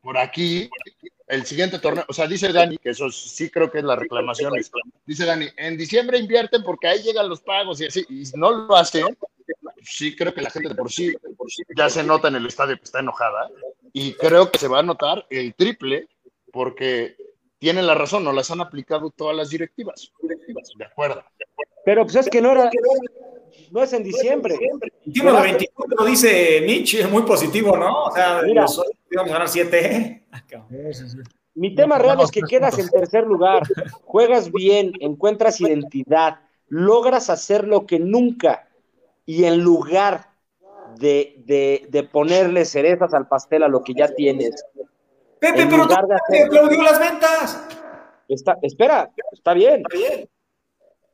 por 0.00 0.16
aquí 0.16 0.70
el 1.26 1.44
siguiente 1.44 1.80
torneo, 1.80 2.04
o 2.06 2.12
sea, 2.12 2.28
dice 2.28 2.52
Dani, 2.52 2.78
que 2.78 2.90
eso 2.90 3.10
sí 3.10 3.50
creo 3.50 3.68
que 3.68 3.78
es 3.78 3.84
la 3.84 3.96
reclamación, 3.96 4.52
dice 5.04 5.26
Dani, 5.26 5.48
en 5.56 5.76
diciembre 5.76 6.18
invierten 6.18 6.62
porque 6.62 6.86
ahí 6.86 7.02
llegan 7.02 7.28
los 7.28 7.40
pagos 7.40 7.80
y 7.80 7.86
así, 7.86 8.06
y 8.08 8.22
no 8.38 8.52
lo 8.52 8.76
hacen, 8.76 9.06
sí 9.82 10.14
creo 10.14 10.32
que 10.32 10.42
la 10.42 10.50
gente 10.50 10.68
de 10.68 10.76
por 10.76 10.92
sí 10.92 11.12
ya 11.76 11.90
se 11.90 12.04
nota 12.04 12.28
en 12.28 12.36
el 12.36 12.46
estadio 12.46 12.76
que 12.76 12.84
está 12.84 13.00
enojada 13.00 13.50
y 13.92 14.12
creo 14.12 14.52
que 14.52 14.60
se 14.60 14.68
va 14.68 14.78
a 14.78 14.84
notar 14.84 15.26
el 15.30 15.52
triple 15.54 16.06
porque 16.56 17.16
tienen 17.58 17.86
la 17.86 17.94
razón, 17.94 18.24
no 18.24 18.32
las 18.32 18.50
han 18.50 18.62
aplicado 18.62 19.10
todas 19.10 19.36
las 19.36 19.50
directivas. 19.50 20.10
De 20.78 20.84
acuerdo. 20.86 21.22
Pero 21.84 22.04
pues 22.04 22.16
es 22.16 22.30
que 22.30 22.40
no 22.40 22.52
era, 22.52 22.70
no 23.70 23.82
es 23.82 23.92
en 23.92 24.02
diciembre. 24.02 24.58
El 25.04 25.42
24 25.42 26.04
dice 26.06 26.62
Mitch, 26.66 26.94
es 26.94 27.10
muy 27.10 27.24
positivo, 27.24 27.76
¿no? 27.76 28.04
O 28.04 28.10
sea, 28.10 28.40
Mira, 28.42 28.64
vamos 29.14 29.30
a 29.30 29.34
ganar 29.34 29.48
7. 29.48 30.26
Mi 31.54 31.74
tema 31.74 31.98
real 31.98 32.20
es 32.22 32.30
que 32.30 32.40
quedas 32.40 32.78
en 32.78 32.88
tercer 32.88 33.24
lugar, 33.24 33.62
juegas 34.04 34.50
bien, 34.50 34.92
encuentras 35.00 35.60
identidad, 35.60 36.40
logras 36.68 37.28
hacer 37.28 37.68
lo 37.68 37.84
que 37.84 37.98
nunca 37.98 38.66
y 39.26 39.44
en 39.44 39.60
lugar 39.60 40.30
de, 40.98 41.34
de, 41.44 41.86
de 41.90 42.02
ponerle 42.04 42.64
cerezas 42.64 43.12
al 43.12 43.28
pastel 43.28 43.62
a 43.62 43.68
lo 43.68 43.84
que 43.84 43.92
ya 43.92 44.08
tienes, 44.08 44.64
Pepe, 45.38 45.66
pero 45.66 45.86
tú 45.86 45.94
aplaudió 45.94 46.82
las 46.82 46.98
ventas. 46.98 47.68
Está, 48.28 48.56
espera, 48.62 49.10
está 49.32 49.54
bien. 49.54 49.82
Está 49.88 49.96
bien. 49.96 50.28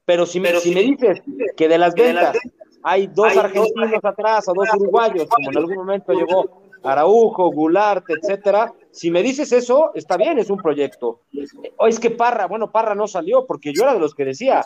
Pero 0.04 0.26
si, 0.26 0.40
me, 0.40 0.54
si 0.60 0.74
me 0.74 0.82
dices 0.82 1.22
que 1.56 1.68
de 1.68 1.78
las 1.78 1.94
ventas 1.94 2.36
hay 2.82 3.06
dos 3.06 3.36
argentinos 3.36 4.04
atrás 4.04 4.48
o 4.48 4.54
dos 4.54 4.68
uruguayos, 4.74 5.26
como 5.28 5.50
en 5.50 5.56
algún 5.56 5.76
momento 5.76 6.12
llegó 6.12 6.62
Araujo, 6.82 7.50
Goulart, 7.52 8.04
etcétera, 8.08 8.74
si 8.90 9.10
me 9.10 9.22
dices 9.22 9.52
eso, 9.52 9.92
está 9.94 10.16
bien, 10.16 10.38
es 10.38 10.50
un 10.50 10.58
proyecto. 10.58 11.20
O 11.76 11.86
es 11.86 12.00
que 12.00 12.10
Parra, 12.10 12.46
bueno, 12.46 12.72
Parra 12.72 12.94
no 12.94 13.06
salió, 13.06 13.46
porque 13.46 13.72
yo 13.72 13.84
era 13.84 13.94
de 13.94 14.00
los 14.00 14.14
que 14.14 14.24
decía, 14.24 14.64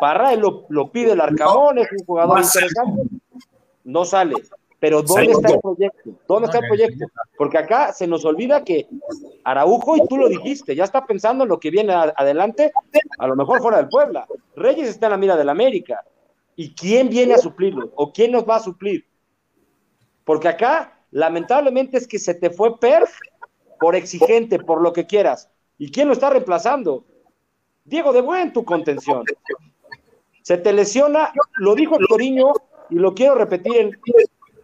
Parra 0.00 0.34
lo, 0.34 0.64
lo 0.70 0.90
pide 0.90 1.12
el 1.12 1.20
Arcamón, 1.20 1.78
es 1.78 1.88
un 1.92 2.04
jugador 2.06 2.40
interesante, 2.40 3.02
no 3.84 4.04
sale. 4.04 4.34
Pero 4.80 5.02
¿dónde 5.02 5.32
está 5.32 5.54
el 5.54 5.60
proyecto? 5.60 6.10
¿Dónde 6.28 6.46
está 6.46 6.58
el 6.58 6.68
proyecto? 6.68 7.06
Porque 7.36 7.58
acá 7.58 7.92
se 7.92 8.06
nos 8.06 8.24
olvida 8.24 8.62
que 8.62 8.86
Araujo, 9.42 9.96
y 9.96 10.06
tú 10.06 10.16
lo 10.16 10.28
dijiste, 10.28 10.76
ya 10.76 10.84
está 10.84 11.04
pensando 11.04 11.44
en 11.44 11.50
lo 11.50 11.58
que 11.58 11.70
viene 11.70 11.92
adelante, 11.92 12.70
a 13.18 13.26
lo 13.26 13.34
mejor 13.34 13.60
fuera 13.60 13.78
del 13.78 13.88
Puebla. 13.88 14.26
Reyes 14.54 14.88
está 14.88 15.06
en 15.06 15.12
la 15.12 15.16
mira 15.16 15.36
del 15.36 15.48
América. 15.48 16.04
¿Y 16.54 16.74
quién 16.74 17.08
viene 17.08 17.34
a 17.34 17.38
suplirlo? 17.38 17.90
¿O 17.94 18.12
quién 18.12 18.32
nos 18.32 18.48
va 18.48 18.56
a 18.56 18.60
suplir? 18.60 19.04
Porque 20.24 20.48
acá, 20.48 21.00
lamentablemente, 21.10 21.96
es 21.96 22.06
que 22.06 22.18
se 22.18 22.34
te 22.34 22.50
fue 22.50 22.78
Perf 22.78 23.18
por 23.80 23.96
exigente, 23.96 24.58
por 24.58 24.80
lo 24.80 24.92
que 24.92 25.06
quieras. 25.06 25.50
¿Y 25.78 25.90
quién 25.90 26.08
lo 26.08 26.14
está 26.14 26.30
reemplazando? 26.30 27.04
Diego 27.84 28.12
de 28.12 28.20
Buen, 28.20 28.52
tu 28.52 28.64
contención. 28.64 29.24
Se 30.42 30.56
te 30.58 30.72
lesiona, 30.72 31.32
lo 31.58 31.74
dijo 31.74 31.98
el 31.98 32.06
Toriño, 32.06 32.52
y 32.90 32.96
lo 32.96 33.14
quiero 33.14 33.34
repetir 33.34 33.76
en 33.76 33.90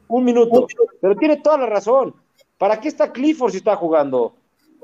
un 0.08 0.24
minuto. 0.24 0.66
Pero 1.00 1.16
tiene 1.16 1.38
toda 1.38 1.58
la 1.58 1.66
razón. 1.66 2.14
¿Para 2.58 2.80
qué 2.80 2.88
está 2.88 3.12
Clifford 3.12 3.52
si 3.52 3.58
está 3.58 3.76
jugando? 3.76 4.34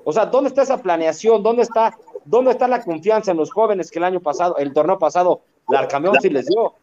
O 0.04 0.12
sea, 0.12 0.26
¿dónde 0.26 0.48
está 0.48 0.62
esa 0.62 0.82
planeación? 0.82 1.42
¿Dónde 1.42 1.62
está, 1.62 1.96
dónde 2.24 2.52
está 2.52 2.66
la 2.68 2.82
confianza 2.82 3.30
en 3.30 3.36
los 3.36 3.50
jóvenes 3.50 3.90
que 3.90 3.98
el 3.98 4.04
año 4.04 4.20
pasado, 4.20 4.56
el 4.56 4.72
torneo 4.72 4.98
pasado, 4.98 5.42
la 5.68 5.80
Arcameón 5.80 6.16
sí 6.20 6.30
les 6.30 6.46
dio? 6.46 6.74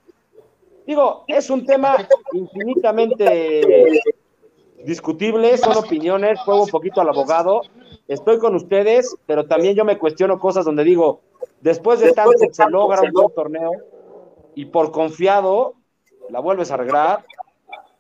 Digo, 0.86 1.26
es 1.28 1.50
un 1.50 1.66
tema 1.66 1.98
infinitamente 2.32 4.02
discutible, 4.86 5.58
son 5.58 5.76
opiniones, 5.76 6.40
juego 6.42 6.64
un 6.64 6.70
poquito 6.70 7.02
al 7.02 7.10
abogado, 7.10 7.62
estoy 8.08 8.40
con 8.40 8.56
ustedes, 8.56 9.18
pero 9.26 9.46
también 9.48 9.76
yo 9.76 9.84
me 9.84 9.98
cuestiono 9.98 10.40
cosas 10.40 10.64
donde 10.64 10.84
digo, 10.84 11.20
después 11.60 12.00
de 12.00 12.14
tanto 12.14 12.38
se 12.52 12.70
logra 12.70 13.02
un 13.02 13.12
buen 13.12 13.34
torneo 13.34 13.72
y 14.56 14.66
por 14.66 14.92
confiado 14.92 15.74
la 16.30 16.40
vuelves 16.40 16.72
a 16.72 16.76
arreglar, 16.76 17.26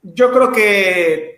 yo 0.02 0.32
creo 0.32 0.52
que 0.52 1.38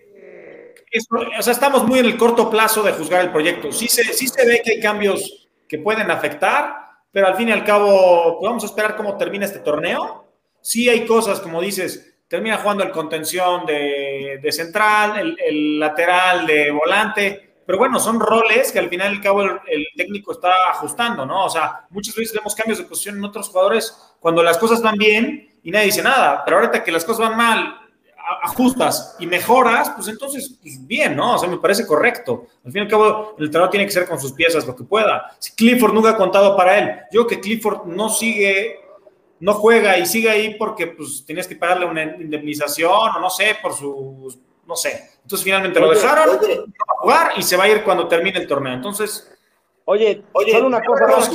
o 1.37 1.41
sea, 1.41 1.53
estamos 1.53 1.85
muy 1.85 1.99
en 1.99 2.05
el 2.05 2.17
corto 2.17 2.49
plazo 2.49 2.81
de 2.81 2.93
juzgar 2.93 3.21
el 3.21 3.31
proyecto. 3.31 3.71
Sí 3.71 3.87
se, 3.87 4.03
sí 4.13 4.27
se 4.27 4.45
ve 4.45 4.61
que 4.63 4.73
hay 4.73 4.79
cambios 4.79 5.47
que 5.67 5.77
pueden 5.77 6.09
afectar, 6.09 6.75
pero 7.11 7.27
al 7.27 7.35
fin 7.35 7.49
y 7.49 7.51
al 7.51 7.63
cabo, 7.63 8.39
pues 8.39 8.49
vamos 8.49 8.63
a 8.63 8.67
esperar 8.67 8.95
cómo 8.95 9.15
termina 9.17 9.45
este 9.45 9.59
torneo. 9.59 10.25
Sí 10.61 10.89
hay 10.89 11.05
cosas, 11.05 11.39
como 11.39 11.61
dices, 11.61 12.17
termina 12.27 12.57
jugando 12.57 12.83
el 12.83 12.91
contención 12.91 13.65
de, 13.65 14.39
de 14.41 14.51
central, 14.51 15.19
el, 15.19 15.37
el, 15.39 15.79
lateral 15.79 16.45
de 16.45 16.71
volante, 16.71 17.55
pero 17.65 17.77
bueno, 17.77 17.99
son 17.99 18.19
roles 18.19 18.71
que 18.71 18.79
al 18.79 18.89
final 18.89 19.13
y 19.13 19.17
al 19.17 19.23
cabo 19.23 19.43
el, 19.43 19.51
el, 19.67 19.85
técnico 19.95 20.31
está 20.31 20.69
ajustando, 20.71 21.25
¿no? 21.25 21.45
O 21.45 21.49
sea, 21.49 21.85
muchas 21.91 22.15
veces 22.15 22.35
vemos 22.35 22.55
cambios 22.55 22.79
de 22.79 22.85
posición 22.85 23.17
en 23.17 23.23
otros 23.23 23.49
jugadores 23.49 23.95
cuando 24.19 24.41
las 24.41 24.57
cosas 24.57 24.81
van 24.81 24.97
bien 24.97 25.59
y 25.63 25.71
nadie 25.71 25.87
dice 25.87 26.01
nada, 26.01 26.43
pero 26.43 26.57
ahorita 26.57 26.83
que 26.83 26.91
las 26.91 27.05
cosas 27.05 27.29
van 27.29 27.37
mal 27.37 27.88
ajustas 28.41 29.15
y 29.19 29.25
mejoras, 29.25 29.91
pues 29.91 30.07
entonces, 30.07 30.57
pues 30.61 30.85
bien, 30.85 31.15
¿no? 31.15 31.35
O 31.35 31.37
sea, 31.37 31.49
me 31.49 31.57
parece 31.57 31.85
correcto. 31.85 32.47
Al 32.65 32.71
fin 32.71 32.81
y 32.81 32.85
al 32.85 32.89
cabo, 32.89 33.35
el 33.37 33.45
entrenador 33.45 33.71
tiene 33.71 33.85
que 33.85 33.91
ser 33.91 34.07
con 34.07 34.19
sus 34.19 34.33
piezas 34.33 34.65
lo 34.67 34.75
que 34.75 34.83
pueda. 34.83 35.35
Si 35.39 35.53
Clifford 35.53 35.93
nunca 35.93 36.11
ha 36.11 36.17
contado 36.17 36.55
para 36.55 36.77
él, 36.77 36.99
yo 37.11 37.25
que 37.27 37.39
Clifford 37.39 37.85
no 37.85 38.09
sigue, 38.09 38.79
no 39.39 39.53
juega 39.53 39.97
y 39.97 40.05
sigue 40.05 40.29
ahí 40.29 40.55
porque 40.55 40.87
pues 40.87 41.23
tenías 41.25 41.47
que 41.47 41.55
pagarle 41.55 41.85
una 41.85 42.03
indemnización 42.03 42.91
o 42.91 43.19
no 43.19 43.29
sé, 43.29 43.57
por 43.61 43.73
sus, 43.73 44.37
no 44.65 44.75
sé. 44.75 45.09
Entonces 45.21 45.43
finalmente 45.43 45.79
lo 45.79 45.89
dejaron 45.89 46.35
a 46.35 46.93
jugar 46.99 47.31
y 47.37 47.43
se 47.43 47.57
va 47.57 47.65
a 47.65 47.69
ir 47.69 47.83
cuando 47.83 48.07
termine 48.07 48.39
el 48.39 48.47
torneo. 48.47 48.73
Entonces... 48.73 49.31
Oye, 49.85 50.23
oye, 50.33 50.51
solo 50.51 50.67
una 50.67 50.81
cosa, 50.81 51.31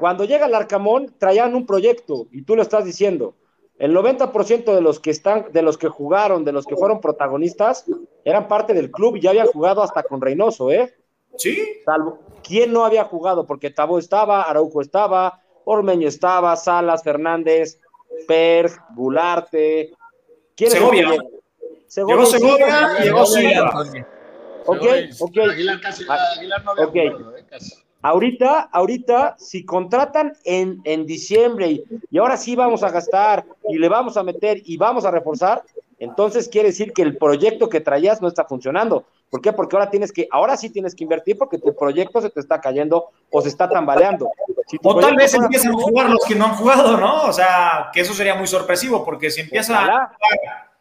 cuando 0.00 0.24
llega 0.24 0.46
el 0.46 0.54
Arcamón 0.54 1.14
traían 1.18 1.54
un 1.54 1.66
proyecto 1.66 2.26
y 2.32 2.42
tú 2.42 2.56
lo 2.56 2.62
estás 2.62 2.84
diciendo 2.84 3.34
el 3.78 3.94
90% 3.94 4.74
de 4.74 4.80
los 4.80 4.98
que 5.00 5.10
están, 5.10 5.46
de 5.52 5.62
los 5.62 5.78
que 5.78 5.88
jugaron, 5.88 6.44
de 6.44 6.52
los 6.52 6.66
que 6.66 6.76
fueron 6.76 7.00
protagonistas, 7.00 7.84
eran 8.24 8.48
parte 8.48 8.74
del 8.74 8.90
club 8.90 9.16
y 9.16 9.20
ya 9.20 9.30
habían 9.30 9.46
jugado 9.46 9.82
hasta 9.82 10.02
con 10.02 10.20
Reynoso, 10.20 10.70
¿eh? 10.70 10.94
Sí. 11.36 11.56
Salvo, 11.84 12.18
¿quién 12.42 12.72
no 12.72 12.84
había 12.84 13.04
jugado? 13.04 13.46
Porque 13.46 13.70
Tabo 13.70 13.98
estaba, 13.98 14.42
Araujo 14.42 14.80
estaba, 14.80 15.40
Ormeño 15.64 16.08
estaba, 16.08 16.56
Salas, 16.56 17.02
Fernández, 17.04 17.80
Per, 18.26 18.70
Gularte. 18.96 19.92
¿Quién 20.56 20.70
Segovia. 20.70 21.10
Llegó 21.94 22.26
Segovia, 22.26 22.98
llegó 23.00 23.24
Silva. 23.26 23.84
Ok, 24.66 24.82
ok. 25.20 25.38
Aguilar 25.50 25.80
casi, 25.80 26.04
Aguilar 26.08 26.64
no 26.64 26.70
había 26.72 26.84
Ok. 26.86 27.12
jugado, 27.16 27.36
eh, 27.36 27.44
casi. 27.48 27.74
Ahorita, 28.02 28.68
ahorita, 28.72 29.36
si 29.38 29.64
contratan 29.64 30.32
en, 30.44 30.80
en 30.84 31.04
diciembre 31.04 31.68
y, 31.68 31.84
y 32.10 32.18
ahora 32.18 32.36
sí 32.36 32.54
vamos 32.54 32.82
a 32.82 32.90
gastar 32.90 33.44
y 33.68 33.78
le 33.78 33.88
vamos 33.88 34.16
a 34.16 34.22
meter 34.22 34.62
y 34.64 34.76
vamos 34.76 35.04
a 35.04 35.10
reforzar, 35.10 35.62
entonces 35.98 36.48
quiere 36.48 36.68
decir 36.68 36.92
que 36.92 37.02
el 37.02 37.16
proyecto 37.16 37.68
que 37.68 37.80
traías 37.80 38.22
no 38.22 38.28
está 38.28 38.44
funcionando. 38.44 39.04
¿Por 39.30 39.42
qué? 39.42 39.52
Porque 39.52 39.76
ahora 39.76 39.90
tienes 39.90 40.12
que, 40.12 40.28
ahora 40.30 40.56
sí 40.56 40.70
tienes 40.70 40.94
que 40.94 41.04
invertir 41.04 41.36
porque 41.36 41.58
tu 41.58 41.74
proyecto 41.74 42.20
se 42.20 42.30
te 42.30 42.40
está 42.40 42.60
cayendo 42.60 43.06
o 43.30 43.42
se 43.42 43.48
está 43.48 43.68
tambaleando. 43.68 44.30
Si 44.66 44.78
O 44.82 44.98
tal 44.98 45.16
vez 45.16 45.34
empiecen 45.34 45.72
a 45.72 45.74
jugar 45.74 46.08
los 46.08 46.24
que 46.24 46.34
no 46.34 46.46
han 46.46 46.54
jugado, 46.54 46.96
¿no? 46.96 47.24
O 47.24 47.32
sea, 47.32 47.90
que 47.92 48.00
eso 48.00 48.14
sería 48.14 48.36
muy 48.36 48.46
sorpresivo, 48.46 49.04
porque 49.04 49.30
si 49.30 49.42
empieza 49.42 49.78
a 49.78 49.84
jugar 49.84 50.08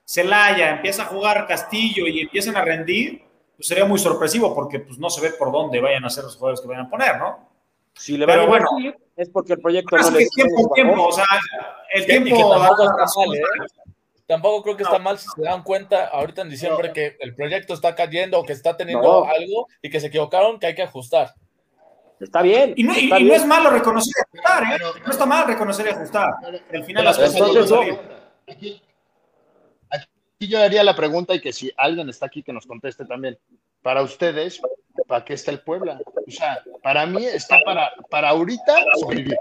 Celaya, 0.05 0.71
empieza 0.71 1.03
a 1.03 1.05
jugar 1.05 1.47
Castillo 1.47 2.07
y 2.07 2.21
empiezan 2.21 2.55
a 2.55 2.61
rendir, 2.63 3.23
pues 3.57 3.67
sería 3.67 3.85
muy 3.85 3.99
sorpresivo, 3.99 4.53
porque 4.55 4.79
pues 4.79 4.97
no 4.99 5.09
se 5.09 5.19
ve 5.21 5.31
por 5.31 5.51
dónde 5.51 5.81
vayan 5.81 6.05
a 6.05 6.09
ser 6.09 6.23
los 6.23 6.35
jugadores 6.37 6.61
que 6.61 6.67
vayan 6.67 6.85
a 6.85 6.89
poner, 6.89 7.17
¿no? 7.17 7.49
Si 7.93 8.15
le 8.15 8.25
van 8.27 8.39
a 8.41 8.45
bueno. 8.45 8.67
es 9.15 9.29
porque 9.29 9.53
el 9.53 9.59
proyecto 9.59 9.97
no 9.97 10.01
es 10.07 10.11
le 10.13 10.19
que 10.19 10.25
tiempo, 10.35 10.71
tiempo, 10.75 11.07
o 11.07 11.11
sea, 11.11 11.25
el 11.93 12.03
Y 12.03 12.05
que 12.05 12.11
tiempo 12.21 12.49
tampoco 12.51 12.77
da 12.77 12.85
está 12.91 12.97
razón. 12.97 13.27
mal, 13.29 13.37
¿eh? 13.37 13.41
Tampoco 14.27 14.61
creo 14.63 14.77
que 14.77 14.83
está 14.83 14.99
mal 14.99 15.17
si 15.17 15.27
se 15.29 15.41
dan 15.41 15.63
cuenta 15.63 16.07
ahorita 16.07 16.41
en 16.43 16.49
diciembre 16.49 16.91
que 16.93 17.15
el 17.21 17.33
proyecto 17.33 17.73
está 17.73 17.95
cayendo 17.95 18.39
o 18.39 18.43
que 18.43 18.53
está 18.53 18.75
teniendo 18.77 19.01
No. 19.23 19.23
algo 19.25 19.67
y 19.81 19.89
que 19.89 19.99
se 20.01 20.07
equivocaron, 20.07 20.59
que 20.59 20.67
hay 20.67 20.75
que 20.75 20.83
ajustar. 20.83 21.33
Está 22.19 22.41
bien. 22.41 22.73
Y 22.75 22.83
no, 22.83 22.93
y- 22.93 23.11
y 23.15 23.23
no 23.23 23.33
es 23.33 23.45
malo 23.45 23.69
reconocer 23.69 24.11
y 24.17 24.37
ajustar, 24.37 24.63
¿eh? 24.63 25.01
No 25.05 25.11
está 25.11 25.25
mal 25.25 25.47
reconocer 25.47 25.85
y 25.87 25.89
ajustar. 25.89 26.29
Al 26.73 26.83
final 26.83 27.05
las 27.05 27.17
cosas 27.17 27.33
van 27.39 27.43
a 27.43 27.47
entonces, 27.47 27.69
salir. 27.77 27.99
Aquí, 28.49 28.81
aquí 30.37 30.47
yo 30.47 30.61
haría 30.61 30.83
la 30.83 30.95
pregunta 30.95 31.33
y 31.33 31.41
que 31.41 31.51
si 31.51 31.71
alguien 31.75 32.09
está 32.09 32.27
aquí 32.27 32.43
que 32.43 32.53
nos 32.53 32.65
conteste 32.65 33.05
también. 33.05 33.37
Para 33.81 34.01
ustedes, 34.01 34.61
¿para 35.07 35.25
qué 35.25 35.33
está 35.33 35.51
el 35.51 35.61
Puebla? 35.61 35.99
O 36.05 36.31
sea, 36.31 36.63
para 36.83 37.05
mí 37.05 37.25
está 37.25 37.59
para, 37.65 37.91
para 38.09 38.29
ahorita 38.29 38.83
sobrevivir. 38.99 39.37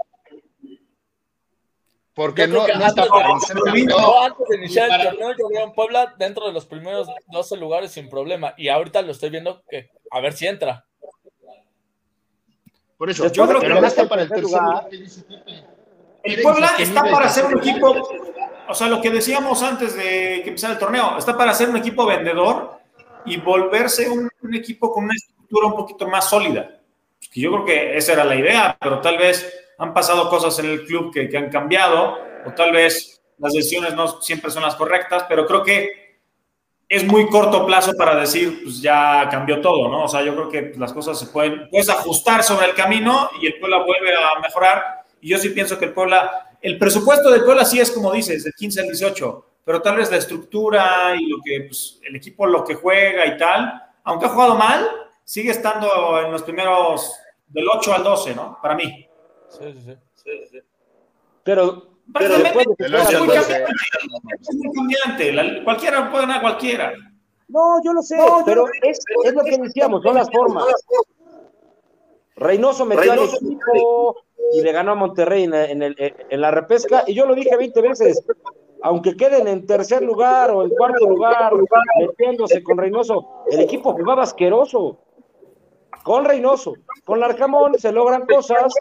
Porque 2.13 2.47
Yo 2.47 2.63
creo 2.63 2.79
no, 2.79 2.85
está 2.87 3.03
antes 3.03 3.07
para 3.09 3.29
Yo. 3.29 3.87
Yo 3.87 4.23
antes 4.23 4.47
de 4.47 4.55
iniciar 4.57 4.89
el 4.89 5.09
torneo, 5.09 5.35
yo 5.37 5.49
veo 5.49 5.63
en 5.65 5.73
Puebla 5.73 6.15
dentro 6.17 6.47
de 6.47 6.53
los 6.53 6.65
primeros 6.65 7.07
12 7.27 7.57
lugares 7.57 7.91
sin 7.91 8.09
problema. 8.09 8.55
Y 8.57 8.69
ahorita 8.69 9.01
lo 9.03 9.11
estoy 9.11 9.29
viendo 9.29 9.63
que 9.69 9.91
a 10.09 10.19
ver 10.19 10.33
si 10.33 10.47
entra. 10.47 10.85
Por 12.97 13.11
eso, 13.11 13.23
Después 13.23 13.49
de 13.49 13.59
que 13.59 13.69
no 13.69 13.85
está 13.85 14.09
para 14.09 14.23
el 14.23 14.29
tercer 14.29 14.45
lugar. 14.45 14.89
que 14.89 14.97
dice 14.97 15.21
Pepe. 15.21 15.63
El 16.23 16.41
Puebla 16.41 16.71
está 16.79 17.03
para 17.03 17.29
ser 17.29 17.45
un 17.45 17.59
equipo. 17.59 18.09
O 18.69 18.73
sea, 18.73 18.87
lo 18.87 19.01
que 19.01 19.09
decíamos 19.09 19.63
antes 19.63 19.95
de 19.95 20.41
que 20.43 20.49
empezara 20.49 20.73
el 20.73 20.79
torneo, 20.79 21.17
está 21.17 21.37
para 21.37 21.53
ser 21.53 21.69
un 21.69 21.77
equipo 21.77 22.05
vendedor 22.05 22.79
y 23.25 23.37
volverse 23.37 24.09
un, 24.09 24.29
un 24.41 24.55
equipo 24.55 24.91
con 24.91 25.05
una 25.05 25.13
estructura 25.13 25.67
un 25.67 25.75
poquito 25.75 26.07
más 26.07 26.29
sólida. 26.29 26.79
Pues 27.19 27.31
yo 27.33 27.51
creo 27.51 27.65
que 27.65 27.97
esa 27.97 28.13
era 28.13 28.23
la 28.23 28.35
idea, 28.35 28.77
pero 28.79 28.99
tal 29.01 29.17
vez 29.17 29.53
han 29.77 29.93
pasado 29.93 30.29
cosas 30.29 30.57
en 30.59 30.65
el 30.65 30.85
club 30.85 31.13
que, 31.13 31.29
que 31.29 31.37
han 31.37 31.49
cambiado, 31.49 32.17
o 32.45 32.51
tal 32.51 32.71
vez 32.71 33.21
las 33.37 33.53
decisiones 33.53 33.93
no 33.93 34.21
siempre 34.21 34.51
son 34.51 34.63
las 34.63 34.75
correctas, 34.75 35.25
pero 35.27 35.45
creo 35.45 35.63
que 35.63 36.07
es 36.89 37.05
muy 37.05 37.27
corto 37.27 37.65
plazo 37.65 37.91
para 37.97 38.15
decir, 38.15 38.61
pues 38.63 38.81
ya 38.81 39.27
cambió 39.29 39.59
todo, 39.61 39.89
¿no? 39.89 40.05
O 40.05 40.07
sea, 40.07 40.23
yo 40.23 40.33
creo 40.35 40.49
que 40.49 40.73
las 40.77 40.93
cosas 40.93 41.19
se 41.19 41.27
pueden, 41.27 41.67
puedes 41.69 41.89
ajustar 41.89 42.43
sobre 42.43 42.67
el 42.67 42.75
camino 42.75 43.29
y 43.41 43.47
el 43.47 43.59
Puebla 43.59 43.83
vuelve 43.83 44.13
a 44.15 44.39
mejorar. 44.39 45.03
Y 45.19 45.29
yo 45.29 45.37
sí 45.37 45.49
pienso 45.49 45.77
que 45.77 45.85
el 45.85 45.93
Puebla, 45.93 46.46
el 46.61 46.77
presupuesto 46.77 47.29
del 47.31 47.43
Puebla 47.43 47.65
sí 47.65 47.79
es 47.79 47.91
como 47.91 48.11
dices, 48.11 48.43
del 48.43 48.53
15 48.53 48.81
al 48.81 48.87
18, 48.87 49.45
pero 49.63 49.81
tal 49.81 49.97
vez 49.97 50.09
la 50.11 50.17
estructura 50.17 51.15
y 51.19 51.25
lo 51.27 51.37
que, 51.43 51.65
pues, 51.67 51.99
el 52.03 52.15
equipo 52.15 52.45
lo 52.45 52.63
que 52.63 52.75
juega 52.75 53.25
y 53.25 53.37
tal, 53.37 53.81
aunque 54.03 54.25
ha 54.25 54.29
jugado 54.29 54.55
mal, 54.55 54.87
sigue 55.23 55.51
estando 55.51 56.19
en 56.21 56.31
los 56.31 56.43
primeros 56.43 57.13
del 57.47 57.67
8 57.69 57.93
al 57.93 58.03
12, 58.03 58.35
¿no? 58.35 58.57
Para 58.61 58.75
mí. 58.75 59.07
Sí, 59.49 59.73
sí, 60.15 60.31
sí. 60.51 60.59
Pero, 61.43 61.89
después 62.07 62.65
de 62.77 62.85
es 62.85 63.19
muy 63.19 63.27
cambiante. 63.27 63.65
Es 64.41 64.55
muy 64.55 64.73
cambiante. 64.73 65.31
La- 65.33 65.63
cualquiera 65.63 66.09
puede 66.09 66.25
ganar 66.25 66.41
cualquiera. 66.41 66.93
No, 67.49 67.81
yo 67.83 67.93
lo 67.93 68.01
sé, 68.01 68.17
pero 68.45 68.65
es, 68.81 68.99
es 69.23 69.33
lo 69.33 69.43
que 69.43 69.57
decíamos, 69.57 70.03
son 70.03 70.15
las 70.15 70.29
formas. 70.29 70.65
Reynoso 72.35 72.85
metió 72.85 73.13
al 73.13 73.19
equipo 73.19 74.15
y 74.53 74.61
le 74.61 74.71
ganó 74.71 74.91
a 74.91 74.95
Monterrey 74.95 75.43
en, 75.43 76.41
la 76.41 76.51
repesca, 76.51 77.03
y 77.07 77.13
yo 77.13 77.25
lo 77.25 77.35
dije 77.35 77.55
20 77.55 77.81
veces, 77.81 78.23
aunque 78.81 79.15
queden 79.15 79.47
en 79.47 79.65
tercer 79.65 80.03
lugar 80.03 80.51
o 80.51 80.63
en 80.63 80.69
cuarto 80.69 81.07
lugar, 81.07 81.53
metiéndose 81.99 82.63
con 82.63 82.77
Reynoso, 82.77 83.43
el 83.49 83.59
equipo 83.59 83.93
jugaba 83.93 84.23
asqueroso. 84.23 84.99
Con 86.03 86.23
Reynoso, 86.23 86.73
con 87.03 87.19
Larcamón 87.19 87.77
se 87.77 87.91
logran 87.91 88.25
cosas, 88.25 88.73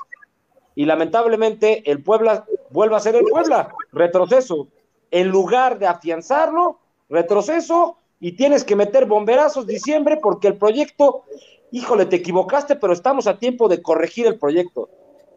y 0.74 0.84
lamentablemente 0.84 1.90
el 1.90 2.02
Puebla 2.02 2.44
vuelve 2.70 2.96
a 2.96 3.00
ser 3.00 3.16
el 3.16 3.24
Puebla, 3.24 3.74
retroceso. 3.92 4.68
En 5.10 5.28
lugar 5.28 5.78
de 5.78 5.86
afianzarlo, 5.86 6.78
retroceso, 7.08 7.96
y 8.20 8.32
tienes 8.32 8.64
que 8.64 8.76
meter 8.76 9.06
bomberazos 9.06 9.66
diciembre 9.66 10.18
porque 10.22 10.48
el 10.48 10.56
proyecto, 10.56 11.24
híjole, 11.70 12.06
te 12.06 12.16
equivocaste, 12.16 12.76
pero 12.76 12.92
estamos 12.92 13.26
a 13.26 13.38
tiempo 13.38 13.68
de 13.68 13.82
corregir 13.82 14.26
el 14.26 14.38
proyecto. 14.38 14.88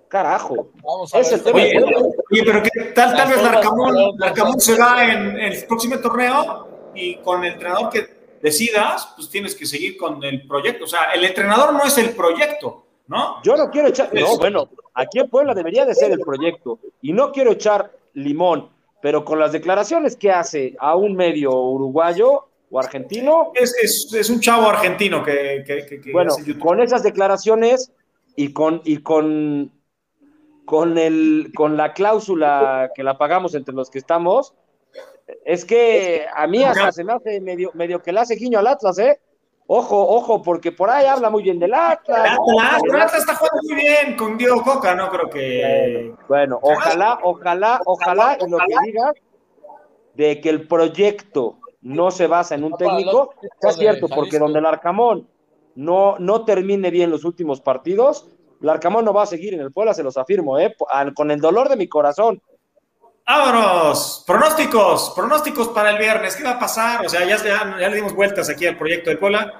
Carajo. 0.09 0.71
Vamos 0.83 1.13
a 1.13 1.19
ver. 1.19 1.41
Oye, 1.53 2.43
pero 2.43 2.63
¿qué 2.63 2.69
tal, 2.95 3.15
tal 3.15 3.29
vez 3.29 3.41
Larcamón, 3.43 3.95
Larcamón 4.17 4.59
se 4.59 4.77
va 4.77 5.05
en, 5.05 5.39
en 5.39 5.53
el 5.53 5.65
próximo 5.65 5.99
torneo 5.99 6.67
y 6.95 7.15
con 7.17 7.43
el 7.45 7.53
entrenador 7.53 7.89
que 7.89 8.07
decidas, 8.41 9.13
pues 9.15 9.29
tienes 9.29 9.53
que 9.55 9.65
seguir 9.65 9.95
con 9.97 10.23
el 10.23 10.47
proyecto. 10.47 10.85
O 10.85 10.87
sea, 10.87 11.11
el 11.13 11.23
entrenador 11.23 11.73
no 11.73 11.83
es 11.83 11.97
el 11.99 12.09
proyecto, 12.11 12.85
¿no? 13.07 13.41
Yo 13.43 13.55
no 13.55 13.69
quiero 13.69 13.89
echar, 13.89 14.09
no, 14.13 14.37
bueno, 14.37 14.69
aquí 14.95 15.19
en 15.19 15.29
Puebla 15.29 15.53
debería 15.53 15.85
de 15.85 15.93
ser 15.93 16.11
el 16.11 16.19
proyecto, 16.19 16.79
y 17.01 17.13
no 17.13 17.31
quiero 17.31 17.51
echar 17.51 17.91
limón, 18.13 18.69
pero 19.01 19.23
con 19.23 19.39
las 19.39 19.51
declaraciones 19.51 20.15
que 20.15 20.31
hace 20.31 20.75
a 20.79 20.95
un 20.95 21.15
medio 21.15 21.51
uruguayo 21.53 22.47
o 22.71 22.79
argentino, 22.79 23.51
Es, 23.55 23.75
es, 23.81 24.13
es 24.13 24.29
un 24.29 24.39
chavo 24.39 24.69
argentino 24.69 25.23
que, 25.23 25.63
que, 25.67 25.85
que- 25.85 26.01
que 26.01 26.11
Bueno, 26.11 26.33
con 26.59 26.79
esas 26.81 27.03
declaraciones 27.03 27.91
y 28.35 28.53
con 28.53 28.81
y 28.85 28.97
con 28.99 29.71
con 30.69 30.99
el 30.99 31.51
con 31.55 31.77
la 31.77 31.93
cláusula 31.93 32.91
que 32.93 33.01
la 33.03 33.17
pagamos 33.17 33.55
entre 33.55 33.73
los 33.73 33.89
que 33.89 33.97
estamos, 33.97 34.53
es 35.43 35.65
que 35.65 36.27
a 36.31 36.45
mí 36.45 36.63
hasta 36.63 36.91
se 36.91 37.03
me 37.03 37.13
hace 37.13 37.41
medio 37.41 37.71
medio 37.73 38.03
que 38.03 38.13
le 38.13 38.19
hace 38.19 38.35
guiño 38.35 38.59
al 38.59 38.67
Atlas, 38.67 38.99
¿eh? 38.99 39.19
Ojo, 39.65 39.99
ojo, 39.99 40.43
porque 40.43 40.71
por 40.71 40.91
ahí 40.91 41.07
habla 41.07 41.31
muy 41.31 41.41
bien 41.41 41.57
del 41.57 41.73
Atlas. 41.73 42.19
Atlas, 42.19 42.81
pero 42.83 43.01
Atlas 43.01 43.15
está 43.15 43.35
jugando 43.35 43.59
muy 43.63 43.75
bien 43.77 44.15
con 44.15 44.37
Diego 44.37 44.61
Coca, 44.61 44.93
no 44.93 45.09
creo 45.09 45.29
que. 45.31 46.13
Bueno, 46.27 46.59
ojalá, 46.61 47.19
ojalá, 47.23 47.81
ojalá, 47.85 48.37
y 48.39 48.47
lo 48.47 48.57
que 48.59 48.75
digas 48.85 49.13
de 50.13 50.39
que 50.39 50.49
el 50.49 50.67
proyecto 50.67 51.57
no 51.81 52.11
se 52.11 52.27
basa 52.27 52.53
en 52.53 52.63
un 52.63 52.77
técnico, 52.77 53.33
sea 53.59 53.71
cierto, 53.71 54.07
porque 54.07 54.37
donde 54.37 54.59
el 54.59 54.67
Arcamón 54.67 55.27
no, 55.73 56.19
no 56.19 56.45
termine 56.45 56.91
bien 56.91 57.09
los 57.09 57.25
últimos 57.25 57.59
partidos, 57.59 58.29
el 58.61 58.69
Arcamón 58.69 59.05
no 59.05 59.13
va 59.13 59.23
a 59.23 59.27
seguir 59.27 59.53
en 59.53 59.61
el 59.61 59.71
Puebla, 59.71 59.93
se 59.93 60.03
los 60.03 60.17
afirmo, 60.17 60.57
¿eh? 60.59 60.75
Con 61.15 61.31
el 61.31 61.39
dolor 61.39 61.69
de 61.69 61.75
mi 61.77 61.87
corazón. 61.87 62.41
Vámonos, 63.25 64.23
pronósticos, 64.25 65.11
pronósticos 65.15 65.67
para 65.69 65.91
el 65.91 65.97
viernes. 65.99 66.35
¿Qué 66.35 66.43
va 66.43 66.51
a 66.51 66.59
pasar? 66.59 67.05
O 67.05 67.09
sea, 67.09 67.23
ya, 67.25 67.37
ya, 67.37 67.77
ya 67.79 67.87
le 67.89 67.95
dimos 67.95 68.13
vueltas 68.15 68.49
aquí 68.49 68.65
al 68.65 68.75
proyecto 68.77 69.11
de 69.11 69.17
Puebla. 69.17 69.53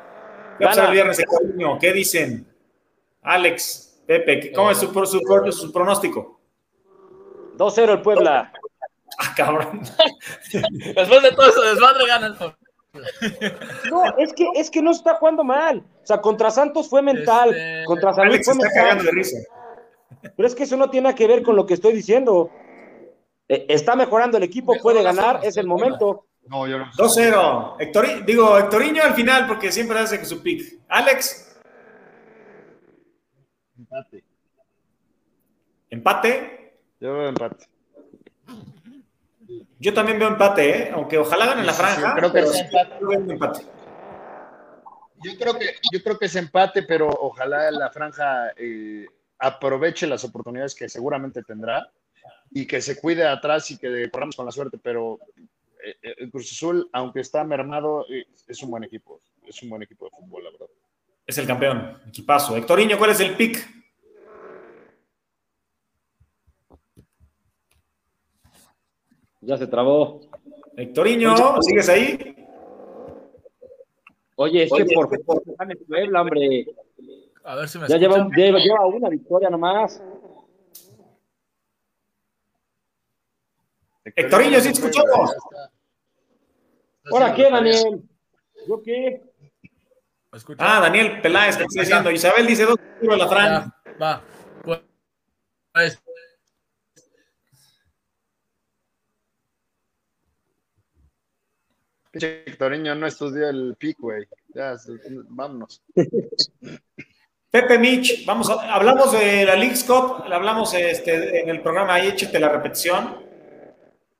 ¿Qué 0.58 0.66
va 0.66 0.72
a 0.72 0.74
pasar 0.74 0.86
el 0.88 0.92
viernes 0.94 1.20
en 1.20 1.26
Coruño? 1.26 1.78
¿Qué 1.80 1.94
dicen? 1.94 2.52
Alex, 3.22 4.02
Pepe, 4.08 4.40
¿qué- 4.40 4.52
¿cómo 4.54 4.72
es 4.72 4.78
su, 4.80 4.92
pro- 4.92 5.06
su, 5.06 5.22
pro- 5.22 5.52
su 5.52 5.72
pronóstico? 5.72 6.40
2-0 7.58 7.92
el 7.92 8.02
Puebla. 8.02 8.52
Ah, 9.20 9.34
cabrón. 9.36 9.82
Después 10.96 11.22
de 11.22 11.32
todo 11.32 11.48
eso, 11.50 11.62
desmadre 11.62 12.08
gana 12.08 12.28
el 12.28 12.36
Puebla. 12.36 12.58
No, 13.92 14.18
es 14.18 14.34
que, 14.34 14.48
es 14.56 14.70
que 14.72 14.82
no 14.82 14.92
está 14.92 15.16
jugando 15.16 15.44
mal. 15.44 15.84
O 16.04 16.06
sea, 16.06 16.20
contra 16.22 16.50
Santos 16.52 16.90
fue 16.90 17.02
mental, 17.02 17.50
Este, 17.50 17.84
contra 17.86 18.14
San 18.14 18.28
Luis 18.28 18.44
fue 18.44 18.54
está 18.54 18.66
mental. 18.66 18.82
cagando 18.84 19.04
de 19.04 19.12
risa. 19.12 19.38
Pero 20.36 20.48
es 20.48 20.56
que 20.56 20.64
eso 20.64 20.76
no 20.76 20.90
tiene 20.90 21.06
nada 21.06 21.16
que 21.16 21.28
ver 21.28 21.44
con 21.44 21.56
lo 21.56 21.66
que 21.66 21.76
estoy 21.76 21.94
diciendo. 21.94 22.50
Eh, 23.48 23.66
está 23.70 23.96
mejorando 23.96 24.38
el 24.38 24.44
equipo, 24.44 24.76
puede 24.82 25.04
ganar, 25.04 25.40
es 25.44 25.58
el 25.58 25.68
momento. 25.68 26.26
No, 26.48 26.68
yo 26.68 26.80
no. 26.80 26.86
2-0. 26.98 27.78
Hectori- 27.78 28.26
digo, 28.26 28.58
Hectoriño 28.58 29.04
al 29.04 29.14
final, 29.14 29.46
porque 29.48 29.72
siempre 29.72 30.00
hace 30.00 30.24
su 30.26 30.42
pick. 30.42 30.80
Alex, 30.88 31.46
Empate. 33.78 34.24
empate. 35.90 36.74
Yo 37.00 37.14
veo 37.14 37.30
empate. 37.30 37.66
Yo 39.80 39.94
también 39.94 40.20
veo 40.20 40.28
empate, 40.28 40.70
¿eh? 40.70 40.92
aunque 40.94 41.18
ojalá 41.18 41.46
ganen 41.48 41.66
la 41.66 41.74
Sí, 41.74 41.82
sí, 41.82 41.88
sí, 41.88 42.00
franja. 42.02 42.16
creo 42.16 42.30
que 42.32 42.40
pero 42.40 42.52
es 42.52 42.58
sí 42.58 42.64
empate. 42.66 42.94
veo 43.06 43.20
un 43.20 43.32
empate. 43.32 43.60
Yo 45.24 45.32
creo 45.38 45.58
que, 45.60 45.66
yo 45.92 46.04
creo 46.04 46.18
que 46.18 46.26
es 46.26 46.36
empate, 46.36 46.84
pero 46.84 47.08
ojalá 47.10 47.70
la 47.72 47.90
franja 47.90 48.52
eh, 48.58 49.06
aproveche 49.38 50.08
las 50.08 50.24
oportunidades 50.24 50.76
que 50.76 50.88
seguramente 50.90 51.44
tendrá 51.44 51.90
y 52.52 52.66
que 52.66 52.82
se 52.82 53.00
cuide 53.00 53.26
atrás 53.28 53.70
y 53.72 53.78
que 53.78 54.10
corramos 54.12 54.36
con 54.36 54.46
la 54.46 54.52
suerte, 54.52 54.78
pero 54.82 55.20
eh, 55.84 55.96
eh, 56.02 56.16
el 56.20 56.32
Cruz 56.32 56.52
Azul, 56.52 56.90
aunque 56.94 57.20
está 57.22 57.44
mermado, 57.44 58.06
eh, 58.10 58.28
es 58.48 58.62
un 58.64 58.72
buen 58.72 58.84
equipo. 58.84 59.22
Es 59.46 59.62
un 59.64 59.70
buen 59.70 59.82
equipo 59.84 60.06
de 60.06 60.12
fútbol, 60.12 60.44
la 60.44 60.52
verdad. 60.52 60.68
Es 61.26 61.38
el 61.38 61.48
campeón, 61.48 62.02
equipazo. 62.08 62.56
Hectorinho, 62.58 62.98
¿cuál 62.98 63.12
es 63.12 63.20
el 63.20 63.36
pick? 63.36 63.79
Ya 69.42 69.58
se 69.58 69.68
trabó. 69.68 70.22
Hectorinho, 70.76 71.62
¿sigues 71.62 71.90
ahí? 71.90 72.36
Oye, 74.36 74.64
es 74.64 74.72
que 74.72 74.86
por 74.94 75.10
favor, 75.26 75.44
gane 75.58 75.76
Puebla, 75.76 76.22
hombre. 76.22 76.66
A 77.44 77.56
ver 77.56 77.68
si 77.68 77.80
me 77.80 77.88
Ya 77.88 77.98
lleva, 77.98 78.18
escuchan. 78.18 78.38
lleva, 78.38 78.60
lleva 78.60 78.86
una 78.86 79.10
victoria 79.10 79.50
nomás. 79.50 80.02
Hectorinho, 84.16 84.60
sí 84.60 84.70
escuchamos. 84.70 85.36
¿Ahora 87.12 87.34
qué, 87.34 87.50
Daniel? 87.50 88.02
¿Yo 88.68 88.82
qué? 88.82 89.22
Ah, 90.58 90.80
Daniel 90.82 91.22
Peláez, 91.22 91.58
que 91.58 91.64
está 91.64 91.82
diciendo. 91.82 92.12
Isabel 92.12 92.46
dice 92.46 92.66
dos 92.66 92.78
a 93.12 93.16
la 93.16 93.28
Fran. 93.28 93.74
Va. 94.02 94.22
Pues, 94.64 96.02
Pinche 102.12 102.44
Hectorinho 102.48 102.96
no 102.96 103.06
estudió 103.08 103.50
el 103.50 103.76
pick, 103.78 103.98
güey. 104.00 104.28
Ya, 104.54 104.76
vámonos. 105.30 105.82
Pepe 107.52 107.80
Mitch, 107.80 108.26
vamos 108.26 108.50
a- 108.50 108.74
hablamos 108.74 109.12
de 109.12 109.46
la 109.46 109.56
League's 109.56 109.84
Cup, 109.84 110.24
hablamos 110.32 110.74
este, 110.74 111.42
en 111.42 111.50
el 111.50 111.62
programa 111.62 111.96
ahí, 111.96 112.08
échate 112.10 112.40
la 112.40 112.50
repetición. 112.50 113.24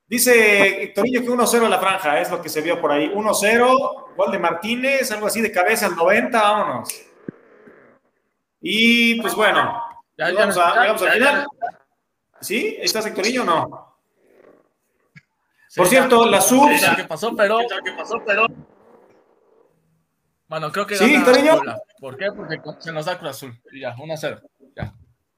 Dice 0.06 0.82
Hectorinho 0.82 1.20
que 1.20 1.28
1-0 1.28 1.66
a 1.66 1.68
la 1.68 1.78
franja, 1.78 2.20
es 2.20 2.30
lo 2.30 2.42
que 2.42 2.48
se 2.48 2.60
vio 2.60 2.80
por 2.80 2.90
ahí. 2.90 3.08
1-0, 3.08 4.16
gol 4.16 4.32
de 4.32 4.38
Martínez, 4.40 5.12
algo 5.12 5.28
así 5.28 5.40
de 5.40 5.52
cabeza 5.52 5.86
al 5.86 5.94
90, 5.94 6.40
vámonos. 6.42 6.88
Y 8.60 9.20
pues 9.20 9.34
bueno, 9.36 9.80
ya, 10.18 10.30
ya 10.30 10.34
vamos, 10.34 10.56
a, 10.58 10.60
escuchan, 10.60 10.82
llegamos 10.82 11.02
al 11.02 11.08
ya, 11.08 11.14
final. 11.14 11.46
ya. 11.60 11.78
¿Sí? 12.40 12.76
¿Estás 12.80 13.06
Hectorinho 13.06 13.42
o 13.42 13.44
no? 13.44 13.89
Sí, 15.70 15.78
Por 15.78 15.86
ya. 15.86 15.90
cierto, 15.90 16.26
la 16.26 16.40
subs, 16.40 16.84
¿Qué 16.96 17.04
pasó? 17.04 17.32
Pero. 17.36 17.58
¿Qué 17.84 17.92
pasó? 17.92 18.20
Pero. 18.26 18.46
Bueno, 20.48 20.72
creo 20.72 20.84
que 20.84 20.96
Sí, 20.96 21.14
gana. 21.22 21.76
¿Por 22.00 22.16
qué? 22.16 22.26
Porque 22.34 22.58
se 22.80 22.90
nos 22.90 23.06
da 23.06 23.16
Cruz 23.16 23.30
Azul. 23.30 23.56
Y 23.70 23.82
ya, 23.82 23.94
1-0. 23.94 24.40
Ya. 24.74 24.92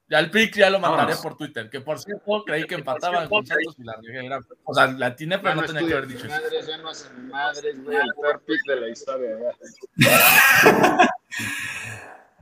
Ya 0.09 0.19
el 0.19 0.31
pick 0.31 0.57
ya 0.57 0.71
lo 0.71 0.79
mandaré 0.81 1.03
Vámonos. 1.13 1.21
por 1.23 1.37
Twitter. 1.37 1.69
Que 1.69 1.83
por 1.83 1.99
cierto, 1.99 2.45
creí 2.47 2.65
que 2.67 2.77
empataban 2.77 3.29
con 3.29 3.45
Santos 3.45 3.75
y 3.79 3.85
la. 3.85 3.95
Era- 4.23 4.41
O 4.65 4.73
sea, 4.73 4.87
la 4.87 5.09
atiné, 5.09 5.37
pero 5.39 5.51
Ya 5.51 5.55
no 5.55 5.61
no 5.61 5.67
tenía 5.67 5.87
que 5.87 5.93
haber 5.95 6.07
dicho 6.07 6.27
madres, 6.29 6.67
ya 6.67 6.77
no 6.79 6.89
hacen 6.89 7.29
madres, 7.29 7.85
güey. 7.85 7.97
El 7.99 8.15
peor 8.19 8.43
pick 8.47 8.61
de 8.67 8.77
la 8.81 8.89
historia. 8.89 9.37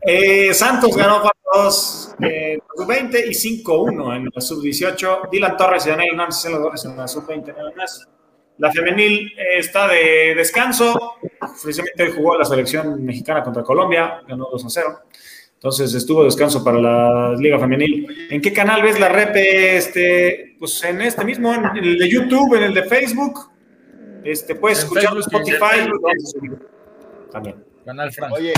Eh, 0.02 0.54
Santos 0.54 0.96
ganó 0.96 1.22
4-2 1.54 2.14
en 2.20 2.58
la 2.58 2.64
sub-20 2.76 3.24
y 3.26 3.64
5-1 3.64 4.16
en 4.16 4.28
la 4.34 4.40
sub-18. 4.40 5.30
Dylan 5.30 5.56
Torres 5.56 5.86
y 5.86 5.90
Daniel 5.90 6.10
Hernández 6.12 6.44
en 6.46 6.52
los 6.52 6.60
goles 6.62 6.84
en 6.84 6.96
la 6.96 7.06
sub-20 7.06 7.56
nada 7.56 7.72
más. 7.76 8.08
La 8.58 8.70
femenil 8.70 9.32
eh, 9.38 9.58
está 9.58 9.88
de 9.88 10.34
descanso. 10.36 11.14
Precisamente 11.62 12.12
jugó 12.12 12.36
la 12.36 12.44
selección 12.44 13.04
mexicana 13.04 13.42
contra 13.42 13.62
Colombia, 13.62 14.22
ganó 14.26 14.50
2-0. 14.50 15.00
Entonces 15.54 15.92
estuvo 15.92 16.24
descanso 16.24 16.64
para 16.64 16.78
la 16.78 17.34
Liga 17.38 17.58
Femenil. 17.58 18.28
¿En 18.30 18.40
qué 18.40 18.52
canal 18.52 18.82
ves 18.82 18.98
la 18.98 19.10
repe? 19.10 19.76
Este, 19.76 20.56
pues 20.58 20.82
en 20.84 21.02
este 21.02 21.22
mismo, 21.22 21.52
en 21.52 21.76
el 21.76 21.98
de 21.98 22.08
YouTube, 22.08 22.54
en 22.54 22.62
el 22.62 22.74
de 22.74 22.84
Facebook. 22.84 23.50
Este, 24.24 24.54
puedes 24.54 24.78
En 24.78 24.84
escuchar 24.84 25.12
en 25.12 25.18
Spotify. 25.18 25.90
También. 27.30 27.69
Canal 27.84 28.12
Frank. 28.12 28.32
Oye, 28.34 28.52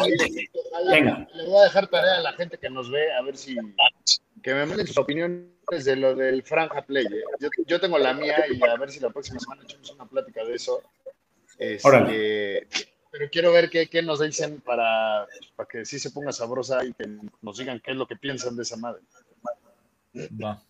oye, 0.00 0.50
Venga. 0.90 1.28
le 1.34 1.44
voy 1.46 1.60
a 1.60 1.64
dejar 1.64 1.86
tarea 1.88 2.16
a 2.18 2.20
la 2.20 2.32
gente 2.34 2.58
que 2.58 2.70
nos 2.70 2.90
ve, 2.90 3.12
a 3.12 3.22
ver 3.22 3.36
si. 3.36 3.56
Que 4.42 4.54
me 4.54 4.64
manden 4.66 4.86
sus 4.86 4.96
opiniones 4.98 5.44
de 5.84 5.96
lo 5.96 6.14
del 6.14 6.42
Franja 6.42 6.82
Play. 6.82 7.04
eh. 7.06 7.22
Yo, 7.40 7.48
yo 7.66 7.80
tengo 7.80 7.98
la 7.98 8.14
mía 8.14 8.44
y 8.50 8.62
a 8.66 8.76
ver 8.76 8.90
si 8.90 9.00
la 9.00 9.10
próxima 9.10 9.38
semana 9.38 9.62
echamos 9.64 9.90
una 9.92 10.06
plática 10.06 10.44
de 10.44 10.54
eso. 10.54 10.82
Este, 11.58 11.86
Órale. 11.86 12.66
pero 13.10 13.28
quiero 13.30 13.52
ver 13.52 13.68
qué, 13.68 13.86
qué 13.88 14.00
nos 14.02 14.20
dicen 14.20 14.60
para, 14.62 15.26
para 15.56 15.68
que 15.68 15.84
sí 15.84 15.98
se 15.98 16.10
ponga 16.10 16.32
sabrosa 16.32 16.82
y 16.84 16.92
que 16.94 17.06
nos 17.42 17.58
digan 17.58 17.80
qué 17.84 17.90
es 17.90 17.96
lo 17.98 18.06
que 18.06 18.16
piensan 18.16 18.56
de 18.56 18.62
esa 18.62 18.76
madre. 18.78 19.02
Va. 20.42 20.62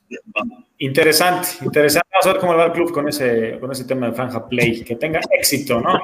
Interesante, 0.78 1.48
interesante. 1.62 2.08
Vamos 2.12 2.26
a 2.26 2.32
ver 2.32 2.40
cómo 2.40 2.56
va 2.56 2.64
el 2.66 2.72
club 2.72 2.92
con 2.92 3.08
ese, 3.08 3.58
con 3.60 3.70
ese 3.72 3.84
tema 3.84 4.06
de 4.08 4.12
Franja 4.14 4.48
Play. 4.48 4.82
Que 4.82 4.96
tenga 4.96 5.20
éxito, 5.30 5.80
¿no? 5.80 5.98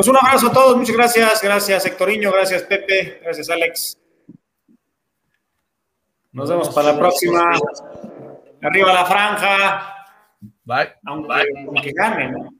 Pues 0.00 0.08
un 0.08 0.16
abrazo 0.16 0.46
a 0.46 0.52
todos, 0.54 0.78
muchas 0.78 0.96
gracias. 0.96 1.42
Gracias, 1.42 1.84
Hectorinho, 1.84 2.32
gracias, 2.32 2.62
Pepe, 2.62 3.20
gracias, 3.22 3.50
Alex. 3.50 3.98
Nos 6.32 6.48
vemos 6.48 6.70
para 6.70 6.92
la 6.94 6.98
próxima. 6.98 7.42
Arriba 8.62 8.94
la 8.94 9.04
franja, 9.04 10.06
Bye. 10.64 10.94
aunque, 11.04 11.34
aunque 11.66 11.92
gane, 11.92 12.30
¿no? 12.30 12.50